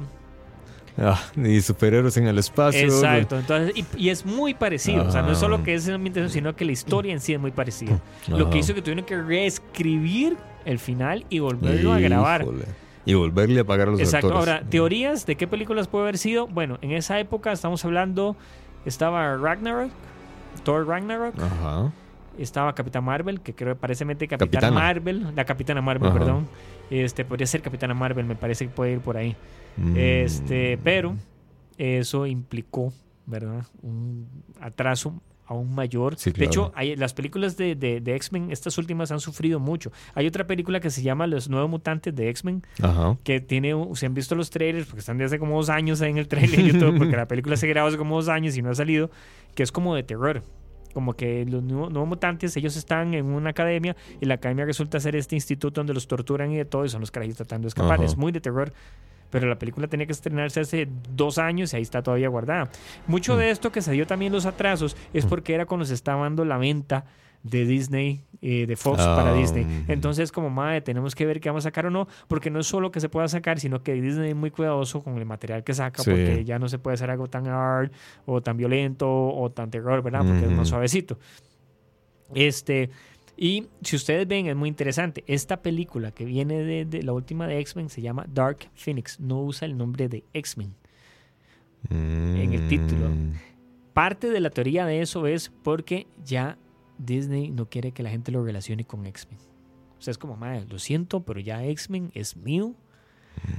Ah, 0.98 1.18
y 1.42 1.58
superhéroes 1.62 2.18
en 2.18 2.26
el 2.26 2.36
espacio. 2.36 2.82
Exacto, 2.84 3.38
entonces, 3.38 3.74
y, 3.74 3.86
y 3.96 4.10
es 4.10 4.26
muy 4.26 4.52
parecido, 4.52 5.06
o 5.06 5.10
sea, 5.10 5.22
no 5.22 5.32
es 5.32 5.38
solo 5.38 5.56
Ah. 5.56 5.62
que 5.64 5.72
es 5.72 5.88
ambiente, 5.88 6.28
sino 6.28 6.54
que 6.54 6.66
la 6.66 6.72
historia 6.72 7.14
en 7.14 7.20
sí 7.20 7.32
es 7.32 7.40
muy 7.40 7.50
parecida. 7.50 7.98
Lo 8.28 8.44
que 8.50 8.50
Ajá. 8.50 8.58
hizo 8.58 8.74
que 8.74 8.82
tuvieron 8.82 9.06
que 9.06 9.16
reescribir 9.16 10.36
el 10.66 10.78
final 10.78 11.24
y 11.30 11.38
volverlo 11.38 11.94
a 11.94 11.98
grabar. 11.98 12.44
Y 13.06 13.14
volverle 13.14 13.60
a 13.60 13.64
pagar 13.64 13.88
a 13.88 13.90
los 13.92 14.00
Exacto. 14.00 14.26
actores. 14.28 14.48
Ahora, 14.54 14.68
teorías 14.68 15.24
de 15.24 15.36
qué 15.36 15.46
películas 15.46 15.88
puede 15.88 16.02
haber 16.04 16.18
sido. 16.18 16.46
Bueno, 16.46 16.76
en 16.82 16.90
esa 16.92 17.18
época 17.20 17.52
estamos 17.52 17.82
hablando, 17.86 18.36
estaba 18.84 19.34
Ragnarok, 19.38 19.90
Thor 20.66 20.84
Ragnarok, 20.84 21.40
Ajá. 21.40 21.92
estaba 22.38 22.74
Capitán 22.74 23.04
Marvel, 23.04 23.40
que 23.40 23.54
creo 23.54 23.74
que 23.74 23.80
parece 23.80 24.04
mente 24.04 24.26
Capitán 24.26 24.48
Capitana. 24.50 24.74
Marvel, 24.74 25.32
la 25.36 25.44
Capitana 25.44 25.80
Marvel, 25.80 26.08
Ajá. 26.10 26.18
perdón. 26.18 26.48
Este 26.90 27.24
podría 27.24 27.46
ser 27.46 27.62
Capitana 27.62 27.94
Marvel, 27.94 28.26
me 28.26 28.34
parece 28.34 28.66
que 28.66 28.72
puede 28.72 28.94
ir 28.94 29.00
por 29.00 29.16
ahí. 29.16 29.36
Mm. 29.76 29.94
Este, 29.96 30.76
pero 30.82 31.14
eso 31.78 32.26
implicó, 32.26 32.92
¿verdad? 33.26 33.64
Un 33.80 34.26
atraso 34.60 35.14
aún 35.46 35.74
mayor. 35.74 36.16
Sí, 36.16 36.30
De 36.32 36.44
hecho, 36.44 36.72
hay, 36.74 36.96
las 36.96 37.14
películas 37.14 37.56
de, 37.56 37.74
de- 37.74 38.00
de 38.00 38.14
X-Men, 38.16 38.50
estas 38.50 38.76
últimas 38.78 39.12
han 39.12 39.20
sufrido 39.20 39.60
mucho. 39.60 39.92
Hay 40.14 40.26
otra 40.26 40.46
película 40.46 40.80
que 40.80 40.90
se 40.90 41.02
llama 41.02 41.26
Los 41.26 41.48
Nuevos 41.48 41.70
Mutantes 41.70 42.14
de 42.14 42.28
X-Men, 42.30 42.62
que 43.24 43.40
tiene, 43.40 43.74
se 43.94 44.06
han 44.06 44.14
visto 44.14 44.34
los 44.34 44.50
trailers, 44.50 44.86
porque 44.86 45.00
están 45.00 45.18
de 45.18 45.24
hace 45.24 45.38
como 45.38 45.56
dos 45.56 45.68
años 45.70 46.00
ahí 46.02 46.10
en 46.10 46.18
el 46.18 46.28
trailer 46.28 46.58
en 46.60 46.66
YouTube, 46.66 46.98
porque 46.98 47.16
la 47.16 47.28
película 47.28 47.56
se 47.56 47.66
grabó 47.68 47.88
hace 47.88 47.96
como 47.98 48.16
dos 48.16 48.28
años 48.28 48.56
y 48.56 48.62
no 48.62 48.70
ha 48.70 48.74
salido, 48.74 49.10
que 49.54 49.62
es 49.62 49.70
como 49.72 49.94
de 49.94 50.02
terror. 50.02 50.42
Como 50.94 51.12
que 51.14 51.44
los 51.44 51.62
nuevos, 51.62 51.90
nuevos 51.92 52.08
mutantes, 52.08 52.56
ellos 52.56 52.74
están 52.74 53.12
en 53.12 53.26
una 53.26 53.50
academia 53.50 53.94
y 54.18 54.24
la 54.24 54.34
academia 54.34 54.64
resulta 54.64 54.98
ser 54.98 55.14
este 55.14 55.34
instituto 55.34 55.80
donde 55.80 55.92
los 55.92 56.08
torturan 56.08 56.50
y 56.52 56.56
de 56.56 56.64
todo, 56.64 56.86
y 56.86 56.88
son 56.88 57.00
los 57.02 57.10
carajitos 57.10 57.36
tratando 57.36 57.66
de 57.66 57.68
escapar. 57.68 57.96
Ajá. 57.98 58.04
Es 58.04 58.16
muy 58.16 58.32
de 58.32 58.40
terror. 58.40 58.72
Pero 59.40 59.48
la 59.50 59.58
película 59.58 59.86
tenía 59.88 60.06
que 60.06 60.12
estrenarse 60.12 60.60
hace 60.60 60.88
dos 61.14 61.38
años 61.38 61.72
y 61.72 61.76
ahí 61.76 61.82
está 61.82 62.02
todavía 62.02 62.28
guardada. 62.28 62.70
Mucho 63.06 63.34
Mm. 63.34 63.38
de 63.38 63.50
esto 63.50 63.70
que 63.72 63.82
se 63.82 63.92
dio 63.92 64.06
también 64.06 64.32
los 64.32 64.46
atrasos 64.46 64.96
es 65.12 65.26
porque 65.26 65.54
era 65.54 65.66
cuando 65.66 65.84
se 65.84 65.94
estaba 65.94 66.22
dando 66.22 66.44
la 66.44 66.58
venta 66.58 67.04
de 67.42 67.64
Disney, 67.64 68.24
eh, 68.42 68.66
de 68.66 68.74
Fox 68.74 68.98
para 68.98 69.30
Ah, 69.30 69.34
Disney. 69.34 69.64
ujú. 69.64 69.92
Entonces, 69.92 70.32
como 70.32 70.50
madre, 70.50 70.80
tenemos 70.80 71.14
que 71.14 71.26
ver 71.26 71.38
qué 71.38 71.48
vamos 71.48 71.64
a 71.64 71.68
sacar 71.68 71.86
o 71.86 71.90
no, 71.90 72.08
porque 72.26 72.50
no 72.50 72.58
es 72.58 72.66
solo 72.66 72.90
que 72.90 72.98
se 72.98 73.08
pueda 73.08 73.28
sacar, 73.28 73.60
sino 73.60 73.84
que 73.84 73.92
Disney 73.92 74.30
es 74.30 74.36
muy 74.36 74.50
cuidadoso 74.50 75.02
con 75.04 75.16
el 75.16 75.24
material 75.26 75.62
que 75.62 75.72
saca, 75.72 76.02
Sí. 76.02 76.10
porque 76.10 76.44
ya 76.44 76.58
no 76.58 76.68
se 76.68 76.80
puede 76.80 76.94
hacer 76.94 77.08
algo 77.10 77.28
tan 77.28 77.46
hard 77.46 77.92
o 78.24 78.40
tan 78.40 78.56
violento 78.56 79.08
o 79.08 79.48
tan 79.52 79.70
terror, 79.70 80.02
¿verdad? 80.02 80.24
Porque 80.26 80.44
es 80.46 80.50
más 80.50 80.68
suavecito. 80.68 81.18
Este, 82.34 82.90
y 83.36 83.66
si 83.82 83.96
ustedes 83.96 84.26
ven, 84.26 84.46
es 84.46 84.56
muy 84.56 84.68
interesante. 84.68 85.22
Esta 85.26 85.60
película 85.62 86.10
que 86.10 86.24
viene 86.24 86.62
de, 86.62 86.84
de 86.84 87.02
la 87.02 87.12
última 87.12 87.46
de 87.46 87.58
X-Men 87.60 87.88
se 87.90 88.00
llama 88.02 88.26
Dark 88.32 88.70
Phoenix. 88.74 89.20
No 89.20 89.42
usa 89.42 89.66
el 89.66 89.76
nombre 89.76 90.08
de 90.08 90.24
X-Men. 90.32 90.74
en 91.90 92.52
el 92.52 92.68
título. 92.68 93.10
Mm. 93.10 93.32
Parte 93.92 94.28
de 94.30 94.40
la 94.40 94.50
teoría 94.50 94.86
de 94.86 95.00
eso 95.00 95.26
es 95.26 95.52
porque 95.62 96.06
ya 96.24 96.58
Disney 96.98 97.50
no 97.50 97.68
quiere 97.68 97.92
que 97.92 98.02
la 98.02 98.10
gente 98.10 98.32
lo 98.32 98.44
relacione 98.44 98.84
con 98.84 99.06
X-Men. 99.06 99.38
O 99.98 100.02
sea, 100.02 100.10
es 100.10 100.18
como, 100.18 100.36
madre, 100.36 100.64
lo 100.68 100.78
siento, 100.78 101.20
pero 101.24 101.40
ya 101.40 101.64
X-Men 101.64 102.10
es 102.14 102.36
mío. 102.36 102.74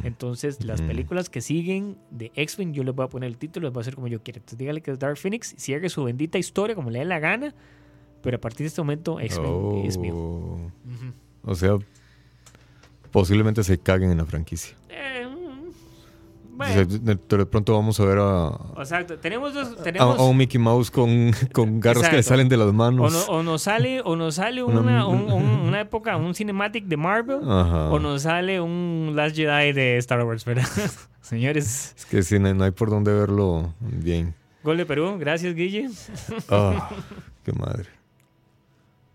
Entonces, 0.03 0.63
las 0.63 0.82
Mm. 0.82 0.88
películas 0.88 1.30
que 1.30 1.39
siguen 1.41 1.97
de 2.11 2.32
X-Men, 2.36 2.73
yo 2.73 2.84
les 2.84 2.93
voy 2.95 3.05
a 3.05 3.09
poner 3.09 3.28
el 3.28 3.38
título, 3.38 3.67
les 3.67 3.73
voy 3.73 3.80
a 3.80 3.84
hacer 3.84 3.95
como 3.95 4.07
yo 4.07 4.21
quiera. 4.21 4.39
Entonces, 4.39 4.57
dígale 4.57 4.82
que 4.82 4.91
es 4.91 4.99
Dark 4.99 5.17
Phoenix, 5.17 5.53
cierre 5.57 5.89
su 5.89 6.03
bendita 6.03 6.38
historia 6.38 6.75
como 6.75 6.89
le 6.89 6.99
dé 6.99 7.05
la 7.05 7.19
gana, 7.19 7.53
pero 8.28 8.36
a 8.36 8.41
partir 8.41 8.65
de 8.65 8.67
este 8.67 8.82
momento, 8.82 9.21
X-Men 9.21 9.86
es 9.86 9.97
mío. 9.97 10.13
Oh. 10.13 10.71
O 11.45 11.55
sea, 11.55 11.78
posiblemente 13.09 13.63
se 13.63 13.78
caguen 13.78 14.11
en 14.11 14.17
la 14.17 14.25
franquicia. 14.25 14.75
Eh, 14.89 15.25
bueno, 16.51 16.86
de, 16.86 17.15
pronto 17.45 17.73
vamos 17.73 17.97
a 18.01 18.03
ver 18.05 18.17
a, 18.19 18.51
exacto. 18.80 19.17
Tenemos 19.17 19.53
dos. 19.53 19.82
Tenemos, 19.82 20.19
a 20.19 20.23
un 20.23 20.36
Mickey 20.36 20.59
Mouse 20.59 20.91
con, 20.91 21.32
con 21.53 21.80
garras 21.80 22.09
que 22.09 22.17
le 22.17 22.23
salen 22.23 22.49
de 22.49 22.57
las 22.57 22.67
O, 22.67 22.73
manos. 22.73 23.13
no- 23.13 23.34
o 23.34 23.43
nos 23.43 23.61
sale, 23.61 24.01
o 24.03 24.17
nos 24.17 24.36
sale 24.36 24.61
Una- 24.61 24.82
una, 24.82 25.07
un- 25.07 25.32
un- 25.32 25.59
una 25.69 25.80
época, 25.80 26.17
un 26.17 26.36
cinematic 26.36 26.84
de 26.84 26.97
Marvel, 26.97 27.39
Ajá. 27.47 27.89
o 27.91 27.99
nos 27.99 28.23
sale 28.23 28.59
un 28.59 29.13
Last 29.15 29.38
Jedi 29.38 29.71
de 29.71 29.95
Star 29.99 30.21
Wars, 30.25 30.43
¿verdad? 30.43 30.67
Señores, 31.21 31.95
Es 31.97 32.28
que 32.30 32.39
no, 32.39 32.53
no 32.53 32.65
hay 32.65 32.71
por 32.71 32.89
dónde 32.89 33.13
verlo 33.13 33.73
bien. 33.80 34.34
gol 34.63 34.75
de 34.75 34.86
Perú, 34.86 35.15
gracias 35.17 35.55
Guille. 35.55 35.89
Ah, 36.49 36.89
qué 37.45 37.53
madre. 37.53 37.88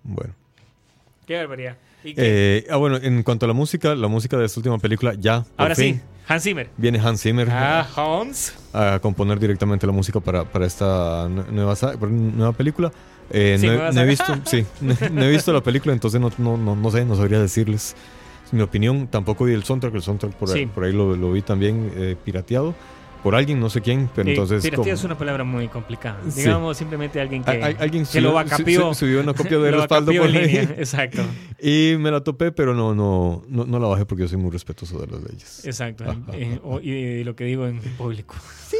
Bueno. 0.04 0.34
Qué 1.26 1.36
barbaridad. 1.36 1.76
¿Y 2.04 2.14
qué? 2.14 2.58
Eh, 2.58 2.66
ah, 2.70 2.76
bueno, 2.76 2.96
en 2.96 3.22
cuanto 3.22 3.46
a 3.46 3.48
la 3.48 3.54
música, 3.54 3.94
la 3.94 4.08
música 4.08 4.36
de 4.36 4.46
esta 4.46 4.58
última 4.60 4.78
película, 4.78 5.14
ya. 5.14 5.44
Ahora 5.56 5.74
fin, 5.76 5.96
sí, 5.96 6.00
Hans 6.26 6.42
Zimmer. 6.42 6.68
Viene 6.76 6.98
Hans 6.98 7.22
Zimmer 7.22 7.48
Ah, 7.50 7.86
Hans. 7.96 8.54
a 8.72 8.98
componer 9.00 9.38
directamente 9.38 9.86
la 9.86 9.92
música 9.92 10.18
para, 10.20 10.44
para 10.44 10.66
esta 10.66 11.28
nue- 11.28 11.46
nueva, 11.48 11.76
nueva 12.10 12.52
película. 12.52 12.90
Eh, 13.30 13.56
Sí, 13.60 13.66
no, 13.66 13.72
he- 13.72 13.76
nueva 13.76 13.92
no 13.92 14.00
he 14.00 14.06
visto, 14.06 14.34
sí, 14.46 14.66
no, 14.80 14.94
no 15.12 15.22
he 15.22 15.30
visto 15.30 15.52
la 15.52 15.62
película, 15.62 15.92
entonces 15.94 16.20
no, 16.20 16.30
no, 16.38 16.56
no, 16.56 16.74
no 16.74 16.90
sé, 16.90 17.04
no 17.04 17.14
sabría 17.14 17.38
decirles 17.38 17.94
mi 18.50 18.60
opinión. 18.62 19.06
Tampoco 19.06 19.44
vi 19.44 19.52
el 19.54 19.62
soundtrack, 19.62 19.94
el 19.94 20.02
soundtrack 20.02 20.32
por, 20.34 20.48
ahí, 20.50 20.54
Sí. 20.64 20.66
por 20.66 20.84
ahí 20.84 20.92
lo, 20.92 21.14
lo 21.16 21.32
vi 21.32 21.40
también 21.42 21.92
eh, 21.96 22.16
pirateado 22.22 22.74
por 23.22 23.34
alguien, 23.34 23.60
no 23.60 23.70
sé 23.70 23.80
quién, 23.80 24.10
pero 24.14 24.28
entonces... 24.30 24.62
piratería 24.62 24.84
como- 24.92 24.94
es 24.98 25.04
una 25.04 25.16
palabra 25.16 25.44
muy 25.44 25.68
complicada. 25.68 26.18
Sí. 26.28 26.40
Digamos 26.40 26.76
simplemente 26.76 27.20
alguien 27.20 27.44
que, 27.44 27.50
a- 27.50 27.66
a- 27.66 27.82
alguien 27.82 28.04
que 28.04 28.20
lo 28.20 28.30
subió- 28.30 28.34
vacapió. 28.34 28.88
su- 28.94 29.00
subió 29.06 29.20
una 29.20 29.32
copia 29.34 29.58
de 29.58 29.70
respaldo 29.78 30.12
por 30.12 30.28
línea. 30.28 30.62
Exacto, 30.76 31.22
Y 31.62 31.94
me 31.98 32.10
la 32.10 32.22
topé, 32.24 32.50
pero 32.52 32.74
no, 32.74 32.94
no, 32.94 33.44
no, 33.48 33.64
no 33.64 33.78
la 33.78 33.86
bajé 33.86 34.04
porque 34.06 34.22
yo 34.24 34.28
soy 34.28 34.38
muy 34.38 34.50
respetuoso 34.50 34.98
de 34.98 35.06
las 35.06 35.22
leyes. 35.22 35.64
exacto. 35.64 36.04
Eh, 36.32 36.58
o- 36.64 36.80
y, 36.80 36.90
y 36.90 37.24
lo 37.24 37.36
que 37.36 37.44
digo 37.44 37.66
en 37.66 37.78
público. 37.96 38.34
Sí, 38.68 38.78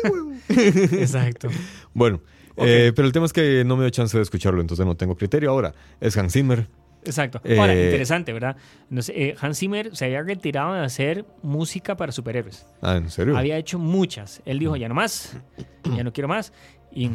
Exacto. 0.98 1.48
Bueno, 1.94 2.20
eh, 2.56 2.92
pero 2.94 3.06
el 3.06 3.12
tema 3.12 3.26
es 3.26 3.32
que 3.32 3.62
no 3.64 3.76
me 3.76 3.84
dio 3.84 3.90
chance 3.90 4.16
de 4.16 4.22
escucharlo, 4.22 4.60
entonces 4.60 4.84
no 4.86 4.96
tengo 4.96 5.16
criterio. 5.16 5.50
Ahora, 5.50 5.74
es 6.00 6.16
Hans 6.16 6.32
Zimmer. 6.32 6.66
Exacto. 7.04 7.40
Ahora, 7.58 7.74
Eh, 7.74 7.84
interesante, 7.86 8.32
¿verdad? 8.32 8.56
No 8.90 9.02
sé, 9.02 9.12
eh, 9.16 9.34
Hans 9.40 9.58
Zimmer 9.58 9.94
se 9.96 10.04
había 10.04 10.22
retirado 10.22 10.74
de 10.74 10.80
hacer 10.84 11.24
música 11.42 11.96
para 11.96 12.12
superhéroes. 12.12 12.66
Ah, 12.80 12.96
¿en 12.96 13.10
serio? 13.10 13.36
Había 13.36 13.56
hecho 13.58 13.78
muchas. 13.78 14.40
Él 14.44 14.58
dijo, 14.60 14.76
ya 14.76 14.88
no 14.88 14.94
más, 14.94 15.36
ya 15.96 16.04
no 16.04 16.12
quiero 16.12 16.28
más. 16.28 16.52
Y 16.94 17.10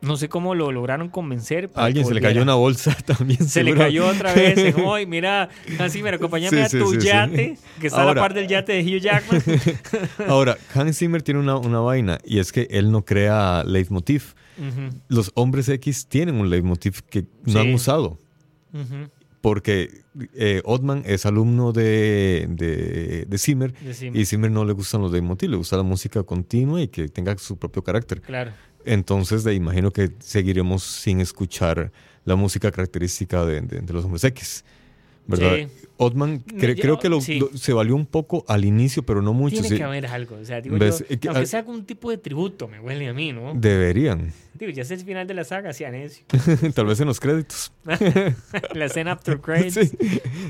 No 0.00 0.16
sé 0.16 0.28
cómo 0.28 0.54
lo 0.54 0.70
lograron 0.70 1.08
convencer. 1.08 1.70
A 1.74 1.86
alguien 1.86 2.06
se 2.06 2.14
le 2.14 2.20
cayó 2.20 2.40
una 2.42 2.54
bolsa 2.54 2.96
también. 3.04 3.42
Se 3.48 3.64
le 3.64 3.74
cayó 3.74 4.06
otra 4.06 4.32
vez 4.32 4.72
hoy. 4.84 5.06
Mira, 5.06 5.48
así, 5.80 6.04
mira, 6.04 6.14
acompáñame 6.14 6.68
Sí, 6.68 6.76
a 6.76 6.80
tu 6.80 6.92
sí, 6.92 7.00
sí. 7.00 7.06
yate, 7.08 7.58
que 7.80 7.88
está 7.88 7.98
a 7.98 8.02
Ahora- 8.04 8.14
la 8.14 8.20
par 8.20 8.32
del 8.34 8.46
yate 8.46 8.74
de 8.74 8.82
Hugh 8.84 9.00
Jackman. 9.00 9.42
Ahora, 10.28 10.56
Hans 10.72 10.98
Zimmer 10.98 11.20
tiene 11.22 11.40
una, 11.40 11.56
una 11.56 11.80
vaina 11.80 12.18
y 12.24 12.38
es 12.38 12.52
que 12.52 12.68
él 12.70 12.92
no 12.92 13.04
crea 13.04 13.64
leitmotiv. 13.64 14.34
Los 15.08 15.32
hombres 15.34 15.68
X 15.68 16.06
tienen 16.08 16.36
un 16.36 16.48
leitmotiv 16.48 17.02
que 17.02 17.26
no 17.44 17.58
han 17.58 17.74
usado. 17.74 18.18
Porque 19.40 20.02
eh, 20.34 20.62
Ottman 20.64 21.02
es 21.06 21.24
alumno 21.24 21.72
de, 21.72 22.46
de, 22.50 23.24
de 23.28 23.38
Zimmer 23.38 23.72
de 23.72 23.94
Zimmer. 23.94 24.20
y 24.20 24.24
Zimmer 24.26 24.50
no 24.50 24.64
le 24.64 24.72
gustan 24.72 25.00
los 25.00 25.12
leitmotiv, 25.12 25.50
le 25.50 25.56
gusta 25.56 25.76
la 25.76 25.84
música 25.84 26.22
continua 26.24 26.82
y 26.82 26.88
que 26.88 27.08
tenga 27.08 27.38
su 27.38 27.56
propio 27.56 27.82
carácter. 27.84 28.20
Claro. 28.20 28.50
Entonces, 28.84 29.44
de, 29.44 29.54
imagino 29.54 29.92
que 29.92 30.10
seguiremos 30.18 30.82
sin 30.82 31.20
escuchar 31.20 31.92
la 32.24 32.34
música 32.36 32.70
característica 32.72 33.44
de, 33.46 33.60
de- 33.60 33.80
de 33.80 33.92
los 33.92 34.04
hombres 34.04 34.24
X. 34.24 34.64
¿Verdad? 35.28 35.56
Sí. 35.56 35.68
Ottman 35.98 36.44
cre- 36.44 36.74
Yo- 36.74 36.82
creo 36.82 36.98
que 36.98 37.08
lo- 37.08 37.20
sí. 37.20 37.38
lo- 37.38 37.50
se 37.56 37.72
valió 37.72 37.94
un 37.94 38.06
poco 38.06 38.44
al 38.48 38.64
inicio, 38.64 39.02
pero 39.04 39.20
no 39.20 39.32
mucho. 39.34 39.54
Tiene 39.54 39.68
sí. 39.68 39.76
que 39.76 39.82
haber 39.84 40.06
algo. 40.06 40.36
O 40.40 40.44
sea, 40.44 40.60
digo 40.60 40.76
yo, 40.78 40.96
que- 41.06 41.28
aunque 41.28 41.42
ah- 41.42 41.46
sea 41.46 41.60
algún 41.60 41.84
tipo 41.84 42.10
de 42.10 42.18
tributo, 42.18 42.66
me 42.66 42.80
huele 42.80 43.08
a 43.08 43.12
mí, 43.14 43.32
¿no? 43.32 43.52
Deberían. 43.54 44.32
Digo, 44.54 44.72
ya 44.72 44.82
es 44.82 44.90
el 44.90 45.00
final 45.00 45.26
de 45.26 45.34
la 45.34 45.44
saga, 45.44 45.70
hacía 45.70 45.90
necio. 45.90 46.24
tal 46.74 46.86
vez 46.86 46.98
en 47.00 47.06
los 47.08 47.20
créditos. 47.20 47.72
la 48.74 48.84
escena 48.86 49.12
after 49.12 49.38
credits. 49.42 49.74
Sí. 49.74 49.90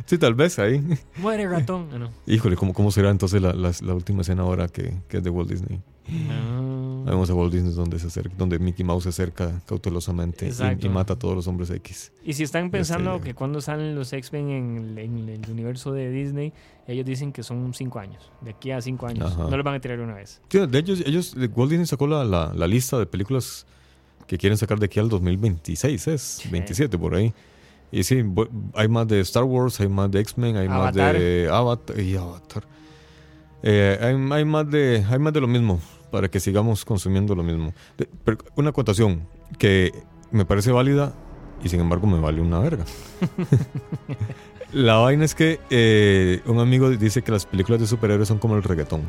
sí, 0.06 0.18
tal 0.18 0.34
vez 0.34 0.58
ahí. 0.58 0.82
Muere 1.16 1.48
ratón. 1.48 1.88
Ah, 1.92 1.98
no. 1.98 2.10
Híjole, 2.26 2.54
¿cómo, 2.56 2.72
cómo 2.72 2.90
será 2.90 3.10
entonces 3.10 3.42
la, 3.42 3.52
la- 3.52 3.72
la 3.82 3.94
última 3.94 4.20
escena 4.22 4.42
ahora 4.42 4.68
que, 4.68 4.92
que 5.08 5.16
es 5.18 5.22
de 5.24 5.30
Walt 5.30 5.50
Disney? 5.50 5.80
No. 6.08 6.87
Vemos 7.04 7.30
a 7.30 7.34
Walt 7.34 7.52
Disney 7.52 7.72
donde, 7.72 7.98
se 7.98 8.06
acerca, 8.08 8.34
donde 8.36 8.58
Mickey 8.58 8.84
Mouse 8.84 9.04
se 9.04 9.08
acerca 9.10 9.60
cautelosamente 9.66 10.48
y- 10.48 10.86
y, 10.86 10.88
mata 10.88 11.14
a 11.14 11.18
todos 11.18 11.34
los 11.34 11.46
hombres 11.46 11.70
X. 11.70 12.12
Y 12.24 12.32
si 12.34 12.42
están 12.42 12.70
pensando 12.70 13.14
Este- 13.16 13.28
que 13.28 13.34
cuando 13.34 13.60
salen 13.60 13.94
los 13.94 14.12
X-Men 14.12 14.48
en, 14.50 14.98
el- 14.98 15.28
en 15.28 15.44
el 15.44 15.50
universo 15.50 15.92
de 15.92 16.10
Disney, 16.10 16.52
ellos 16.86 17.04
dicen 17.06 17.32
que 17.32 17.42
son 17.42 17.72
cinco 17.74 17.98
años. 17.98 18.30
De 18.40 18.50
aquí 18.50 18.70
a 18.70 18.80
cinco 18.80 19.06
años. 19.06 19.32
Ajá. 19.32 19.44
No 19.48 19.56
los 19.56 19.64
van 19.64 19.74
a 19.74 19.80
tirar 19.80 20.00
una 20.00 20.14
vez. 20.14 20.40
Sí, 20.48 20.58
de 20.66 20.78
ellos, 20.78 21.02
ellos, 21.06 21.34
Walt 21.54 21.70
Disney 21.70 21.86
sacó 21.86 22.06
la, 22.06 22.24
la- 22.24 22.52
la 22.54 22.66
lista 22.66 22.98
de 22.98 23.06
películas 23.06 23.66
que 24.26 24.36
quieren 24.38 24.58
sacar 24.58 24.78
de 24.78 24.86
aquí 24.86 25.00
al 25.00 25.08
2026, 25.08 26.06
es 26.08 26.20
Sí. 26.22 26.48
27 26.50 26.98
por 26.98 27.14
ahí. 27.14 27.32
Y 27.90 28.02
sí, 28.02 28.22
hay 28.74 28.88
más 28.88 29.08
de 29.08 29.20
Star 29.20 29.44
Wars, 29.44 29.80
hay 29.80 29.88
más 29.88 30.10
de 30.10 30.20
X-Men, 30.20 30.56
hay 30.58 30.68
más 30.68 30.94
de 30.94 31.48
Avatar 31.50 31.98
y 32.00 32.16
Avatar. 32.16 32.64
Eh, 33.62 33.98
hay, 34.00 34.14
hay 34.38 34.44
más 34.44 34.70
de, 34.70 35.04
hay 35.08 35.18
más 35.18 35.32
de 35.32 35.40
lo 35.40 35.48
mismo 35.48 35.80
para 36.10 36.28
que 36.28 36.40
sigamos 36.40 36.84
consumiendo 36.84 37.34
lo 37.34 37.42
mismo. 37.42 37.72
De- 37.96 38.08
pero 38.24 38.38
una 38.56 38.70
acotación 38.70 39.26
que 39.58 39.92
me 40.30 40.44
parece 40.44 40.72
válida 40.72 41.14
y 41.62 41.68
sin 41.68 41.80
embargo 41.80 42.06
me 42.06 42.20
vale 42.20 42.40
una 42.40 42.58
verga. 42.60 42.84
La 44.72 44.96
vaina 44.96 45.24
es 45.24 45.34
que 45.34 45.58
eh, 45.70 46.42
un 46.46 46.58
amigo 46.58 46.90
dice 46.90 47.22
que 47.22 47.32
las 47.32 47.46
películas 47.46 47.80
de 47.80 47.86
superhéroes 47.86 48.28
son 48.28 48.38
como 48.38 48.54
el 48.56 48.62
reggaetón. 48.62 49.00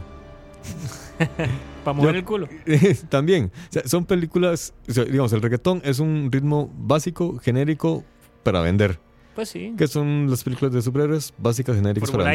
Para 1.83 1.93
mover 1.97 2.13
Yo- 2.13 2.19
el 2.19 2.25
culo. 2.25 2.47
También, 3.09 3.51
o 3.69 3.73
sea, 3.73 3.83
son 3.85 4.05
películas, 4.05 4.73
o 4.87 4.93
sea, 4.93 5.03
digamos, 5.03 5.33
el 5.33 5.41
reggaetón 5.41 5.81
es 5.83 5.99
un 5.99 6.29
ritmo 6.31 6.71
básico, 6.77 7.37
genérico 7.39 8.03
para 8.43 8.61
vender. 8.61 8.99
Pues 9.39 9.49
sí. 9.51 9.73
Que 9.77 9.87
son 9.87 10.29
las 10.29 10.43
películas 10.43 10.73
de 10.73 10.81
superhéroes 10.81 11.33
básicas, 11.37 11.73
genéricas 11.73 12.11
para. 12.11 12.33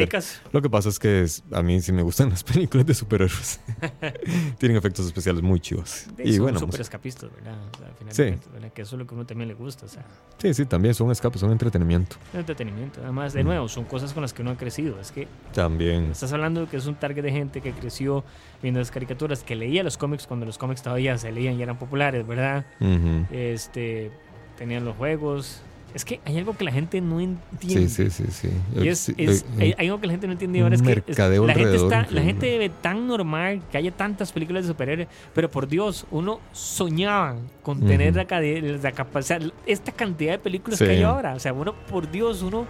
Lo 0.51 0.59
que 0.63 0.69
pasa 0.71 0.89
es 0.89 0.97
que 0.97 1.21
es- 1.21 1.43
a 1.51 1.61
mí 1.61 1.79
sí 1.79 1.91
me 1.91 2.01
gustan 2.01 2.29
las 2.31 2.43
películas 2.43 2.83
de 2.87 2.95
superhéroes. 2.95 3.59
Tienen 4.57 4.75
efectos 4.75 5.05
especiales 5.05 5.43
muy 5.43 5.59
chivos. 5.59 6.07
Y 6.23 6.33
son 6.33 6.41
bueno, 6.43 6.57
súper 6.57 6.71
pues, 6.71 6.79
escapistas, 6.81 7.29
¿verdad? 7.31 7.55
O 7.73 7.77
sea, 7.77 7.87
al 7.89 7.93
final 7.93 8.13
Sí. 8.15 8.49
¿verdad? 8.51 8.73
Que 8.73 8.81
eso 8.81 8.95
es 8.95 8.99
lo 8.99 9.05
que 9.05 9.13
a 9.13 9.17
uno 9.17 9.25
también 9.27 9.47
le 9.49 9.53
gusta. 9.53 9.85
O 9.85 9.89
sea, 9.89 10.03
sí, 10.39 10.51
sí, 10.55 10.65
también 10.65 10.95
son 10.95 11.11
escapes, 11.11 11.41
son 11.41 11.51
entretenimiento. 11.51 12.15
entretenimiento. 12.33 13.01
Además, 13.03 13.33
de 13.33 13.43
Mm. 13.43 13.47
nuevo, 13.47 13.67
son 13.67 13.83
cosas 13.85 14.11
con 14.11 14.23
las 14.23 14.33
que 14.33 14.41
uno 14.41 14.49
ha 14.49 14.57
crecido. 14.57 14.99
Es 14.99 15.11
que 15.11 15.27
También. 15.53 16.05
estás 16.05 16.33
hablando 16.33 16.61
de 16.61 16.67
que 16.67 16.77
es 16.77 16.87
un 16.87 16.95
target 16.95 17.21
de 17.21 17.31
gente 17.31 17.61
que 17.61 17.71
creció 17.71 18.23
viendo 18.63 18.79
las 18.79 18.89
caricaturas, 18.89 19.43
que 19.43 19.55
leía 19.55 19.83
los 19.83 19.95
cómics 19.97 20.25
cuando 20.25 20.47
los 20.47 20.57
cómics 20.57 20.81
todavía 20.81 21.15
se 21.19 21.31
leían 21.31 21.59
y 21.59 21.61
eran 21.61 21.77
populares, 21.77 22.25
¿verdad? 22.25 22.65
Ujú. 22.79 23.27
Este, 23.31 24.11
tenían 24.57 24.85
los 24.85 24.95
juegos. 24.95 25.61
Es 25.95 26.03
que 26.03 26.19
hay 26.25 26.37
algo 26.37 26.55
que 26.57 26.65
la 26.65 26.71
gente 26.73 26.99
no 26.99 27.21
entiende. 27.21 27.87
Sí, 27.87 28.09
sí, 28.09 28.23
sí, 28.25 28.25
sí. 28.29 28.49
Y 28.83 28.89
es, 28.89 29.09
hay, 29.57 29.73
hay 29.77 29.87
algo 29.87 30.01
que 30.01 30.07
la 30.07 30.11
gente 30.13 30.27
no 30.27 30.33
entiende 30.33 30.59
ahora 30.61 30.75
es 30.75 30.81
que 30.81 30.91
es- 31.07 31.17
la 31.17 31.53
gente 31.53 31.75
está, 31.77 32.05
la 32.11 32.21
gente 32.21 32.57
ve 32.57 32.69
tan 32.69 33.07
normal 33.07 33.61
que 33.71 33.77
haya 33.77 33.91
tantas 33.91 34.33
películas 34.33 34.63
de 34.65 34.67
superhéroes, 34.73 35.07
pero 35.33 35.49
por 35.49 35.69
Dios, 35.69 36.05
uno 36.11 36.41
soñaba 36.51 37.37
con 37.63 37.79
tener 37.79 38.09
Ujú. 38.09 38.17
la, 38.17 38.25
cade- 38.27 38.81
la 38.83 38.91
capacidad, 38.91 39.41
esta 39.65 39.93
cantidad 39.93 40.33
de 40.33 40.39
películas 40.39 40.79
Sí. 40.79 40.85
que 40.85 40.91
hay 40.91 41.03
ahora. 41.03 41.33
O 41.33 41.39
sea, 41.39 41.53
uno, 41.53 41.73
por 41.73 42.11
Dios, 42.11 42.41
uno 42.41 42.65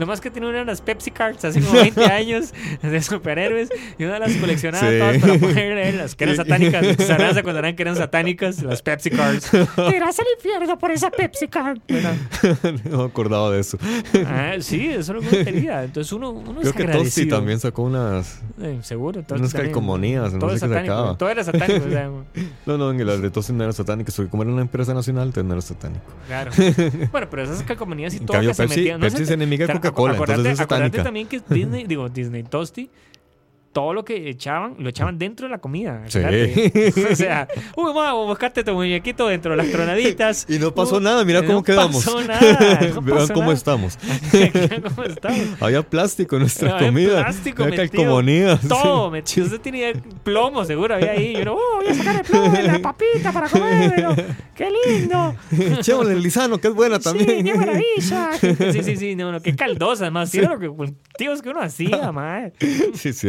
lo 0.00 0.06
más 0.06 0.20
que 0.20 0.30
tiene 0.30 0.48
eran 0.48 0.66
las 0.66 0.80
Pepsi 0.80 1.10
Cards 1.10 1.44
hace 1.44 1.60
como 1.60 1.72
20 1.80 2.04
años 2.06 2.52
de 2.82 3.02
superhéroes 3.02 3.68
y 3.98 4.04
una 4.04 4.18
las 4.18 4.32
coleccionaba 4.36 4.88
Sí. 4.90 4.98
todas 4.98 5.18
para 5.18 5.38
poder 5.38 5.74
leer 5.74 5.94
las 5.94 6.16
que 6.16 6.24
eran 6.24 6.36
satánicas. 6.42 6.96
¿Sabrán? 7.06 7.34
¿Se 7.34 7.40
acordarán 7.40 7.76
que 7.76 7.82
eran 7.82 7.96
satánicas? 7.96 8.62
Las 8.62 8.82
Pepsi 8.82 9.10
Cards. 9.10 9.50
Te 9.50 9.96
irás 9.96 10.18
al 10.18 10.26
infierno 10.36 10.78
por 10.78 10.90
esa 10.90 11.10
Pepsi 11.10 11.46
Card. 11.48 11.78
¿verdad? 11.88 12.14
no 12.90 12.98
me 12.98 13.04
acordaba 13.04 13.50
de 13.50 13.60
eso. 13.60 13.78
Ah, 14.26 14.54
sí, 14.60 14.88
eso 14.88 14.98
es 15.00 15.08
lo 15.08 15.20
que 15.20 15.36
uno 15.36 15.44
quería. 15.44 15.84
Entonces 15.84 16.12
uno, 16.12 16.30
uno 16.30 16.60
Creo 16.60 16.70
es 16.70 16.72
que 16.72 16.84
Tosti 16.84 17.26
también 17.28 17.60
sacó 17.60 17.82
unas. 17.82 18.40
Eh, 18.62 18.78
seguro. 18.82 19.20
Tosti 19.22 19.34
unas 19.34 19.52
calcomanías, 19.52 20.32
no 20.32 20.48
sé 20.48 20.54
es 20.56 20.62
qué 20.62 20.68
satánico. 20.68 20.94
sacaba. 20.94 21.18
Todo 21.18 21.28
era 21.28 21.44
satánico. 21.44 21.86
o 21.86 21.90
sea, 21.90 22.10
No, 22.66 22.78
no, 22.78 22.90
en 22.90 23.00
el 23.00 23.20
de 23.22 23.30
Tosti 23.30 23.52
no 23.52 23.64
era 23.64 23.72
satánico, 23.72 24.10
porque 24.16 24.30
como 24.30 24.42
era 24.44 24.52
una 24.52 24.62
empresa 24.62 24.94
nacional, 24.94 25.28
entonces 25.28 25.44
no 25.46 25.52
era 25.52 25.60
satánico. 25.62 26.04
claro. 26.26 26.50
Bueno, 27.12 27.26
pero 27.30 27.42
esas 27.42 27.62
calcomanías 27.64 28.14
y 28.14 28.20
todo 28.20 28.40
que 28.40 28.54
se 28.54 28.62
Pepsi, 28.62 28.78
metían. 28.80 29.00
Pepsi 29.00 29.16
se 29.18 29.22
es 29.24 29.30
enemiga 29.30 29.62
de 29.66 29.66
Claro, 29.66 29.80
Coca-Cola, 29.92 30.36
también 31.02 31.26
que 31.26 31.40
Disney, 31.48 31.84
digo, 31.86 32.08
Disney 32.08 32.42
Toasty, 32.42 32.90
todo 33.72 33.94
lo 33.94 34.04
que 34.04 34.28
echaban, 34.28 34.74
lo 34.78 34.88
echaban 34.88 35.18
dentro 35.18 35.46
de 35.46 35.50
la 35.50 35.58
comida. 35.58 36.02
Sí. 36.08 36.18
o 37.10 37.14
sea, 37.16 37.46
uy, 37.76 37.92
vamos, 37.94 38.26
buscarte 38.26 38.64
tu 38.64 38.72
muñequito 38.72 39.28
dentro 39.28 39.52
de 39.52 39.58
las 39.58 39.70
tronaditas. 39.70 40.46
Y 40.50 40.58
no 40.58 40.74
pasó 40.74 41.00
nada, 41.00 41.24
mira 41.24 41.42
no 41.42 41.46
cómo 41.46 41.62
quedamos. 41.62 42.04
pasó 42.04 42.20
nada, 42.22 42.40
no 42.94 43.02
Vean 43.02 43.18
pasó 43.18 43.32
cómo 43.34 43.46
nada. 43.46 43.54
estamos. 43.54 43.98
¿Cómo 44.82 45.04
estamos? 45.04 45.62
Había 45.62 45.82
plástico 45.82 46.36
en 46.36 46.42
nuestra 46.42 46.74
Había 46.76 46.88
comida. 46.88 47.22
plástico 47.24 47.62
Había 47.64 47.76
calcomanías. 47.76 48.60
Todo, 48.66 49.10
metido. 49.10 49.46
Usted 49.46 49.60
tenía 49.60 49.92
plomo, 50.24 50.64
seguro, 50.64 50.94
había 50.94 51.12
ahí. 51.12 51.36
Y 51.36 51.42
uno, 51.42 51.54
oh, 51.54 51.76
voy 51.76 51.88
a 51.88 51.94
sacar 51.94 52.16
el 52.16 52.22
plomo 52.22 52.50
de 52.50 52.62
la 52.64 52.78
papita 52.80 53.32
para 53.32 53.48
comérmelo. 53.48 54.16
¡Qué 54.54 54.68
lindo! 54.86 55.34
Echémosle 55.78 56.12
el 56.14 56.22
lisano, 56.22 56.58
que 56.58 56.68
es 56.68 56.74
buena 56.74 56.96
Sí, 56.98 57.04
también. 57.04 57.44
qué 57.44 57.54
maravilla. 57.54 58.32
Sí, 58.72 58.82
sí, 58.82 58.96
sí, 58.96 59.16
no, 59.16 59.32
no, 59.32 59.40
qué 59.40 59.54
caldosa, 59.54 60.04
además. 60.04 60.30
Sí, 60.30 60.40
lo 60.40 60.58
que 60.58 60.68
cultivos 60.68 61.42
que 61.42 61.48
uno 61.50 61.60
hacía, 61.60 62.10
madre. 62.12 62.52
Sí, 62.94 63.10
es 63.10 63.24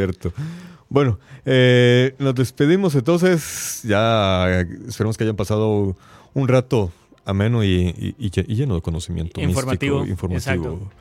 Bueno, 0.90 1.20
eh, 1.46 2.16
nos 2.20 2.36
despedimos 2.36 2.96
entonces. 2.96 3.82
Ya 3.84 4.46
eh, 4.62 4.68
esperemos 4.88 5.18
que 5.18 5.24
hayan 5.24 5.36
pasado 5.36 5.96
un 6.34 6.48
rato 6.48 6.92
ameno 7.26 7.64
y, 7.64 7.70
y- 7.98 8.16
y 8.18 8.30
lle- 8.32 8.46
y 8.48 8.56
lleno 8.56 8.76
de 8.76 8.82
conocimiento 8.82 9.40
Informativo, 9.42 10.00
místico, 10.00 10.12
informativo 10.12 10.64
exacto. 10.80 10.92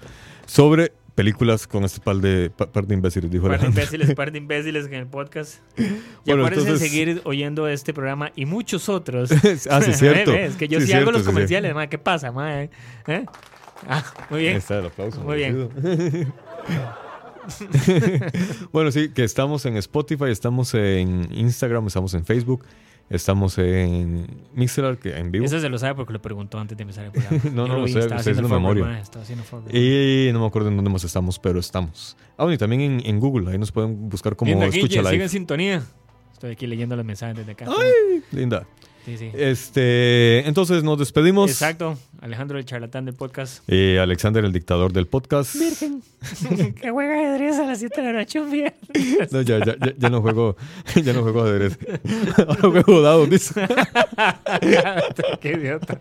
sobre 0.47 0.93
películas 1.15 1.67
con 1.67 1.85
este 1.85 2.01
par 2.01 2.17
de, 2.17 2.51
pa- 2.51 2.67
par 2.71 2.87
de 2.87 2.95
imbéciles, 2.95 3.31
dijo 3.31 3.49
Par 3.49 3.61
de 3.61 3.67
imbéciles, 3.67 4.15
par 4.15 4.31
de 4.33 4.39
imbéciles 4.45 4.87
en 4.87 4.95
el 4.95 5.07
podcast. 5.07 5.59
Y 5.77 5.91
Bueno, 6.27 6.47
entonces- 6.49 6.79
seguir 6.79 7.21
oyendo 7.25 7.67
este 7.69 7.93
programa 7.93 8.31
y 8.37 8.47
muchos 8.47 8.89
otros. 8.89 9.31
ah, 9.71 9.81
sí, 9.83 9.91
es 9.91 9.99
cierto. 9.99 10.33
Es 10.33 10.55
que 10.57 10.69
yo 10.69 10.79
sí, 10.81 10.87
Sí, 10.87 10.93
hago 10.93 11.03
cierto, 11.05 11.13
los 11.13 11.23
sí, 11.23 11.27
comerciales, 11.27 11.75
madre. 11.75 11.89
¿Qué 11.89 11.99
pasa, 11.99 12.31
madre? 12.33 12.71
¿Eh? 13.07 13.25
Ah, 13.89 14.05
muy 14.31 14.41
Ahí 14.41 14.45
bien. 14.47 14.57
está 14.59 14.79
el 14.79 14.87
aplauso. 14.87 15.21
Muy 15.23 15.37
bien. 15.39 15.69
bueno, 18.73 18.91
sí, 18.91 19.11
que 19.11 19.25
estamos 19.25 19.65
en 19.67 19.77
Spotify, 19.77 20.27
estamos 20.31 20.75
en 20.75 21.29
Instagram, 21.33 21.87
estamos 21.87 22.15
en 22.15 22.25
Facebook, 22.25 22.65
estamos 23.09 23.59
en 23.59 24.27
Mixer, 24.55 24.99
que 24.99 25.17
en 25.17 25.31
vivo. 25.31 25.45
Eso 25.45 25.61
se 25.61 25.69
lo 25.69 25.79
sabe 25.79 25.95
porque 25.95 26.13
lo 26.13 26.23
preguntó 26.23 26.59
antes 26.59 26.77
de 26.77 26.83
empezar 26.83 27.05
el 27.05 27.13
programa. 27.13 27.43
No, 27.53 27.67
no, 27.67 27.79
lo 27.79 27.89
sé, 27.89 28.01
estaba 28.01 28.21
haciendo 28.21 28.49
memoria. 28.49 29.03
Y 29.73 30.31
no 30.33 30.41
me 30.41 30.47
acuerdo 30.47 30.69
en 30.69 30.77
dónde 30.77 30.91
más 30.91 31.05
estamos, 31.05 31.39
pero 31.39 31.61
estamos. 31.61 32.17
Ah, 32.37 32.45
bueno, 32.45 32.55
y 32.55 32.59
también 32.59 32.81
en, 32.81 33.03
en 33.05 33.21
Google, 33.21 33.51
ahí 33.51 33.59
nos 33.59 33.73
pueden 33.73 34.09
buscar 34.09 34.37
como 34.37 34.51
Linda 34.51 34.67
Escucha 34.67 35.05
sigue 35.05 35.23
en 35.23 35.29
sintonía. 35.29 35.83
Estoy 36.33 36.53
aquí 36.53 36.67
leyendo 36.67 36.97
los 36.97 37.05
mensajes 37.05 37.37
desde 37.37 37.53
acá. 37.53 37.67
Linda. 38.33 38.67
Sí, 39.05 39.17
sí. 39.17 39.31
Este, 39.35 40.47
entonces 40.47 40.83
nos 40.83 40.99
despedimos. 40.99 41.51
Exacto. 41.51 41.99
Alejandro, 42.21 42.59
el 42.59 42.67
charlatán 42.67 43.07
del 43.07 43.15
podcast. 43.15 43.63
Eh, 43.67 43.99
Alexander, 43.99 44.45
el 44.45 44.53
dictador 44.53 44.93
del 44.93 45.07
podcast. 45.07 45.55
Virgen. 45.55 46.03
que 46.75 46.91
juega 46.91 47.15
ajedrez 47.15 47.59
a 47.59 47.65
las 47.65 47.79
7 47.79 48.01
de 48.03 48.13
la 48.13 48.19
noche 48.19 48.41
un 48.41 48.51
viernes. 48.51 49.33
No, 49.33 49.41
ya, 49.41 49.59
ya, 49.65 49.77
ya, 49.79 49.95
ya 49.97 50.11
no 50.11 50.21
juego, 50.21 50.57
ya 51.03 51.13
no 51.15 51.23
juego 51.23 51.43
ajedrez. 51.45 51.79
Ahora 52.37 52.83
juego 52.83 53.01
dados, 53.01 53.31
dice. 53.31 53.63
Qué 55.41 55.53
idiota. 55.53 55.99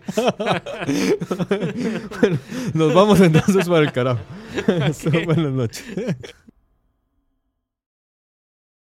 Nos 2.74 2.92
vamos 2.92 3.20
entonces 3.20 3.66
para 3.66 3.80
el 3.80 3.92
carajo. 3.92 4.20
Buenas 5.24 5.52
noches. 5.52 5.84